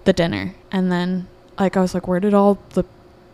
the 0.05 0.13
dinner, 0.13 0.55
and 0.71 0.91
then 0.91 1.27
like 1.59 1.77
I 1.77 1.81
was 1.81 1.93
like, 1.93 2.07
where 2.07 2.19
did 2.19 2.33
all 2.33 2.57
the 2.73 2.83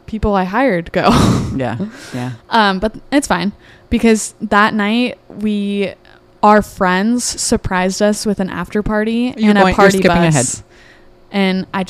people 0.05 0.35
I 0.35 0.43
hired 0.45 0.91
go? 0.91 1.09
Yeah, 1.55 1.77
yeah. 2.15 2.31
um, 2.49 2.79
but 2.79 2.95
it's 3.11 3.27
fine 3.27 3.51
because 3.91 4.33
that 4.41 4.73
night 4.73 5.19
we, 5.29 5.93
our 6.41 6.63
friends 6.63 7.23
surprised 7.23 8.01
us 8.01 8.25
with 8.25 8.39
an 8.39 8.49
after 8.49 8.81
party 8.81 9.35
You're 9.37 9.51
and 9.51 9.53
going- 9.53 9.57
a 9.57 9.65
you're 9.67 9.75
party 9.75 9.97
skipping 9.99 10.17
bus. 10.17 10.53
ahead. 10.55 10.63
And 11.31 11.67
I, 11.73 11.85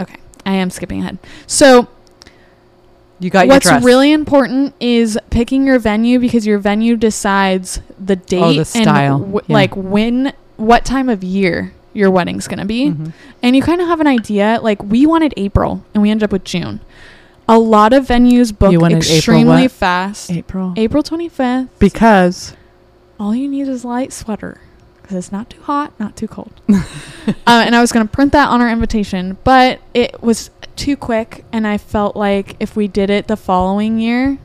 okay, 0.00 0.16
I 0.44 0.52
am 0.52 0.68
skipping 0.68 1.00
ahead. 1.00 1.16
So 1.46 1.88
You 3.20 3.30
got 3.30 3.48
what's 3.48 3.70
really 3.82 4.12
important 4.12 4.74
is 4.80 5.18
picking 5.30 5.66
your 5.66 5.78
venue 5.78 6.18
because 6.18 6.46
your 6.46 6.58
venue 6.58 6.96
decides 6.96 7.80
the 7.98 8.16
date 8.16 8.42
Oh, 8.42 8.52
the 8.52 8.64
style. 8.66 9.16
and 9.16 9.24
w- 9.32 9.44
Yeah. 9.48 9.54
like 9.54 9.74
when 9.74 10.34
what 10.58 10.84
time 10.84 11.08
of 11.08 11.24
year 11.24 11.72
your 11.94 12.10
wedding's 12.10 12.46
going 12.46 12.58
to 12.58 12.66
be. 12.66 12.90
Mhm. 12.90 13.12
And 13.42 13.56
you 13.56 13.62
kind 13.62 13.80
of 13.80 13.88
have 13.88 14.00
an 14.00 14.06
idea. 14.06 14.58
Like 14.62 14.82
we 14.84 15.06
wanted 15.06 15.32
April 15.38 15.82
and 15.94 16.02
we 16.02 16.10
ended 16.10 16.24
up 16.24 16.32
with 16.32 16.44
June. 16.44 16.80
A 17.48 17.58
lot 17.58 17.92
of 17.92 18.06
venues 18.06 18.56
book 18.56 18.72
wanted 18.80 18.96
April 18.96 19.16
extremely 19.16 19.68
fast. 19.68 20.30
April. 20.30 20.74
April 20.76 21.02
25th. 21.02 21.68
Because 21.78 22.54
All 23.20 23.34
you 23.34 23.48
need 23.48 23.68
is 23.68 23.84
a 23.84 23.88
light 23.88 24.12
sweater 24.12 24.60
because 25.00 25.16
it's 25.16 25.32
not 25.32 25.48
too 25.50 25.62
hot, 25.62 25.98
not 26.00 26.16
too 26.16 26.26
cold. 26.26 26.60
uh, 26.68 26.82
and 27.46 27.76
I 27.76 27.80
was 27.80 27.92
going 27.92 28.06
to 28.06 28.12
print 28.12 28.32
that 28.32 28.48
on 28.48 28.60
our 28.60 28.68
invitation, 28.68 29.38
but 29.44 29.80
it 29.94 30.20
was 30.20 30.50
too 30.74 30.96
quick. 30.96 31.44
And 31.52 31.64
I 31.64 31.78
felt 31.78 32.16
like 32.16 32.56
if 32.58 32.74
we 32.74 32.88
did 32.88 33.08
it 33.08 33.28
the 33.28 33.36
following 33.36 34.00
year, 34.00 34.38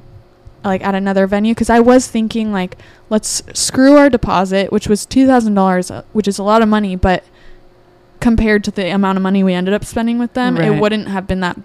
like 0.63 0.83
at 0.85 0.93
another 0.93 1.25
venue, 1.25 1.55
because 1.55 1.71
I 1.71 1.79
was 1.79 2.07
thinking, 2.07 2.51
like, 2.51 2.77
let's 3.09 3.41
screw 3.59 3.97
our 3.97 4.07
deposit, 4.11 4.71
which 4.71 4.87
was 4.87 5.07
$2,000, 5.07 5.89
uh, 5.89 6.03
which 6.13 6.27
is 6.27 6.37
a 6.37 6.43
lot 6.43 6.61
of 6.61 6.67
money, 6.69 6.95
but 6.95 7.23
compared 8.19 8.63
to 8.65 8.69
the 8.69 8.87
amount 8.93 9.17
of 9.17 9.23
money 9.23 9.43
we 9.43 9.55
ended 9.55 9.73
up 9.73 9.83
spending 9.83 10.19
with 10.19 10.33
them, 10.33 10.57
it 10.57 10.79
wouldn't 10.79 11.07
have 11.07 11.25
been 11.25 11.39
that 11.39 11.57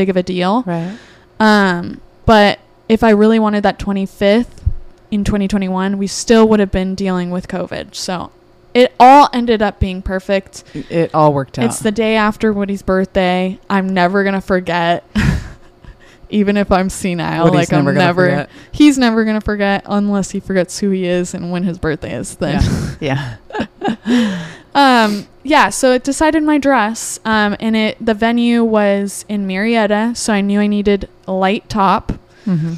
big 0.00 0.08
of 0.08 0.16
a 0.16 0.22
deal. 0.22 0.62
right. 0.66 0.96
Um, 1.38 2.00
but 2.26 2.58
if 2.88 3.02
I 3.02 3.10
really 3.10 3.38
wanted 3.38 3.62
that 3.64 3.78
25th 3.78 4.62
in 5.10 5.24
2021, 5.24 5.98
we 5.98 6.06
still 6.06 6.48
would 6.48 6.60
have 6.60 6.70
been 6.70 6.94
dealing 6.94 7.30
with 7.30 7.48
COVID. 7.48 7.94
So 7.94 8.30
it 8.72 8.92
all 8.98 9.28
ended 9.32 9.62
up 9.62 9.78
being 9.80 10.00
perfect. 10.00 10.64
It, 10.74 11.14
all 11.14 11.34
worked 11.34 11.58
out. 11.58 11.66
It's 11.66 11.80
the 11.80 11.92
day 11.92 12.16
after 12.16 12.52
Woody's 12.52 12.82
birthday. 12.82 13.58
I'm 13.68 13.92
never 13.92 14.22
going 14.22 14.34
to 14.34 14.40
forget. 14.40 15.04
Even 16.32 16.56
if 16.56 16.70
I'm 16.70 16.88
senile, 16.90 17.46
Woody's 17.46 17.70
like 17.70 17.72
I'm 17.72 17.92
never 17.92 18.46
he's 18.70 18.96
never 18.96 19.24
gonna 19.24 19.40
forget 19.40 19.82
unless 19.84 20.30
he 20.30 20.38
forgets 20.38 20.78
who 20.78 20.90
he 20.90 21.04
is 21.04 21.34
and 21.34 21.50
when 21.50 21.64
his 21.64 21.76
birthday 21.76 22.14
is. 22.14 22.36
Then, 22.36 22.62
Yeah. 23.00 23.38
um, 24.74 25.26
yeah. 25.42 25.70
So 25.70 25.92
it 25.92 26.04
decided 26.04 26.42
my 26.42 26.58
dress, 26.58 27.18
um, 27.24 27.56
and 27.60 27.74
it 27.76 27.96
the 28.04 28.14
venue 28.14 28.62
was 28.64 29.24
in 29.28 29.46
Murrieta, 29.46 30.16
so 30.16 30.32
I 30.32 30.40
knew 30.40 30.60
I 30.60 30.66
needed 30.66 31.08
a 31.26 31.32
light 31.32 31.68
top. 31.68 32.12
mm-hmm. 32.44 32.74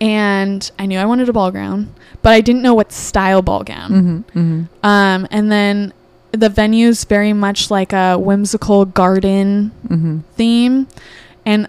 and 0.00 0.70
I 0.78 0.86
knew 0.86 0.98
I 0.98 1.04
wanted 1.04 1.28
a 1.28 1.32
ball 1.32 1.50
gown, 1.50 1.94
but 2.22 2.32
I 2.32 2.40
didn't 2.40 2.62
know 2.62 2.74
what 2.74 2.92
style 2.92 3.42
ball 3.42 3.64
gown. 3.64 3.90
Mm-hmm. 3.90 4.38
Mm-hmm. 4.38 4.86
Um, 4.86 5.28
and 5.30 5.52
then 5.52 5.92
the 6.32 6.48
venue's 6.48 7.04
very 7.04 7.32
much 7.32 7.70
like 7.70 7.92
a 7.92 8.16
whimsical 8.18 8.84
garden 8.84 9.72
Mm-hmm. 9.88 10.18
theme, 10.36 10.86
and 11.44 11.66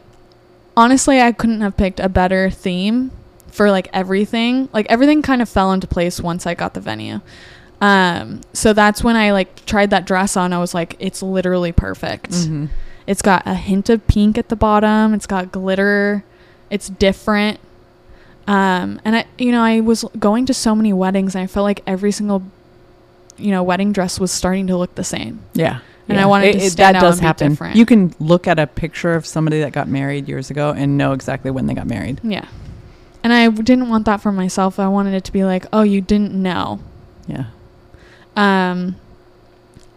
honestly, 0.77 1.19
I 1.21 1.31
couldn't 1.31 1.61
have 1.61 1.75
picked 1.77 1.99
a 1.99 2.07
better 2.09 2.49
theme 2.49 3.11
for 3.47 3.69
like 3.71 3.89
everything. 3.93 4.69
Like 4.73 4.85
everything 4.89 5.21
kind 5.21 5.41
of 5.41 5.49
fell 5.49 5.71
into 5.73 5.87
place 5.87 6.21
once 6.21 6.45
I 6.47 6.53
got 6.53 6.73
the 6.73 6.79
venue. 6.81 7.21
Um, 7.81 8.41
so 8.53 8.73
that's 8.73 9.03
when 9.03 9.15
I 9.15 9.31
like 9.31 9.65
tried 9.65 9.89
that 9.89 10.05
dress 10.05 10.37
on. 10.37 10.53
I 10.53 10.59
was 10.59 10.73
like, 10.73 10.95
it's 10.99 11.21
literally 11.23 11.71
perfect. 11.71 12.31
Mm-hmm. 12.31 12.65
It's 13.07 13.21
got 13.23 13.41
a 13.47 13.55
hint 13.55 13.89
of 13.89 14.05
pink 14.07 14.37
at 14.37 14.49
the 14.49 14.55
bottom. 14.55 15.13
It's 15.15 15.25
got 15.25 15.51
glitter. 15.51 16.23
It's 16.69 16.87
different. 16.87 17.59
Um, 18.47 19.01
and 19.03 19.15
I, 19.17 19.25
you 19.37 19.51
know, 19.51 19.61
I 19.63 19.79
was 19.81 20.05
going 20.19 20.45
to 20.45 20.53
so 20.53 20.75
many 20.75 20.93
weddings, 20.93 21.35
and 21.35 21.43
I 21.43 21.47
felt 21.47 21.63
like 21.63 21.81
every 21.87 22.11
single, 22.11 22.43
you 23.37 23.51
know, 23.51 23.63
wedding 23.63 23.91
dress 23.91 24.19
was 24.19 24.31
starting 24.31 24.67
to 24.67 24.77
look 24.77 24.93
the 24.95 25.03
same. 25.03 25.39
Yeah. 25.53 25.79
And 26.07 26.17
Yeah. 26.17 26.23
I 26.23 26.25
wanted 26.27 26.47
It- 26.55 26.59
to 26.59 26.65
it- 26.65 26.69
stand 26.71 26.95
that 26.95 27.03
out 27.03 27.07
does 27.07 27.19
happen. 27.19 27.49
different. 27.49 27.75
You 27.75 27.85
can 27.85 28.13
look 28.19 28.47
at 28.47 28.59
a 28.59 28.67
picture 28.67 29.13
of 29.13 29.25
somebody 29.25 29.59
that 29.61 29.71
got 29.71 29.87
married 29.87 30.27
years 30.27 30.49
ago 30.51 30.73
and 30.75 30.97
know 30.97 31.13
exactly 31.13 31.49
when 31.51 31.65
they 31.65 31.73
got 31.73 31.87
married. 31.87 32.19
Yeah. 32.23 32.45
And 33.23 33.31
I 33.33 33.47
didn't 33.49 33.89
want 33.89 34.05
that 34.05 34.21
for 34.21 34.31
myself. 34.31 34.79
I 34.79 34.87
wanted 34.87 35.13
it 35.13 35.23
to 35.25 35.31
be 35.31 35.43
like, 35.43 35.65
oh, 35.73 35.83
you 35.83 36.01
didn't 36.01 36.33
know. 36.33 36.79
Yeah. 37.27 37.45
Um, 38.35 38.95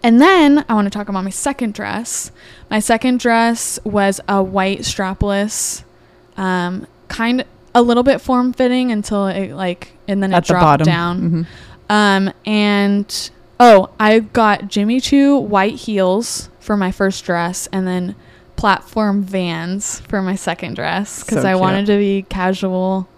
and 0.03 0.21
then 0.21 0.65
I 0.69 0.75
want 0.75 0.87
to 0.87 0.91
talk 0.91 1.09
about 1.09 1.25
my 1.25 1.31
second 1.31 1.75
dress. 1.75 2.31
My 2.71 2.79
second 2.79 3.21
dress 3.21 3.79
was 3.85 4.21
a 4.29 4.43
white 4.43 4.81
strapless, 4.81 5.83
um, 6.37 6.87
kind 7.09 7.41
of 7.43 7.47
a 7.75 7.83
little 7.83 8.03
bit 8.03 8.21
form 8.21 8.53
fitting 8.53 8.93
until 8.93 9.27
it 9.27 9.53
like, 9.53 9.93
and 10.07 10.23
then 10.23 10.33
it 10.33 10.37
At 10.37 10.45
the 10.47 10.53
dropped 10.53 10.63
bottom. 10.65 10.85
down. 10.87 11.21
Mhm. 11.31 11.47
Um, 11.91 12.33
and 12.47 13.31
oh, 13.59 13.91
I 13.99 14.21
got 14.21 14.69
Jimmy 14.69 15.01
Choo 15.01 15.37
white 15.37 15.75
heels 15.75 16.51
for 16.61 16.77
my 16.77 16.91
first 16.93 17.25
dress, 17.25 17.69
and 17.73 17.87
then 17.87 18.15
platform 18.57 19.23
Vans 19.23 20.01
for 20.09 20.23
my 20.23 20.37
second 20.37 20.75
dress 20.77 21.25
because 21.25 21.43
So 21.43 21.49
I 21.49 21.55
wanted 21.57 21.87
to 21.87 21.99
be 21.99 22.25
casual 22.29 23.09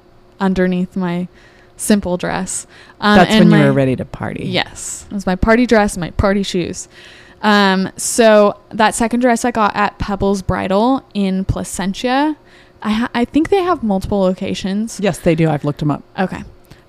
underneath 0.40 0.96
my 0.96 1.28
simple 1.76 2.16
dress. 2.16 2.66
Um, 3.00 3.16
That's 3.18 3.34
when 3.38 3.50
you 3.50 3.58
were 3.58 3.72
ready 3.72 3.94
to 3.96 4.04
party. 4.04 4.44
Yes, 4.46 5.06
it 5.10 5.14
was 5.14 5.26
my 5.26 5.36
party 5.36 5.66
dress, 5.66 5.96
my 5.96 6.10
party 6.12 6.42
shoes. 6.42 6.88
Um, 7.42 7.90
so 7.96 8.58
that 8.70 8.94
second 8.94 9.20
dress 9.20 9.44
I 9.44 9.50
got 9.50 9.76
at 9.76 9.98
Pebbles 9.98 10.42
Bridal 10.42 11.04
in 11.14 11.44
Placentia. 11.44 12.36
I 12.82 12.90
ha- 12.90 13.10
I 13.14 13.24
think 13.26 13.50
they 13.50 13.62
have 13.62 13.82
multiple 13.82 14.20
locations. 14.20 14.98
Yes, 15.00 15.18
they 15.18 15.34
do. 15.34 15.48
I've 15.50 15.64
looked 15.64 15.80
them 15.80 15.90
up. 15.90 16.02
Okay. 16.18 16.42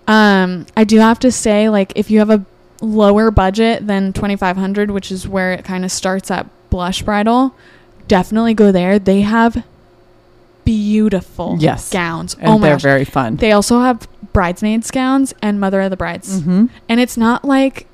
Um, 0.07 0.65
I 0.77 0.85
do 0.85 0.99
have 0.99 1.19
to 1.19 1.31
say, 1.31 1.67
like, 1.69 1.91
if 1.97 2.09
you 2.09 2.19
have 2.19 2.29
a 2.29 2.45
lower 2.81 3.29
budget 3.31 3.85
than 3.87 4.13
twenty 4.13 4.35
five 4.37 4.55
hundred, 4.55 4.91
which 4.91 5.11
is 5.11 5.27
where 5.27 5.51
it 5.51 5.65
kind 5.65 5.83
of 5.83 5.91
starts 5.91 6.31
at 6.31 6.45
Blush 6.69 7.01
Bridal, 7.01 7.53
definitely 8.07 8.53
go 8.53 8.71
there. 8.71 8.99
They 8.99 9.21
have 9.21 9.65
beautiful 10.63 11.57
Yes. 11.59 11.89
gowns. 11.91 12.35
And 12.35 12.47
oh 12.47 12.57
my 12.57 12.67
they're 12.67 12.75
gosh. 12.75 12.81
very 12.83 13.05
fun. 13.05 13.37
They 13.37 13.51
also 13.51 13.79
have 13.81 14.07
bridesmaids 14.37 14.91
gowns 14.91 15.33
and 15.41 15.59
mother 15.59 15.81
of 15.81 15.89
the 15.89 15.97
brides, 15.97 16.41
mm-hmm. 16.41 16.67
and 16.87 16.99
it's 16.99 17.17
not 17.17 17.43
like 17.43 17.87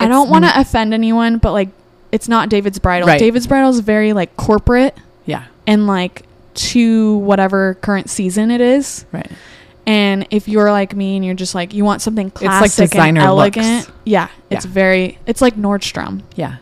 I 0.00 0.08
don't 0.08 0.28
want 0.28 0.44
to 0.44 0.50
offend 0.60 0.92
anyone, 0.92 1.38
but 1.38 1.52
like 1.52 1.68
it's 2.10 2.26
not 2.28 2.48
David's 2.48 2.80
bridal. 2.80 3.06
Right. 3.06 3.20
David's 3.20 3.46
bridal 3.46 3.70
is 3.70 3.78
very 3.78 4.12
like 4.12 4.36
corporate 4.36 4.96
Yeah. 5.24 5.44
and 5.64 5.86
like 5.86 6.26
to 6.54 7.18
whatever 7.18 7.74
current 7.74 8.10
season 8.10 8.50
it 8.50 8.60
is. 8.60 9.04
Right. 9.12 9.30
And 9.86 10.26
if 10.30 10.48
you're 10.48 10.72
like 10.72 10.96
me 10.96 11.14
and 11.14 11.24
you're 11.24 11.36
just 11.36 11.54
like 11.54 11.72
you 11.72 11.84
want 11.84 12.02
something 12.02 12.26
like 12.26 12.34
classic 12.34 12.90
designer 12.90 13.20
and 13.20 13.28
elegant, 13.28 13.86
looks. 13.86 13.92
yeah, 14.04 14.28
it's 14.50 14.64
Yeah. 14.64 14.72
very 14.72 15.18
it's 15.26 15.40
like 15.40 15.54
Nordstrom. 15.54 16.22
Yeah. 16.34 16.56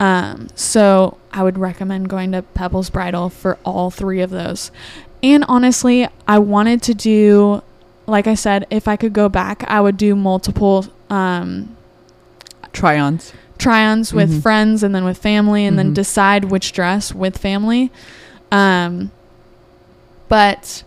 Um, 0.00 0.48
so 0.54 1.18
I 1.30 1.42
would 1.42 1.58
recommend 1.58 2.08
going 2.08 2.32
to 2.32 2.40
Pebbles 2.42 2.88
Bridal 2.88 3.28
for 3.28 3.58
all 3.64 3.90
three 3.90 4.22
of 4.22 4.30
those. 4.30 4.70
And 5.22 5.44
honestly, 5.48 6.08
I 6.26 6.38
wanted 6.38 6.82
to 6.84 6.94
do, 6.94 7.62
like 8.08 8.26
I 8.26 8.34
said, 8.34 8.66
if 8.70 8.88
I 8.88 8.96
could 8.96 9.12
go 9.12 9.28
back, 9.28 9.64
I 9.68 9.80
would 9.80 9.96
do 9.96 10.16
multiple 10.16 10.86
um, 11.10 11.76
Try-ons. 12.72 13.32
try-ons 13.58 14.12
with 14.12 14.30
Mhm. 14.30 14.42
friends 14.42 14.82
and 14.82 14.94
then 14.94 15.04
with 15.04 15.18
family, 15.18 15.64
and 15.64 15.78
then 15.78 15.90
Mhm. 15.90 15.94
decide 15.94 16.44
which 16.46 16.72
dress 16.72 17.14
with 17.14 17.38
family. 17.38 17.90
Um, 18.52 19.10
but 20.28 20.82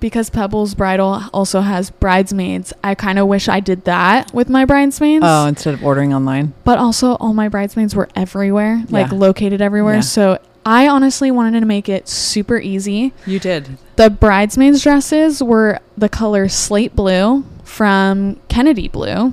because 0.00 0.30
Pebbles 0.30 0.74
Bridal 0.74 1.22
also 1.34 1.60
has 1.60 1.90
bridesmaids, 1.90 2.72
I 2.82 2.94
kind 2.94 3.18
of 3.18 3.26
wish 3.26 3.48
I 3.48 3.60
did 3.60 3.84
that 3.84 4.32
with 4.32 4.48
my 4.48 4.64
bridesmaids 4.64 5.22
Oh, 5.26 5.46
instead 5.46 5.74
of 5.74 5.84
ordering 5.84 6.14
online. 6.14 6.54
but 6.64 6.78
also 6.78 7.14
all 7.16 7.34
my 7.34 7.48
bridesmaids 7.48 7.94
were 7.94 8.08
everywhere, 8.16 8.82
like 8.90 9.12
located 9.12 9.60
everywhere. 9.60 9.96
Yeah. 9.96 10.00
So 10.00 10.38
I 10.64 10.88
honestly 10.88 11.30
wanted 11.30 11.60
to 11.60 11.66
make 11.66 11.88
it 11.88 12.08
super 12.08 12.58
easy. 12.58 13.12
You 13.26 13.38
did. 13.38 13.78
The 13.96 14.10
bridesmaids 14.10 14.82
dresses 14.82 15.42
were 15.42 15.80
the 15.96 16.08
color 16.08 16.48
slate 16.48 16.94
blue 16.94 17.44
from 17.64 18.38
Kennedy 18.48 18.88
Blue. 18.88 19.32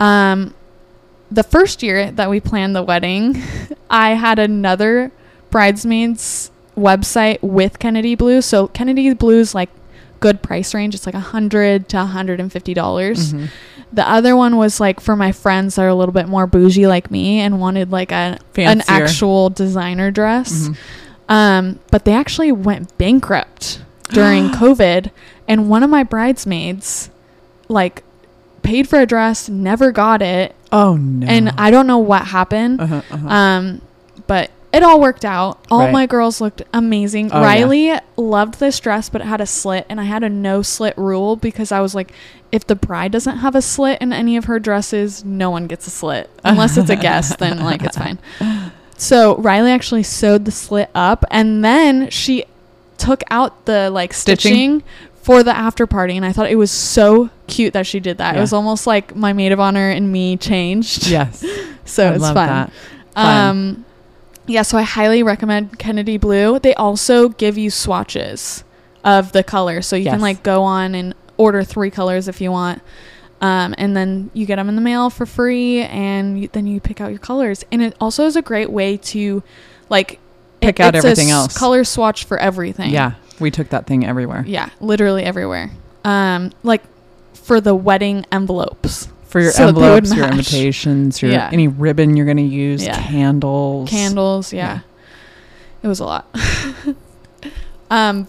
Um, 0.00 0.54
the 1.30 1.42
first 1.44 1.82
year 1.82 2.10
that 2.10 2.28
we 2.30 2.40
planned 2.40 2.74
the 2.74 2.82
wedding, 2.82 3.40
I 3.90 4.10
had 4.14 4.38
another 4.38 5.12
bridesmaids 5.50 6.50
website 6.76 7.40
with 7.42 7.78
Kennedy 7.78 8.14
Blue. 8.14 8.40
So 8.42 8.68
Kennedy 8.68 9.12
Blue 9.14 9.38
is 9.38 9.54
like 9.54 9.70
good 10.18 10.42
price 10.42 10.74
range. 10.74 10.94
It's 10.94 11.06
like 11.06 11.14
a 11.14 11.20
hundred 11.20 11.88
to 11.90 12.04
hundred 12.04 12.40
and 12.40 12.50
fifty 12.52 12.74
dollars. 12.74 13.32
Mhm. 13.32 13.48
The 13.92 14.08
other 14.08 14.36
one 14.36 14.56
was 14.56 14.78
like 14.80 15.00
for 15.00 15.16
my 15.16 15.32
friends 15.32 15.74
that 15.74 15.82
are 15.82 15.88
a 15.88 15.94
little 15.94 16.12
bit 16.12 16.28
more 16.28 16.46
bougie 16.46 16.86
like 16.86 17.10
me 17.10 17.40
and 17.40 17.60
wanted 17.60 17.90
like 17.90 18.12
a 18.12 18.38
an 18.56 18.82
actual 18.88 19.50
designer 19.50 20.10
dress. 20.10 20.68
Mhm. 20.68 20.76
Um, 21.28 21.78
but 21.90 22.04
they 22.04 22.12
actually 22.12 22.52
went 22.52 22.96
bankrupt 22.98 23.80
during 24.10 24.48
COVID, 24.50 25.10
and 25.48 25.68
one 25.68 25.82
of 25.82 25.90
my 25.90 26.02
bridesmaids 26.04 27.10
like 27.68 28.02
paid 28.62 28.88
for 28.88 29.00
a 29.00 29.06
dress, 29.06 29.48
never 29.48 29.90
got 29.92 30.22
it, 30.22 30.54
Oh 30.72 30.96
no. 30.96 31.26
and 31.26 31.48
I 31.58 31.70
don't 31.70 31.86
know 31.86 31.98
what 31.98 32.26
happened. 32.26 32.80
Uh-huh, 32.80 33.02
uh-huh. 33.10 33.28
Um, 33.28 33.80
but 34.26 34.50
it 34.72 34.82
all 34.84 35.00
worked 35.00 35.24
out. 35.24 35.58
All 35.70 35.80
Right. 35.80 35.92
my 35.92 36.06
girls 36.06 36.40
looked 36.40 36.62
amazing. 36.72 37.30
Oh, 37.32 37.40
yeah. 37.40 37.46
Riley 37.46 37.98
loved 38.16 38.60
this 38.60 38.78
dress, 38.78 39.08
but 39.08 39.20
it 39.20 39.24
had 39.26 39.40
a 39.40 39.46
slit, 39.46 39.86
and 39.88 40.00
I 40.00 40.04
had 40.04 40.22
a 40.22 40.28
no 40.28 40.62
slit 40.62 40.96
rule 40.98 41.34
because 41.36 41.72
I 41.72 41.80
was 41.80 41.94
like, 41.94 42.12
if 42.52 42.66
the 42.66 42.74
bride 42.74 43.12
doesn't 43.12 43.38
have 43.38 43.54
a 43.54 43.62
slit 43.62 44.00
in 44.00 44.12
any 44.12 44.36
of 44.36 44.46
her 44.46 44.58
dresses, 44.58 45.24
no 45.24 45.50
one 45.50 45.66
gets 45.66 45.86
a 45.86 45.90
slit 45.90 46.28
unless 46.44 46.76
it's 46.76 46.90
a 46.90 46.96
guest. 46.96 47.38
Then 47.38 47.60
like 47.64 47.82
it's 47.82 47.96
fine. 47.96 48.18
So 48.96 49.36
Riley 49.38 49.70
actually 49.70 50.02
sewed 50.02 50.44
the 50.44 50.50
slit 50.50 50.90
up, 50.94 51.24
and 51.30 51.64
then 51.64 52.10
she 52.10 52.44
took 52.98 53.22
out 53.30 53.64
the 53.64 53.88
like 53.88 54.12
Stitching? 54.12 54.80
stitching. 54.80 54.82
For 55.22 55.42
the 55.42 55.56
after 55.56 55.86
party, 55.86 56.16
and 56.16 56.24
I 56.26 56.32
thought 56.32 56.50
it 56.50 56.56
was 56.56 56.70
so 56.70 57.30
cute 57.46 57.72
that 57.74 57.86
she 57.86 57.98
did 58.00 58.18
that. 58.18 58.36
It 58.36 58.40
was 58.40 58.52
almost 58.54 58.86
like 58.86 59.14
my 59.16 59.32
maid 59.34 59.52
of 59.52 59.60
honor 59.60 59.88
and 59.90 60.10
me 60.12 60.36
changed. 60.38 61.06
yes. 61.06 61.40
so 61.86 62.12
it's 62.12 62.24
fun. 62.30 62.70
Fun. 63.14 63.48
Um, 63.48 63.84
yeah, 64.46 64.62
so 64.62 64.76
I 64.78 64.82
highly 64.82 65.22
recommend 65.22 65.78
Kennedy 65.78 66.16
Blue. 66.18 66.58
They 66.58 66.74
also 66.74 67.28
give 67.30 67.56
you 67.58 67.70
swatches 67.70 68.64
of 69.04 69.32
the 69.32 69.42
color 69.42 69.80
so 69.82 69.96
you 69.96 70.04
Yes. 70.04 70.12
can 70.14 70.20
like 70.20 70.42
go 70.42 70.62
on 70.62 70.94
and 70.94 71.14
order 71.40 71.64
three 71.64 71.90
colors 71.90 72.28
if 72.28 72.40
you 72.40 72.50
want, 72.52 72.82
um, 73.40 73.74
and 73.78 73.96
then 73.96 74.30
you 74.34 74.44
get 74.46 74.56
them 74.56 74.68
in 74.68 74.74
the 74.76 74.80
mail 74.82 75.08
for 75.10 75.24
free, 75.26 75.80
and 75.82 76.40
you, 76.42 76.48
then 76.52 76.66
you 76.66 76.80
pick 76.80 77.00
out 77.00 77.10
your 77.10 77.18
colors. 77.18 77.64
And 77.72 77.80
it 77.82 77.96
also 78.00 78.26
is 78.26 78.36
a 78.36 78.42
great 78.42 78.70
way 78.70 78.96
to, 78.98 79.42
like, 79.88 80.18
Pick 80.60 80.78
it- 80.78 80.82
out 80.82 80.94
everything 80.94 81.30
else. 81.30 81.56
Color 81.56 81.84
swatch 81.84 82.24
for 82.24 82.36
everything. 82.38 82.90
Yeah. 82.90 83.12
We 83.40 83.50
took 83.50 83.70
that 83.70 83.86
thing 83.86 84.04
everywhere. 84.04 84.44
yeah, 84.46 84.68
literally 84.80 85.22
everywhere. 85.24 85.70
Um, 86.04 86.52
like 86.62 86.82
for 87.32 87.60
the 87.60 87.74
wedding 87.74 88.26
envelopes, 88.30 89.08
For 89.28 89.40
your 89.40 89.52
So 89.52 89.68
envelopes, 89.68 90.12
your 90.14 90.26
invitations, 90.26 91.22
your 91.22 91.30
Yeah. 91.30 91.48
any 91.52 91.66
ribbon 91.68 92.16
you're 92.16 92.26
going 92.26 92.36
to 92.36 92.42
use, 92.42 92.84
Yeah. 92.84 93.00
candles. 93.00 93.88
candles 93.88 94.52
yeah. 94.52 94.58
Yeah. 94.74 94.80
it 95.82 95.88
was 95.88 96.00
a 96.00 96.04
lot 96.04 96.26
um 97.90 98.26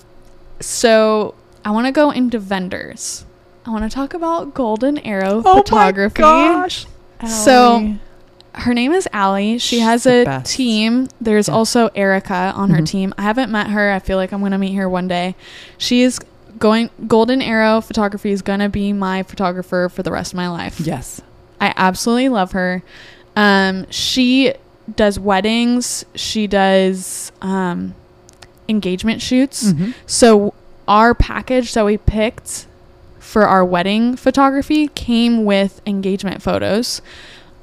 so 0.59 1.33
i 1.65 1.71
want 1.71 1.85
to 1.87 1.91
go 1.91 2.11
into 2.11 2.39
vendors 2.39 3.25
i 3.65 3.69
want 3.69 3.83
to 3.83 3.89
talk 3.93 4.13
about 4.13 4.53
golden 4.53 4.97
arrow 4.99 5.41
Oh 5.45 5.57
photography 5.57 6.21
my 6.21 6.27
gosh. 6.63 6.85
So- 7.27 7.95
her 8.53 8.73
name 8.73 8.91
is 8.91 9.07
Allie. 9.13 9.59
She 9.59 9.77
She's 9.77 9.83
has 9.85 10.05
a 10.05 10.25
best. 10.25 10.53
team. 10.53 11.07
There's 11.21 11.47
Yeah. 11.47 11.53
also 11.53 11.89
Erica 11.95 12.51
on 12.53 12.69
her 12.71 12.81
Mhm. 12.81 12.85
team. 12.85 13.13
I 13.17 13.21
haven't 13.21 13.49
met 13.49 13.67
her. 13.67 13.91
I 13.93 13.99
feel 13.99 14.17
like 14.17 14.33
I'm 14.33 14.41
going 14.41 14.51
to 14.51 14.57
meet 14.57 14.73
her 14.73 14.89
one 14.89 15.07
day. 15.07 15.35
She 15.77 16.01
is 16.01 16.19
going 16.59 16.89
Golden 17.07 17.41
Arrow 17.41 17.79
Photography 17.79 18.31
is 18.31 18.41
going 18.41 18.59
to 18.59 18.67
be 18.67 18.91
my 18.91 19.23
photographer 19.23 19.87
for 19.87 20.03
the 20.03 20.11
rest 20.11 20.33
of 20.33 20.37
my 20.37 20.49
life. 20.49 20.81
yes. 20.81 21.21
I 21.61 21.73
absolutely 21.77 22.27
love 22.27 22.51
her. 22.51 22.83
Um, 23.37 23.85
she 23.89 24.51
does 24.97 25.17
weddings. 25.17 26.03
She 26.15 26.45
does 26.45 27.31
um, 27.41 27.93
engagement 28.67 29.21
shoots. 29.21 29.71
Mhm. 29.71 29.93
So 30.05 30.53
our 30.91 31.15
package 31.15 31.73
that 31.73 31.85
we 31.85 31.97
picked 31.97 32.67
for 33.17 33.47
our 33.47 33.63
wedding 33.63 34.17
photography 34.17 34.89
came 34.89 35.45
with 35.45 35.81
engagement 35.85 36.41
photos. 36.41 37.01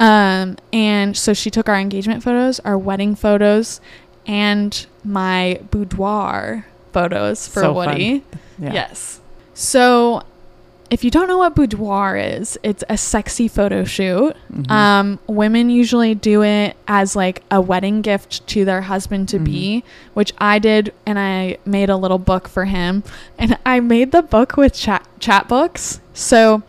Um, 0.01 0.57
and 0.72 1.14
so 1.14 1.35
she 1.35 1.51
took 1.51 1.68
our 1.68 1.76
engagement 1.76 2.22
photos, 2.22 2.59
our 2.61 2.79
wedding 2.79 3.14
photos, 3.14 3.83
and 4.26 4.87
my 5.05 5.61
boudoir 5.70 6.64
photos 6.93 7.47
for 7.47 7.61
So 7.61 7.74
Woody. 7.74 8.24
Yeah. 8.59 8.72
Yes. 8.72 9.20
So 9.53 10.22
if 10.91 11.05
you 11.05 11.11
don't 11.11 11.28
know 11.28 11.39
what 11.39 11.55
boudoir 11.55 12.16
is, 12.16 12.59
it's 12.62 12.82
a 12.89 12.97
sexy 12.97 13.47
photo 13.49 13.84
shoot. 13.84 14.34
Mhm. 14.53 14.70
Um, 14.70 15.18
women 15.26 15.68
usually 15.70 16.14
do 16.14 16.43
it 16.43 16.76
as 16.86 17.14
like 17.14 17.43
a 17.51 17.61
wedding 17.61 18.01
gift 18.01 18.47
to 18.49 18.64
their 18.64 18.82
husband 18.82 19.28
to 19.28 19.39
be, 19.39 19.84
which 20.14 20.32
I 20.39 20.59
did, 20.59 20.93
and 21.05 21.18
I 21.18 21.59
made 21.66 21.91
a 21.91 21.97
little 21.97 22.18
book 22.18 22.49
for 22.49 22.64
him. 22.64 23.03
And 23.39 23.59
I 23.66 23.80
made 23.80 24.12
the 24.12 24.22
book 24.22 24.57
with 24.57 24.72
chat 24.74 25.07
Chatbooks. 25.20 26.01
So 26.14 26.62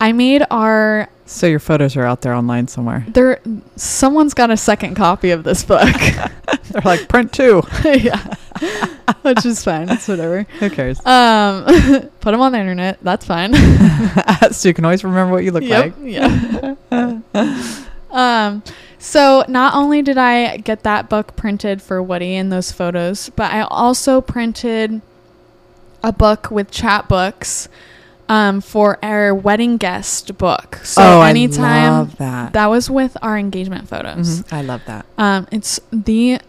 I 0.00 0.12
made 0.12 0.42
our 0.50 1.08
so 1.32 1.46
your 1.46 1.58
photos 1.58 1.96
are 1.96 2.04
out 2.04 2.20
there 2.22 2.34
online 2.34 2.68
somewhere. 2.68 3.04
there. 3.08 3.40
Someone's 3.76 4.34
got 4.34 4.50
a 4.50 4.56
second 4.56 4.94
copy 4.94 5.30
of 5.30 5.44
this 5.44 5.64
book. 5.64 5.88
They're 6.70 6.82
like 6.84 7.08
print 7.08 7.32
two. 7.32 7.62
yeah, 7.84 8.34
which 9.22 9.44
is 9.44 9.62
fine. 9.64 9.88
It's 9.90 10.08
whatever. 10.08 10.42
Who 10.60 10.70
cares? 10.70 11.04
Um, 11.04 11.64
put 12.20 12.32
them 12.32 12.40
on 12.40 12.52
the 12.52 12.58
internet. 12.58 12.98
That's 13.02 13.26
fine. 13.26 13.54
so 14.52 14.68
you 14.68 14.74
can 14.74 14.84
always 14.84 15.04
remember 15.04 15.32
what 15.32 15.44
you 15.44 15.50
look 15.50 15.64
Yep, 15.64 15.84
like. 15.84 15.94
Yeah. 16.00 16.76
um, 18.10 18.62
so 18.98 19.44
not 19.48 19.74
only 19.74 20.02
did 20.02 20.16
I 20.18 20.58
get 20.58 20.82
that 20.84 21.08
book 21.08 21.34
printed 21.36 21.82
for 21.82 22.02
Woody 22.02 22.34
and 22.36 22.52
those 22.52 22.70
photos, 22.72 23.30
but 23.30 23.52
I 23.52 23.62
also 23.62 24.20
printed 24.20 25.00
a 26.02 26.12
book 26.12 26.50
with 26.50 26.70
Chatbooks 26.70 27.68
um, 28.32 28.62
for 28.62 28.98
our 29.04 29.34
wedding 29.34 29.76
guest 29.76 30.38
book. 30.38 30.76
So 30.84 31.02
oh, 31.02 31.20
anytime 31.20 31.64
I 31.64 31.90
love 31.90 32.16
that. 32.16 32.54
that 32.54 32.66
was 32.66 32.88
with 32.88 33.14
our 33.20 33.36
engagement 33.36 33.88
photos. 33.90 34.40
Mhm. 34.40 34.52
I 34.52 34.62
love 34.62 34.80
that. 34.86 35.04
Um, 35.18 35.46
it's 35.52 35.78
the. 35.92 36.40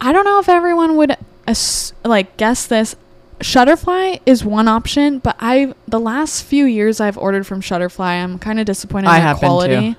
I 0.00 0.10
don't 0.12 0.24
know 0.24 0.40
if 0.40 0.48
everyone 0.48 0.96
would 0.96 1.16
ass- 1.46 1.92
like 2.04 2.36
guess 2.36 2.66
this. 2.66 2.96
Shutterfly 3.38 4.20
is 4.26 4.44
one 4.44 4.66
option, 4.66 5.20
but 5.20 5.36
I 5.38 5.72
the 5.86 6.00
last 6.00 6.42
few 6.42 6.64
years 6.64 7.00
I've 7.00 7.16
ordered 7.16 7.46
from 7.46 7.60
Shutterfly, 7.60 8.00
I'm 8.22 8.40
kind 8.40 8.58
of 8.58 8.66
disappointed 8.66 9.06
in 9.06 9.14
have 9.14 9.36
been 9.40 9.40
too. 9.40 9.46
quality. 9.46 9.96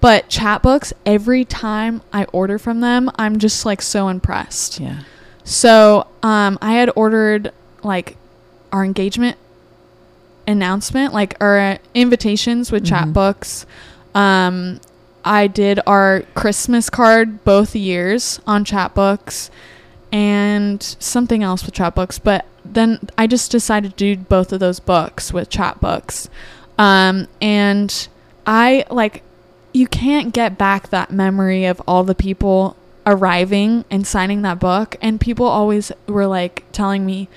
But 0.00 0.28
Chatbooks, 0.28 0.92
every 1.06 1.44
time 1.44 2.02
I 2.12 2.24
order 2.32 2.58
from 2.58 2.80
them, 2.80 3.10
I'm 3.16 3.38
just 3.38 3.64
like 3.64 3.80
so 3.80 4.08
impressed. 4.08 4.80
Yeah. 4.80 5.02
So, 5.44 6.08
um, 6.22 6.58
I 6.60 6.72
had 6.72 6.90
ordered 6.96 7.52
like 7.82 8.16
our 8.72 8.84
engagement 8.84 9.38
announcement, 10.48 11.14
like 11.14 11.36
our 11.40 11.78
invitations 11.94 12.72
with 12.72 12.84
Mhm. 12.84 13.12
Chatbooks. 13.12 13.64
Um, 14.14 14.80
I 15.24 15.46
did 15.46 15.78
our 15.86 16.22
Christmas 16.34 16.90
card 16.90 17.44
both 17.44 17.76
years 17.76 18.40
on 18.46 18.64
Chatbooks 18.64 19.50
and 20.10 20.82
something 20.98 21.42
else 21.42 21.64
with 21.64 21.74
Chatbooks, 21.74 22.18
but 22.22 22.46
then 22.64 22.98
I 23.16 23.26
just 23.26 23.50
decided 23.50 23.96
to 23.96 24.14
do 24.16 24.22
both 24.22 24.52
of 24.52 24.60
those 24.60 24.80
books 24.80 25.32
with 25.32 25.50
Chatbooks. 25.50 26.28
Um, 26.78 27.28
and 27.40 28.08
I 28.46 28.84
like 28.90 29.22
you 29.72 29.86
can't 29.86 30.32
get 30.32 30.56
back 30.56 30.88
that 30.88 31.10
memory 31.10 31.66
of 31.66 31.80
all 31.86 32.02
the 32.04 32.14
people 32.14 32.74
arriving 33.06 33.84
and 33.90 34.06
signing 34.06 34.42
that 34.42 34.58
book 34.58 34.96
and 35.02 35.20
people 35.20 35.46
always 35.46 35.92
were 36.06 36.26
like 36.26 36.64
telling 36.72 37.04
me 37.04 37.28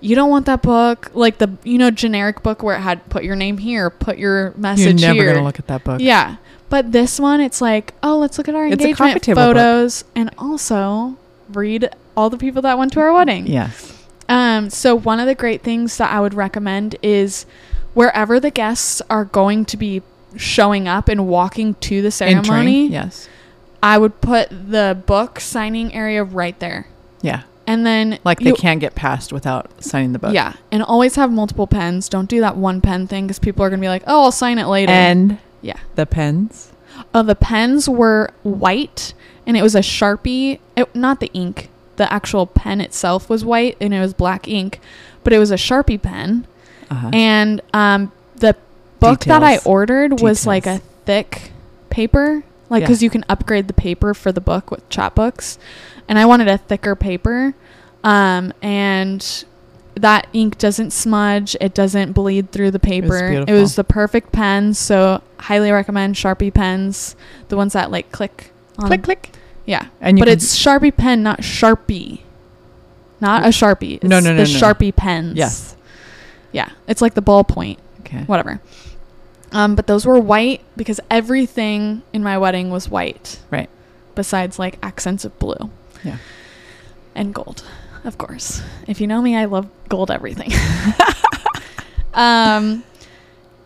you 0.00 0.16
don't 0.16 0.30
want 0.30 0.46
that 0.46 0.62
book 0.62 1.10
like 1.14 1.38
the 1.38 1.50
you 1.64 1.76
know 1.78 1.90
generic 1.90 2.42
book 2.42 2.62
where 2.62 2.76
it 2.76 2.80
had 2.80 3.06
put 3.10 3.22
your 3.24 3.36
name 3.36 3.58
here 3.58 3.90
put 3.90 4.16
your 4.18 4.52
message 4.56 5.00
here. 5.00 5.08
You're 5.12 5.14
never 5.14 5.24
here 5.26 5.34
gonna 5.34 5.44
look 5.46 5.58
at 5.58 5.66
that 5.68 5.84
book. 5.84 6.00
yeah 6.00 6.36
but 6.68 6.92
this 6.92 7.20
one 7.20 7.40
it's 7.40 7.60
like 7.60 7.94
oh 8.02 8.18
let's 8.18 8.38
look 8.38 8.48
at 8.48 8.54
our 8.54 8.66
It's 8.66 8.82
a 8.84 8.92
coffee 8.92 9.02
engagement 9.02 9.22
table 9.24 9.42
book. 9.42 9.56
photos 9.56 10.04
and 10.14 10.30
also 10.38 11.16
read 11.50 11.90
all 12.16 12.30
the 12.30 12.38
people 12.38 12.62
that 12.62 12.78
went 12.78 12.92
to 12.94 13.00
our 13.00 13.12
wedding 13.12 13.46
Yes. 13.46 13.92
um, 14.28 14.70
so 14.70 14.94
one 14.94 15.20
of 15.20 15.26
the 15.26 15.34
great 15.34 15.62
things 15.62 15.96
that 15.98 16.10
I 16.10 16.20
would 16.20 16.34
recommend 16.34 16.96
is 17.02 17.44
wherever 17.94 18.38
the 18.40 18.50
guests 18.50 19.02
are 19.10 19.24
going 19.24 19.64
to 19.66 19.76
be 19.76 20.02
showing 20.36 20.86
up 20.86 21.08
and 21.08 21.26
walking 21.26 21.74
to 21.74 22.00
the 22.02 22.10
ceremony, 22.12 22.38
Entering. 22.84 22.92
Yes. 22.92 23.28
I 23.82 23.98
would 23.98 24.20
put 24.20 24.48
the 24.50 25.02
book 25.06 25.40
signing 25.40 25.92
area 25.92 26.22
right 26.22 26.56
there. 26.60 26.86
Yeah. 27.20 27.42
And 27.70 27.86
then 27.86 28.18
Like 28.24 28.40
they 28.40 28.46
you- 28.50 28.54
can't 28.54 28.80
get 28.80 28.94
past 28.94 29.32
without 29.32 29.70
signing 29.82 30.12
the 30.12 30.18
book. 30.18 30.34
Yeah, 30.34 30.54
and 30.72 30.82
always 30.82 31.16
have 31.16 31.30
multiple 31.30 31.66
pens. 31.66 32.08
Don't 32.08 32.28
do 32.28 32.40
that 32.40 32.56
one 32.56 32.80
pen 32.80 33.06
thing 33.06 33.26
because 33.26 33.38
people 33.38 33.64
are 33.64 33.70
gonna 33.70 33.80
be 33.80 33.88
like, 33.88 34.02
"Oh, 34.06 34.24
I'll 34.24 34.32
sign 34.32 34.58
it 34.58 34.66
later." 34.66 34.92
And 34.92 35.38
yeah, 35.62 35.76
the 35.94 36.06
pens. 36.06 36.72
oh, 37.14 37.22
the 37.22 37.34
pens 37.34 37.88
were 37.88 38.30
white, 38.42 39.14
and 39.46 39.56
it 39.56 39.62
was 39.62 39.74
a 39.74 39.80
sharpie. 39.80 40.58
It, 40.76 40.94
not 40.94 41.20
the 41.20 41.30
ink. 41.32 41.68
The 41.96 42.12
actual 42.12 42.46
pen 42.46 42.80
itself 42.80 43.28
was 43.30 43.44
white, 43.44 43.76
and 43.80 43.92
it 43.94 44.00
was 44.00 44.14
black 44.14 44.48
ink, 44.48 44.80
but 45.24 45.32
it 45.32 45.38
was 45.38 45.50
a 45.50 45.56
sharpie 45.56 46.00
pen. 46.00 46.46
Uh-huh. 46.90 47.08
and 47.12 47.60
um, 47.72 48.10
the 48.38 48.56
book 48.98 49.20
that 49.26 49.44
I 49.44 49.50
Details. 49.52 49.66
ordered 49.66 50.20
was 50.20 50.44
like 50.44 50.66
a 50.66 50.78
thick 51.06 51.52
paper, 51.88 52.42
like 52.68 52.80
Yeah. 52.80 52.86
because 52.88 53.00
you 53.02 53.10
can 53.10 53.24
upgrade 53.28 53.68
the 53.68 53.72
paper 53.74 54.12
for 54.12 54.32
the 54.32 54.40
book 54.40 54.72
with 54.72 54.88
Chatbooks, 54.90 55.56
and 56.10 56.18
I 56.18 56.26
wanted 56.26 56.48
a 56.48 56.58
thicker 56.58 56.94
paper, 56.96 57.54
um, 58.04 58.52
and 58.60 59.44
that 59.94 60.26
ink 60.32 60.58
doesn't 60.58 60.90
smudge, 60.92 61.56
it 61.60 61.72
doesn't 61.74 62.12
bleed 62.12 62.50
through 62.52 62.70
the 62.72 62.78
paper. 62.78 63.44
It 63.46 63.52
was, 63.52 63.76
the 63.76 63.84
perfect 63.84 64.32
pen, 64.32 64.74
so 64.74 65.22
highly 65.38 65.70
recommend 65.70 66.14
Sharpie 66.16 66.52
pens, 66.52 67.14
the 67.48 67.56
ones 67.56 67.72
that 67.74 67.90
like 67.90 68.10
click 68.12 68.50
on 68.78 68.86
click 68.88 69.02
click. 69.02 69.30
yeah, 69.66 69.86
And 70.00 70.18
but 70.18 70.28
it's 70.28 70.56
Sharpie 70.58 70.96
pen, 70.96 71.22
not 71.22 71.40
Sharpie. 71.40 72.20
Not 73.20 73.44
a 73.44 73.48
Sharpie. 73.48 73.96
It's 73.96 74.04
No, 74.04 74.18
no, 74.20 74.34
no, 74.34 74.44
the 74.44 74.50
no. 74.50 74.58
Sharpie 74.58 74.96
pens. 74.96 75.36
yes. 75.36 75.76
Yeah. 76.52 76.70
It's 76.88 77.02
like 77.02 77.12
the 77.14 77.22
ballpoint 77.22 77.76
Okay. 78.00 78.24
whatever. 78.24 78.60
Um, 79.52 79.74
but 79.74 79.86
those 79.86 80.06
were 80.06 80.18
white 80.18 80.62
because 80.76 80.98
everything 81.10 82.02
in 82.14 82.22
my 82.22 82.38
wedding 82.38 82.70
was 82.70 82.88
white. 82.88 83.38
Right. 83.50 83.68
Besides 84.14 84.58
like 84.58 84.78
accents 84.82 85.24
of 85.26 85.38
blue. 85.38 85.70
Yeah. 86.04 86.16
And 87.14 87.34
gold, 87.34 87.64
of 88.04 88.18
course. 88.18 88.62
If 88.86 89.00
you 89.00 89.06
know 89.06 89.20
me, 89.22 89.36
I 89.36 89.44
love 89.46 89.66
gold 89.88 90.10
everything. 90.10 90.52
um, 92.14 92.84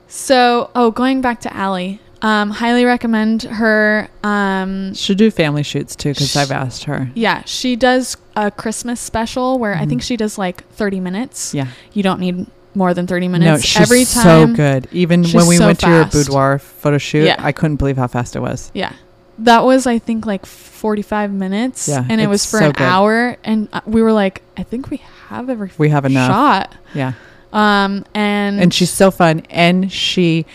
so, 0.09 0.71
oh, 0.75 0.91
going 0.91 1.21
back 1.21 1.41
to 1.43 1.55
Allie, 1.55 2.01
um, 2.23 2.51
highly 2.51 2.85
recommend 2.85 3.43
her. 3.43 4.09
Um, 4.23 4.95
Should 4.95 5.19
do 5.19 5.31
family 5.31 5.63
shoots 5.63 5.95
too 5.97 6.11
because 6.11 6.37
I've 6.37 6.51
asked 6.53 6.85
her. 6.85 7.11
yeah, 7.15 7.43
she 7.45 7.77
does 7.77 8.17
a 8.37 8.51
Christmas 8.51 9.01
special 9.01 9.59
where 9.59 9.75
I 9.75 9.87
think 9.87 10.01
Mhm. 10.01 10.05
she 10.07 10.17
does 10.17 10.39
like 10.39 10.67
30 10.71 11.01
minutes. 11.01 11.55
Yeah. 11.55 11.69
You 11.93 12.03
don't 12.03 12.21
need 12.21 12.47
more 12.75 12.93
than 12.95 13.07
30 13.07 13.29
minutes. 13.29 13.47
No, 13.47 13.59
she's 13.59 13.81
Every 13.83 14.05
time. 14.05 14.49
so 14.51 14.55
good. 14.57 14.89
Even 14.91 15.23
when 15.25 15.47
we 15.47 15.57
so 15.59 15.67
went 15.67 15.81
to 15.81 15.89
your 15.89 16.05
boudoir 16.07 16.59
photo 16.59 16.99
shoot, 16.99 17.25
Yeah. 17.25 17.37
I 17.39 17.53
couldn't 17.53 17.77
believe 17.77 17.97
how 17.97 18.07
fast 18.09 18.35
it 18.37 18.41
was. 18.41 18.71
Yeah. 18.75 18.93
That 19.39 19.65
was, 19.65 19.87
I 19.87 19.99
think, 19.99 20.27
like 20.27 20.47
45 20.47 21.33
minutes. 21.33 21.89
Yeah, 21.89 22.05
And 22.09 22.21
it 22.21 22.29
was 22.29 22.45
for 22.49 22.59
so 22.61 22.67
an 22.67 22.73
good. 22.73 22.83
hour. 22.85 23.37
And 23.43 23.69
uh, 23.73 23.81
we 23.85 24.01
were 24.03 24.13
like, 24.13 24.43
I 24.57 24.63
think 24.63 24.91
we 24.91 24.99
have 25.29 25.51
every 25.51 25.71
We 25.77 25.89
have 25.89 26.05
enough. 26.05 26.31
shot. 26.31 26.73
Yeah. 26.95 27.15
Um, 27.53 28.05
and, 28.15 28.61
And 28.61 28.73
she's 28.75 28.91
so 28.91 29.11
fun. 29.11 29.43
And 29.51 29.91
she, 29.91 30.47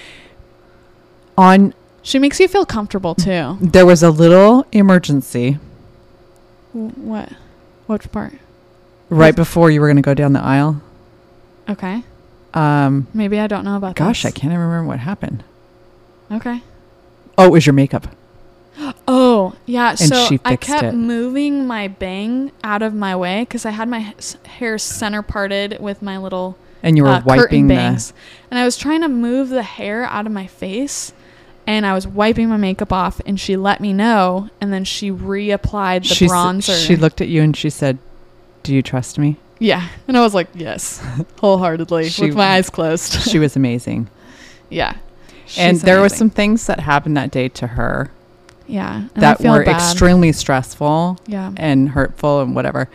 on, 1.37 1.73
she 2.01 2.19
makes 2.19 2.39
you 2.39 2.47
feel 2.47 2.65
comfortable 2.65 3.15
too. 3.15 3.57
there 3.61 3.85
was 3.85 4.01
a 4.03 4.09
little 4.11 4.65
emergency 4.71 5.57
W- 6.73 6.91
what? 6.91 7.29
Which 7.87 8.11
part? 8.11 8.33
right 9.09 9.35
before 9.35 9.71
you 9.71 9.81
were 9.81 9.87
going 9.87 9.95
to 9.97 10.01
go 10.03 10.13
down 10.13 10.33
the 10.33 10.41
aisle. 10.41 10.81
Okay. 11.67 12.03
Um, 12.53 13.07
Maybe 13.13 13.39
I 13.39 13.47
don't 13.47 13.63
know 13.65 13.75
about 13.75 13.95
gosh, 13.95 14.23
I 14.25 14.31
can't 14.31 14.53
even 14.53 14.59
remember 14.65 14.87
what 14.87 14.99
happened. 14.99 15.43
Okay. 16.31 16.61
Oh, 17.37 17.45
it 17.45 17.51
was 17.51 17.65
your 17.65 17.73
makeup. 17.73 18.07
Oh, 19.07 19.55
yeah. 19.65 19.89
And 19.91 19.99
so 19.99 20.37
I 20.45 20.55
kept 20.55 20.83
it. 20.83 20.93
moving 20.93 21.67
my 21.67 21.87
bang 21.87 22.51
out 22.63 22.81
of 22.81 22.93
my 22.93 23.15
way 23.15 23.41
because 23.41 23.65
I 23.65 23.71
had 23.71 23.87
my 23.89 24.13
hair 24.45 24.77
center 24.77 25.21
parted 25.21 25.77
with 25.79 26.01
my 26.01 26.17
little 26.17 26.57
And 26.83 26.95
you 26.97 27.03
were 27.03 27.09
uh, 27.09 27.21
wiping 27.25 27.67
bangs. 27.67 28.13
And 28.49 28.59
I 28.59 28.65
was 28.65 28.77
trying 28.77 29.01
to 29.01 29.09
move 29.09 29.49
the 29.49 29.63
hair 29.63 30.05
out 30.05 30.25
of 30.25 30.31
my 30.31 30.47
face. 30.47 31.13
And 31.67 31.85
I 31.85 31.93
was 31.93 32.07
wiping 32.07 32.49
my 32.49 32.57
makeup 32.57 32.91
off, 32.91 33.21
and 33.27 33.39
she 33.39 33.55
let 33.55 33.79
me 33.79 33.93
know. 33.93 34.49
And 34.59 34.73
then 34.73 34.85
she 34.85 35.11
reapplied 35.11 36.07
the 36.07 36.15
she, 36.15 36.25
s- 36.25 36.31
bronzer. 36.31 36.87
she 36.87 36.95
looked 36.95 37.21
at 37.21 37.27
you 37.27 37.43
and 37.43 37.55
she 37.55 37.69
said, 37.69 37.99
Do 38.63 38.73
you 38.73 38.81
trust 38.81 39.19
me? 39.19 39.37
yeah. 39.59 39.87
And 40.07 40.17
I 40.17 40.21
was 40.21 40.33
like, 40.33 40.47
yes, 40.55 41.05
wholeheartedly, 41.39 42.09
She- 42.09 42.25
with 42.27 42.35
my 42.35 42.55
eyes 42.55 42.69
closed. 42.71 43.21
she 43.29 43.37
was 43.37 43.55
amazing. 43.55 44.09
yeah. 44.69 44.95
and 45.57 45.77
there 45.81 46.01
was 46.01 46.13
amazing. 46.13 46.17
some 46.17 46.29
things 46.31 46.65
that 46.67 46.79
happened 46.79 47.17
that 47.17 47.29
day 47.29 47.49
to 47.49 47.67
her 47.67 48.09
yeah 48.69 49.07
that 49.15 49.39
were 49.41 49.63
bad. 49.65 49.75
extremely 49.75 50.31
stressful 50.31 51.17
Yeah. 51.27 51.51
and 51.57 51.89
hurtful 51.89 52.41
and 52.41 52.55
whatever. 52.55 52.89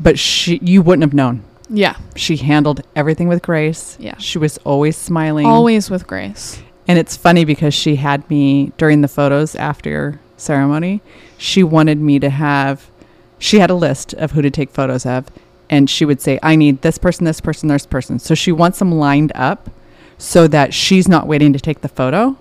But 0.00 0.18
she, 0.18 0.58
you 0.62 0.80
wouldn't 0.82 1.02
have 1.02 1.14
known. 1.14 1.42
Yeah. 1.68 1.96
She 2.16 2.36
handled 2.36 2.80
everything 2.96 3.28
with 3.28 3.42
grace. 3.42 3.96
Yeah. 4.00 4.16
She 4.18 4.38
was 4.38 4.58
always 4.58 4.96
smiling. 4.96 5.44
Always 5.46 5.90
with 5.90 6.06
grace. 6.06 6.62
And 6.86 6.98
it's 6.98 7.16
funny 7.16 7.44
because 7.44 7.74
she 7.74 7.96
had 7.96 8.28
me 8.30 8.72
during 8.78 9.02
the 9.02 9.08
photos 9.08 9.54
after 9.54 10.20
ceremony. 10.36 11.02
She 11.36 11.62
wanted 11.62 11.98
me 12.00 12.18
to 12.20 12.30
have, 12.30 12.90
she 13.38 13.58
had 13.58 13.70
a 13.70 13.74
list 13.74 14.14
of 14.14 14.30
who 14.32 14.40
to 14.42 14.50
take 14.50 14.70
photos 14.70 15.04
of. 15.04 15.26
And 15.68 15.90
she 15.90 16.04
would 16.06 16.22
say, 16.22 16.38
I 16.42 16.56
need 16.56 16.80
this 16.80 16.96
person, 16.96 17.26
this 17.26 17.40
person, 17.42 17.68
this 17.68 17.84
person. 17.84 18.18
So 18.18 18.34
she 18.34 18.52
wants 18.52 18.78
them 18.78 18.92
lined 18.92 19.32
up 19.34 19.68
so 20.16 20.48
that 20.48 20.72
she's 20.72 21.06
not 21.08 21.26
waiting 21.26 21.52
to 21.52 21.60
take 21.60 21.82
the 21.82 21.88
photo. 21.88 22.38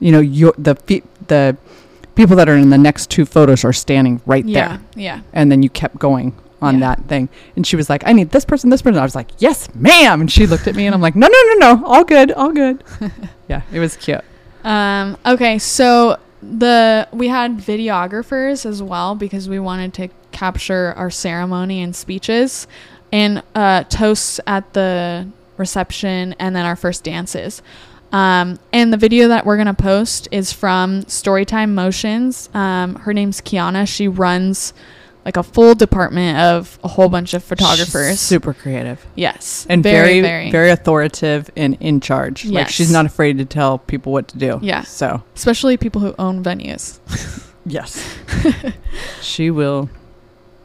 You 0.00 0.10
know, 0.12 0.20
your, 0.20 0.52
the, 0.58 0.74
the 1.28 1.56
people 2.14 2.36
that 2.36 2.48
are 2.48 2.56
in 2.56 2.70
the 2.70 2.78
next 2.78 3.10
two 3.10 3.26
photos 3.26 3.64
are 3.64 3.72
standing 3.72 4.20
right 4.26 4.44
Yeah. 4.44 4.68
there. 4.68 4.80
Yeah. 4.94 5.20
And 5.32 5.50
then 5.52 5.62
you 5.62 5.68
kept 5.70 5.98
going 5.98 6.34
on 6.62 6.74
Yeah. 6.78 6.94
that 6.94 7.04
thing. 7.08 7.28
And 7.56 7.66
she 7.66 7.76
was 7.76 7.90
like, 7.90 8.02
I 8.06 8.12
need 8.12 8.30
this 8.30 8.44
person, 8.44 8.70
this 8.70 8.80
person. 8.80 8.98
I 8.98 9.02
was 9.02 9.14
like, 9.14 9.28
yes, 9.38 9.68
ma'am. 9.74 10.22
And 10.22 10.32
she 10.32 10.46
looked 10.46 10.66
at 10.66 10.74
me 10.74 10.86
and 10.86 10.94
I'm 10.94 11.02
like, 11.02 11.14
no, 11.14 11.26
no, 11.28 11.42
no, 11.54 11.74
no. 11.74 11.84
All 11.86 12.04
good. 12.04 12.32
All 12.32 12.52
good. 12.52 12.82
yeah, 13.48 13.60
it 13.72 13.80
was 13.80 13.96
cute. 13.96 14.22
Um, 14.64 15.16
okay, 15.26 15.58
so 15.58 16.18
the 16.42 17.06
we 17.12 17.28
had 17.28 17.58
videographers 17.58 18.64
as 18.66 18.82
well 18.82 19.14
because 19.14 19.48
we 19.48 19.58
wanted 19.58 19.92
to 19.94 20.08
capture 20.32 20.92
our 20.96 21.10
ceremony 21.10 21.82
and 21.82 21.94
speeches 21.94 22.66
and 23.12 23.42
uh, 23.54 23.84
toasts 23.84 24.40
at 24.46 24.72
the 24.72 25.28
reception 25.56 26.34
and 26.38 26.54
then 26.56 26.64
our 26.66 26.76
first 26.76 27.04
dances. 27.04 27.62
Um, 28.12 28.58
and 28.72 28.92
the 28.92 28.96
video 28.96 29.28
that 29.28 29.44
we're 29.44 29.56
gonna 29.56 29.74
post 29.74 30.28
is 30.30 30.52
from 30.52 31.02
Storytime 31.04 31.70
Motions. 31.70 32.48
Um, 32.54 32.96
her 32.96 33.12
name's 33.12 33.40
Kiana. 33.40 33.86
She 33.86 34.08
runs 34.08 34.72
like 35.26 35.36
a 35.36 35.42
full 35.42 35.74
department 35.74 36.38
of 36.38 36.78
a 36.84 36.88
whole 36.88 37.08
bunch 37.08 37.34
of 37.34 37.42
photographers. 37.42 38.10
She's 38.10 38.20
super 38.20 38.54
creative 38.54 39.04
yes, 39.16 39.66
and 39.68 39.82
very, 39.82 40.20
very, 40.20 40.70
authoritative 40.70 41.50
and 41.56 41.76
in 41.80 42.00
charge. 42.00 42.44
Yes. 42.44 42.54
Like 42.54 42.68
she's 42.68 42.92
not 42.92 43.06
afraid 43.06 43.38
to 43.38 43.44
tell 43.44 43.78
people 43.78 44.12
what 44.12 44.28
to 44.28 44.38
do. 44.38 44.60
Yeah. 44.62 44.82
So 44.82 45.22
especially 45.34 45.76
people 45.76 46.00
who 46.00 46.14
own 46.16 46.44
venues. 46.44 47.00
yes, 47.66 48.16
she 49.20 49.50
will. 49.50 49.90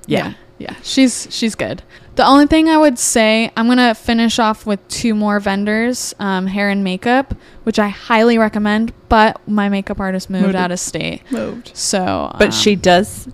Yeah. 0.05 0.35
yeah. 0.59 0.75
She's 0.83 1.27
she's 1.31 1.55
good. 1.55 1.81
The 2.15 2.25
only 2.25 2.45
thing 2.45 2.67
I 2.67 2.77
would 2.77 2.99
say, 2.99 3.51
I'm 3.55 3.67
gonna 3.67 3.95
finish 3.95 4.37
off 4.37 4.65
with 4.65 4.85
two 4.89 5.15
more 5.15 5.39
vendors, 5.39 6.13
um, 6.19 6.45
hair 6.47 6.69
and 6.69 6.83
makeup, 6.83 7.33
which 7.63 7.79
I 7.79 7.87
highly 7.87 8.37
recommend. 8.37 8.91
But 9.07 9.39
my 9.47 9.69
makeup 9.69 9.99
artist 9.99 10.29
moved, 10.29 10.47
Moved. 10.47 10.55
out 10.55 10.71
of 10.71 10.79
state, 10.79 11.21
Moved. 11.31 11.71
so. 11.73 12.29
But 12.37 12.45
um, 12.47 12.51
she 12.51 12.75
does. 12.75 13.29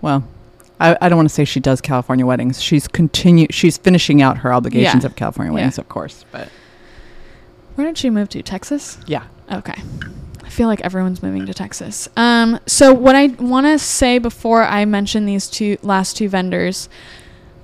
Well, 0.00 0.26
I, 0.80 0.96
I 1.00 1.08
don't 1.08 1.16
want 1.16 1.28
to 1.28 1.34
say 1.34 1.44
she 1.44 1.60
does 1.60 1.80
California 1.80 2.26
weddings. 2.26 2.60
She's 2.60 2.88
continue. 2.88 3.46
She's 3.50 3.78
finishing 3.78 4.22
out 4.22 4.38
her 4.38 4.52
obligations 4.52 5.04
Yeah. 5.04 5.06
of 5.10 5.16
California 5.16 5.52
Yeah. 5.52 5.54
weddings, 5.56 5.78
of 5.78 5.88
course. 5.88 6.24
But 6.32 6.48
Where 7.76 7.86
did 7.86 7.96
she 7.98 8.10
move 8.10 8.28
to? 8.30 8.42
Texas. 8.42 8.98
yeah, 9.06 9.22
Okay. 9.52 9.74
I 10.44 10.48
feel 10.50 10.66
like 10.66 10.80
everyone's 10.80 11.22
moving 11.22 11.46
to 11.46 11.54
Texas. 11.54 12.08
Um, 12.16 12.58
so 12.66 12.92
what 12.92 13.14
I 13.14 13.26
want 13.28 13.66
to 13.66 13.78
say 13.78 14.18
before 14.18 14.64
I 14.64 14.84
mention 14.84 15.26
these 15.26 15.46
two 15.48 15.76
last 15.82 16.16
two 16.16 16.28
vendors, 16.28 16.88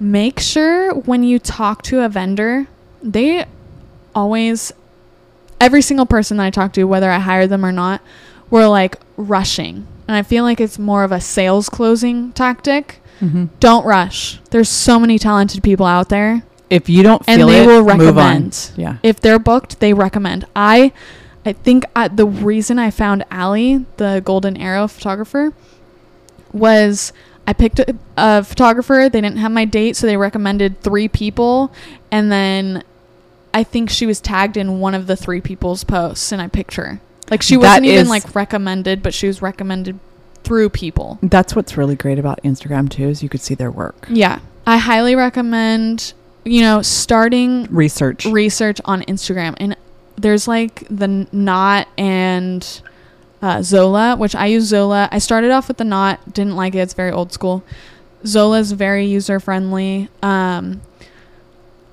make 0.05 0.39
sure 0.39 0.95
when 0.95 1.23
you 1.23 1.39
talk 1.39 1.83
to 1.83 2.05
a 2.05 2.09
vendor, 2.09 2.67
they 3.03 3.47
always 4.15 4.73
every 5.61 5.83
single 5.83 6.07
person 6.07 6.37
that 6.37 6.45
I 6.45 6.51
talk 6.51 6.73
to, 6.75 6.85
whether 6.85 7.11
I 7.11 7.19
hire 7.19 7.47
them 7.47 7.65
or 7.65 7.73
not, 7.73 8.01
were 8.51 8.67
like 8.67 8.97
rushing. 9.17 9.87
And 10.07 10.17
I 10.17 10.23
feel 10.23 10.45
like 10.45 10.61
it's 10.61 10.79
more 10.79 11.05
of 11.05 11.13
a 11.13 11.21
sales 11.21 11.69
closing 11.69 12.33
tactic. 12.33 13.01
mm-hmm. 13.21 13.47
Don't 13.61 13.87
rush. 13.87 14.41
There's 14.51 14.69
so 14.69 14.99
many 14.99 15.19
talented 15.19 15.63
people 15.63 15.87
out 15.87 16.11
there 16.11 16.45
if 16.71 16.89
you 16.89 17.03
don't 17.03 17.23
and 17.27 17.41
feel 17.41 17.47
they 17.47 17.65
it, 17.65 17.67
will 17.67 17.83
move 17.85 18.19
on. 18.19 18.35
recommend 18.35 18.71
Yeah. 18.77 18.97
if 19.03 19.21
they're 19.21 19.39
booked, 19.39 19.81
they 19.81 19.93
recommend. 19.93 20.47
I, 20.57 20.93
I 21.47 21.53
think 21.53 21.85
I, 21.95 22.09
the 22.09 22.27
reason 22.27 22.79
I 22.79 22.91
found 22.91 23.25
Allie, 23.31 23.87
the 23.97 24.23
Golden 24.25 24.57
Arrow 24.57 24.89
photographer, 24.89 25.53
was 26.53 27.13
I 27.47 27.53
picked 27.53 27.79
a, 27.79 27.95
a 28.17 28.43
photographer. 28.45 29.09
They 29.11 29.21
didn't 29.21 29.37
have 29.39 29.53
my 29.53 29.65
date, 29.65 29.97
so 29.97 30.07
they 30.07 30.17
recommended 30.17 30.81
three 30.81 31.09
people, 31.09 31.73
and 32.11 32.33
then 32.33 32.83
I 33.53 33.65
think 33.65 33.91
she 33.91 34.07
was 34.07 34.21
tagged 34.21 34.57
in 34.57 34.81
one 34.81 34.95
of 34.95 35.07
the 35.07 35.17
three 35.17 35.41
people's 35.41 35.85
posts, 35.85 36.33
and 36.33 36.41
I 36.41 36.49
picked 36.49 36.75
her. 36.77 37.01
Like 37.31 37.43
she 37.43 37.57
wasn't 37.57 37.87
even 37.87 38.03
is- 38.03 38.09
like 38.09 38.35
recommended, 38.35 39.03
but 39.03 39.15
she 39.15 39.27
was 39.27 39.41
recommended 39.43 39.99
through 40.43 40.69
people. 40.71 41.19
That's 41.23 41.55
what's 41.57 41.77
really 41.77 41.97
great 41.97 42.19
about 42.19 42.43
Instagram 42.43 42.89
too, 42.91 43.09
is 43.09 43.23
you 43.23 43.29
could 43.29 43.41
see 43.41 43.55
their 43.55 43.71
work. 43.71 44.07
Yeah, 44.11 44.41
I 44.67 44.77
highly 44.79 45.15
recommend. 45.15 46.13
You 46.47 46.61
know, 46.61 46.83
starting 46.83 47.65
Research. 47.71 48.27
research 48.27 48.79
on 48.85 49.01
Instagram, 49.03 49.55
and 49.59 49.77
there's 50.17 50.47
like 50.47 50.87
the 50.91 51.27
not 51.33 51.89
and 51.97 52.83
uh, 53.45 53.61
Zola, 53.61 54.17
which 54.17 54.35
I 54.35 54.47
use 54.47 54.65
Zola. 54.65 55.07
I 55.13 55.19
started 55.19 55.51
off 55.51 55.69
with 55.69 55.77
the 55.77 55.85
Knot, 55.85 56.33
didn't 56.33 56.57
like 56.57 56.75
it. 56.75 56.79
It's 56.79 56.95
very 56.95 57.13
old 57.13 57.31
school. 57.31 57.63
Zola 58.27 58.59
is 58.59 58.73
very 58.73 59.05
user 59.05 59.39
friendly. 59.39 60.09
Um, 60.23 60.81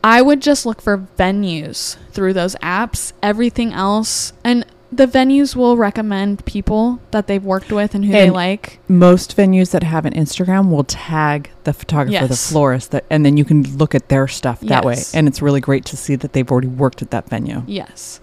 I 0.01 0.21
would 0.21 0.41
just 0.41 0.65
look 0.65 0.81
for 0.81 0.97
venues 1.19 1.97
through 2.13 2.31
those 2.33 2.55
apps. 2.55 3.11
Everything 3.21 3.73
else, 3.73 4.31
and 4.45 4.65
the 4.93 5.05
venues 5.05 5.53
will 5.53 5.75
recommend 5.75 6.45
people 6.45 7.01
that 7.11 7.27
they've 7.27 7.43
worked 7.43 7.73
with 7.73 7.93
and 7.95 8.05
who 8.05 8.13
they 8.13 8.29
like. 8.29 8.79
Most 8.87 9.35
venues 9.35 9.71
that 9.71 9.83
have 9.83 10.05
an 10.05 10.13
Instagram 10.13 10.69
will 10.69 10.85
tag 10.85 11.49
the 11.65 11.73
photographer, 11.73 12.27
the 12.27 12.35
florist, 12.37 12.91
that, 12.91 13.03
and 13.09 13.25
then 13.25 13.35
you 13.35 13.43
can 13.43 13.63
look 13.77 13.93
at 13.93 14.07
their 14.07 14.29
stuff 14.29 14.61
that 14.61 14.85
way. 14.85 14.95
And 15.13 15.27
it's 15.27 15.41
really 15.41 15.59
great 15.61 15.83
to 15.85 15.97
see 15.97 16.15
that 16.15 16.31
they've 16.31 16.49
already 16.49 16.69
worked 16.69 17.01
at 17.01 17.11
that 17.11 17.27
venue. 17.27 17.63
Yes. 17.67 18.21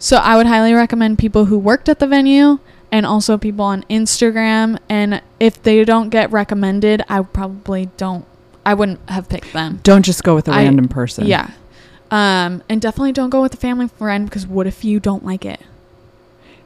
So 0.00 0.16
I 0.16 0.36
would 0.36 0.46
highly 0.46 0.72
recommend 0.72 1.18
people 1.18 1.44
who 1.44 1.58
worked 1.58 1.88
at 1.88 1.98
the 2.00 2.06
venue 2.08 2.58
and 2.90 3.04
also 3.06 3.38
people 3.38 3.64
on 3.66 3.84
Instagram. 3.90 4.78
And 4.88 5.22
if 5.38 5.62
they 5.62 5.84
don't 5.84 6.08
get 6.08 6.32
recommended, 6.32 7.02
I 7.08 7.22
probably 7.22 7.90
don't. 7.96 8.24
I 8.66 8.74
wouldn't 8.74 9.00
have 9.08 9.28
picked 9.28 9.52
them. 9.52 9.78
Don't 9.84 10.04
just 10.04 10.24
go 10.24 10.34
with 10.34 10.48
a 10.48 10.52
I- 10.52 10.64
random 10.64 10.88
person. 10.88 11.26
Yeah. 11.26 11.50
Um, 12.10 12.64
and 12.68 12.80
definitely 12.82 13.12
don't 13.12 13.30
go 13.30 13.40
with 13.40 13.54
a 13.54 13.56
family 13.56 13.86
friend 13.86 14.24
because 14.28 14.44
what 14.46 14.66
if 14.66 14.84
you 14.84 14.98
don't 14.98 15.24
like 15.24 15.44
it? 15.44 15.60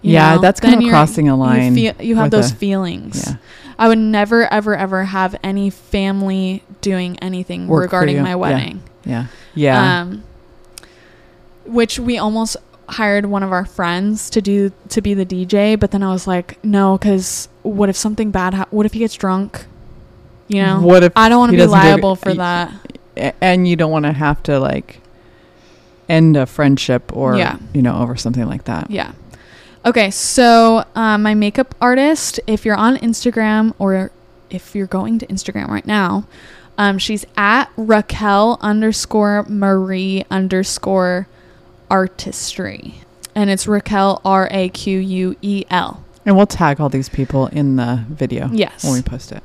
You 0.01 0.13
Yeah, 0.13 0.37
know? 0.37 0.41
that's 0.41 0.59
kind 0.61 0.75
Then 0.75 0.85
of 0.85 0.89
crossing 0.91 1.29
a 1.29 1.37
line. 1.37 1.77
You, 1.77 1.93
feel, 1.93 2.03
you 2.07 2.17
have 2.17 2.31
those 2.31 2.51
a- 2.53 2.55
feelings. 2.55 3.25
Yeah. 3.27 3.37
I 3.79 3.89
would 3.89 3.99
never, 3.99 4.51
ever, 4.53 4.75
ever 4.77 5.05
have 5.05 5.35
any 5.43 5.69
family 5.71 6.63
doing 6.81 7.19
anything 7.19 7.67
Work 7.67 7.83
regarding 7.83 8.23
my 8.23 8.31
Yeah. 8.31 8.35
wedding. 8.37 8.83
Yeah. 9.05 9.27
Yeah. 9.55 10.01
Um, 10.03 10.23
which 11.67 11.99
we 11.99 12.17
almost 12.19 12.57
hired 12.89 13.27
one 13.27 13.43
of 13.43 13.53
our 13.53 13.65
friends 13.65 14.31
to 14.31 14.41
do 14.43 14.73
to 14.91 15.01
be 15.01 15.15
the 15.15 15.27
DJ, 15.27 15.79
but 15.79 15.91
then 15.91 16.03
I 16.03 16.13
was 16.13 16.27
like, 16.27 16.63
no, 16.65 16.97
because 16.99 17.49
what 17.63 17.89
if 17.89 17.97
something 17.97 18.31
bad? 18.31 18.55
Ha- 18.55 18.67
what 18.71 18.87
if 18.87 18.93
he 18.93 18.99
gets 19.01 19.15
drunk? 19.15 19.67
You 20.49 20.63
know, 20.63 20.81
what 20.81 21.03
if 21.03 21.13
I 21.17 21.29
don't 21.29 21.39
want 21.39 21.53
to 21.53 21.59
be 21.59 21.67
liable 21.67 22.17
for 22.17 22.31
y- 22.31 22.37
that. 23.17 23.35
and 23.41 23.67
you 23.67 23.77
don't 23.77 23.91
want 23.91 24.05
to 24.05 24.13
have 24.13 24.43
to 24.45 24.59
like 24.61 25.01
end 26.09 26.37
a 26.37 26.45
friendship 26.47 27.15
or 27.17 27.37
Yeah. 27.37 27.59
you 27.73 27.81
know 27.83 27.97
over 27.99 28.17
something 28.17 28.47
like 28.47 28.65
that. 28.65 28.91
Yeah. 28.91 29.13
Okay, 29.87 30.11
so 30.11 30.85
um, 30.95 31.23
my 31.23 31.35
makeup 31.35 31.75
artist, 31.81 32.41
if 32.47 32.65
you're 32.65 32.77
on 32.77 32.97
Instagram 32.99 33.75
or 33.79 34.11
if 34.51 34.75
you're 34.75 34.87
going 34.87 35.19
to 35.19 35.27
Instagram 35.27 35.69
right 35.69 35.87
now, 35.87 36.27
um, 36.79 36.97
she's 36.99 37.25
at 37.37 37.71
Raquel 37.77 38.59
underscore 38.63 39.45
Marie 39.49 40.25
underscore 40.31 41.27
artistry. 41.99 42.95
And 43.37 43.51
it's 43.51 43.67
Raquel 43.67 44.21
R 44.25 44.49
A 44.51 44.69
Q 44.69 44.99
U 44.99 45.37
E 45.43 45.65
L. 45.71 46.05
And 46.27 46.37
we'll 46.37 46.47
tag 46.47 46.81
all 46.81 46.89
these 46.89 47.09
people 47.09 47.47
in 47.49 47.77
the 47.77 48.05
video 48.09 48.49
Yes. 48.53 48.83
when 48.85 48.95
we 48.95 49.03
post 49.03 49.31
it. 49.33 49.43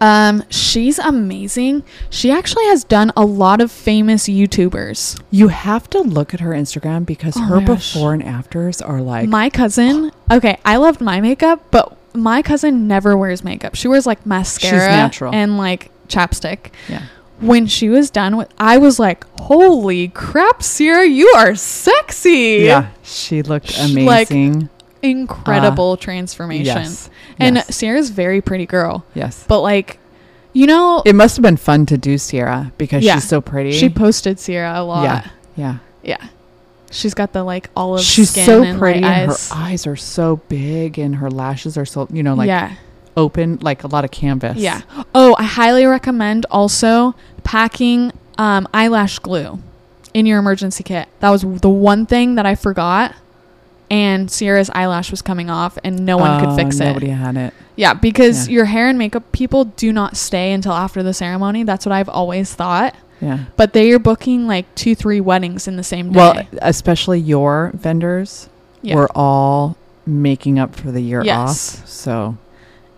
Um, 0.00 0.42
she's 0.50 0.98
amazing. 0.98 1.82
She 2.10 2.30
actually 2.30 2.64
has 2.66 2.84
done 2.84 3.12
a 3.16 3.24
lot 3.24 3.60
of 3.62 3.70
famous 3.72 4.28
YouTubers. 4.28 5.18
You 5.30 5.48
have 5.48 5.88
to 5.90 6.00
look 6.00 6.34
at 6.34 6.40
her 6.40 6.50
Instagram 6.50 7.06
because 7.06 7.34
Oh 7.36 7.40
her 7.44 7.60
before 7.62 8.12
and 8.12 8.22
afters 8.22 8.82
are 8.82 9.00
like 9.00 9.26
my 9.28 9.48
cousin, 9.48 10.12
okay, 10.30 10.58
I 10.66 10.76
loved 10.76 11.00
my 11.00 11.20
makeup, 11.22 11.62
but 11.70 11.96
my 12.14 12.42
cousin 12.42 12.86
never 12.86 13.16
wears 13.16 13.42
makeup. 13.42 13.74
She 13.74 13.88
wears 13.88 14.06
like 14.06 14.24
mascara 14.26 14.88
natural. 14.88 15.34
and 15.34 15.56
like 15.56 15.90
chapstick. 16.08 16.70
yeah. 16.88 17.06
When 17.40 17.66
she 17.66 17.88
was 17.90 18.08
done 18.10 18.36
with, 18.38 18.48
I 18.58 18.78
was 18.78 18.98
like, 18.98 19.24
"Holy 19.40 20.08
crap, 20.08 20.62
Sierra, 20.62 21.06
you 21.06 21.30
are 21.36 21.54
sexy!" 21.54 22.62
Yeah, 22.64 22.88
she 23.02 23.42
looked 23.42 23.70
Sh- 23.70 23.78
like, 23.94 24.30
amazing. 24.30 24.68
incredible 25.02 25.92
uh, 25.92 25.96
transformation. 25.96 26.64
yes. 26.64 27.10
And 27.38 27.56
yes. 27.56 27.74
Sierra's 27.76 28.10
very 28.10 28.40
pretty 28.40 28.64
girl, 28.66 29.04
yes. 29.14 29.44
but 29.46 29.60
like, 29.60 29.98
you 30.54 30.66
know, 30.66 31.02
It 31.04 31.14
must 31.14 31.36
have 31.36 31.42
been 31.42 31.58
fun 31.58 31.84
to 31.86 31.98
do 31.98 32.16
Sierra 32.16 32.72
because 32.78 33.04
Yeah. 33.04 33.16
she's 33.16 33.28
so 33.28 33.40
pretty. 33.42 33.72
she 33.72 33.90
posted 33.90 34.38
Sierra 34.40 34.80
a 34.80 34.82
lot. 34.82 35.02
Yeah. 35.04 35.28
Yeah. 35.56 35.78
Yeah. 36.02 36.28
She's 36.90 37.12
got 37.14 37.32
the 37.34 37.44
like 37.44 37.68
olive 37.76 38.00
She's 38.02 38.30
skin 38.30 38.46
so 38.46 38.62
and 38.62 38.78
pretty 38.78 39.02
and 39.02 39.30
eyes. 39.30 39.50
her 39.50 39.56
eyes 39.58 39.86
are 39.86 39.96
so 39.96 40.36
big 40.48 40.98
and 40.98 41.16
her 41.16 41.30
lashes 41.30 41.76
are 41.76 41.84
so 41.84 42.08
you 42.10 42.22
know 42.22 42.34
like 42.34 42.46
yeah. 42.46 42.76
Open 43.16 43.58
like 43.60 43.84
a 43.84 43.86
lot 43.86 44.04
of 44.04 44.10
canvas. 44.10 44.58
Yeah. 44.58 44.82
Oh, 45.14 45.34
I 45.38 45.44
highly 45.44 45.86
recommend 45.86 46.46
also 46.50 47.14
packing 47.44 48.12
um, 48.38 48.68
eyelash 48.74 49.18
glue 49.18 49.58
in 50.14 50.26
your 50.26 50.38
emergency 50.38 50.82
kit. 50.84 51.08
That 51.20 51.30
was 51.30 51.42
the 51.42 51.70
one 51.70 52.06
thing 52.06 52.34
that 52.36 52.46
I 52.46 52.54
forgot. 52.54 53.14
And 53.88 54.28
Sierra's 54.28 54.68
eyelash 54.70 55.12
was 55.12 55.22
coming 55.22 55.48
off, 55.48 55.78
and 55.84 56.04
no 56.04 56.16
one 56.16 56.40
could 56.40 56.48
Oh, 56.48 56.56
fix 56.56 56.78
Nobody 56.78 57.06
it. 57.06 57.10
Nobody 57.10 57.22
had 57.22 57.36
it. 57.36 57.54
Yeah, 57.76 57.94
because 57.94 58.48
Yeah. 58.48 58.54
your 58.54 58.64
hair 58.64 58.88
and 58.88 58.98
makeup 58.98 59.30
people 59.30 59.66
do 59.66 59.92
not 59.92 60.16
stay 60.16 60.52
until 60.52 60.72
after 60.72 61.04
the 61.04 61.14
ceremony. 61.14 61.62
That's 61.62 61.86
what 61.86 61.92
I've 61.92 62.08
always 62.08 62.52
thought. 62.52 62.96
Yeah. 63.20 63.38
But 63.56 63.74
they 63.74 63.92
are 63.92 64.00
booking 64.00 64.48
like 64.48 64.66
two, 64.74 64.96
three 64.96 65.20
weddings 65.20 65.68
in 65.68 65.76
the 65.76 65.84
same 65.84 66.10
day. 66.10 66.18
Well, 66.18 66.42
especially 66.62 67.20
your 67.20 67.70
vendors 67.74 68.48
yeah. 68.82 68.96
were 68.96 69.08
all 69.14 69.76
making 70.04 70.58
up 70.58 70.74
for 70.74 70.90
the 70.90 71.00
year 71.00 71.22
Yes. 71.22 71.78
off. 71.80 71.88
So 71.88 72.36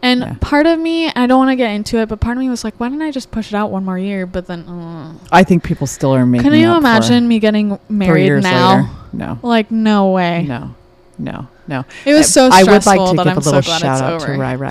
And 0.01 0.21
Yeah. 0.21 0.35
part 0.41 0.67
of 0.67 0.79
me, 0.79 1.11
I 1.15 1.27
don't 1.27 1.39
want 1.39 1.51
to 1.51 1.57
get 1.57 1.71
into 1.73 1.99
it, 1.99 2.09
but 2.09 2.21
part 2.21 2.37
of 2.37 2.41
me 2.41 2.49
was 2.49 2.63
like, 2.63 2.75
why 2.79 2.89
didn't 2.89 3.03
I 3.03 3.11
just 3.11 3.31
push 3.33 3.53
it 3.53 3.57
out 3.57 3.71
one 3.71 3.85
more 3.85 3.99
year? 3.99 4.27
But 4.27 4.47
then, 4.47 4.61
uh, 4.69 5.13
I 5.33 5.43
think 5.43 5.65
people 5.65 5.87
still 5.89 6.15
are 6.15 6.25
making. 6.25 6.51
can 6.51 6.59
you 6.61 6.73
imagine 6.77 7.27
me 7.27 7.41
getting 7.41 7.79
married 7.89 8.25
years 8.27 8.45
now? 8.45 8.77
later. 8.77 8.89
No. 9.13 9.39
Like, 9.43 9.71
no 9.73 10.11
way. 10.11 10.45
No. 10.49 10.75
No. 11.19 11.49
No. 11.67 11.85
It 12.05 12.15
was 12.15 12.33
so 12.33 12.47
I 12.53 12.63
stressful 12.63 12.73
would 12.73 12.87
like 13.01 13.11
to 13.11 13.17
give 13.17 13.27
I'm 13.27 13.37
a 13.39 13.41
little 13.41 13.63
so 13.63 13.79
shout 13.79 14.01
out 14.03 14.13
over. 14.23 14.27
to 14.35 14.39
Rai 14.41 14.57
Rai. 14.57 14.71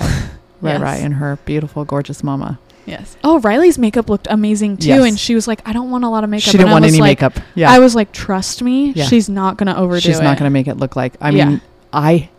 Rai 0.60 0.72
Yes. 0.72 0.80
Rai 0.80 1.02
and 1.02 1.14
her 1.14 1.38
beautiful, 1.44 1.84
gorgeous 1.84 2.24
mama. 2.24 2.58
Yes. 2.86 3.18
Oh, 3.22 3.38
Riley's 3.40 3.78
makeup 3.78 4.08
looked 4.08 4.26
amazing 4.30 4.78
too, 4.78 4.88
Yes. 4.88 5.04
and 5.08 5.20
she 5.20 5.34
was 5.34 5.46
like, 5.46 5.60
"I 5.68 5.74
don't 5.74 5.90
want 5.90 6.04
a 6.04 6.08
lot 6.08 6.24
of 6.24 6.30
makeup." 6.30 6.50
she 6.50 6.52
didn't 6.56 6.70
I 6.70 6.72
want 6.72 6.84
was 6.86 6.94
any 6.94 7.02
like, 7.02 7.20
makeup. 7.20 7.34
Yeah. 7.54 7.70
I 7.70 7.80
was 7.80 7.94
like, 7.94 8.12
"Trust 8.12 8.62
me, 8.62 8.92
Yeah. 8.92 9.04
she's 9.04 9.28
not 9.28 9.58
gonna 9.58 9.76
overdo 9.76 9.98
it. 9.98 10.02
She's 10.04 10.18
it." 10.20 10.22
not 10.24 10.38
going 10.38 10.46
to 10.48 10.50
make 10.50 10.66
it 10.68 10.78
look 10.78 10.96
like. 10.96 11.12
I 11.20 11.28
Yeah. 11.30 11.44
mean, 11.48 11.60
I. 11.92 12.30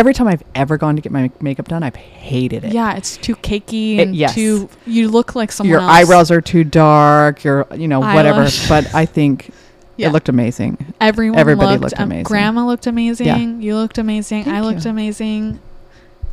Every 0.00 0.14
time 0.14 0.28
I've 0.28 0.42
ever 0.54 0.78
gone 0.78 0.96
to 0.96 1.02
get 1.02 1.12
my 1.12 1.30
makeup 1.42 1.68
done, 1.68 1.82
I've 1.82 1.94
hated 1.94 2.64
it. 2.64 2.72
Yeah, 2.72 2.96
it's 2.96 3.18
too 3.18 3.36
cakey 3.36 3.98
It- 3.98 4.00
and 4.00 4.16
yes. 4.16 4.34
too. 4.34 4.70
You 4.86 5.10
look 5.10 5.34
like 5.34 5.52
someone 5.52 5.70
your 5.72 5.80
else. 5.82 5.92
eyebrows 5.92 6.30
are 6.30 6.40
too 6.40 6.64
dark. 6.64 7.44
Your, 7.44 7.66
you 7.76 7.86
know, 7.86 8.00
whatever. 8.00 8.40
Eyelash. 8.40 8.66
But 8.66 8.94
I 8.94 9.04
think 9.04 9.52
Yeah. 9.98 10.08
it 10.08 10.12
looked 10.14 10.30
amazing. 10.30 10.78
Everyone 11.02 11.38
everybody 11.38 11.72
looked, 11.72 11.82
looked 11.82 12.00
am- 12.00 12.08
amazing. 12.08 12.22
Grandma 12.24 12.64
looked 12.64 12.86
amazing. 12.86 13.60
You 13.60 13.76
looked 13.76 13.98
amazing. 13.98 14.44
Thank 14.44 14.56
I 14.56 14.60
looked 14.62 14.86
you. 14.86 14.90
amazing. 14.90 15.60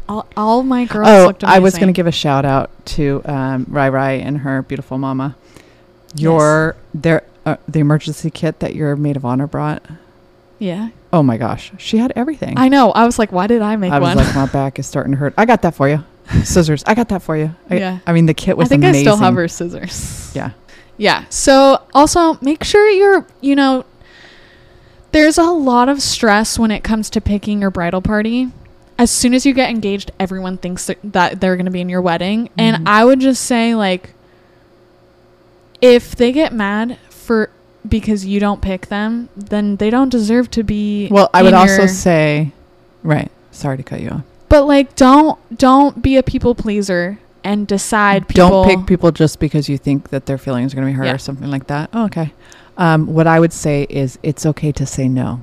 All, 0.08 0.26
all 0.38 0.64
my 0.64 0.86
girls 0.86 1.10
oh, 1.10 1.26
looked 1.28 1.44
amazing. 1.44 1.58
I 1.58 1.60
was 1.60 1.76
going 1.76 1.88
to 1.88 1.94
give 1.94 2.08
a 2.08 2.12
shout 2.14 2.46
out 2.46 2.72
to 2.96 3.22
um, 3.26 3.66
Rai 3.68 3.90
Rai 3.90 4.22
and 4.22 4.38
her 4.38 4.62
beautiful 4.62 4.98
mama. 4.98 5.36
Your 6.16 6.78
their 6.94 7.24
uh, 7.46 7.58
the 7.68 7.80
emergency 7.80 8.30
kit 8.30 8.62
that 8.62 8.76
your 8.76 8.96
maid 8.96 9.18
of 9.18 9.26
honor 9.26 9.46
brought. 9.48 9.84
Yeah, 10.58 10.90
Oh 11.14 11.24
my 11.24 11.38
gosh, 11.38 11.72
she 11.78 11.98
had 11.98 12.12
everything. 12.16 12.58
I 12.58 12.68
know. 12.68 12.92
I 12.92 13.06
was 13.06 13.18
like, 13.18 13.32
why 13.32 13.48
did 13.48 13.62
I 13.62 13.76
make 13.78 13.92
that? 13.92 13.96
I 13.98 14.00
was 14.00 14.16
one? 14.16 14.26
like, 14.26 14.36
my 14.36 14.46
back 14.48 14.78
is 14.80 14.86
starting 14.88 15.12
to 15.14 15.18
hurt. 15.18 15.34
I 15.38 15.46
got 15.46 15.62
that 15.62 15.74
for 15.76 15.88
you. 15.88 16.04
Scissors. 16.44 16.84
I 16.86 16.94
got 16.96 17.08
that 17.10 17.22
for 17.22 17.38
you. 17.38 17.56
I, 17.70 17.78
Yeah. 17.78 18.00
I 18.06 18.12
mean, 18.14 18.26
the 18.26 18.34
kit 18.34 18.58
was. 18.58 18.68
I 18.68 18.70
think 18.70 18.84
amazing. 18.84 19.08
I 19.08 19.12
still 19.12 19.18
have 19.18 19.36
her 19.36 19.48
scissors. 19.48 20.32
Yeah. 20.36 20.52
Yeah. 20.98 21.26
So 21.30 21.82
also 21.94 22.38
make 22.42 22.64
sure 22.64 22.90
you're, 22.90 23.26
you 23.40 23.56
know, 23.56 23.86
there's 25.14 25.38
a 25.38 25.44
lot 25.52 25.88
of 25.88 26.02
stress 26.02 26.60
when 26.60 26.72
it 26.72 26.84
comes 26.84 27.10
to 27.12 27.22
picking 27.22 27.62
your 27.62 27.72
bridal 27.72 28.02
party. 28.02 28.50
As 29.00 29.10
soon 29.12 29.34
as 29.34 29.46
you 29.46 29.54
get 29.54 29.70
engaged, 29.70 30.12
everyone 30.20 30.58
thinks 30.58 30.90
that, 31.04 31.40
they're 31.40 31.56
going 31.56 31.66
to 31.66 31.72
be 31.72 31.82
in 31.82 31.88
your 31.88 32.02
wedding. 32.02 32.48
Mhm. 32.48 32.52
And 32.58 32.90
I 32.90 33.06
would 33.06 33.20
just 33.22 33.44
say, 33.44 33.76
like, 33.76 34.14
if 35.82 36.16
they 36.16 36.32
get 36.32 36.52
mad 36.52 36.98
for 37.10 37.50
because 37.90 38.26
you 38.26 38.40
don't 38.40 38.62
pick 38.62 38.88
them, 38.88 39.30
then 39.36 39.78
they 39.78 39.90
don't 39.90 40.10
deserve 40.10 40.50
to 40.52 40.64
be. 40.64 41.08
Well, 41.10 41.30
I 41.34 41.44
would 41.44 41.54
also 41.54 41.86
say, 41.88 42.52
right. 43.04 43.32
Sorry 43.52 43.78
to 43.78 43.84
cut 43.84 44.02
you 44.02 44.10
off. 44.10 44.22
but 44.50 44.66
like, 44.66 44.96
don't 44.96 45.38
don't 45.58 46.02
be 46.02 46.18
a 46.18 46.24
people 46.24 46.54
pleaser 46.56 47.20
and 47.44 47.66
decide 47.68 48.28
people. 48.28 48.64
Don't 48.64 48.68
pick 48.80 48.88
people 48.88 49.12
just 49.12 49.40
because 49.40 49.68
you 49.70 49.78
think 49.78 50.10
that 50.10 50.26
their 50.26 50.38
feelings 50.38 50.74
are 50.74 50.76
going 50.76 50.88
to 50.88 50.92
be 50.94 50.98
hurt 50.98 51.06
Yeah. 51.06 51.14
or 51.14 51.18
something 51.18 51.50
like 51.50 51.68
that. 51.68 51.90
Oh, 51.94 52.06
okay. 52.06 52.34
Um, 52.78 53.08
what 53.08 53.26
I 53.26 53.40
would 53.40 53.54
say 53.54 53.88
is 53.90 54.20
it's 54.22 54.46
okay 54.46 54.72
to 54.74 54.86
say 54.86 55.08
no. 55.08 55.42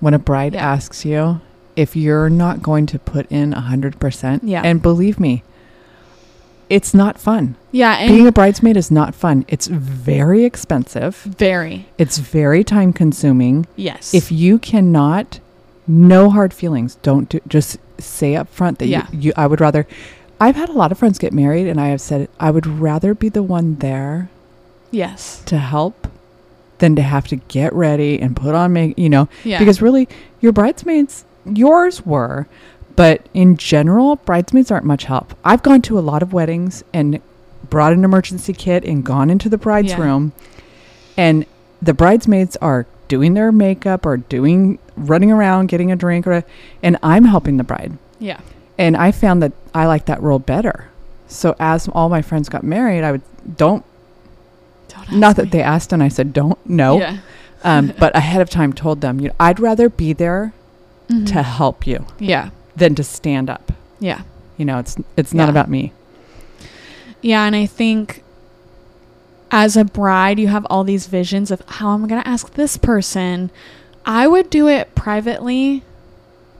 When 0.00 0.14
a 0.14 0.18
bride 0.18 0.54
Yeah. 0.54 0.72
asks 0.72 1.04
you, 1.04 1.40
if 1.76 1.96
you're 1.96 2.28
not 2.28 2.62
going 2.62 2.84
to 2.86 2.98
put 2.98 3.30
in 3.32 3.54
a 3.54 3.60
hundred 3.60 3.98
percent, 4.00 4.44
Yeah. 4.44 4.60
and 4.62 4.82
believe 4.82 5.18
me, 5.20 5.42
it's 6.72 6.94
not 6.94 7.18
fun. 7.18 7.54
Yeah, 7.70 8.06
Being 8.06 8.26
a 8.26 8.32
bridesmaid 8.32 8.76
is 8.76 8.90
not 8.90 9.14
fun. 9.14 9.44
It's 9.48 9.66
very 9.66 10.44
expensive. 10.44 11.16
very 11.16 11.86
It's 11.98 12.18
very 12.18 12.64
time 12.64 12.92
consuming. 12.92 13.66
yes. 13.76 14.12
If 14.14 14.30
you 14.32 14.58
cannot, 14.58 15.40
no 15.86 16.30
hard 16.30 16.52
feelings. 16.54 16.96
Don't 17.02 17.28
do. 17.28 17.40
Just 17.48 17.78
say 17.98 18.34
up 18.36 18.48
front 18.48 18.78
that 18.78 18.86
Yeah. 18.88 19.06
you, 19.12 19.18
you. 19.20 19.32
I 19.36 19.46
would 19.46 19.60
rather. 19.60 19.86
I've 20.40 20.56
had 20.56 20.68
a 20.68 20.72
lot 20.72 20.90
of 20.92 20.98
friends 20.98 21.18
get 21.18 21.32
married, 21.32 21.66
and 21.68 21.80
I 21.80 21.88
have 21.88 22.00
said 22.00 22.28
I 22.40 22.50
would 22.50 22.66
rather 22.66 23.14
be 23.14 23.28
the 23.28 23.42
one 23.44 23.76
there 23.76 24.28
yes, 24.90 25.42
to 25.46 25.56
help 25.58 26.08
than 26.78 26.96
to 26.96 27.02
have 27.02 27.28
to 27.28 27.36
get 27.36 27.72
ready 27.72 28.20
and 28.20 28.34
put 28.34 28.54
on 28.54 28.72
make. 28.72 28.98
You 28.98 29.08
know, 29.08 29.28
yeah, 29.44 29.58
because 29.60 29.80
really, 29.80 30.08
your 30.40 30.52
bridesmaids, 30.52 31.24
yours 31.46 32.04
were, 32.04 32.46
but 32.96 33.26
in 33.34 33.56
general, 33.56 34.16
bridesmaids 34.16 34.70
aren't 34.70 34.84
much 34.86 35.04
help. 35.04 35.34
I've 35.44 35.62
gone 35.62 35.82
to 35.82 35.98
a 35.98 36.00
lot 36.00 36.22
of 36.22 36.32
weddings 36.32 36.82
and 36.92 37.20
brought 37.70 37.92
an 37.92 38.04
emergency 38.04 38.52
kit 38.52 38.84
and 38.84 39.04
gone 39.04 39.30
into 39.30 39.48
the 39.48 39.58
bride's 39.58 39.92
Yeah. 39.92 40.00
room, 40.02 40.32
and 41.16 41.46
the 41.80 41.94
bridesmaids 41.94 42.56
are 42.62 42.86
doing 43.08 43.34
their 43.34 43.52
makeup 43.52 44.06
or 44.06 44.16
doing 44.18 44.78
running 44.96 45.30
around 45.30 45.66
getting 45.66 45.90
a 45.92 45.96
drink 45.96 46.26
or 46.26 46.44
and 46.82 46.96
I'm 47.02 47.24
helping 47.24 47.56
the 47.56 47.64
bride. 47.64 47.92
yeah, 48.18 48.38
And 48.78 48.96
I 48.96 49.10
found 49.12 49.42
that 49.42 49.52
I 49.74 49.86
like 49.86 50.06
that 50.06 50.22
role 50.22 50.38
better. 50.38 50.86
So 51.28 51.54
as 51.58 51.88
all 51.88 52.08
my 52.08 52.22
friends 52.22 52.48
got 52.48 52.62
married, 52.62 53.02
I 53.04 53.12
would 53.12 53.22
don't 53.56 53.84
Don't 54.88 55.18
not 55.18 55.36
that 55.36 55.44
me. 55.46 55.50
they 55.50 55.62
asked 55.62 55.92
and 55.92 56.02
I 56.02 56.08
said 56.08 56.32
don't 56.32 56.58
no. 56.68 56.98
Yeah. 56.98 57.16
Um, 57.64 57.92
but 57.98 58.14
ahead 58.16 58.40
of 58.42 58.50
time 58.50 58.72
told 58.72 59.00
them, 59.00 59.20
you 59.20 59.28
know, 59.28 59.34
I'd 59.40 59.60
rather 59.60 59.88
be 59.88 60.12
there 60.12 60.52
Mhm. 61.08 61.26
to 61.28 61.42
help 61.42 61.86
you 61.86 62.04
Yeah. 62.18 62.50
Than 62.76 62.94
to 62.94 63.04
stand 63.04 63.48
up. 63.50 63.72
Yeah. 64.00 64.22
You 64.56 64.64
know, 64.64 64.78
it's 64.78 64.96
it's 65.16 65.32
not 65.34 65.44
Yeah. 65.44 65.50
about 65.50 65.68
me. 65.70 65.92
Yeah, 67.20 67.44
and 67.44 67.54
I 67.54 67.66
think 67.66 68.22
as 69.50 69.76
a 69.76 69.84
bride, 69.84 70.38
you 70.38 70.48
have 70.48 70.66
all 70.70 70.82
these 70.84 71.06
visions 71.06 71.50
of 71.50 71.62
how 71.66 71.94
am 71.94 72.04
I 72.04 72.08
going 72.08 72.22
to 72.22 72.28
ask 72.28 72.54
this 72.54 72.76
person. 72.76 73.50
I 74.04 74.26
would 74.26 74.50
do 74.50 74.66
it 74.66 74.94
privately 74.94 75.82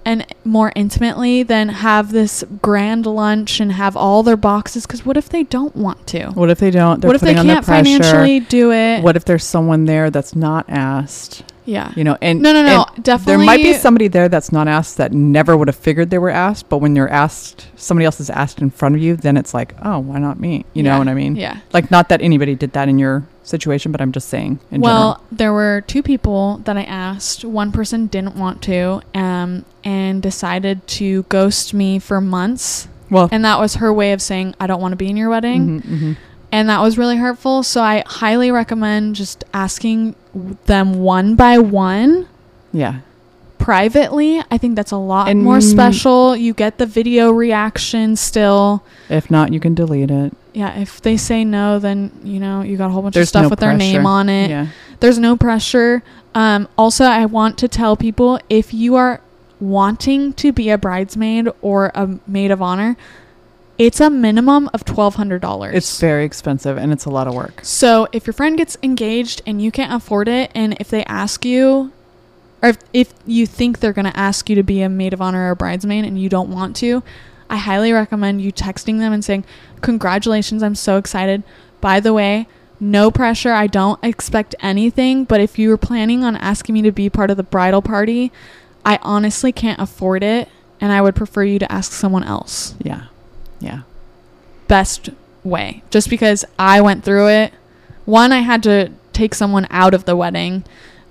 and 0.05 0.27
more 0.45 0.73
intimately 0.75 1.43
than 1.43 1.69
have 1.69 2.13
this 2.13 2.45
grand 2.61 3.07
lunch 3.07 3.61
and 3.61 3.73
have 3.73 3.97
all 3.97 4.23
their 4.23 4.37
boxes. 4.37 4.85
Because 4.87 5.07
what 5.07 5.17
if 5.17 5.29
they 5.29 5.43
don't 5.45 5.75
want 5.75 6.07
to? 6.09 6.27
What 6.31 6.51
if 6.51 6.59
they 6.59 6.71
don't? 6.71 7.05
What 7.05 7.15
if 7.17 7.23
they 7.23 7.35
putting 7.35 7.39
on 7.39 7.47
the 7.47 7.53
can't 7.55 7.65
financially 7.67 8.41
do 8.41 8.73
it? 8.73 9.03
What 9.03 9.17
if 9.17 9.25
there's 9.25 9.45
someone 9.45 9.85
there 9.87 10.11
that's 10.11 10.37
not 10.37 10.67
asked? 10.69 11.45
Yeah. 11.65 11.93
You 11.95 12.05
know, 12.05 12.17
and 12.21 12.41
No, 12.43 12.53
no, 12.53 12.63
no. 12.65 12.87
Definitely. 13.03 13.37
There 13.37 13.47
might 13.47 13.63
be 13.63 13.75
somebody 13.75 14.09
there 14.09 14.29
that's 14.29 14.51
not 14.53 14.69
asked 14.69 14.97
that 14.97 15.13
never 15.13 15.57
would 15.57 15.69
have 15.69 15.77
figured 15.77 16.11
they 16.11 16.19
were 16.19 16.31
asked, 16.31 16.69
but 16.69 16.79
when 16.79 16.97
you're 16.97 17.09
asked, 17.09 17.69
somebody 17.77 18.05
else 18.05 18.19
is 18.21 18.31
asked 18.31 18.61
in 18.61 18.71
front 18.71 18.95
of 18.97 19.01
you, 19.03 19.17
then 19.17 19.37
it's 19.37 19.55
like, 19.55 19.75
oh, 19.85 19.99
why 20.01 20.19
not 20.19 20.41
me? 20.41 20.65
You 20.75 20.83
know 20.83 20.99
what 20.99 21.09
I 21.09 21.15
mean? 21.15 21.37
Yeah. 21.37 21.59
Like, 21.73 21.91
not 21.91 22.09
that 22.09 22.21
anybody 22.21 22.55
did 22.55 22.73
that 22.73 22.89
in 22.89 22.99
your 22.99 23.25
situation, 23.45 23.93
but 23.93 24.01
I'm 24.01 24.13
just 24.13 24.29
saying 24.29 24.61
in 24.71 24.81
well, 24.81 25.23
there 25.33 25.53
were 25.53 25.83
two 25.87 26.03
people 26.03 26.59
that 26.65 26.77
I 26.77 26.83
asked. 26.85 27.45
One 27.45 27.73
person 27.73 28.07
didn't 28.07 28.37
want 28.37 28.63
to, 28.63 29.03
um, 29.15 29.65
and 29.85 30.23
decided 30.23 30.87
to 30.89 31.25
ghost 31.25 31.75
me 31.75 31.99
for 31.99 32.21
months. 32.21 32.89
Well, 33.11 33.29
And 33.31 33.45
that 33.45 33.59
was 33.61 33.75
her 33.75 33.93
way 33.93 34.13
of 34.13 34.23
saying, 34.23 34.55
I 34.59 34.67
don't 34.67 34.81
want 34.81 34.93
to 34.93 34.97
be 34.97 35.09
in 35.11 35.17
your 35.19 35.29
wedding. 35.29 35.83
mhm, 35.83 35.99
mhm. 36.01 36.17
And 36.53 36.69
that 36.69 36.81
was 36.83 36.99
really 36.99 37.17
hurtful. 37.17 37.63
So 37.63 37.83
I 37.83 38.05
highly 38.07 38.51
recommend 38.51 39.17
just 39.17 39.43
asking 39.55 40.15
them 40.67 40.95
one 41.03 41.35
by 41.35 41.59
one 41.59 42.29
yeah, 42.73 43.01
privately. 43.59 44.43
I 44.51 44.59
think 44.59 44.77
that's 44.77 44.93
a 44.93 44.97
lot 44.97 45.29
And- 45.29 45.43
more 45.43 45.61
special. 45.61 46.37
You 46.37 46.53
get 46.55 46.79
the 46.79 46.87
video 46.87 47.31
reaction 47.31 48.17
still. 48.17 48.83
if 49.09 49.31
not, 49.31 49.53
you 49.53 49.61
can 49.61 49.75
delete 49.75 50.11
it. 50.11 50.35
Yeah, 50.55 50.79
if 50.79 51.01
they 51.01 51.17
say 51.17 51.45
no, 51.45 51.79
then 51.79 52.11
you 52.25 52.39
know 52.39 52.61
you 52.61 52.77
got 52.77 52.89
a 52.89 52.93
whole 52.93 53.01
bunch 53.03 53.15
There's 53.15 53.29
of 53.29 53.29
stuff 53.31 53.43
no 53.45 53.49
with 53.49 53.61
their 53.61 53.75
name 53.75 54.05
on 54.07 54.29
it. 54.29 54.51
Yeah, 54.51 54.67
There's 55.01 55.19
no 55.19 55.35
pressure. 55.37 56.03
Um, 56.35 56.69
also, 56.77 57.05
I 57.07 57.25
want 57.25 57.57
to 57.59 57.69
tell 57.69 57.97
people 57.97 58.39
if 58.51 58.75
you 58.75 58.95
are 58.97 59.23
wanting 59.61 60.33
to 60.35 60.53
be 60.53 60.69
a 60.69 60.77
bridesmaid 60.77 61.49
or 61.63 61.91
a 61.95 62.19
maid 62.27 62.51
of 62.51 62.61
honor, 62.61 62.97
it's 63.79 64.01
a 64.01 64.11
minimum 64.11 64.71
of 64.73 64.85
twelve 64.85 65.15
hundred 65.17 65.43
dollars. 65.43 65.75
it's 65.75 65.99
very 66.01 66.25
expensive 66.25 66.77
and 66.77 66.93
it's 66.93 67.05
a 67.05 67.11
lot 67.11 67.27
of 67.27 67.35
work. 67.35 67.61
So 67.65 68.09
if 68.13 68.27
your 68.27 68.35
friend 68.35 68.57
gets 68.57 68.77
engaged 68.83 69.43
and 69.47 69.61
you 69.63 69.71
can't 69.71 69.93
afford 69.93 70.29
it, 70.29 70.51
and 70.55 70.77
if 70.81 70.89
they 70.89 71.05
ask 71.05 71.45
you, 71.45 71.93
or 72.63 72.71
if, 72.71 72.79
if 72.93 73.15
you 73.27 73.47
think 73.47 73.81
they're 73.81 73.93
going 73.93 74.05
to 74.05 74.17
ask 74.17 74.49
you 74.49 74.57
to 74.57 74.63
be 74.63 74.83
a 74.83 74.89
maid 74.89 75.13
of 75.13 75.21
honor 75.21 75.49
or 75.49 75.51
a 75.51 75.57
bridesmaid 75.57 76.05
and 76.05 76.21
you 76.21 76.29
don't 76.29 76.51
want 76.51 76.77
to, 76.77 77.03
I 77.51 77.57
highly 77.57 77.93
recommend 77.93 78.41
you 78.41 78.53
texting 78.53 78.99
them 78.99 79.13
and 79.13 79.25
saying, 79.25 79.45
Congratulations, 79.81 80.63
I'm 80.63 80.75
so 80.75 80.97
excited. 80.97 81.43
By 81.81 81.99
the 81.99 82.13
way, 82.13 82.47
no 82.79 83.11
pressure. 83.11 83.53
I 83.53 83.67
don't 83.67 84.03
expect 84.03 84.55
anything, 84.61 85.25
but 85.25 85.41
if 85.41 85.59
you 85.59 85.69
were 85.69 85.77
planning 85.77 86.25
on 86.25 86.37
asking 86.37 86.75
me 86.75 86.83
to 86.83 86.93
be 86.93 87.11
part 87.11 87.31
of 87.31 87.37
the 87.37 87.43
bridal 87.43 87.83
party, 87.83 88.33
I 88.85 88.99
honestly 89.03 89.53
can't 89.53 89.81
afford 89.81 90.23
it, 90.23 90.49
and 90.81 90.93
I 90.93 91.01
would 91.01 91.15
prefer 91.15 91.45
you 91.45 91.59
to 91.61 91.71
ask 91.71 91.93
someone 91.93 92.25
else 92.25 92.75
Yeah, 92.83 93.07
yeah. 93.63 93.81
best 94.69 95.11
way 95.45 95.83
just 95.91 96.09
because 96.09 96.45
I 96.59 96.81
went 96.81 97.05
through 97.05 97.29
it 97.29 97.53
one 98.05 98.33
I 98.33 98.41
had 98.41 98.63
to 98.65 98.91
take 99.13 99.35
someone 99.35 99.67
out 99.71 99.95
of 99.95 100.07
the 100.07 100.17
wedding. 100.17 100.65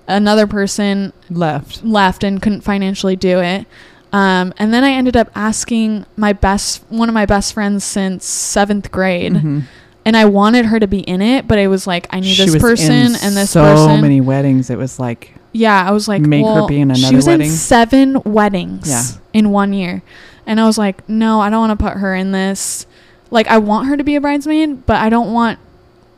Another 0.07 0.45
person 0.47 1.13
Left. 1.29 1.83
left 1.85 2.23
and 2.23 2.41
couldn't 2.41 2.61
financially 2.61 3.15
do 3.15 3.39
it. 3.39 3.65
Um, 4.11 4.53
and 4.57 4.73
then 4.73 4.83
I 4.83 4.91
ended 4.91 5.15
up 5.15 5.29
asking 5.35 6.05
my 6.17 6.33
best, 6.33 6.83
one 6.89 7.07
of 7.07 7.13
my 7.13 7.25
best 7.25 7.53
friends 7.53 7.85
since 7.85 8.25
seventh 8.25 8.91
grade, 8.91 9.33
Mhm. 9.35 9.63
and 10.03 10.17
I 10.17 10.25
wanted 10.25 10.65
her 10.65 10.79
to 10.81 10.87
be 10.87 10.99
in 10.99 11.21
it, 11.21 11.47
but 11.47 11.59
it 11.59 11.67
was 11.69 11.87
like 11.87 12.07
I 12.09 12.19
need 12.19 12.33
She 12.33 12.45
this 12.45 12.61
person 12.61 13.15
and 13.23 13.37
this 13.37 13.51
so 13.51 13.61
person. 13.63 14.01
many 14.01 14.19
weddings. 14.19 14.69
It 14.69 14.77
was 14.77 14.99
like 14.99 15.33
yeah, 15.53 15.85
I 15.87 15.91
was 15.91 16.07
like, 16.09 16.21
Make 16.21 16.45
her 16.45 16.65
be 16.67 16.81
in 16.81 16.91
another 16.91 17.07
She 17.07 17.15
was 17.15 17.27
wedding? 17.27 17.47
in 17.47 17.51
seven 17.53 18.21
weddings 18.25 18.89
Yeah. 18.89 19.03
in 19.33 19.51
one 19.51 19.71
year, 19.73 20.01
and 20.45 20.59
I 20.59 20.65
was 20.65 20.77
like, 20.77 21.07
no, 21.09 21.39
I 21.41 21.49
don't 21.49 21.67
want 21.67 21.79
to 21.79 21.83
put 21.85 21.97
her 21.97 22.13
in 22.15 22.31
this. 22.31 22.85
Like, 23.29 23.47
I 23.47 23.57
want 23.59 23.87
her 23.87 23.95
to 23.97 24.03
be 24.03 24.15
a 24.15 24.21
bridesmaid, 24.21 24.85
but 24.85 24.97
I 24.97 25.09
don't 25.09 25.31
want 25.33 25.59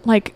like 0.05 0.33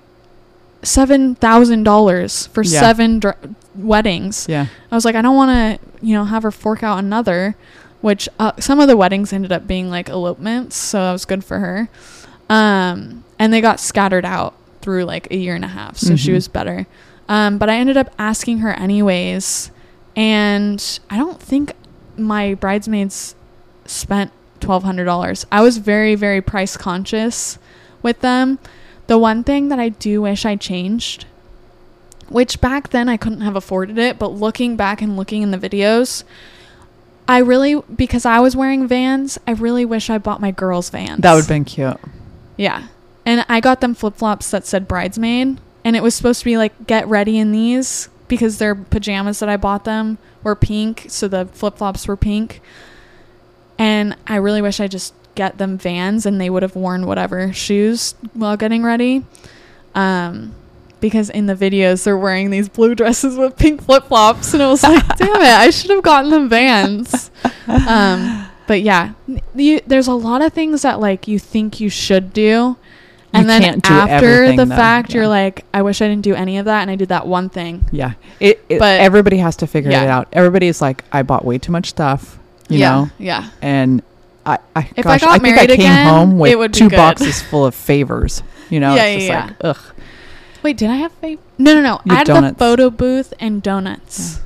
seven 0.83 1.35
thousand 1.35 1.83
dollars 1.83 2.47
for 2.47 2.63
Yeah. 2.63 2.79
seven 2.79 3.19
dr- 3.19 3.38
weddings. 3.75 4.45
yeah. 4.49 4.67
I 4.91 4.95
was 4.95 5.05
like, 5.05 5.15
I 5.15 5.21
don't 5.21 5.35
want 5.35 5.51
to, 5.81 6.05
you 6.05 6.13
know, 6.13 6.25
have 6.25 6.43
her 6.43 6.51
fork 6.51 6.83
out 6.83 6.99
another, 6.99 7.55
which 8.01 8.29
uh, 8.39 8.51
some 8.59 8.79
of 8.79 8.88
the 8.88 8.95
weddings 8.97 9.33
ended 9.33 9.51
up 9.51 9.67
being 9.67 9.89
like 9.89 10.09
elopements, 10.09 10.75
so 10.75 10.99
that 10.99 11.11
was 11.11 11.25
good 11.25 11.43
for 11.43 11.59
her. 11.59 11.89
Um, 12.49 13.23
and 13.39 13.51
they 13.51 13.59
got 13.61 13.79
scattered 13.79 14.25
out 14.25 14.53
through 14.81 15.03
like 15.05 15.29
a 15.31 15.35
year 15.38 15.55
and 15.55 15.65
a 15.65 15.69
half, 15.69 15.97
so 15.97 16.15
she 16.15 16.31
Mhm. 16.31 16.35
was 16.35 16.47
better. 16.47 16.88
Um, 17.27 17.57
but 17.57 17.69
I 17.69 17.75
ended 17.77 17.97
up 17.97 18.09
asking 18.17 18.59
her 18.59 18.71
anyways, 18.73 19.69
and 20.15 20.99
I 21.09 21.17
don't 21.17 21.39
think 21.41 21.73
my 22.17 22.53
bridesmaids 22.53 23.35
spent 23.88 24.31
twelve 24.59 24.83
hundred 24.83 25.05
dollars. 25.05 25.45
I 25.51 25.61
was 25.61 25.77
very, 25.77 26.13
very 26.15 26.41
price 26.41 26.77
conscious 26.77 27.57
with 28.03 28.21
them. 28.21 28.59
The 29.07 29.17
one 29.17 29.43
thing 29.43 29.69
that 29.69 29.79
I 29.79 29.89
do 29.89 30.21
wish 30.21 30.45
I 30.45 30.55
changed 30.55 31.25
which 32.29 32.59
back 32.59 32.89
then 32.89 33.07
I 33.09 33.17
couldn't 33.17 33.41
have 33.41 33.55
afforded 33.55 33.97
it, 33.97 34.19
but 34.19 34.29
looking 34.29 34.75
back 34.75 35.01
and 35.01 35.15
looking 35.15 35.41
in 35.41 35.51
the 35.51 35.57
videos, 35.57 36.23
I 37.27 37.39
really 37.39 37.81
because 37.93 38.25
I 38.25 38.39
was 38.39 38.55
wearing 38.55 38.88
Vans, 38.88 39.38
I 39.47 39.51
really 39.51 39.85
wish 39.85 40.09
I 40.09 40.17
bought 40.17 40.41
my 40.41 40.51
girls 40.51 40.89
Vans. 40.89 41.21
That 41.21 41.33
would 41.33 41.41
have 41.41 41.49
been 41.49 41.65
cute. 41.65 41.97
Yeah. 42.55 42.88
And 43.25 43.45
I 43.49 43.59
got 43.59 43.81
them 43.81 43.93
flip-flops 43.93 44.51
that 44.51 44.65
said 44.65 44.88
bridesmaid, 44.88 45.59
and 45.83 45.95
it 45.95 46.03
was 46.03 46.15
supposed 46.15 46.39
to 46.39 46.45
be 46.45 46.57
like 46.57 46.88
get 46.88 47.07
ready 47.07 47.38
in 47.38 47.51
these 47.51 48.09
because 48.27 48.57
their 48.57 48.75
pajamas 48.75 49.39
that 49.39 49.49
I 49.49 49.57
bought 49.57 49.83
them 49.83 50.17
were 50.43 50.55
pink, 50.55 51.05
so 51.09 51.27
the 51.27 51.45
flip-flops 51.45 52.07
were 52.07 52.17
pink. 52.17 52.61
And 53.80 54.15
I 54.28 54.38
really 54.38 54.61
wish 54.61 54.80
I 54.80 54.88
just 54.88 55.13
get 55.36 55.57
them 55.59 55.78
Vans 55.78 56.25
and 56.25 56.41
they 56.41 56.49
would 56.49 56.63
have 56.63 56.75
worn 56.75 57.05
whatever 57.05 57.53
shoes 57.53 58.15
while 58.34 58.57
getting 58.57 58.84
ready. 58.84 59.23
Um 59.95 60.53
because 60.99 61.30
in 61.30 61.45
the 61.45 61.53
videos 61.53 62.03
they're 62.05 62.17
wearing 62.17 62.49
these 62.49 62.67
blue 62.67 62.95
dresses 62.95 63.38
with 63.38 63.55
pink 63.55 63.84
flip-flops 63.84 64.53
and 64.55 64.63
I 64.63 64.67
was 64.69 64.82
like, 64.82 65.05
"Damn 65.17 65.36
it, 65.36 65.41
I 65.47 65.69
should 65.69 65.91
have 65.91 66.01
gotten 66.03 66.32
them 66.32 66.49
Vans." 66.49 67.30
Um 67.67 68.47
but 68.67 68.82
yeah, 68.82 69.13
you, 69.55 69.80
there's 69.88 70.07
a 70.07 70.13
lot 70.13 70.41
of 70.41 70.51
things 70.53 70.82
that 70.82 70.99
like 70.99 71.28
you 71.28 71.39
think 71.39 71.80
you 71.80 71.89
should 71.89 72.34
do 72.34 72.75
and 73.34 73.43
You 73.43 73.47
then 73.59 73.82
after 73.86 74.55
the 74.55 74.65
though. 74.65 74.75
fact 74.75 75.13
you're 75.13 75.28
like 75.28 75.65
i 75.73 75.82
wish 75.82 76.01
i 76.01 76.07
didn't 76.07 76.23
do 76.23 76.34
any 76.34 76.57
of 76.59 76.65
that 76.65 76.82
and 76.82 76.89
i 76.89 76.95
did 76.95 77.09
that 77.09 77.28
one 77.28 77.49
thing 77.49 77.86
Yeah. 77.91 78.13
It, 78.39 78.63
it 78.69 78.80
But- 78.80 79.01
everybody 79.01 79.38
has 79.38 79.55
to 79.57 79.67
figure 79.67 79.91
Yeah. 79.91 80.03
it 80.03 80.07
out. 80.07 80.28
Everybody's 80.34 80.82
like, 80.82 81.03
I 81.11 81.23
bought 81.23 81.43
way 81.45 81.57
too 81.57 81.71
much 81.73 81.88
stuff, 81.89 82.39
you 82.70 82.80
yeah 82.80 82.89
know, 82.91 83.09
yeah 83.18 83.49
and 83.61 84.01
I, 84.45 84.59
I, 84.76 84.89
If 84.95 85.05
I 85.05 85.18
gosh, 85.18 85.22
got 85.22 85.30
I 85.32 85.39
think 85.39 85.57
I 85.57 85.65
came 85.68 85.74
again, 85.80 86.07
home 86.07 86.39
with 86.39 86.51
it 86.51 86.57
would 86.57 86.72
be 86.72 86.78
two 86.80 86.89
good. 86.89 86.95
boxes 86.95 87.41
full 87.41 87.65
of 87.65 87.76
favors. 87.76 88.41
You 88.70 88.80
know, 88.80 88.95
Yeah, 88.95 89.03
it's 89.05 89.26
just 89.26 89.30
yeah, 89.30 89.45
like, 89.45 89.55
ugh. 89.78 89.93
wait 90.63 90.78
did 90.78 90.89
i 90.89 90.95
have 90.95 91.11
fav- 91.22 91.38
no 91.57 91.74
no 91.74 91.82
no 91.82 92.01
You 92.05 92.13
i 92.13 92.15
had 92.20 92.28
donuts. 92.28 92.57
the 92.57 92.59
photo 92.65 92.89
booth 92.89 93.34
and 93.39 93.61
donuts 93.63 94.39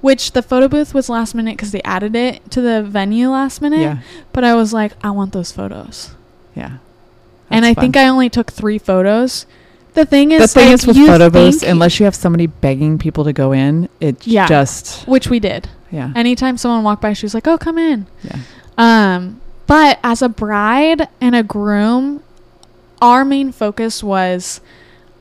which 0.00 0.32
the 0.32 0.42
photo 0.42 0.68
booth 0.68 0.94
was 0.94 1.08
last 1.08 1.34
minute 1.34 1.56
because 1.56 1.72
they 1.72 1.82
added 1.82 2.14
it 2.14 2.50
to 2.52 2.60
the 2.60 2.82
venue 2.82 3.28
last 3.30 3.60
minute 3.60 3.80
Yeah, 3.80 3.98
but 4.32 4.44
i 4.44 4.54
was 4.54 4.72
like 4.72 4.92
i 5.04 5.10
want 5.10 5.32
those 5.32 5.50
photos 5.52 6.10
yeah. 6.54 6.78
and 7.50 7.64
i 7.66 7.74
think 7.74 7.96
i 7.96 8.06
only 8.08 8.28
took 8.30 8.50
three 8.52 8.78
photos 8.78 9.44
the 9.98 10.06
thing 10.06 10.32
is 10.32 10.40
the 10.40 10.48
thing 10.48 10.66
like, 10.70 10.74
is 10.74 10.86
with 10.86 10.96
photo 10.96 11.28
booths, 11.30 11.62
unless 11.62 11.98
you 11.98 12.04
have 12.04 12.14
somebody 12.14 12.46
begging 12.46 12.98
people 12.98 13.24
to 13.24 13.32
go 13.32 13.52
in, 13.52 13.88
it 14.00 14.26
Yeah. 14.26 14.46
just 14.46 15.06
which 15.08 15.28
we 15.28 15.38
did 15.40 15.68
yeah, 15.90 16.12
anytime 16.14 16.56
someone 16.56 16.84
walked 16.84 17.02
by 17.02 17.12
she 17.14 17.24
was 17.26 17.34
like 17.34 17.46
oh 17.48 17.58
come 17.58 17.78
in 17.78 18.06
yeah. 18.22 18.38
Um, 18.76 19.40
but 19.66 19.98
as 20.04 20.22
a 20.22 20.28
bride 20.28 21.08
and 21.20 21.34
a 21.34 21.42
groom, 21.42 22.22
our 23.02 23.24
main 23.24 23.50
focus 23.52 24.02
was 24.04 24.60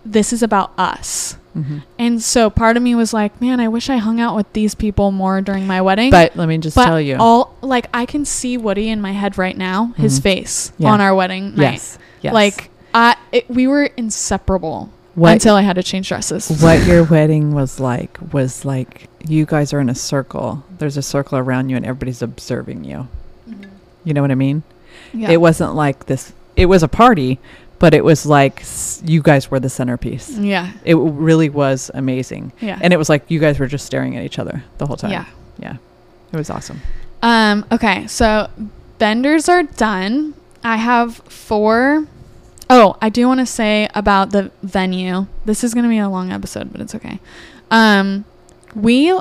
this 0.06 0.32
is 0.32 0.42
about 0.44 0.72
us. 0.78 1.36
hmm 1.54 1.80
And 1.98 2.22
so 2.22 2.50
part 2.50 2.78
of 2.78 2.84
me 2.84 2.94
was 2.96 3.14
like, 3.14 3.42
man, 3.42 3.60
I 3.60 3.68
wish 3.68 3.90
I 3.90 3.98
hung 3.98 4.20
out 4.22 4.36
with 4.36 4.52
these 4.54 4.76
people 4.76 5.12
more 5.12 5.42
during 5.42 5.66
my 5.68 5.82
wedding. 5.82 6.12
But 6.12 6.36
let 6.38 6.48
me 6.48 6.58
just 6.60 6.76
But 6.76 6.86
tell 6.86 7.02
you, 7.02 7.18
all 7.20 7.56
like 7.62 7.88
I 7.94 8.06
can 8.06 8.26
see 8.26 8.58
Woody 8.58 8.90
in 8.90 9.02
my 9.02 9.12
head 9.12 9.38
right 9.40 9.58
now, 9.58 9.94
his 9.98 10.20
Mhm. 10.20 10.24
face 10.24 10.72
Yeah. 10.78 10.92
on 10.94 11.02
our 11.02 11.14
wedding 11.16 11.56
night. 11.56 11.74
yes, 11.74 11.98
yes. 12.22 12.34
Like 12.34 12.70
I 12.94 13.16
it, 13.32 13.50
we 13.50 13.68
were 13.68 13.84
inseparable 13.98 14.90
what 15.16 15.34
until 15.34 15.56
I 15.56 15.62
had 15.62 15.76
to 15.78 15.84
change 15.84 16.08
dresses. 16.10 16.50
what 16.62 16.86
your 16.86 17.04
wedding 17.04 17.54
was 17.54 17.80
like 17.80 18.18
was 18.34 18.66
like 18.66 19.10
you 19.28 19.46
guys 19.46 19.74
are 19.74 19.80
in 19.80 19.90
a 19.90 19.96
circle. 19.96 20.64
There's 20.78 20.98
a 20.98 21.02
circle 21.02 21.38
around 21.38 21.70
you, 21.70 21.76
and 21.76 21.86
everybody's 21.86 22.22
observing 22.22 22.84
you. 22.86 23.08
You 24.04 24.14
know 24.14 24.22
what 24.22 24.32
I 24.32 24.36
mean? 24.36 24.64
Yeah. 25.14 25.32
It 25.32 25.42
wasn't 25.42 25.76
like 25.76 26.06
this. 26.06 26.32
It 26.56 26.68
was 26.68 26.82
a 26.82 26.88
party, 26.88 27.40
but 27.80 27.94
it 27.94 28.04
was 28.06 28.26
like 28.26 28.62
s- 28.62 29.02
you 29.06 29.22
guys 29.22 29.52
were 29.52 29.60
the 29.60 29.70
centerpiece. 29.70 30.30
yeah. 30.38 30.72
It 30.86 30.94
w- 30.94 31.12
really 31.12 31.50
was 31.50 31.92
amazing, 31.94 32.52
Yeah. 32.62 32.80
and 32.82 32.94
it 32.94 32.98
was 32.98 33.10
like 33.10 33.30
you 33.30 33.40
guys 33.40 33.60
were 33.60 33.68
just 33.68 33.86
staring 33.86 34.16
at 34.16 34.24
each 34.24 34.40
other 34.40 34.64
the 34.78 34.86
whole 34.86 34.96
time. 34.98 35.12
yeah. 35.12 35.26
yeah, 35.60 35.76
it 36.32 36.38
was 36.38 36.50
awesome. 36.50 36.80
Um, 37.22 37.66
okay, 37.72 38.08
so 38.08 38.50
vendors 39.00 39.50
are 39.50 39.64
done. 39.64 40.36
I 40.64 40.78
have 40.78 41.16
four. 41.18 42.08
Oh, 42.70 42.98
I 43.02 43.10
do 43.10 43.28
want 43.28 43.40
to 43.40 43.46
say 43.46 43.88
about 43.96 44.32
the 44.32 44.52
venue. 44.62 45.28
This 45.46 45.64
is 45.64 45.74
going 45.74 45.84
to 45.84 45.90
be 45.90 46.00
a 46.00 46.10
long 46.10 46.32
episode, 46.32 46.72
but 46.72 46.82
it's 46.82 46.94
okay. 46.96 47.20
Um, 47.72 48.26
we 48.76 49.18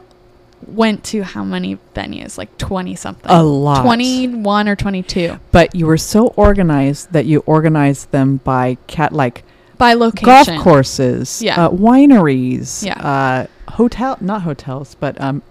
went 0.66 1.04
to 1.04 1.22
how 1.22 1.44
many 1.44 1.78
venues? 1.94 2.38
Like 2.38 2.56
20 2.58 2.96
something. 2.96 3.30
A 3.30 3.42
lot, 3.42 3.82
21 3.82 4.68
or 4.68 4.74
22 4.74 5.38
But 5.52 5.74
you 5.74 5.86
were 5.86 5.98
so 5.98 6.28
organized 6.28 7.12
that 7.12 7.26
you 7.26 7.40
organized 7.46 8.10
them 8.10 8.38
by 8.38 8.78
cat 8.88 9.12
like 9.12 9.44
by 9.78 9.92
location. 9.94 10.24
golf 10.56 10.64
courses, 10.64 11.42
Yeah. 11.42 11.66
uh, 11.66 11.70
wineries, 11.70 12.84
Yeah. 12.84 12.98
uh, 12.98 13.46
hotel, 13.72 14.16
not 14.20 14.42
hotels, 14.42 14.96
but 14.98 15.20
um, 15.20 15.42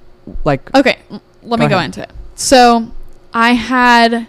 like 0.44 0.74
Okay, 0.76 0.98
l- 1.12 1.22
let 1.44 1.60
Go 1.60 1.66
me 1.66 1.70
go 1.70 1.80
into 1.80 2.02
it. 2.02 2.10
So, 2.34 2.92
I 3.34 3.52
had 3.54 4.28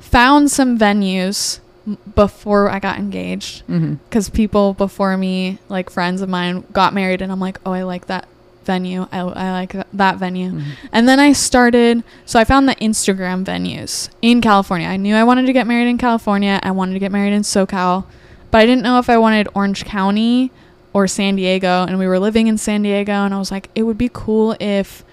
found 0.00 0.50
some 0.52 0.78
venues 0.78 1.58
before 2.14 2.70
I 2.70 2.78
got 2.78 2.98
engaged. 2.98 3.62
because 3.66 4.28
people 4.30 4.72
before 4.74 5.16
me, 5.16 5.58
like 5.68 5.90
friends 5.90 6.20
of 6.22 6.28
mine, 6.28 6.64
got 6.72 6.94
married, 6.94 7.20
and 7.22 7.30
I'm 7.30 7.40
like, 7.40 7.58
oh, 7.66 7.72
I 7.72 7.82
like 7.82 8.06
that 8.06 8.26
venue. 8.64 9.06
I, 9.12 9.18
I 9.20 9.50
like 9.52 9.72
th- 9.72 9.84
that 9.92 10.16
venue. 10.16 10.50
Mhm. 10.52 10.62
And 10.92 11.06
then 11.06 11.20
I 11.20 11.32
started, 11.34 12.02
so 12.24 12.38
I 12.38 12.44
found 12.44 12.66
the 12.68 12.74
Instagram 12.76 13.44
venues 13.44 14.08
in 14.22 14.40
California. 14.40 14.88
I 14.88 14.96
knew 14.96 15.14
I 15.14 15.24
wanted 15.24 15.44
to 15.46 15.52
get 15.52 15.66
married 15.66 15.88
in 15.88 15.98
California. 15.98 16.58
I 16.62 16.70
wanted 16.70 16.94
to 16.94 16.98
get 16.98 17.12
married 17.12 17.34
in 17.34 17.42
SoCal, 17.42 18.04
but 18.50 18.58
I 18.62 18.66
didn't 18.66 18.82
know 18.82 18.98
if 18.98 19.10
I 19.10 19.18
wanted 19.18 19.48
Orange 19.54 19.84
County 19.84 20.50
or 20.94 21.06
San 21.06 21.36
Diego. 21.36 21.84
And 21.86 21.98
we 21.98 22.06
were 22.06 22.18
living 22.18 22.46
in 22.46 22.56
San 22.56 22.80
Diego, 22.82 23.12
and 23.12 23.34
I 23.34 23.38
was 23.38 23.50
like, 23.50 23.68
it 23.74 23.82
would 23.82 23.98
be 23.98 24.08
cool 24.10 24.56
if, 24.60 25.04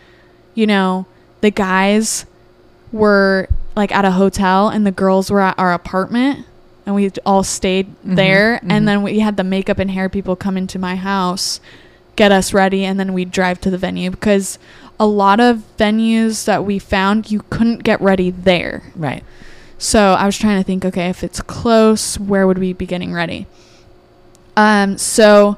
you 0.56 0.66
know, 0.66 1.06
the 1.42 1.52
guys 1.52 2.26
were 2.94 3.50
like 3.76 3.92
at 3.94 4.06
a 4.06 4.12
hotel 4.12 4.70
and 4.70 4.86
the 4.86 4.92
girls 4.92 5.30
were 5.32 5.40
at 5.42 5.58
our 5.58 5.74
apartment 5.74 6.46
and 6.86 6.96
we 6.96 7.12
all 7.26 7.44
stayed 7.44 7.88
Mhm, 8.06 8.16
there 8.16 8.60
mhm. 8.64 8.72
and 8.72 8.88
then 8.88 9.02
we 9.04 9.20
had 9.20 9.38
the 9.38 9.44
makeup 9.44 9.80
and 9.80 9.92
hair 9.92 10.10
people 10.10 10.36
come 10.36 10.58
into 10.58 10.80
my 10.80 10.96
house 10.96 11.60
get 12.16 12.32
us 12.32 12.54
ready 12.54 12.84
and 12.84 13.00
then 13.00 13.14
we'd 13.14 13.32
drive 13.32 13.60
to 13.62 13.70
the 13.70 13.78
venue 13.78 14.10
because 14.12 14.58
a 15.00 15.06
lot 15.08 15.40
of 15.40 15.64
venues 15.78 16.46
that 16.46 16.64
we 16.66 16.78
found 16.78 17.32
you 17.32 17.44
couldn't 17.50 17.84
get 17.84 18.00
ready 18.02 18.30
there. 18.30 18.84
Right. 18.96 19.24
so 19.78 20.14
i 20.20 20.26
was 20.26 20.38
trying 20.38 20.60
to 20.60 20.64
think 20.64 20.84
okay 20.86 21.10
if 21.10 21.24
it's 21.24 21.42
close 21.42 22.20
where 22.20 22.46
would 22.46 22.58
we 22.60 22.74
be 22.74 22.86
getting 22.86 23.14
ready? 23.14 23.48
Um 24.58 24.98
so 24.98 25.58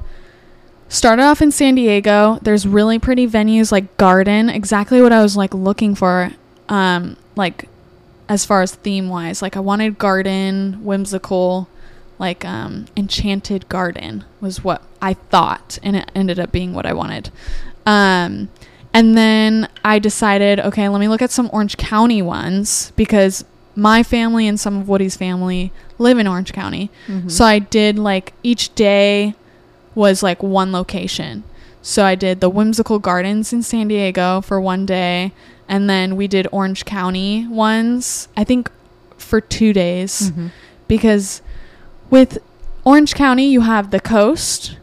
started 0.88 1.22
off 1.22 1.42
in 1.42 1.50
san 1.50 1.74
diego. 1.74 2.38
There's 2.42 2.66
really 2.66 2.98
pretty 2.98 3.26
venues 3.26 3.72
like 3.72 3.96
garden 3.96 4.48
exactly 4.48 5.02
what 5.02 5.12
i 5.12 5.20
was 5.22 5.36
like 5.36 5.52
looking 5.54 5.94
for. 5.94 6.30
Um 6.68 7.16
like 7.36 7.68
as 8.28 8.44
far 8.44 8.62
as 8.62 8.74
theme 8.76 9.08
wise 9.08 9.42
like 9.42 9.56
i 9.56 9.60
wanted 9.60 9.98
garden 9.98 10.82
whimsical 10.84 11.68
like 12.18 12.44
um 12.44 12.86
enchanted 12.96 13.68
garden 13.68 14.24
was 14.40 14.62
what 14.64 14.82
i 15.02 15.12
thought 15.14 15.78
and 15.82 15.96
it 15.96 16.10
ended 16.14 16.38
up 16.38 16.50
being 16.52 16.72
what 16.72 16.86
i 16.86 16.92
wanted 16.92 17.30
um 17.86 18.48
and 18.92 19.16
then 19.16 19.68
i 19.84 19.98
decided 19.98 20.58
okay 20.60 20.88
let 20.88 21.00
me 21.00 21.08
look 21.08 21.20
at 21.22 21.30
some 21.30 21.50
orange 21.52 21.76
county 21.76 22.22
ones 22.22 22.92
because 22.96 23.44
my 23.76 24.02
family 24.02 24.46
and 24.46 24.58
some 24.60 24.78
of 24.78 24.88
woody's 24.88 25.16
family 25.16 25.72
live 25.98 26.16
in 26.18 26.26
orange 26.26 26.52
county 26.52 26.90
Mhm. 27.08 27.30
so 27.30 27.44
I 27.44 27.58
did 27.58 27.98
like 27.98 28.32
each 28.42 28.74
day 28.76 29.34
was 29.96 30.22
like 30.24 30.42
one 30.42 30.70
location. 30.72 31.44
So 31.86 32.04
I 32.04 32.14
did 32.14 32.40
the 32.40 32.48
Whimsical 32.48 32.98
Gardens 32.98 33.52
in 33.52 33.62
San 33.62 33.88
Diego 33.88 34.40
for 34.40 34.58
one 34.58 34.86
day, 34.86 35.32
and 35.68 35.88
then 35.88 36.16
we 36.16 36.26
did 36.26 36.48
Orange 36.50 36.86
County 36.86 37.46
ones, 37.46 38.26
I 38.36 38.42
think 38.44 38.70
for 39.18 39.38
two 39.40 39.72
days 39.74 40.30
Mhm. 40.32 40.50
because 40.88 41.42
with 42.08 42.38
Orange 42.84 43.14
County 43.14 43.48
you 43.48 43.60
have 43.62 43.90
the 43.90 44.00
coast 44.00 44.76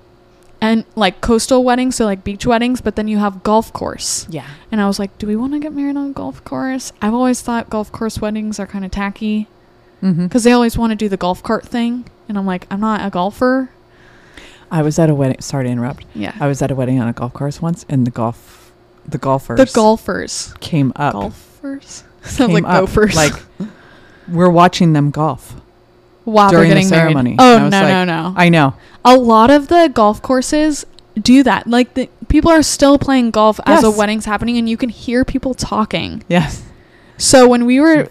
and 0.61 0.85
like 0.95 1.21
coastal 1.21 1.63
weddings, 1.63 1.95
so 1.95 2.05
like 2.05 2.23
beach 2.23 2.45
weddings, 2.45 2.81
but 2.81 2.95
then 2.95 3.07
you 3.07 3.17
have 3.17 3.41
golf 3.41 3.73
course. 3.73 4.27
Yeah. 4.29 4.45
And 4.71 4.79
I 4.79 4.85
was 4.85 4.99
like, 4.99 5.17
do 5.17 5.25
we 5.25 5.35
want 5.35 5.53
to 5.53 5.59
get 5.59 5.73
married 5.73 5.97
on 5.97 6.11
a 6.11 6.13
golf 6.13 6.43
course? 6.45 6.93
I've 7.01 7.15
always 7.15 7.41
thought 7.41 7.69
golf 7.71 7.91
course 7.91 8.21
weddings 8.21 8.59
are 8.59 8.67
kind 8.67 8.85
of 8.85 8.91
tacky 8.91 9.47
Mm-hmm. 10.03 10.23
because 10.27 10.43
they 10.43 10.51
always 10.51 10.77
want 10.77 10.91
to 10.91 10.95
do 10.95 11.09
the 11.09 11.17
golf 11.17 11.41
cart 11.43 11.65
thing, 11.67 12.05
and 12.29 12.37
I'm 12.37 12.45
like, 12.47 12.65
I'm 12.71 12.79
not 12.79 13.05
a 13.05 13.09
golfer. 13.11 13.69
I 14.71 14.81
was 14.81 14.97
at 14.97 15.09
a 15.09 15.15
wedding. 15.15 15.41
Sorry 15.41 15.65
to 15.65 15.69
interrupt. 15.69 16.05
Yeah, 16.15 16.35
I 16.39 16.47
was 16.47 16.61
at 16.61 16.71
a 16.71 16.75
wedding 16.75 16.99
on 16.99 17.07
a 17.07 17.13
golf 17.13 17.33
course 17.33 17.61
once, 17.61 17.85
and 17.89 18.07
the 18.07 18.11
golf, 18.11 18.71
the 19.05 19.17
golfers, 19.17 19.59
the 19.59 19.71
golfers, 19.73 20.53
came 20.61 20.93
up. 20.95 21.13
golfers 21.13 22.03
sounds 22.23 22.53
like 22.53 22.63
up, 22.63 22.85
gophers. 22.85 23.15
Like 23.15 23.33
we're 24.27 24.49
watching 24.49 24.93
them 24.93 25.11
golf. 25.11 25.55
while 26.23 26.49
during 26.49 26.73
the 26.73 26.83
ceremony. 26.83 27.35
married. 27.35 27.65
Oh 27.65 27.69
no, 27.69 27.81
like, 27.81 27.89
no, 27.89 28.05
no! 28.05 28.33
I 28.37 28.49
know. 28.49 28.75
a 29.03 29.17
lot 29.17 29.51
of 29.51 29.67
the 29.67 29.91
golf 29.93 30.21
courses 30.21 30.85
do 31.19 31.43
that. 31.43 31.67
Like 31.67 31.93
the 31.95 32.09
people 32.29 32.49
are 32.49 32.63
still 32.63 32.97
playing 32.97 33.31
golf 33.31 33.59
as 33.65 33.83
a 33.83 33.91
wedding's 33.91 34.25
happening, 34.25 34.57
and 34.57 34.69
you 34.69 34.77
can 34.77 34.89
hear 34.89 35.25
people 35.25 35.53
talking. 35.53 36.23
Yes. 36.27 36.63
So 37.17 37.47
when 37.47 37.65
we 37.65 37.79
were 37.79 38.09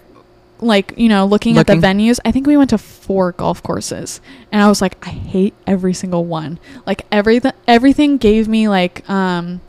like, 0.61 0.93
you 0.97 1.09
know, 1.09 1.25
looking, 1.25 1.55
Looking. 1.55 1.77
at 1.77 1.81
the 1.81 1.87
venues, 1.87 2.19
I 2.23 2.31
think 2.31 2.45
we 2.47 2.55
went 2.55 2.69
to 2.69 2.77
four 2.77 3.31
golf 3.33 3.61
courses. 3.63 4.21
And 4.51 4.61
I 4.61 4.67
was 4.69 4.81
like, 4.81 4.95
I 5.05 5.09
hate 5.09 5.53
every 5.67 5.93
single 5.93 6.23
one. 6.25 6.59
Like 6.85 7.05
everything 7.11 7.51
everything 7.67 8.17
gave 8.17 8.47
me 8.47 8.67
like 8.67 9.07
um 9.09 9.61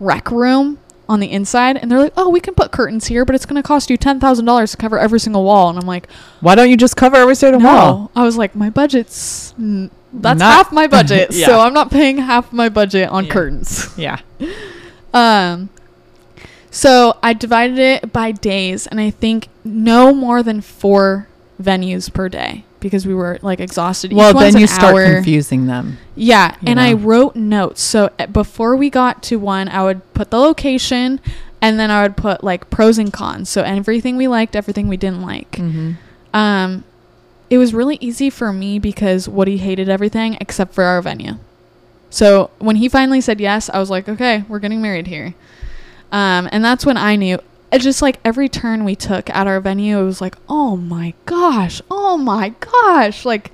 rec 0.00 0.30
room 0.30 0.78
on 1.08 1.20
the 1.20 1.30
inside 1.30 1.76
and 1.76 1.90
they're 1.90 1.98
like, 1.98 2.12
"Oh, 2.16 2.28
we 2.30 2.40
can 2.40 2.54
put 2.54 2.70
curtains 2.70 3.06
here, 3.08 3.24
but 3.24 3.34
it's 3.34 3.44
going 3.44 3.60
to 3.60 3.66
cost 3.66 3.90
you 3.90 3.98
$10,000 3.98 4.70
to 4.70 4.76
cover 4.76 4.98
every 4.98 5.18
single 5.20 5.42
wall." 5.44 5.68
And 5.68 5.76
I'm 5.78 5.86
like, 5.86 6.08
Why 6.40 6.54
don't 6.54 6.70
you 6.70 6.76
just 6.76 6.96
cover 6.96 7.16
every 7.16 7.34
single 7.34 7.60
"No." 7.60 7.68
wall? 7.68 8.10
I 8.14 8.22
was 8.22 8.36
like, 8.36 8.54
"My 8.54 8.70
budget's 8.70 9.52
mm, 9.60 9.90
that's 10.12 10.38
Not- 10.38 10.52
half 10.52 10.72
my 10.72 10.86
budget. 10.86 11.30
Yeah. 11.34 11.46
So 11.46 11.60
I'm 11.60 11.74
not 11.74 11.90
paying 11.90 12.18
half 12.18 12.52
my 12.52 12.68
budget 12.68 13.08
on 13.08 13.24
Yeah. 13.26 13.32
curtains." 13.32 13.88
Yeah. 13.98 14.18
Um, 15.12 15.70
so 16.70 17.18
I 17.22 17.32
divided 17.32 17.78
it 17.78 18.12
by 18.12 18.32
days, 18.32 18.86
and 18.86 19.00
I 19.00 19.10
think 19.10 19.48
no 19.64 20.14
more 20.14 20.42
than 20.42 20.60
four 20.60 21.28
venues 21.60 22.12
per 22.12 22.28
day 22.28 22.64
because 22.80 23.06
we 23.06 23.14
were 23.14 23.38
like 23.42 23.60
exhausted. 23.60 24.12
Each 24.12 24.16
Well, 24.16 24.32
then 24.34 24.56
you 24.56 24.66
start 24.66 24.94
hour. 24.94 25.14
confusing 25.14 25.66
them. 25.66 25.98
Yeah, 26.16 26.56
and 26.66 26.80
I 26.80 26.94
wrote 26.94 27.36
notes. 27.36 27.82
So 27.82 28.10
uh, 28.18 28.26
before 28.26 28.76
we 28.76 28.90
got 28.90 29.22
to 29.24 29.36
one, 29.36 29.68
I 29.68 29.82
would 29.84 30.14
put 30.14 30.30
the 30.30 30.38
location, 30.38 31.20
and 31.60 31.78
then 31.78 31.90
I 31.90 32.02
would 32.02 32.16
put 32.16 32.42
like 32.42 32.70
pros 32.70 32.98
and 32.98 33.12
cons. 33.12 33.48
So 33.48 33.62
everything 33.62 34.16
we 34.16 34.28
liked, 34.28 34.56
everything 34.56 34.88
we 34.88 34.96
didn't 34.96 35.22
like. 35.22 35.52
Mm-hmm. 35.52 35.92
Um, 36.34 36.84
it 37.50 37.58
was 37.58 37.74
really 37.74 37.98
easy 38.00 38.30
for 38.30 38.52
me 38.52 38.78
because 38.78 39.28
Woody 39.28 39.58
hated 39.58 39.88
everything 39.88 40.38
except 40.40 40.72
for 40.72 40.84
our 40.84 41.02
venue. 41.02 41.34
So 42.08 42.50
when 42.58 42.76
he 42.76 42.88
finally 42.88 43.20
said 43.20 43.40
yes, 43.40 43.68
I 43.68 43.78
was 43.78 43.90
like, 43.90 44.08
okay, 44.08 44.44
we're 44.48 44.58
getting 44.58 44.80
married 44.80 45.08
here. 45.08 45.34
Um, 46.12 46.48
and 46.52 46.64
that's 46.64 46.84
when 46.86 46.96
I 46.96 47.16
knew. 47.16 47.38
It 47.72 47.80
just 47.82 48.02
like 48.02 48.18
every 48.24 48.48
turn 48.48 48.84
we 48.84 48.96
took 48.96 49.30
at 49.30 49.46
our 49.46 49.60
venue, 49.60 50.00
it 50.00 50.04
was 50.04 50.20
like, 50.20 50.34
oh 50.48 50.76
my 50.76 51.14
gosh, 51.24 51.80
oh 51.88 52.16
my 52.16 52.48
gosh, 52.58 53.24
like 53.24 53.52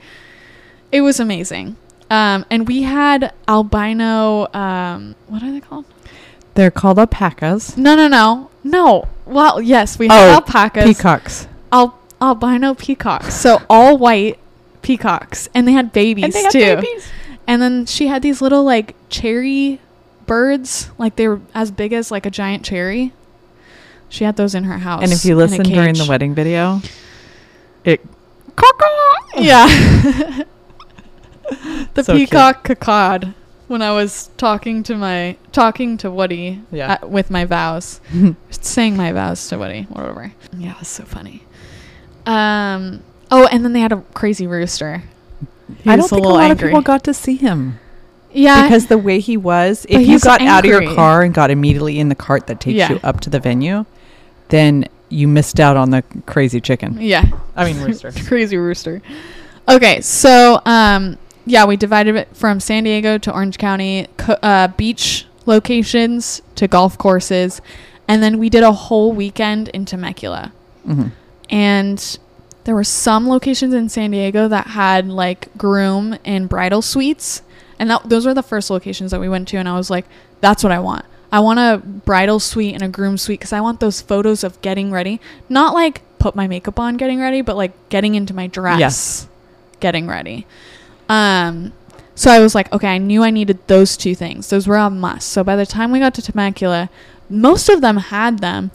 it 0.91 1.03
was 1.03 1.21
amazing. 1.21 1.77
Um, 2.11 2.47
and 2.51 2.67
we 2.67 2.83
had 2.83 3.35
albino. 3.47 4.47
Um, 4.55 5.17
what 5.27 5.43
are 5.43 5.51
they 5.53 5.61
called? 5.61 5.85
They're 6.55 6.71
called 6.71 6.99
alpacas. 6.99 7.77
No, 7.77 7.95
no, 7.95 8.09
no, 8.09 8.51
no. 8.65 9.09
Well, 9.27 9.61
yes, 9.61 9.99
we 9.99 10.09
had 10.09 10.31
Oh, 10.31 10.33
alpacas 10.35 10.85
Peacocks. 10.85 11.47
al- 11.71 11.99
albino 12.23 12.73
peacocks. 12.75 13.35
So 13.43 13.61
all 13.69 13.99
white 13.99 14.39
peacocks, 14.81 15.49
and 15.55 15.69
they 15.69 15.73
had 15.73 15.93
babies 15.93 16.35
too. 16.51 16.83
And 17.47 17.61
then 17.61 17.85
she 17.87 18.07
had 18.07 18.23
these 18.23 18.41
little 18.41 18.65
like 18.65 18.95
cherry 19.11 19.81
birds, 20.27 20.91
like 20.99 21.17
they 21.17 21.29
were 21.29 21.41
as 21.55 21.71
big 21.71 21.93
as 21.93 22.11
like 22.11 22.27
a 22.27 22.31
giant 22.31 22.65
cherry. 22.65 23.13
She 24.09 24.25
had 24.25 24.37
those 24.37 24.55
in 24.55 24.65
her 24.65 24.79
house. 24.79 25.03
And 25.03 25.13
if 25.13 25.25
you 25.25 25.35
listen 25.37 25.65
during 25.65 25.95
the 25.95 26.07
wedding 26.09 26.35
video, 26.35 26.81
it 27.85 28.01
yeah, 29.39 29.67
the 31.95 32.03
So 32.05 32.15
cute. 32.15 32.31
peacock 32.31 32.65
cacawed 32.65 33.35
when 33.69 33.83
I 33.83 33.93
was 33.93 34.31
talking 34.37 34.83
to 34.85 34.97
my 34.97 35.37
talking 35.53 35.97
to 35.99 36.11
Woody 36.11 36.63
Yeah. 36.71 36.99
uh, 37.03 37.07
with 37.07 37.31
my 37.31 37.45
vows. 37.45 38.01
saying 38.51 38.97
my 38.97 39.13
vows 39.13 39.47
to 39.49 39.59
Woody, 39.59 39.83
whatever. 39.83 40.33
Yeah, 40.57 40.73
it 40.73 40.79
was 40.79 40.89
so 40.89 41.05
funny. 41.05 41.43
Um. 42.25 43.03
Oh, 43.31 43.47
and 43.49 43.65
then 43.65 43.73
they 43.73 43.81
had 43.81 43.93
a 43.93 44.03
crazy 44.15 44.47
rooster. 44.47 45.03
He 45.83 45.91
I 45.91 45.97
don't 45.97 46.09
think 46.09 46.21
a 46.21 46.23
little 46.23 46.39
lot 46.39 46.51
angry. 46.51 46.69
of 46.69 46.71
people 46.71 46.83
got 46.83 47.03
to 47.05 47.15
see 47.15 47.37
him 47.37 47.79
Yeah, 48.33 48.65
because 48.65 48.87
the 48.87 48.99
way 48.99 49.21
he 49.21 49.37
was. 49.37 49.87
If 49.89 50.01
you 50.01 50.07
he's 50.07 50.25
got 50.25 50.43
out 50.43 50.65
of 50.65 50.71
your 50.71 50.95
car 50.95 51.23
and 51.23 51.33
got 51.33 51.51
immediately 51.51 51.99
in 51.99 52.09
the 52.09 52.15
cart 52.15 52.47
that 52.49 52.61
takes 52.61 52.77
Yeah. 52.77 52.93
you 52.93 53.01
up 53.03 53.21
to 53.23 53.31
the 53.31 53.41
venue, 53.41 53.87
then 54.49 54.87
you 55.09 55.27
missed 55.29 55.59
out 55.61 55.77
on 55.77 55.91
the 55.91 56.03
crazy 56.27 56.61
chicken. 56.61 56.99
yeah, 57.01 57.25
I 57.55 57.65
mean 57.73 57.81
rooster. 57.83 58.11
crazy 58.27 58.57
rooster. 58.57 59.01
Okay, 59.69 60.01
so 60.01 60.61
um, 60.67 61.17
yeah, 61.47 61.65
we 61.65 61.77
divided 61.77 62.17
it 62.17 62.29
from 62.37 62.61
San 62.61 62.85
Diego 62.85 63.17
to 63.19 63.33
Orange 63.33 63.57
County, 63.59 64.07
co- 64.17 64.37
uh, 64.43 64.69
beach 64.69 65.27
locations 65.47 66.43
to 66.57 66.69
golf 66.69 66.99
courses, 66.99 67.61
and 68.09 68.23
then 68.23 68.39
we 68.39 68.51
did 68.51 68.63
a 68.65 68.73
whole 68.73 69.13
weekend 69.13 69.69
in 69.69 69.85
Temecula. 69.85 70.53
hmm 70.85 71.09
and 71.49 72.19
there 72.65 72.75
were 72.75 72.83
some 72.83 73.29
locations 73.29 73.73
in 73.73 73.89
San 73.89 74.11
Diego 74.11 74.49
that 74.49 74.67
had 74.67 75.09
like 75.09 75.57
groom 75.57 76.19
and 76.25 76.49
bridal 76.49 76.83
suites 76.83 77.41
and 77.79 77.91
that 77.91 78.09
those 78.09 78.27
were 78.27 78.35
the 78.35 78.43
first 78.43 78.71
locations 78.71 79.11
that 79.11 79.21
we 79.21 79.29
went 79.29 79.49
to 79.49 79.57
and 79.57 79.69
I 79.69 79.77
was 79.77 79.91
like 79.91 80.07
that's 80.41 80.63
what 80.63 80.73
I 80.73 80.79
want. 80.79 81.05
I 81.33 81.41
want 81.41 81.59
a 81.59 81.79
bridal 81.85 82.39
suite 82.41 82.75
and 82.75 82.83
a 82.83 82.89
groom 82.89 83.19
suite 83.19 83.41
cuz 83.41 83.53
I 83.53 83.61
want 83.61 83.81
those 83.81 84.01
photos 84.01 84.45
of 84.45 84.61
getting 84.63 84.91
ready, 84.91 85.21
not 85.49 85.75
like 85.75 86.03
put 86.19 86.35
my 86.35 86.47
makeup 86.47 86.79
on 86.81 86.97
getting 86.97 87.21
ready, 87.21 87.41
but 87.43 87.57
like 87.57 87.73
getting 87.89 88.15
into 88.15 88.33
my 88.35 88.47
dress 88.47 88.79
Yes. 88.79 89.29
getting 89.81 90.07
ready. 90.07 90.47
Um 91.09 91.73
so 92.15 92.31
I 92.31 92.41
was 92.41 92.55
like, 92.55 92.73
okay, 92.73 92.89
I 92.89 92.97
knew 92.99 93.23
I 93.23 93.31
needed 93.31 93.59
those 93.67 93.95
two 93.95 94.15
things. 94.15 94.49
Those 94.49 94.67
were 94.67 94.77
a 94.79 94.89
must. 94.89 95.29
So 95.29 95.45
by 95.45 95.55
the 95.55 95.67
time 95.67 95.93
we 95.93 95.99
got 95.99 96.15
to 96.15 96.23
Temecula, 96.23 96.89
most 97.29 97.69
of 97.69 97.83
them 97.83 97.99
had 97.99 98.39
them. 98.39 98.71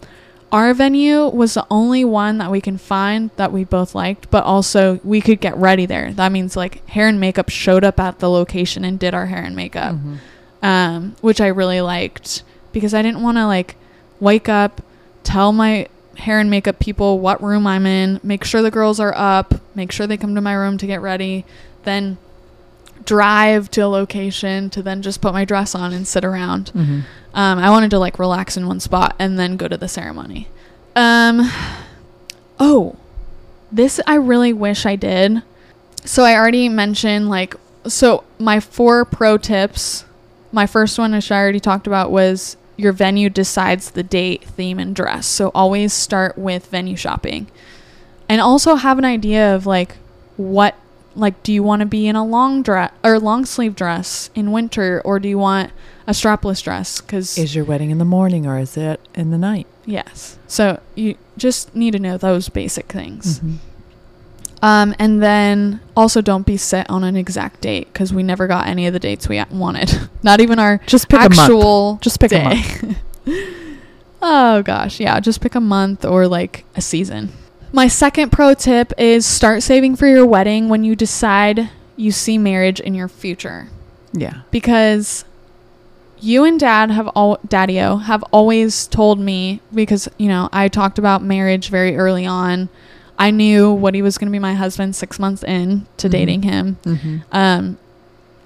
Our 0.52 0.74
venue 0.74 1.28
was 1.28 1.54
the 1.54 1.66
only 1.72 2.04
one 2.04 2.38
that 2.39 2.52
we 2.52 2.60
can 2.60 2.78
find 2.78 3.30
that 3.38 3.54
we 3.54 3.64
both 3.64 3.95
liked, 3.95 4.30
but 4.30 4.43
also 4.43 4.99
we 5.04 5.22
could 5.22 5.39
get 5.39 5.56
ready 5.56 5.86
there. 5.86 6.12
That 6.12 6.32
means 6.34 6.58
like 6.58 6.86
hair 6.89 7.08
and 7.08 7.20
makeup 7.22 7.49
showed 7.49 7.86
up 7.86 7.99
at 8.02 8.20
the 8.20 8.30
location 8.30 8.84
and 8.84 8.99
did 8.99 9.14
our 9.14 9.28
hair 9.28 9.43
and 9.43 9.56
makeup, 9.56 9.95
Mhm. 9.95 10.18
um, 10.62 11.16
which 11.22 11.39
I 11.39 11.47
really 11.47 11.80
liked 11.80 12.43
because 12.74 12.93
I 12.93 13.02
didn't 13.02 13.22
want 13.22 13.38
to 13.38 13.45
like 13.47 13.76
wake 14.20 14.49
up, 14.49 14.82
tell 15.24 15.54
my 15.54 15.88
hair 16.18 16.39
and 16.39 16.49
makeup 16.52 16.80
people 16.80 17.20
what 17.20 17.41
room 17.41 17.66
I'm 17.66 17.86
in, 17.86 18.20
make 18.22 18.43
sure 18.43 18.62
the 18.62 18.70
girls 18.72 18.99
are 18.99 19.14
up, 19.16 19.56
make 19.74 19.91
sure 19.93 20.06
they 20.06 20.18
come 20.18 20.36
to 20.36 20.41
my 20.41 20.54
room 20.54 20.78
to 20.80 20.86
get 20.86 21.02
ready, 21.02 21.45
then 21.86 22.18
drive 23.06 23.70
to 23.72 23.82
a 23.82 23.88
location 23.88 24.70
to 24.72 24.82
then 24.82 25.02
just 25.02 25.22
put 25.22 25.34
my 25.34 25.45
dress 25.45 25.76
on 25.76 25.93
and 25.93 26.08
sit 26.08 26.24
around. 26.24 26.72
Mhm. 26.76 27.04
Um, 27.34 27.60
I 27.60 27.70
wanted 27.70 27.91
to 27.91 27.99
like 27.99 28.20
relax 28.20 28.58
in 28.58 28.68
one 28.68 28.80
spot 28.80 29.16
and 29.20 29.39
then 29.39 29.58
go 29.58 29.68
to 29.68 29.78
the 29.78 29.88
ceremony. 29.88 30.47
Um, 30.95 31.49
oh, 32.60 32.95
this 33.72 33.99
I 34.06 34.16
really 34.16 34.54
wish 34.54 34.86
I 34.86 34.95
did. 34.95 35.41
So 36.04 36.24
I 36.24 36.36
already 36.36 36.68
mentioned 36.70 37.30
like 37.30 37.56
so 37.88 38.24
my 38.39 38.60
four 38.60 39.06
pro 39.06 39.38
tips. 39.38 40.06
My 40.52 40.68
first 40.68 40.99
one, 40.99 41.14
which 41.14 41.32
I 41.32 41.38
already 41.38 41.62
talked 41.62 41.88
about, 41.88 42.12
was 42.12 42.58
your 42.76 42.91
venue 42.91 43.30
decides 43.30 43.91
the 43.91 44.04
date, 44.04 44.43
theme, 44.43 44.80
and 44.80 44.93
dress. 44.93 45.26
So 45.26 45.49
always 45.56 45.93
start 45.93 46.38
with 46.38 46.68
venue 46.68 46.97
shopping, 46.97 47.47
and 48.28 48.41
also 48.41 48.76
have 48.76 48.97
an 48.97 49.06
idea 49.06 49.56
of 49.56 49.66
like 49.66 49.95
what 50.36 50.76
like 51.16 51.41
do 51.43 51.51
you 51.53 51.62
want 51.64 51.80
to 51.82 51.86
be 51.86 52.07
in 52.07 52.16
a 52.16 52.24
long 52.26 52.62
dress 52.64 52.91
or 53.03 53.20
long 53.20 53.45
sleeve 53.45 53.76
dress 53.76 54.30
in 54.36 54.51
winter 54.51 55.01
or 55.03 55.20
do 55.20 55.28
you 55.28 55.38
want 55.38 55.72
a 56.07 56.12
strapless 56.12 56.64
dress 56.64 57.01
because 57.01 57.38
Is 57.38 57.53
your 57.55 57.66
wedding 57.66 57.89
in 57.91 57.97
the 57.97 58.05
morning 58.05 58.47
or 58.47 58.57
is 58.57 58.78
it 58.78 58.99
in 59.14 59.32
the 59.32 59.38
night? 59.38 59.68
yes 59.86 60.38
so 60.47 60.80
you 60.95 61.16
just 61.38 61.76
need 61.76 61.91
to 61.91 61.99
know 61.99 62.18
those 62.18 62.49
basic 62.49 62.86
things 62.91 63.39
Mhm. 63.39 63.55
um, 64.62 64.95
and 64.99 65.22
then 65.22 65.80
also 65.97 66.22
don't 66.22 66.45
be 66.45 66.55
set 66.57 66.89
on 66.89 67.03
an 67.03 67.16
exact 67.16 67.62
date 67.62 67.91
because 67.91 68.14
we 68.14 68.22
never 68.24 68.47
got 68.47 68.68
any 68.68 68.86
of 68.88 68.93
the 68.93 68.99
dates 68.99 69.28
we 69.28 69.43
wanted 69.51 70.09
not 70.24 70.39
even 70.39 70.59
our 70.59 70.80
Just 70.86 71.09
pick 71.09 71.20
a 71.20 71.30
month. 71.30 72.01
Just 72.01 72.20
pick 72.20 72.32
a 72.32 72.36
day. 72.36 72.43
month. 72.84 72.97
oh 74.22 74.62
gosh 74.62 74.99
yeah 74.99 75.20
just 75.20 75.41
pick 75.41 75.55
a 75.55 75.59
month 75.62 76.05
or 76.05 76.28
like 76.28 76.64
a 76.76 76.82
season 76.82 77.32
my 77.72 77.88
second 77.88 78.32
pro 78.32 78.53
tip 78.53 78.93
is 78.97 79.26
start 79.26 79.63
saving 79.63 79.95
for 79.95 80.07
your 80.07 80.26
wedding 80.26 80.69
when 80.69 80.84
you 80.84 80.95
decide 80.95 81.69
you 81.95 82.11
see 82.11 82.38
marriage 82.38 82.80
in 82.80 82.93
your 82.93 83.07
future 83.07 83.67
Yeah. 84.13 84.41
because 84.51 85.24
you 86.19 86.43
and 86.43 86.59
dad 86.59 86.91
have 86.91 87.07
all 87.09 87.39
daddy-o 87.47 87.97
have 87.97 88.24
always 88.32 88.88
told 88.88 89.19
me 89.19 89.59
because 89.74 90.07
you 90.17 90.28
know 90.28 90.49
i 90.53 90.67
talked 90.67 90.99
about 90.99 91.24
marriage 91.24 91.69
very 91.69 91.95
early 91.97 92.26
on 92.26 92.69
i 93.17 93.32
knew 93.32 93.72
what 93.72 93.95
he 93.95 94.01
was 94.01 94.17
going 94.19 94.28
to 94.28 94.32
be 94.32 94.38
my 94.39 94.53
husband 94.53 94.95
six 94.95 95.17
months 95.17 95.43
in 95.43 95.86
to 95.97 96.07
Mhm. 96.07 96.11
dating 96.11 96.41
him 96.43 96.78
Mm-hmm. 96.84 97.17
um 97.32 97.78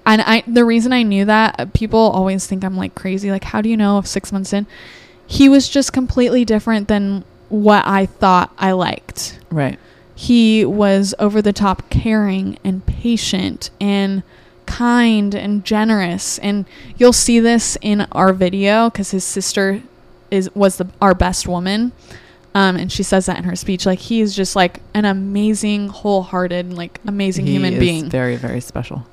and 0.06 0.22
i 0.22 0.42
the 0.46 0.64
reason 0.64 0.92
i 0.94 1.02
knew 1.02 1.24
that 1.26 1.56
uh, 1.58 1.66
people 1.74 1.98
always 2.00 2.46
think 2.46 2.64
i'm 2.64 2.76
like 2.76 2.94
crazy 2.94 3.30
like 3.30 3.44
how 3.44 3.60
do 3.60 3.68
you 3.68 3.76
know 3.76 3.98
if 3.98 4.06
six 4.06 4.32
months 4.32 4.52
in 4.54 4.66
he 5.26 5.48
was 5.48 5.68
just 5.68 5.92
completely 5.92 6.44
different 6.46 6.88
than 6.88 7.24
what 7.48 7.86
i 7.86 8.06
thought 8.06 8.52
i 8.58 8.72
liked 8.72 9.38
Right. 9.50 9.78
he 10.14 10.64
was 10.64 11.14
over 11.18 11.40
the 11.40 11.52
top 11.52 11.88
caring 11.90 12.58
and 12.64 12.84
patient 12.86 13.70
and 13.80 14.22
kind 14.66 15.34
and 15.34 15.64
generous 15.64 16.38
and 16.40 16.64
you'll 16.98 17.12
see 17.12 17.38
this 17.38 17.78
in 17.80 18.00
our 18.12 18.32
video 18.32 18.90
because 18.90 19.12
his 19.12 19.24
sister 19.24 19.80
is 20.30 20.52
was 20.56 20.76
the 20.78 20.86
our 21.00 21.14
best 21.14 21.46
woman 21.46 21.92
um, 22.54 22.74
and 22.76 22.90
she 22.90 23.02
says 23.04 23.26
that 23.26 23.38
in 23.38 23.44
her 23.44 23.54
speech 23.54 23.86
like 23.86 24.00
he 24.00 24.20
is 24.20 24.34
just 24.34 24.56
like 24.56 24.80
an 24.92 25.04
amazing 25.04 25.86
wholehearted 25.88 26.72
like 26.72 26.98
amazing 27.06 27.46
He 27.46 27.52
human 27.52 27.74
is 27.74 27.78
being 27.78 28.10
Very, 28.10 28.34
very 28.36 28.60
special. 28.60 29.06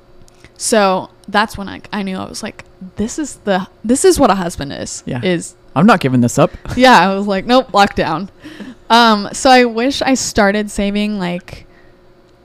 so 0.56 1.08
that's 1.28 1.56
when 1.56 1.68
I, 1.68 1.80
I 1.92 2.02
knew 2.02 2.16
i 2.16 2.28
was 2.28 2.42
like 2.42 2.64
this 2.96 3.18
is 3.18 3.36
the 3.44 3.68
this 3.84 4.04
is 4.04 4.18
what 4.18 4.30
a 4.30 4.34
husband 4.34 4.72
is 4.72 5.04
Yeah. 5.06 5.22
is 5.22 5.54
I'm 5.74 5.86
not 5.86 6.00
giving 6.00 6.20
this 6.20 6.38
up. 6.38 6.50
yeah, 6.76 6.98
I 6.98 7.14
was 7.14 7.26
like, 7.26 7.44
nope, 7.46 7.68
lockdown. 7.72 8.28
Um, 8.90 9.28
so 9.32 9.50
I 9.50 9.64
wish 9.64 10.02
I 10.02 10.14
started 10.14 10.70
saving 10.70 11.18
like 11.18 11.66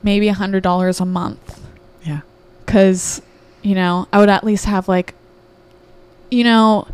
maybe 0.04 0.28
a 0.30 0.34
hundred 0.34 0.64
dollars 0.64 1.00
a 1.00 1.06
month, 1.06 1.60
Yeah. 2.06 2.22
cause 2.66 3.22
you 3.62 3.76
know 3.76 4.08
I 4.14 4.20
would 4.20 4.30
at 4.30 4.44
least 4.44 4.66
have 4.66 4.88
like, 4.88 5.14
you 6.32 6.44
know, 6.44 6.88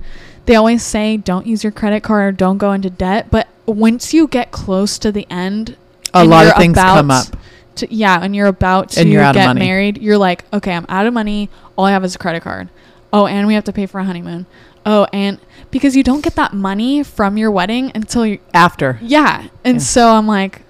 they 0.46 0.56
always 0.56 0.84
say 0.84 1.18
don't 1.18 1.46
use 1.46 1.64
your 1.64 1.72
credit 1.72 2.02
card 2.04 2.34
or 2.34 2.38
don't 2.38 2.58
go 2.58 2.72
into 2.72 2.90
debt, 2.90 3.28
but 3.32 3.48
once 3.66 4.14
you 4.14 4.28
get 4.28 4.52
close 4.52 4.98
to 5.00 5.12
the 5.12 5.28
end, 5.30 5.78
A 6.14 6.24
lot 6.26 6.48
of 6.48 6.56
things 6.56 6.76
come 6.78 7.12
up. 7.12 7.28
to, 7.76 7.94
yeah, 7.94 8.20
and 8.22 8.36
you're 8.36 8.48
about 8.48 8.90
to 8.92 9.06
you're 9.08 9.32
get 9.34 9.56
married, 9.56 9.98
you're 10.02 10.18
like, 10.18 10.44
okay, 10.54 10.74
I'm 10.74 10.86
out 10.90 11.06
of 11.08 11.14
money. 11.14 11.50
All 11.78 11.86
I 11.86 11.92
have 11.92 12.04
is 12.04 12.16
a 12.16 12.18
credit 12.20 12.42
card. 12.44 12.70
Oh, 13.14 13.26
and 13.28 13.48
we 13.48 13.54
have 13.54 13.64
to 13.66 13.74
pay 13.74 13.86
for 13.86 14.00
a 14.00 14.04
honeymoon. 14.04 14.46
Oh, 14.86 15.08
and 15.14 15.40
because 15.76 15.94
you 15.94 16.04
don't 16.04 16.24
get 16.24 16.36
that 16.36 16.54
money 16.54 17.04
from 17.04 17.36
your 17.38 17.52
wedding 17.52 17.92
until 17.94 18.26
you, 18.26 18.40
After. 18.54 18.98
yeah. 19.02 19.48
And 19.66 19.76
Yeah. 19.76 19.84
so 19.84 20.08
I'm 20.12 20.26
like, 20.26 20.62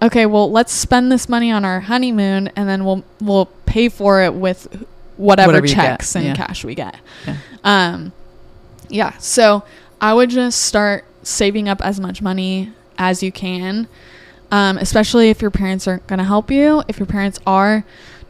okay, 0.00 0.24
well, 0.24 0.50
let's 0.50 0.72
spend 0.72 1.12
this 1.12 1.28
money 1.28 1.52
on 1.52 1.66
our 1.66 1.80
honeymoon, 1.80 2.48
and 2.56 2.66
then 2.66 2.86
we'll 2.86 3.04
we'll 3.20 3.46
pay 3.66 3.90
for 3.90 4.22
it 4.22 4.32
with 4.32 4.86
whatever, 5.18 5.48
Whatever 5.52 5.66
checks 5.66 6.16
and 6.16 6.24
yeah. 6.24 6.34
cash 6.34 6.64
we 6.64 6.74
get. 6.74 6.96
Yeah. 7.26 7.36
Um, 7.62 8.12
yeah. 8.88 9.18
So 9.18 9.64
I 10.00 10.14
would 10.14 10.30
just 10.30 10.62
start 10.62 11.04
saving 11.22 11.68
up 11.68 11.84
as 11.84 12.00
much 12.00 12.22
money 12.22 12.72
as 12.96 13.22
you 13.22 13.30
can, 13.30 13.86
um, 14.50 14.78
especially 14.78 15.28
if 15.28 15.42
your 15.42 15.50
parents 15.50 15.86
aren't 15.86 16.06
going 16.06 16.20
to 16.20 16.24
help 16.24 16.50
you. 16.50 16.82
If 16.88 16.98
your 16.98 17.06
parents 17.06 17.38
are, 17.46 17.84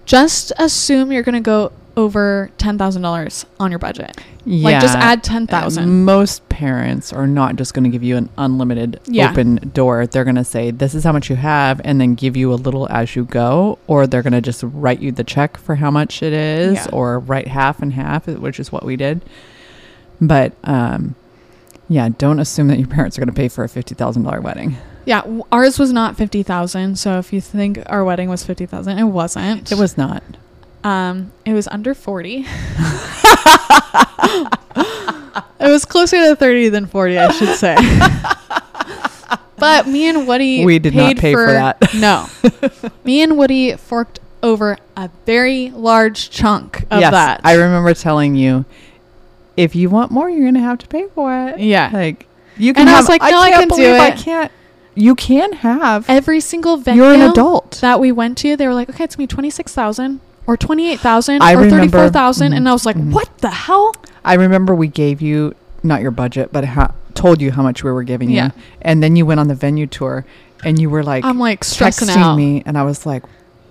just 0.04 0.50
assume 0.58 1.12
you're 1.12 1.22
going 1.22 1.36
to 1.36 1.40
go 1.40 1.70
over 1.98 2.50
ten 2.58 2.78
thousand 2.78 3.02
dollars 3.02 3.44
on 3.60 3.70
your 3.70 3.78
budget. 3.78 4.16
Like 4.46 4.80
just 4.80 4.96
add 4.96 5.22
ten 5.22 5.46
Uh. 5.52 5.68
Most 5.86 6.48
parents 6.48 7.12
are 7.12 7.26
not 7.26 7.56
just 7.56 7.74
going 7.74 7.84
to 7.84 7.90
give 7.90 8.02
you 8.02 8.16
an 8.16 8.30
unlimited 8.38 9.00
Yeah. 9.06 9.30
open 9.30 9.56
door. 9.74 10.06
They're 10.06 10.24
going 10.24 10.36
to 10.36 10.44
say, 10.44 10.70
this 10.70 10.94
is 10.94 11.04
how 11.04 11.12
much 11.12 11.28
you 11.28 11.36
have, 11.36 11.80
and 11.84 12.00
then 12.00 12.14
give 12.14 12.36
you 12.36 12.52
a 12.52 12.54
little 12.56 12.88
as 12.90 13.14
you 13.16 13.24
go. 13.24 13.78
Or 13.88 14.06
they're 14.06 14.22
going 14.22 14.32
to 14.32 14.40
just 14.40 14.62
write 14.64 15.00
you 15.00 15.12
the 15.12 15.24
check 15.24 15.58
for 15.58 15.74
how 15.74 15.90
much 15.90 16.22
it 16.22 16.32
is, 16.32 16.74
Yeah. 16.74 16.86
or 16.92 17.18
write 17.18 17.48
half 17.48 17.82
and 17.82 17.92
half, 17.92 18.26
which 18.28 18.58
is 18.60 18.70
what 18.72 18.84
we 18.86 18.96
did. 18.96 19.20
But, 20.20 20.52
um, 20.64 21.14
yeah, 21.88 22.08
don't 22.16 22.38
assume 22.38 22.68
that 22.68 22.78
your 22.78 22.88
parents 22.88 23.18
are 23.18 23.20
going 23.20 23.34
to 23.34 23.38
pay 23.38 23.48
for 23.48 23.64
a 23.64 23.68
$50,000 23.68 24.42
wedding. 24.42 24.76
Yeah, 25.04 25.22
ours 25.50 25.78
was 25.78 25.90
not 25.90 26.18
fifty 26.18 26.42
thousand. 26.42 26.98
So 26.98 27.18
if 27.18 27.32
you 27.32 27.40
think 27.40 27.82
our 27.86 28.04
wedding 28.04 28.28
was 28.28 28.44
fifty 28.44 28.66
thousand, 28.66 28.98
it 28.98 29.04
wasn't. 29.04 29.72
It 29.72 29.78
was 29.78 29.96
not. 29.96 30.22
Um, 30.88 31.32
it 31.44 31.52
was 31.52 31.68
under 31.68 31.92
forty. 31.94 32.46
it 35.60 35.70
was 35.70 35.84
closer 35.84 36.16
to 36.16 36.36
thirty 36.36 36.68
than 36.68 36.86
forty, 36.86 37.18
I 37.18 37.30
should 37.32 37.56
say. 37.56 37.76
but 39.58 39.86
me 39.86 40.08
and 40.08 40.26
Woody, 40.26 40.64
We 40.64 40.78
did 40.78 40.94
not 40.94 41.16
pay 41.16 41.34
for 41.34 41.46
that. 41.52 41.76
No, 41.94 42.26
me 43.04 43.22
and 43.22 43.36
Woody 43.36 43.76
forked 43.76 44.20
over 44.42 44.78
a 44.96 45.10
very 45.26 45.70
large 45.70 46.30
chunk 46.30 46.82
of 46.90 47.00
yes, 47.00 47.10
that. 47.10 47.40
I 47.44 47.54
remember 47.54 47.92
telling 47.92 48.34
you, 48.36 48.64
if 49.56 49.74
you 49.74 49.90
want 49.90 50.10
more, 50.10 50.30
you're 50.30 50.42
going 50.42 50.54
to 50.54 50.60
have 50.60 50.78
to 50.78 50.86
pay 50.86 51.06
for 51.08 51.48
it. 51.48 51.58
yeah, 51.60 51.90
Like 51.92 52.26
you 52.56 52.72
can 52.72 52.82
And 52.82 52.88
I 52.88 52.92
have. 52.92 53.00
was 53.02 53.08
like, 53.08 53.20
no, 53.20 53.38
I 53.38 53.50
can't 53.50 53.68
can 53.68 53.68
do 53.76 53.82
believe 53.84 54.00
I 54.00 54.10
can't. 54.12 54.52
You 54.94 55.14
can 55.16 55.52
have. 55.54 56.08
every 56.08 56.40
single 56.40 56.76
venue 56.76 57.02
You're 57.02 57.14
an 57.14 57.20
adult. 57.30 57.78
that 57.82 58.00
we 58.00 58.10
went 58.12 58.38
to, 58.38 58.56
they 58.56 58.66
were 58.66 58.74
like, 58.74 58.88
okay, 58.90 59.04
it's 59.04 59.16
gonna 59.16 59.24
be 59.26 59.34
twenty 59.34 59.50
six 59.50 59.74
thousand 59.74 60.20
or 60.48 60.56
twenty 60.56 60.90
eight 60.90 60.98
thousand 60.98 61.42
I 61.42 61.52
or 61.52 61.58
remember- 61.58 61.76
thirty 61.76 61.88
four 61.92 62.08
thousand, 62.10 62.54
and 62.54 62.68
I 62.68 62.72
was 62.72 62.84
like, 62.84 62.96
mhm. 62.96 63.12
what 63.12 63.28
the 63.38 63.50
hell? 63.50 63.94
I 64.24 64.34
remember 64.34 64.74
we 64.74 64.88
gave 64.88 65.22
you 65.22 65.54
not 65.84 66.02
your 66.02 66.10
budget, 66.10 66.50
but 66.52 66.64
ha- 66.64 66.92
told 67.14 67.40
you 67.40 67.52
how 67.52 67.62
much 67.62 67.84
we 67.84 67.92
were 67.92 68.02
giving 68.02 68.30
Yeah. 68.30 68.46
you, 68.46 68.52
and 68.82 69.00
then 69.02 69.14
you 69.14 69.24
went 69.26 69.38
on 69.38 69.46
the 69.48 69.54
venue 69.54 69.86
tour, 69.86 70.24
and 70.64 70.80
you 70.80 70.90
were 70.90 71.04
like 71.04 71.24
I'm 71.24 71.38
like 71.38 71.62
stressing 71.62 72.08
texting 72.08 72.16
out. 72.16 72.34
me, 72.36 72.62
and 72.66 72.76
I 72.76 72.82
was 72.82 73.06
like, 73.06 73.22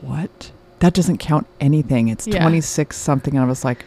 "What? 0.02 0.52
That 0.80 0.94
doesn't 0.94 1.18
count 1.18 1.48
anything. 1.60 2.08
It's 2.08 2.28
Yeah. 2.28 2.40
twenty 2.42 2.62
six 2.62 2.96
something." 2.96 3.34
And 3.36 3.44
I 3.44 3.48
was 3.48 3.66
like, 3.66 3.84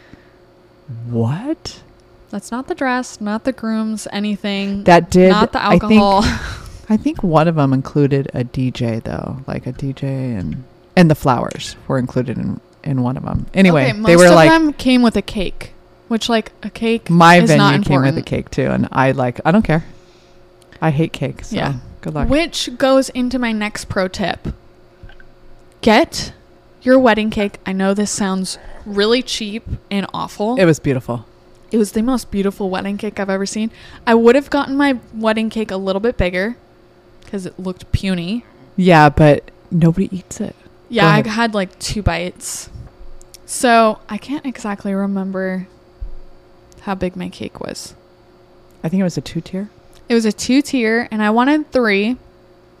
"What?" 1.09 1.81
That's 2.29 2.51
not 2.51 2.67
the 2.67 2.75
dress, 2.75 3.19
not 3.19 3.43
the 3.43 3.51
grooms, 3.51 4.07
anything. 4.11 4.83
That 4.85 5.09
did 5.09 5.29
not 5.31 5.51
the 5.51 5.63
I 5.65 5.77
think 5.79 5.83
alcohol. 6.01 6.21
I 6.89 6.97
think 6.97 7.23
one 7.23 7.47
of 7.47 7.55
them 7.55 7.73
included 7.73 8.29
a 8.33 8.43
DJ 8.43 9.01
though, 9.03 9.37
like 9.47 9.65
a 9.67 9.73
DJ 9.73 10.37
and 10.39 10.63
and 10.95 11.09
the 11.09 11.15
flowers 11.15 11.75
were 11.87 11.97
included 11.97 12.37
in 12.37 12.59
in 12.83 13.01
one 13.01 13.17
of 13.17 13.23
them. 13.23 13.45
Anyway, 13.53 13.83
okay, 13.89 13.93
most 13.93 14.07
they 14.07 14.15
were 14.15 14.27
of 14.27 14.35
like 14.35 14.49
them 14.49 14.73
came 14.73 15.01
with 15.01 15.15
a 15.15 15.21
cake, 15.21 15.73
which 16.07 16.29
like 16.29 16.51
a 16.63 16.69
cake. 16.69 17.09
my 17.09 17.37
is 17.41 17.49
not 17.55 17.71
venue 17.73 17.85
came 17.85 18.01
with 18.01 18.17
a 18.17 18.21
cake 18.21 18.49
too, 18.49 18.67
and 18.67 18.87
I 18.91 19.11
like 19.11 19.39
I 19.45 19.51
don't 19.51 19.63
care. 19.63 19.85
I 20.81 20.91
hate 20.91 21.13
cake. 21.13 21.45
So 21.45 21.55
Yeah. 21.55 21.73
good 22.01 22.13
luck. 22.15 22.27
Which 22.29 22.77
goes 22.77 23.09
into 23.09 23.37
my 23.37 23.51
next 23.51 23.85
pro 23.85 24.07
tip. 24.07 24.47
Get 25.81 26.33
your 26.81 26.99
wedding 26.99 27.29
cake. 27.29 27.57
I 27.65 27.73
know 27.73 27.93
this 27.93 28.11
sounds 28.11 28.57
really 28.85 29.21
cheap 29.21 29.63
and 29.89 30.05
awful. 30.13 30.55
It 30.55 30.65
was 30.65 30.79
beautiful. 30.79 31.25
It 31.71 31.77
was 31.77 31.93
the 31.93 32.01
most 32.01 32.31
beautiful 32.31 32.69
wedding 32.69 32.97
cake 32.97 33.19
I've 33.19 33.29
ever 33.29 33.45
seen. 33.45 33.71
I 34.05 34.13
would 34.13 34.35
have 34.35 34.49
gotten 34.49 34.75
my 34.75 34.99
wedding 35.13 35.49
cake 35.49 35.71
a 35.71 35.77
little 35.77 35.99
bit 36.01 36.17
bigger 36.17 36.57
because 37.23 37.45
it 37.45 37.57
looked 37.59 37.91
puny. 37.91 38.43
Yeah, 38.75 39.09
but 39.09 39.51
nobody 39.69 40.09
eats 40.15 40.41
it. 40.41 40.55
Yeah, 40.91 41.07
I 41.07 41.27
had 41.27 41.53
like 41.53 41.77
two 41.79 42.01
bites. 42.03 42.69
So 43.45 43.99
I 44.07 44.17
can't 44.17 44.45
exactly 44.45 44.93
remember 44.93 45.67
how 46.81 46.95
big 46.95 47.15
my 47.15 47.29
cake 47.29 47.59
was. 47.59 47.95
I 48.83 48.89
think 48.89 49.01
it 49.01 49.03
was 49.03 49.17
a 49.17 49.21
two 49.21 49.41
tier. 49.41 49.69
It 50.09 50.13
was 50.13 50.25
a 50.25 50.31
two 50.31 50.61
tier, 50.61 51.07
and 51.11 51.23
I 51.23 51.29
wanted 51.29 51.71
three 51.71 52.17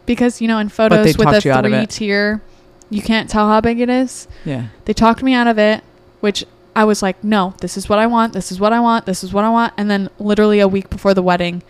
because, 0.05 0.41
you 0.41 0.47
know, 0.47 0.59
in 0.59 0.69
photos 0.69 1.17
with 1.17 1.27
a 1.27 1.31
talked 1.31 1.45
you 1.45 1.51
out 1.51 1.65
of 1.65 1.71
three 1.71 1.85
tier, 1.85 2.41
you 2.89 3.01
can't 3.01 3.29
tell 3.29 3.47
how 3.47 3.61
big 3.61 3.79
it 3.79 3.89
is. 3.89 4.27
Yeah. 4.43 4.67
They 4.85 4.93
talked 4.93 5.23
me 5.23 5.33
out 5.33 5.47
of 5.47 5.57
it, 5.57 5.83
which 6.19 6.43
I 6.75 6.83
was 6.83 7.01
like, 7.01 7.23
no, 7.23 7.53
this 7.61 7.77
is 7.77 7.87
what 7.87 7.99
I 7.99 8.07
want. 8.07 8.33
This 8.33 8.51
is 8.51 8.59
what 8.59 8.73
I 8.73 8.79
want. 8.79 9.05
This 9.05 9.23
is 9.23 9.31
what 9.33 9.45
I 9.45 9.49
want. 9.49 9.73
And 9.77 9.89
then 9.89 10.09
literally 10.19 10.59
a 10.59 10.67
week 10.67 10.89
before 10.89 11.13
the 11.13 11.23
wedding, 11.23 11.63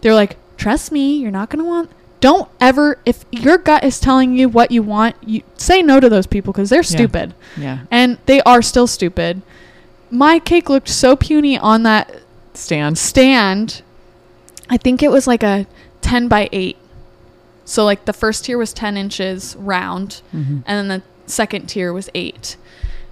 they're 0.00 0.14
like, 0.14 0.36
trust 0.56 0.90
me, 0.90 1.18
you're 1.18 1.30
not 1.30 1.50
going 1.50 1.64
to 1.64 1.68
want. 1.68 1.90
Don't 2.20 2.48
ever, 2.60 2.98
if 3.04 3.24
your 3.30 3.58
gut 3.58 3.84
is 3.84 4.00
telling 4.00 4.36
you 4.36 4.48
what 4.48 4.70
you 4.70 4.82
want, 4.82 5.16
you 5.24 5.42
say 5.56 5.82
no 5.82 6.00
to 6.00 6.08
those 6.08 6.26
people 6.26 6.52
because 6.52 6.70
they're 6.70 6.82
stupid. 6.82 7.34
Yeah. 7.56 7.80
And 7.90 8.18
they 8.26 8.40
are 8.42 8.62
still 8.62 8.86
stupid. 8.86 9.42
My 10.10 10.38
cake 10.38 10.68
looked 10.70 10.88
so 10.88 11.14
puny 11.16 11.58
on 11.58 11.82
that 11.82 12.22
Stand. 12.54 12.96
stand. 12.96 13.82
I 14.70 14.76
think 14.78 15.02
it 15.02 15.10
was 15.10 15.26
like 15.26 15.42
a 15.42 15.66
10 16.00 16.26
by 16.28 16.48
8. 16.52 16.76
So, 17.64 17.84
like, 17.84 18.04
the 18.04 18.12
first 18.12 18.44
tier 18.44 18.56
was 18.56 18.72
10 18.72 18.96
inches 18.96 19.56
round 19.56 20.22
Mm-hmm. 20.34 20.58
and 20.66 20.90
then 20.90 21.00
the 21.00 21.30
second 21.30 21.66
tier 21.66 21.92
was 21.92 22.08
eight. 22.14 22.56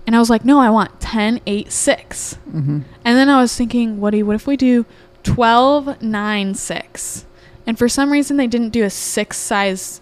And 0.07 0.15
I 0.15 0.19
was 0.19 0.31
like, 0.31 0.45
no, 0.45 0.61
I 0.61 0.71
want 0.71 1.01
10, 1.01 1.41
8, 1.47 1.73
6. 1.73 2.39
Mm-hmm. 2.49 2.81
And 3.05 3.19
then 3.19 3.29
I 3.29 3.41
was 3.41 3.57
thinking, 3.57 4.01
Woody, 4.01 4.23
what 4.23 4.37
if 4.37 4.47
we 4.47 4.57
do 4.57 4.87
12, 5.25 6.01
9, 6.03 6.55
6? 6.55 7.25
And 7.67 7.79
for 7.79 7.89
some 7.89 8.12
reason, 8.12 8.37
they 8.37 8.47
didn't 8.47 8.71
do 8.71 8.85
a 8.85 8.91
six 8.91 9.37
size 9.37 10.01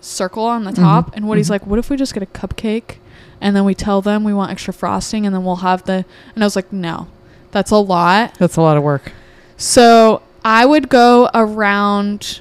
circle 0.00 0.44
on 0.44 0.64
the 0.64 0.70
Mhm, 0.72 0.76
top. 0.76 1.10
And 1.16 1.26
Woody's 1.28 1.46
mhm. 1.46 1.50
like, 1.50 1.66
what 1.66 1.78
if 1.78 1.88
we 1.90 1.96
just 1.96 2.12
get 2.14 2.22
a 2.22 2.26
cupcake 2.26 2.96
and 3.40 3.56
then 3.56 3.64
we 3.64 3.74
tell 3.74 4.02
them 4.02 4.22
we 4.24 4.34
want 4.34 4.50
extra 4.50 4.72
frosting 4.74 5.24
and 5.24 5.34
then 5.34 5.44
we'll 5.44 5.56
have 5.56 5.84
the. 5.84 6.04
And 6.34 6.44
I 6.44 6.46
was 6.46 6.56
like, 6.56 6.72
no, 6.72 7.06
that's 7.52 7.70
a 7.70 7.76
lot. 7.76 8.34
That's 8.38 8.56
a 8.56 8.62
lot 8.62 8.76
of 8.76 8.82
work. 8.82 9.12
So 9.56 10.20
I 10.44 10.66
would 10.66 10.88
go 10.88 11.28
around. 11.34 12.40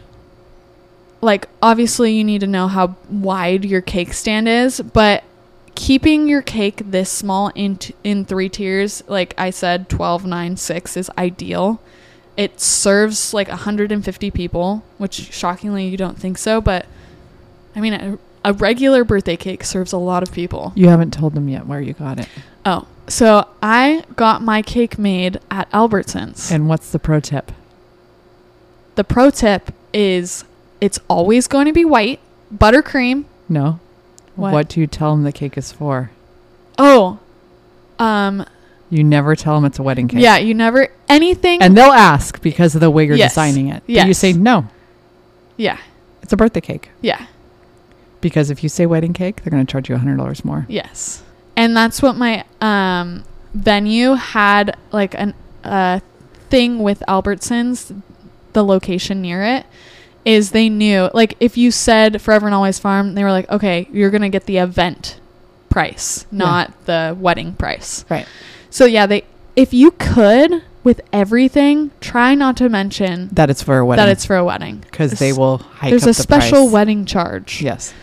Like, 1.22 1.48
obviously, 1.62 2.12
you 2.12 2.26
need 2.26 2.42
to 2.42 2.48
know 2.48 2.68
how 2.68 2.98
wide 3.10 3.64
your 3.64 3.80
cake 3.80 4.12
stand 4.14 4.50
is, 4.50 4.82
but 4.82 5.24
keeping 5.74 6.28
your 6.28 6.42
cake 6.42 6.82
this 6.86 7.10
small 7.10 7.48
in 7.56 7.78
t- 7.78 7.96
in 8.04 8.26
three 8.26 8.50
tiers, 8.50 9.04
like 9.08 9.34
I 9.38 9.50
said, 9.50 9.88
12, 9.88 10.26
9, 10.26 10.58
6 10.58 10.98
is 10.98 11.10
ideal. 11.18 11.80
It 12.36 12.60
serves 12.60 13.34
like 13.34 13.48
150 13.48 14.32
people, 14.32 14.84
which 14.98 15.14
shockingly 15.14 15.88
you 15.88 15.98
don't 15.98 16.18
think 16.18 16.38
so, 16.38 16.62
but 16.62 16.86
I 17.76 17.82
mean, 17.82 17.94
a, 17.94 18.18
a 18.44 18.54
regular 18.54 19.04
birthday 19.04 19.38
cake 19.38 19.64
serves 19.64 19.94
a 19.94 19.98
lot 19.98 20.24
of 20.24 20.32
people. 20.32 20.74
You 20.76 20.90
haven't 20.90 21.12
told 21.14 21.34
them 21.34 21.48
yet 21.48 21.68
where 21.68 21.82
you 21.82 21.94
got 21.94 22.20
it. 22.20 22.28
Oh, 22.66 22.88
so 23.08 23.48
I 23.62 24.04
got 24.16 24.42
my 24.42 24.62
cake 24.62 24.98
made 24.98 25.40
at 25.52 25.70
Albertsons. 25.72 26.52
And 26.52 26.68
what's 26.68 26.92
the 26.92 27.00
pro 27.00 27.20
tip? 27.20 27.52
the 28.96 29.04
pro 29.04 29.30
tip 29.30 29.72
is 29.94 30.46
it's 30.82 31.00
always 31.08 31.48
going 31.48 31.66
to 31.66 31.74
be 31.74 31.86
white, 31.86 32.20
buttercream. 32.56 33.26
No. 33.50 33.80
What? 34.36 34.54
What 34.54 34.70
do 34.70 34.80
you 34.80 34.88
tell 34.88 35.16
them 35.16 35.24
the 35.24 35.32
cake 35.32 35.58
is 35.58 35.72
for? 35.72 36.12
Oh, 36.78 37.20
um, 38.00 38.46
You 38.94 39.04
never 39.04 39.36
tell 39.36 39.56
them 39.56 39.66
it's 39.66 39.80
a 39.80 39.84
wedding 39.84 40.08
cake. 40.08 40.22
yeah, 40.22 40.38
you 40.38 40.54
never 40.54 40.88
anything. 41.10 41.62
And 41.62 41.76
they'll 41.76 41.92
ask 41.92 42.42
because 42.42 42.76
of 42.76 42.82
the 42.82 42.92
way 42.92 43.06
you're 43.06 43.16
Yes. 43.16 43.32
designing 43.32 43.70
it. 43.70 43.82
Yeah. 43.88 44.06
you 44.06 44.14
say 44.14 44.34
no, 44.34 44.68
yeah, 45.58 45.78
it's 46.22 46.32
a 46.34 46.38
birthday 46.38 46.62
cake. 46.62 46.90
yeah, 47.02 47.26
Because 48.22 48.50
if 48.50 48.64
you 48.64 48.70
say 48.70 48.86
wedding 48.86 49.14
cake, 49.14 49.42
they're 49.44 49.52
going 49.52 49.66
to 49.66 49.72
charge 49.72 49.90
you 49.90 49.96
a 49.96 50.00
$100 50.00 50.46
more. 50.46 50.66
yes, 50.70 51.24
and 51.58 51.76
that's 51.76 52.02
what 52.02 52.16
my 52.16 52.44
um 52.62 53.24
venue 53.54 54.14
had 54.14 54.76
like 54.92 55.14
an 55.16 55.34
uh 55.64 56.00
thing 56.50 56.80
with 56.80 57.02
Albertsons, 57.08 58.00
the 58.54 58.64
location 58.64 59.22
near 59.22 59.44
it. 59.44 59.66
Is 60.26 60.52
they 60.52 60.70
knew 60.70 61.10
like 61.14 61.36
if 61.40 61.58
you 61.58 61.70
said 61.72 62.22
Forever 62.22 62.46
and 62.46 62.56
Always 62.56 62.80
Farm, 62.80 63.14
they 63.16 63.24
were 63.24 63.32
like, 63.32 63.50
okay, 63.52 63.88
you're 63.92 64.10
gonna 64.12 64.30
get 64.30 64.46
the 64.46 64.58
event 64.58 65.20
price, 65.70 66.26
Yeah. 66.32 66.38
not 66.40 66.86
the 66.86 67.18
wedding 67.20 67.54
price. 67.54 68.06
Right. 68.10 68.26
So 68.74 68.86
yeah, 68.86 69.06
they 69.06 69.24
if 69.56 69.72
you 69.72 69.92
could 69.92 70.64
with 70.84 71.00
everything, 71.14 71.92
try 72.02 72.34
not 72.34 72.58
to 72.58 72.70
mention 72.70 73.30
That 73.32 73.52
it's 73.52 73.62
for 73.62 73.78
a 73.78 73.86
wedding. 73.86 74.04
that 74.04 74.12
it's 74.12 74.26
for 74.26 74.36
a 74.36 74.44
wedding 74.44 74.78
because 74.80 75.12
they 75.20 75.32
will 75.32 75.60
hike 75.60 75.92
There's 75.92 76.04
a 76.04 76.08
the 76.08 76.14
special 76.16 76.64
price. 76.64 76.72
wedding 76.74 77.06
charge. 77.06 77.62
Yes. 77.62 77.94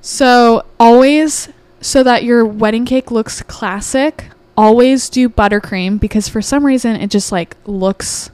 So 0.00 0.64
always 0.80 1.50
so 1.82 2.02
that 2.02 2.24
your 2.24 2.46
wedding 2.46 2.86
cake 2.86 3.10
looks 3.10 3.42
classic, 3.42 4.30
always 4.56 5.10
do 5.10 5.28
buttercream 5.28 6.00
because 6.00 6.30
for 6.30 6.40
some 6.40 6.64
reason 6.64 6.96
it 6.96 7.10
just 7.10 7.30
like 7.30 7.54
looks 7.66 8.30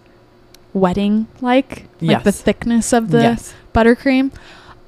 wedding 0.73 1.27
like 1.41 1.87
like 2.01 2.23
the 2.23 2.31
thickness 2.31 2.93
of 2.93 3.11
the 3.11 3.23
yes. 3.23 3.55
buttercream. 3.75 4.33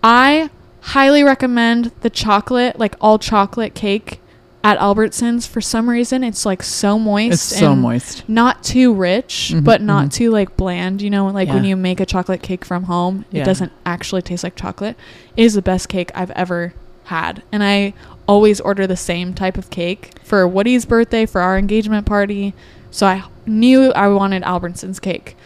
I 0.01 0.49
highly 0.81 1.25
recommend 1.25 1.91
the 2.03 2.11
chocolate, 2.11 2.79
like 2.79 2.95
all 3.01 3.19
chocolate 3.19 3.75
cake 3.75 4.21
at 4.65 4.79
Albertsons. 4.79 5.47
For 5.47 5.61
some 5.61 5.89
reason, 5.89 6.25
it's 6.25 6.45
like 6.45 6.63
so 6.63 6.99
moist. 6.99 7.35
It's 7.35 7.59
so 7.61 7.73
and 7.73 7.83
moist. 7.83 8.29
Not 8.29 8.65
too 8.65 8.93
rich, 8.93 9.53
Mhm, 9.55 9.63
but 9.63 9.81
not 9.83 10.07
mhm. 10.07 10.13
too 10.13 10.31
like 10.31 10.57
bland. 10.57 11.03
You 11.03 11.11
know, 11.11 11.29
like 11.29 11.49
when 11.49 11.65
you 11.65 11.77
make 11.77 12.01
a 12.01 12.07
chocolate 12.07 12.43
cake 12.43 12.65
from 12.65 12.85
home, 12.85 13.25
Yeah. 13.31 13.43
it 13.43 13.45
doesn't 13.45 13.73
actually 13.87 14.23
taste 14.23 14.43
like 14.43 14.57
chocolate. 14.57 14.97
It 15.37 15.45
is 15.45 15.55
the 15.55 15.63
best 15.63 15.89
cake 15.89 16.11
I've 16.15 16.31
ever 16.33 16.73
had, 17.05 17.43
and 17.53 17.63
I 17.63 17.93
always 18.27 18.59
order 18.61 18.87
the 18.87 18.97
same 18.97 19.35
type 19.35 19.59
of 19.59 19.69
cake 19.69 20.13
for 20.25 20.49
Woody's 20.49 20.87
birthday, 20.87 21.27
for 21.27 21.43
our 21.43 21.59
engagement 21.59 22.07
party. 22.07 22.55
So 22.91 23.07
I 23.07 23.25
knew 23.47 23.93
I 23.93 24.09
wanted 24.09 24.43
Albertsons 24.45 24.99
cake, 25.01 25.37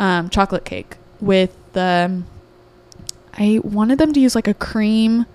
um, 0.00 0.30
chocolate 0.30 0.64
cake 0.64 0.96
with 1.20 1.50
the. 1.74 2.22
I 3.36 3.60
wanted 3.62 3.98
them 3.98 4.12
to 4.14 4.20
use 4.20 4.34
like 4.34 4.48
a 4.48 4.54
cream 4.54 5.26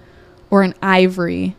or 0.49 0.63
an 0.63 0.73
ivory 0.81 1.55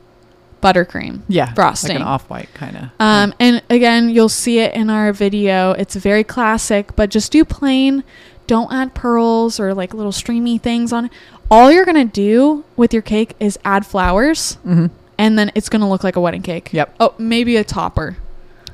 buttercream. 0.63 1.21
Yeah. 1.29 1.53
Frosting. 1.55 1.91
Like 1.97 2.01
an 2.01 2.03
off 2.07 2.29
white 2.31 2.53
kind 2.55 2.77
of. 2.77 2.85
Um, 3.01 3.35
and 3.39 3.63
again, 3.71 4.09
you'll 4.11 4.29
see 4.29 4.59
it 4.59 4.75
in 4.75 4.91
our 4.91 5.13
video. 5.13 5.73
It's 5.73 5.95
very 5.97 6.25
classic, 6.25 6.95
but 6.97 7.11
just 7.11 7.33
do 7.33 7.45
plain. 7.45 8.05
Don't 8.47 8.73
add 8.73 8.95
pearls 8.95 9.61
or 9.61 9.75
like 9.75 9.93
little 9.95 10.13
streamy 10.13 10.59
things 10.59 10.93
on 10.93 11.07
it. 11.07 11.13
All 11.51 11.71
you're 11.73 11.85
gonna 11.85 12.05
do 12.05 12.65
with 12.77 12.93
your 12.93 13.03
cake 13.03 13.35
is 13.41 13.59
add 13.65 13.87
flowers, 13.87 14.55
hmm 14.65 14.87
and 15.21 15.37
then 15.37 15.51
it's 15.57 15.69
gonna 15.69 15.89
look 15.89 16.05
like 16.05 16.15
a 16.15 16.21
wedding 16.21 16.43
cake. 16.43 16.71
Yep. 16.73 16.95
Oh, 17.01 17.15
maybe 17.19 17.57
a 17.57 17.65
topper, 17.65 18.17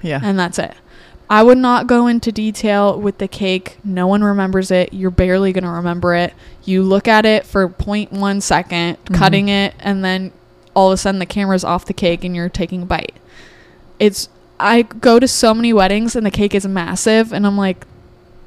Yeah. 0.03 0.21
and 0.23 0.39
that's 0.39 0.59
it. 0.59 0.75
I 1.31 1.43
would 1.43 1.57
not 1.57 1.87
go 1.87 2.07
into 2.07 2.31
detail 2.31 3.01
with 3.01 3.17
the 3.19 3.27
cake. 3.29 3.79
No 3.83 4.07
one 4.07 4.23
remembers 4.23 4.71
it. 4.71 4.93
You're 4.93 5.11
barely 5.11 5.53
gonna 5.55 5.73
remember 5.73 6.15
it. 6.15 6.35
You 6.65 6.83
look 6.83 7.09
at 7.09 7.25
it 7.25 7.47
for 7.47 7.67
0.1 7.69 8.43
second, 8.43 8.99
Mhm. 9.07 9.15
cutting 9.15 9.49
it, 9.49 9.75
and 9.81 10.05
then 10.05 10.33
all 10.75 10.91
of 10.91 10.95
a 10.95 10.97
sudden 10.97 11.19
the 11.19 11.27
camera's 11.27 11.65
off 11.65 11.85
the 11.85 11.93
cake 11.93 12.25
and 12.25 12.35
you're 12.35 12.49
taking 12.49 12.83
a 12.83 12.87
bite. 12.87 13.15
It's 13.99 14.29
I 14.59 14.83
go 14.83 15.19
to 15.19 15.29
so 15.29 15.55
many 15.55 15.73
weddings 15.73 16.17
and 16.17 16.25
the 16.25 16.31
cake 16.31 16.55
is 16.55 16.67
massive 16.67 17.33
and 17.33 17.47
I'm 17.47 17.57
like 17.57 17.87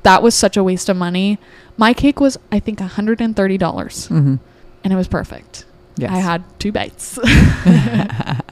that 0.04 0.22
was 0.22 0.36
such 0.36 0.58
a 0.58 0.64
waste 0.64 0.90
of 0.90 0.98
money. 0.98 1.38
My 1.78 1.94
cake 1.94 2.20
was 2.20 2.38
I 2.52 2.60
think 2.60 2.80
$130 2.80 4.08
hmm 4.08 4.36
and 4.84 4.94
it 4.94 4.96
was 4.96 5.08
perfect. 5.08 5.66
Yes. 5.98 6.12
I 6.12 6.20
had 6.20 6.44
two 6.60 6.72
bites. 6.72 7.18
and 7.26 8.44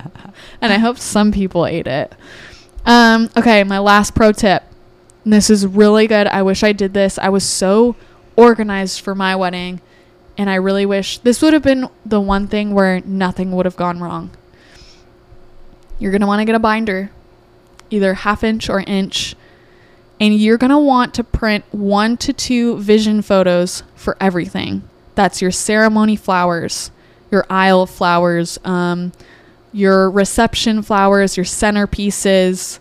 I 0.61 0.77
hope 0.77 0.97
some 0.97 1.31
people 1.31 1.65
ate 1.65 1.87
it. 1.87 2.13
Um, 2.85 3.29
okay, 3.37 3.63
my 3.63 3.79
last 3.79 4.15
pro 4.15 4.31
tip. 4.31 4.63
This 5.25 5.49
is 5.49 5.65
really 5.65 6.07
good. 6.07 6.27
I 6.27 6.43
wish 6.43 6.63
I 6.63 6.71
did 6.71 6.93
this. 6.93 7.17
I 7.17 7.29
was 7.29 7.43
so 7.43 7.95
organized 8.35 9.01
for 9.01 9.15
my 9.15 9.35
wedding, 9.35 9.81
and 10.37 10.49
I 10.49 10.55
really 10.55 10.85
wish 10.85 11.19
this 11.19 11.41
would 11.41 11.53
have 11.53 11.63
been 11.63 11.87
the 12.05 12.19
one 12.19 12.47
thing 12.47 12.73
where 12.73 13.01
nothing 13.01 13.51
would 13.53 13.65
have 13.65 13.75
gone 13.75 13.99
wrong. 13.99 14.31
You're 15.97 16.11
going 16.11 16.21
to 16.21 16.27
want 16.27 16.41
to 16.41 16.45
get 16.45 16.55
a 16.55 16.59
binder, 16.59 17.09
either 17.89 18.13
half 18.13 18.43
inch 18.43 18.69
or 18.69 18.81
inch, 18.81 19.35
and 20.19 20.35
you're 20.35 20.57
going 20.57 20.71
to 20.71 20.77
want 20.77 21.13
to 21.15 21.23
print 21.23 21.63
one 21.71 22.17
to 22.17 22.33
two 22.33 22.77
vision 22.77 23.21
photos 23.21 23.83
for 23.95 24.17
everything. 24.19 24.83
That's 25.15 25.41
your 25.41 25.51
ceremony 25.51 26.17
flowers, 26.17 26.91
your 27.31 27.45
aisle 27.49 27.85
flowers, 27.85 28.59
um, 28.65 29.13
your 29.71 30.09
reception 30.09 30.81
flowers, 30.81 31.37
your 31.37 31.45
centerpieces, 31.45 32.79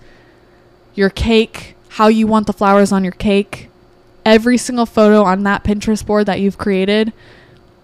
your 0.94 1.10
cake, 1.10 1.76
how 1.90 2.08
you 2.08 2.26
want 2.26 2.46
the 2.46 2.52
flowers 2.52 2.90
on 2.92 3.04
your 3.04 3.12
cake. 3.12 3.68
Every 4.24 4.56
single 4.58 4.86
photo 4.86 5.22
on 5.22 5.42
that 5.44 5.64
Pinterest 5.64 6.04
board 6.04 6.26
that 6.26 6.40
you've 6.40 6.58
created 6.58 7.12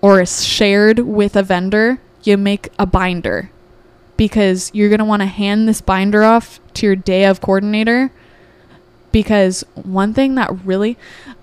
or 0.01 0.25
shared 0.25 1.01
with 1.01 1.37
a 1.37 1.43
vendor, 1.43 2.01
you 2.23 2.37
make 2.37 2.69
a 2.79 2.87
binder 2.87 3.51
because 4.17 4.71
you're 4.75 4.89
going 4.89 4.99
to 4.99 5.05
want 5.05 5.23
to 5.23 5.27
hand 5.27 5.67
this 5.67 5.81
binder 5.81 6.23
off 6.23 6.61
to 6.75 6.87
your 6.87 6.97
day 6.97 7.25
of 7.25 7.41
coordinator. 7.41 8.13
Because 9.13 9.65
one 9.75 10.15
thing 10.15 10.35
that 10.35 10.51
really, 10.65 10.97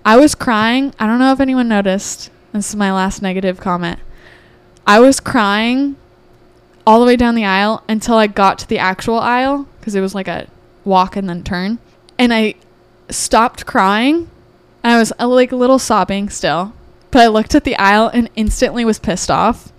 I 0.04 0.16
was 0.16 0.34
crying. 0.34 0.94
I 0.98 1.06
don't 1.06 1.18
know 1.18 1.32
if 1.32 1.40
anyone 1.40 1.68
noticed. 1.68 2.30
This 2.52 2.70
is 2.70 2.76
my 2.76 2.92
last 2.92 3.20
negative 3.20 3.58
comment. 3.58 3.98
I 4.86 5.00
was 5.00 5.20
crying 5.20 5.96
all 6.86 7.00
the 7.00 7.06
way 7.06 7.16
down 7.16 7.34
the 7.34 7.44
aisle 7.44 7.82
until 7.88 8.14
I 8.14 8.26
got 8.26 8.58
to 8.60 8.68
the 8.68 8.78
actual 8.78 9.18
aisle 9.18 9.66
because 9.78 9.94
it 9.94 10.00
was 10.00 10.14
like 10.14 10.28
a 10.28 10.46
walk 10.84 11.16
and 11.16 11.28
then 11.28 11.42
turn. 11.42 11.78
And 12.18 12.32
I 12.32 12.54
stopped 13.10 13.66
crying. 13.66 14.30
I 14.82 14.98
was 14.98 15.12
uh, 15.18 15.28
like 15.28 15.52
a 15.52 15.56
little 15.56 15.78
sobbing 15.78 16.30
still. 16.30 16.72
But 17.10 17.22
I 17.22 17.26
looked 17.28 17.54
at 17.54 17.64
the 17.64 17.76
aisle 17.76 18.10
and 18.12 18.28
instantly 18.36 18.84
was 18.84 18.98
pissed 18.98 19.30
off 19.30 19.72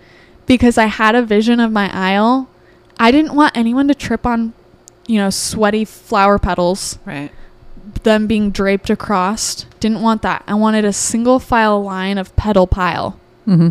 because 0.45 0.77
I 0.77 0.85
had 0.85 1.15
a 1.15 1.21
vision 1.21 1.59
of 1.59 1.71
my 1.71 1.89
aisle. 1.93 2.49
I 2.99 3.11
didn't 3.11 3.35
want 3.35 3.55
anyone 3.55 3.87
to 3.87 3.95
trip 3.95 4.25
on, 4.25 4.53
you 5.07 5.17
know, 5.19 5.29
sweaty 5.29 5.85
flower 5.85 6.39
petals 6.39 6.97
Right. 7.05 7.31
them 8.03 8.25
being 8.27 8.49
draped 8.51 8.89
across. 8.89 9.65
Didn't 9.79 10.01
want 10.01 10.21
that. 10.23 10.43
I 10.47 10.55
wanted 10.55 10.85
a 10.85 10.93
single 10.93 11.39
file 11.39 11.81
line 11.83 12.17
of 12.17 12.35
petal 12.35 12.67
pile 12.67 13.19
hmm 13.45 13.69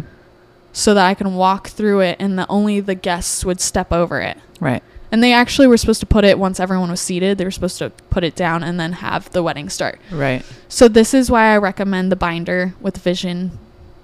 so 0.70 0.94
that 0.94 1.06
I 1.06 1.14
can 1.14 1.34
walk 1.34 1.68
through 1.68 2.00
it 2.00 2.16
and 2.20 2.38
the 2.38 2.46
only 2.48 2.78
the 2.78 2.94
guests 2.94 3.44
would 3.44 3.60
step 3.60 3.92
over 3.92 4.20
it. 4.20 4.36
Right. 4.60 4.82
And 5.10 5.22
they 5.22 5.32
actually 5.32 5.66
were 5.66 5.76
supposed 5.76 6.00
to 6.00 6.06
put 6.06 6.24
it 6.24 6.38
once 6.38 6.60
everyone 6.60 6.90
was 6.90 7.00
seated. 7.00 7.38
They 7.38 7.44
were 7.44 7.50
supposed 7.50 7.78
to 7.78 7.90
put 8.10 8.24
it 8.24 8.36
down 8.36 8.62
and 8.62 8.78
then 8.78 8.92
have 8.92 9.30
the 9.32 9.42
wedding 9.42 9.68
start. 9.70 10.00
Right. 10.10 10.44
So 10.68 10.86
this 10.86 11.14
is 11.14 11.30
why 11.30 11.54
I 11.54 11.56
recommend 11.56 12.12
the 12.12 12.16
binder 12.16 12.74
with 12.80 12.98
vision 12.98 13.58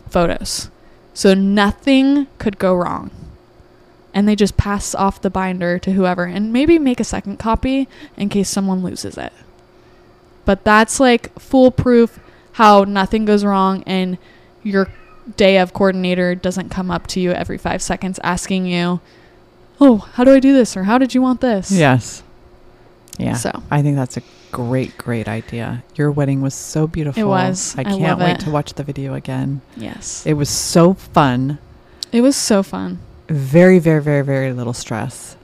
photos. 0.08 0.70
So 1.12 1.34
nothing 1.34 2.26
could 2.38 2.58
go 2.58 2.74
wrong. 2.74 3.10
And 4.14 4.26
they 4.26 4.36
just 4.36 4.56
pass 4.56 4.94
off 4.94 5.20
the 5.20 5.30
binder 5.30 5.78
to 5.80 5.92
whoever 5.92 6.24
and 6.24 6.52
maybe 6.52 6.78
make 6.78 7.00
a 7.00 7.04
second 7.04 7.38
copy 7.38 7.88
in 8.16 8.28
case 8.28 8.48
someone 8.48 8.82
loses 8.82 9.18
it. 9.18 9.32
But 10.44 10.64
that's 10.64 11.00
like 11.00 11.38
foolproof 11.38 12.18
how 12.52 12.84
nothing 12.84 13.24
goes 13.24 13.44
wrong 13.44 13.82
and 13.86 14.16
your 14.62 14.88
day 15.36 15.58
of 15.58 15.72
coordinator 15.72 16.34
doesn't 16.34 16.68
come 16.68 16.90
up 16.90 17.06
to 17.08 17.20
you 17.20 17.32
every 17.32 17.58
5 17.58 17.82
seconds 17.82 18.20
asking 18.22 18.66
you, 18.66 19.00
"Oh, 19.80 19.98
how 20.14 20.24
do 20.24 20.32
I 20.32 20.40
do 20.40 20.52
this?" 20.52 20.76
or 20.76 20.84
"How 20.84 20.98
did 20.98 21.14
you 21.14 21.22
want 21.22 21.40
this?" 21.40 21.70
Yes. 21.70 22.22
Yeah. 23.18 23.34
So, 23.34 23.50
I 23.70 23.80
think 23.82 23.96
that's 23.96 24.16
a 24.16 24.22
great, 24.50 24.96
great 24.98 25.28
idea. 25.28 25.82
Your 25.94 26.10
wedding 26.10 26.42
was 26.42 26.54
so 26.54 26.86
beautiful. 26.86 27.22
It 27.22 27.26
was. 27.26 27.74
I 27.78 27.82
I 27.82 27.84
can't 27.84 28.18
wait 28.18 28.32
it. 28.32 28.40
to 28.40 28.50
watch 28.50 28.74
the 28.74 28.82
video 28.82 29.14
again. 29.14 29.60
yes. 29.76 30.24
It 30.26 30.34
was 30.34 30.48
so 30.48 30.94
fun. 30.94 31.58
It 32.12 32.20
was 32.22 32.34
so 32.36 32.62
fun. 32.62 32.98
Very, 33.28 33.78
very, 33.78 34.02
very, 34.02 34.22
very 34.22 34.52
little 34.52 34.72
stress. 34.74 35.36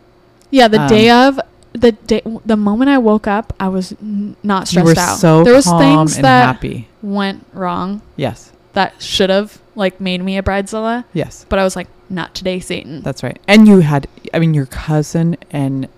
Yeah, 0.51 0.69
the 0.69 0.82
Um, 0.82 0.89
day 0.89 1.11
of 1.11 1.40
the 1.73 1.93
day, 1.93 2.23
the 2.44 2.57
moment 2.57 2.90
I 2.90 2.98
woke 2.98 3.28
up, 3.28 3.52
I 3.61 3.69
was 3.69 3.93
n- 4.02 4.35
not 4.43 4.62
you 4.73 4.81
stressed 4.82 4.97
were 4.97 5.01
out. 5.02 5.19
so 5.19 5.44
there 5.44 5.55
was 5.55 5.65
calm 5.66 5.78
things 5.81 6.16
and 6.16 6.24
that 6.24 6.44
happy. 6.47 6.89
went 7.02 7.47
wrong 7.55 8.02
Yes, 8.16 8.51
that 8.73 9.01
should 9.03 9.31
have 9.31 9.61
like 9.75 10.01
made 10.01 10.23
me 10.23 10.37
a 10.39 10.43
bridezilla, 10.43 11.05
yes, 11.13 11.47
but 11.49 11.59
I 11.59 11.65
was 11.65 11.77
like, 11.77 11.89
not 12.09 12.35
today, 12.35 12.61
Satan. 12.61 13.03
that's 13.03 13.23
right. 13.23 13.39
And 13.47 13.67
you 13.69 13.81
had, 13.81 14.07
I 14.35 14.39
mean, 14.41 14.53
your 14.55 14.67
cousin 14.67 15.37
and 15.51 15.89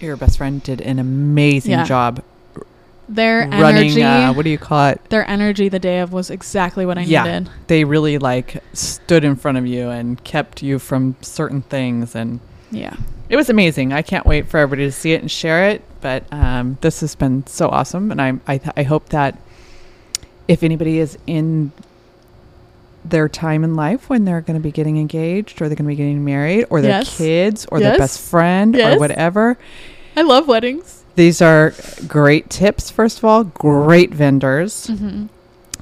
your 0.00 0.16
best 0.16 0.38
friend 0.38 0.62
did 0.62 0.80
an 0.80 0.98
amazing 0.98 1.70
Yeah. 1.72 1.84
job 1.84 2.22
Their 3.08 3.40
running. 3.48 3.84
energy, 3.90 4.02
Uh, 4.02 4.32
what 4.32 4.44
do 4.44 4.50
you 4.50 4.58
call 4.58 4.88
it? 4.88 5.00
their 5.10 5.28
energy 5.28 5.68
the 5.68 5.78
day 5.78 5.98
of 6.00 6.12
was 6.12 6.30
exactly 6.30 6.86
what 6.86 6.96
I 6.98 7.02
Yeah. 7.02 7.24
needed. 7.24 7.50
They 7.66 7.84
really 7.84 8.18
like 8.18 8.62
stood 8.72 9.24
in 9.24 9.34
front 9.36 9.58
of 9.58 9.66
you 9.66 9.88
and 9.90 10.22
kept 10.24 10.62
you 10.62 10.78
from 10.78 11.16
certain 11.20 11.62
things 11.62 12.14
and. 12.14 12.40
Yeah. 12.70 12.94
It 13.28 13.36
was 13.36 13.48
amazing. 13.50 13.92
I 13.92 14.02
can't 14.02 14.26
wait 14.26 14.48
for 14.48 14.58
everybody 14.58 14.86
to 14.86 14.92
see 14.92 15.12
it 15.12 15.20
and 15.20 15.30
share 15.30 15.68
it. 15.70 15.82
But 16.00 16.24
um, 16.32 16.78
this 16.80 17.00
has 17.00 17.14
been 17.14 17.46
so 17.46 17.68
awesome, 17.68 18.10
and 18.10 18.20
I 18.22 18.34
I, 18.46 18.58
th- 18.58 18.72
I 18.76 18.84
hope 18.84 19.10
that 19.10 19.36
if 20.48 20.62
anybody 20.62 20.98
is 20.98 21.18
in 21.26 21.72
their 23.04 23.28
time 23.28 23.64
in 23.64 23.74
life 23.74 24.08
when 24.10 24.24
they're 24.24 24.40
going 24.40 24.58
to 24.58 24.62
be 24.62 24.70
getting 24.72 24.98
engaged 24.98 25.60
or 25.62 25.68
they're 25.68 25.76
going 25.76 25.86
to 25.88 25.92
be 25.92 25.96
getting 25.96 26.24
married 26.24 26.66
or 26.70 26.80
their 26.80 26.90
Yes. 26.98 27.16
kids 27.16 27.66
or 27.70 27.78
Yes. 27.80 27.88
their 27.88 27.98
best 27.98 28.20
friend 28.20 28.74
Yes. 28.74 28.96
or 28.96 28.98
whatever, 28.98 29.56
I 30.16 30.22
love 30.22 30.46
weddings. 30.48 31.02
these 31.16 31.40
are 31.40 31.72
great 32.06 32.50
tips. 32.50 32.90
First 32.90 33.18
of 33.18 33.24
all, 33.24 33.44
great 33.44 34.12
vendors. 34.12 34.86
Mm-hmm. 34.88 35.26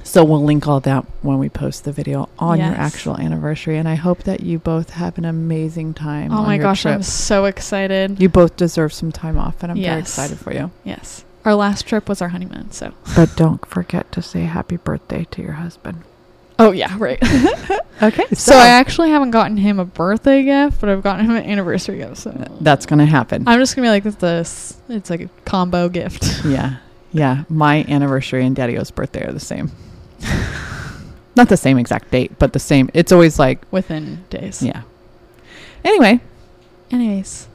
So 0.01 0.23
we'll 0.23 0.43
link 0.43 0.65
all 0.67 0.79
that 0.79 1.05
when 1.21 1.37
we 1.39 1.49
post 1.49 1.83
the 1.83 1.91
video 1.91 2.29
on 2.39 2.57
your 2.57 2.67
actual 2.73 3.17
anniversary, 3.17 3.77
and 3.77 3.87
I 3.87 3.93
hope 3.95 4.23
that 4.23 4.39
you 4.39 4.57
both 4.57 4.91
have 4.91 5.17
an 5.19 5.25
amazing 5.25 5.93
time. 5.93 6.31
Oh 6.31 6.41
my 6.43 6.57
gosh, 6.57 6.81
trip. 6.83 6.95
I'm 6.95 7.03
so 7.03 7.45
excited. 7.45 8.19
You 8.19 8.27
both 8.29 8.55
deserve 8.55 8.91
some 8.93 9.11
time 9.11 9.37
off, 9.37 9.61
and 9.61 9.71
I'm 9.71 9.79
very 9.79 9.99
excited 9.99 10.39
for 10.39 10.53
you. 10.53 10.71
yes. 10.83 11.25
Our 11.45 11.53
last 11.55 11.85
trip 11.85 12.09
was 12.09 12.21
our 12.21 12.29
honeymoon, 12.29 12.71
so. 12.71 12.91
But 13.15 13.35
don't 13.35 13.63
forget 13.65 14.11
to 14.13 14.21
say 14.21 14.41
happy 14.43 14.77
birthday 14.77 15.25
to 15.31 15.41
your 15.41 15.53
husband. 15.53 16.01
Oh 16.59 16.71
yeah, 16.71 16.95
right. 16.99 17.19
Okay, 18.01 18.23
so 18.33 18.55
I 18.55 18.67
actually 18.67 19.09
haven't 19.09 19.31
gotten 19.31 19.57
him 19.57 19.77
a 19.77 19.83
birthday 19.83 20.43
gift, 20.43 20.79
but 20.79 20.89
I've 20.89 21.03
gotten 21.03 21.25
him 21.25 21.35
an 21.35 21.43
anniversary 21.43 21.97
gift. 21.97 22.15
So 22.15 22.31
that's 22.61 22.85
gonna 22.85 23.05
happen. 23.05 23.43
I'm 23.45 23.59
just 23.59 23.75
gonna 23.75 23.87
be 23.87 23.89
like 23.89 24.05
this. 24.05 24.77
It's 24.87 25.09
like 25.09 25.19
a 25.19 25.29
combo 25.43 25.89
gift. 25.89 26.45
yeah, 26.45 26.77
yeah. 27.11 27.43
My 27.49 27.83
anniversary 27.89 28.45
and 28.45 28.55
Daddy-O's 28.55 28.89
birthday 28.89 29.25
are 29.27 29.33
the 29.33 29.41
same. 29.41 29.71
Not 31.35 31.49
the 31.49 31.57
same 31.57 31.77
exact 31.77 32.09
date, 32.09 32.39
but 32.39 32.53
the 32.53 32.59
same. 32.59 32.89
It's 32.93 33.11
always 33.11 33.37
like, 33.37 33.59
within 33.69 34.23
days. 34.29 34.63
yeah. 34.63 34.83
Anyway, 35.83 36.21
Anyways, 36.91 37.47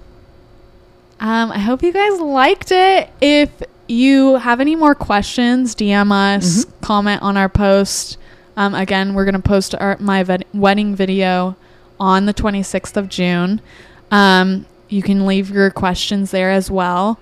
um, 1.20 1.50
I 1.52 1.58
hope 1.58 1.82
you 1.82 1.92
guys 1.92 2.20
liked 2.20 2.70
it. 2.70 3.08
If 3.22 3.50
you 3.88 4.36
have 4.36 4.60
any 4.60 4.76
more 4.76 4.94
questions, 4.94 5.74
DM 5.74 6.12
us, 6.12 6.66
comment 6.82 7.22
on 7.22 7.36
our 7.38 7.48
post. 7.48 8.18
Um, 8.56 8.74
again, 8.74 9.14
we're 9.14 9.24
gonna 9.24 9.40
post 9.40 9.74
our 9.74 9.96
my 10.00 10.22
ved- 10.22 10.44
wedding 10.54 10.94
video 10.94 11.56
on 11.98 12.26
the 12.26 12.34
26th 12.34 12.96
of 12.96 13.08
June. 13.08 13.60
Um, 14.10 14.66
you 14.88 15.02
can 15.02 15.26
leave 15.26 15.50
your 15.50 15.70
questions 15.70 16.30
there 16.30 16.50
as 16.50 16.70
well. 16.70 17.18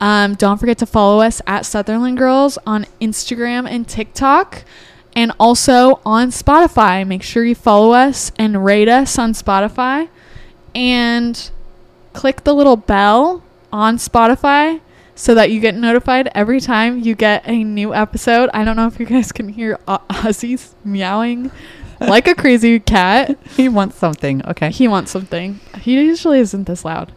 Um, 0.00 0.34
don't 0.34 0.58
forget 0.58 0.78
to 0.78 0.86
follow 0.86 1.20
us 1.20 1.40
at 1.46 1.64
Southerland 1.64 2.18
Girls 2.18 2.58
on 2.66 2.86
Instagram 3.00 3.68
and 3.68 3.88
TikTok, 3.88 4.64
and 5.16 5.32
also 5.38 6.00
on 6.04 6.28
Spotify. 6.28 7.06
Make 7.06 7.22
sure 7.22 7.44
you 7.44 7.54
follow 7.54 7.92
us 7.92 8.32
and 8.38 8.64
rate 8.64 8.88
us 8.88 9.18
on 9.18 9.32
Spotify, 9.32 10.08
and 10.74 11.50
click 12.12 12.44
the 12.44 12.54
little 12.54 12.76
bell 12.76 13.42
on 13.72 13.96
Spotify 13.96 14.80
so 15.14 15.34
that 15.34 15.50
you 15.50 15.60
get 15.60 15.74
notified 15.74 16.28
every 16.34 16.60
time 16.60 16.98
you 17.00 17.14
get 17.14 17.46
a 17.46 17.62
new 17.64 17.94
episode. 17.94 18.50
I 18.52 18.64
don't 18.64 18.76
know 18.76 18.86
if 18.86 18.98
you 18.98 19.06
guys 19.06 19.32
can 19.32 19.48
hear 19.48 19.78
Ozzy's 19.86 20.74
meowing 20.84 21.50
like 22.00 22.26
a 22.26 22.34
crazy 22.34 22.80
cat. 22.80 23.38
he 23.56 23.68
wants 23.68 23.96
something. 23.96 24.44
Okay, 24.46 24.70
He 24.70 24.88
wants 24.88 25.10
something. 25.12 25.60
He 25.80 25.94
usually 25.94 26.40
isn't 26.40 26.64
this 26.64 26.84
loud. 26.84 27.12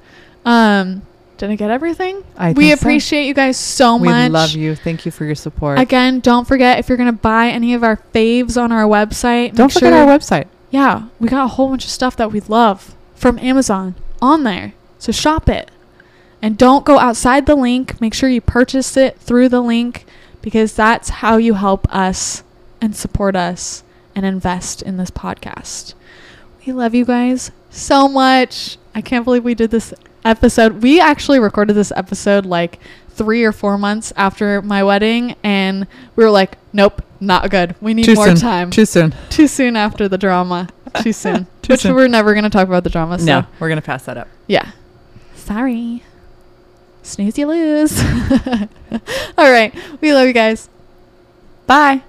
Um, 0.45 1.01
did 1.37 1.49
I 1.51 1.55
get 1.55 1.69
everything? 1.71 2.23
I 2.37 2.51
we 2.53 2.67
think 2.69 2.79
so. 2.79 2.83
appreciate 2.83 3.25
you 3.25 3.33
guys 3.33 3.57
so 3.57 3.97
We 3.97 4.07
much. 4.07 4.27
We 4.27 4.33
love 4.33 4.51
you. 4.51 4.75
Thank 4.75 5.05
you 5.05 5.11
for 5.11 5.25
your 5.25 5.35
support. 5.35 5.77
Again, 5.79 6.19
don't 6.19 6.47
forget 6.47 6.79
if 6.79 6.89
you're 6.89 6.97
gonna 6.97 7.11
buy 7.13 7.49
any 7.49 7.73
of 7.73 7.83
our 7.83 7.97
faves 8.13 8.59
on 8.61 8.71
our 8.71 8.83
website. 8.85 9.53
Don't 9.55 9.71
forget 9.71 9.91
sure- 9.93 9.99
our 9.99 10.07
website. 10.17 10.47
yeah, 10.71 11.07
we 11.19 11.27
got 11.27 11.43
a 11.45 11.47
whole 11.47 11.69
bunch 11.69 11.85
of 11.85 11.91
stuff 11.91 12.15
that 12.17 12.31
we 12.31 12.39
love 12.41 12.95
from 13.15 13.37
Amazon 13.39 13.95
on 14.21 14.43
there. 14.43 14.73
So 14.99 15.11
shop 15.11 15.47
it. 15.49 15.69
And 16.41 16.57
don't 16.57 16.85
go 16.85 16.99
outside 16.99 17.45
the 17.45 17.55
link. 17.55 17.99
Make 17.99 18.13
sure 18.13 18.29
you 18.29 18.41
purchase 18.41 18.95
it 18.95 19.17
through 19.19 19.49
the 19.49 19.61
link 19.61 20.05
because 20.41 20.73
that's 20.73 21.09
how 21.09 21.37
you 21.37 21.55
help 21.55 21.91
us 21.93 22.43
and 22.79 22.95
support 22.95 23.35
us 23.35 23.83
and 24.15 24.25
invest 24.25 24.81
in 24.81 24.97
this 24.97 25.09
podcast. 25.11 25.93
We 26.65 26.73
love 26.73 26.93
you 26.93 27.05
guys 27.05 27.51
so 27.69 28.07
much. 28.07 28.77
I 28.93 29.01
can't 29.01 29.25
believe 29.25 29.43
we 29.43 29.55
did 29.55 29.71
this 29.71 29.93
episode. 30.23 30.83
We 30.83 30.99
actually 30.99 31.39
recorded 31.39 31.73
this 31.73 31.91
episode 31.95 32.45
like 32.45 32.79
three 33.09 33.43
or 33.43 33.51
four 33.51 33.77
months 33.77 34.13
after 34.15 34.61
my 34.61 34.83
wedding, 34.83 35.35
and 35.43 35.87
we 36.15 36.23
were 36.23 36.29
like, 36.29 36.57
nope, 36.71 37.01
not 37.19 37.49
good. 37.49 37.75
We 37.81 37.93
need 37.95 38.05
Too 38.05 38.13
more 38.15 38.27
soon. 38.27 38.35
time 38.35 38.69
Too 38.69 38.85
soon. 38.85 39.15
too 39.29 39.47
soon 39.47 39.75
after 39.75 40.07
the 40.07 40.17
drama. 40.17 40.69
Too 41.01 41.13
soon. 41.13 41.45
Too 41.61 41.73
Which 41.73 41.81
soon. 41.81 41.95
we're 41.95 42.07
never 42.07 42.33
going 42.33 42.43
to 42.43 42.49
talk 42.49 42.67
about 42.67 42.83
the 42.83 42.89
drama. 42.89 43.19
So. 43.19 43.25
No, 43.25 43.45
we're 43.59 43.69
gonna 43.69 43.81
pass 43.81 44.05
that 44.05 44.17
up. 44.17 44.27
Yeah. 44.47 44.71
Sorry. 45.35 46.03
Snooze, 47.07 47.37
you 47.37 47.47
lose. 47.47 47.99
All 49.37 49.49
right. 49.49 49.73
We 50.01 50.13
love 50.13 50.27
you 50.27 50.33
guys. 50.33 50.69
Bye. 51.65 52.03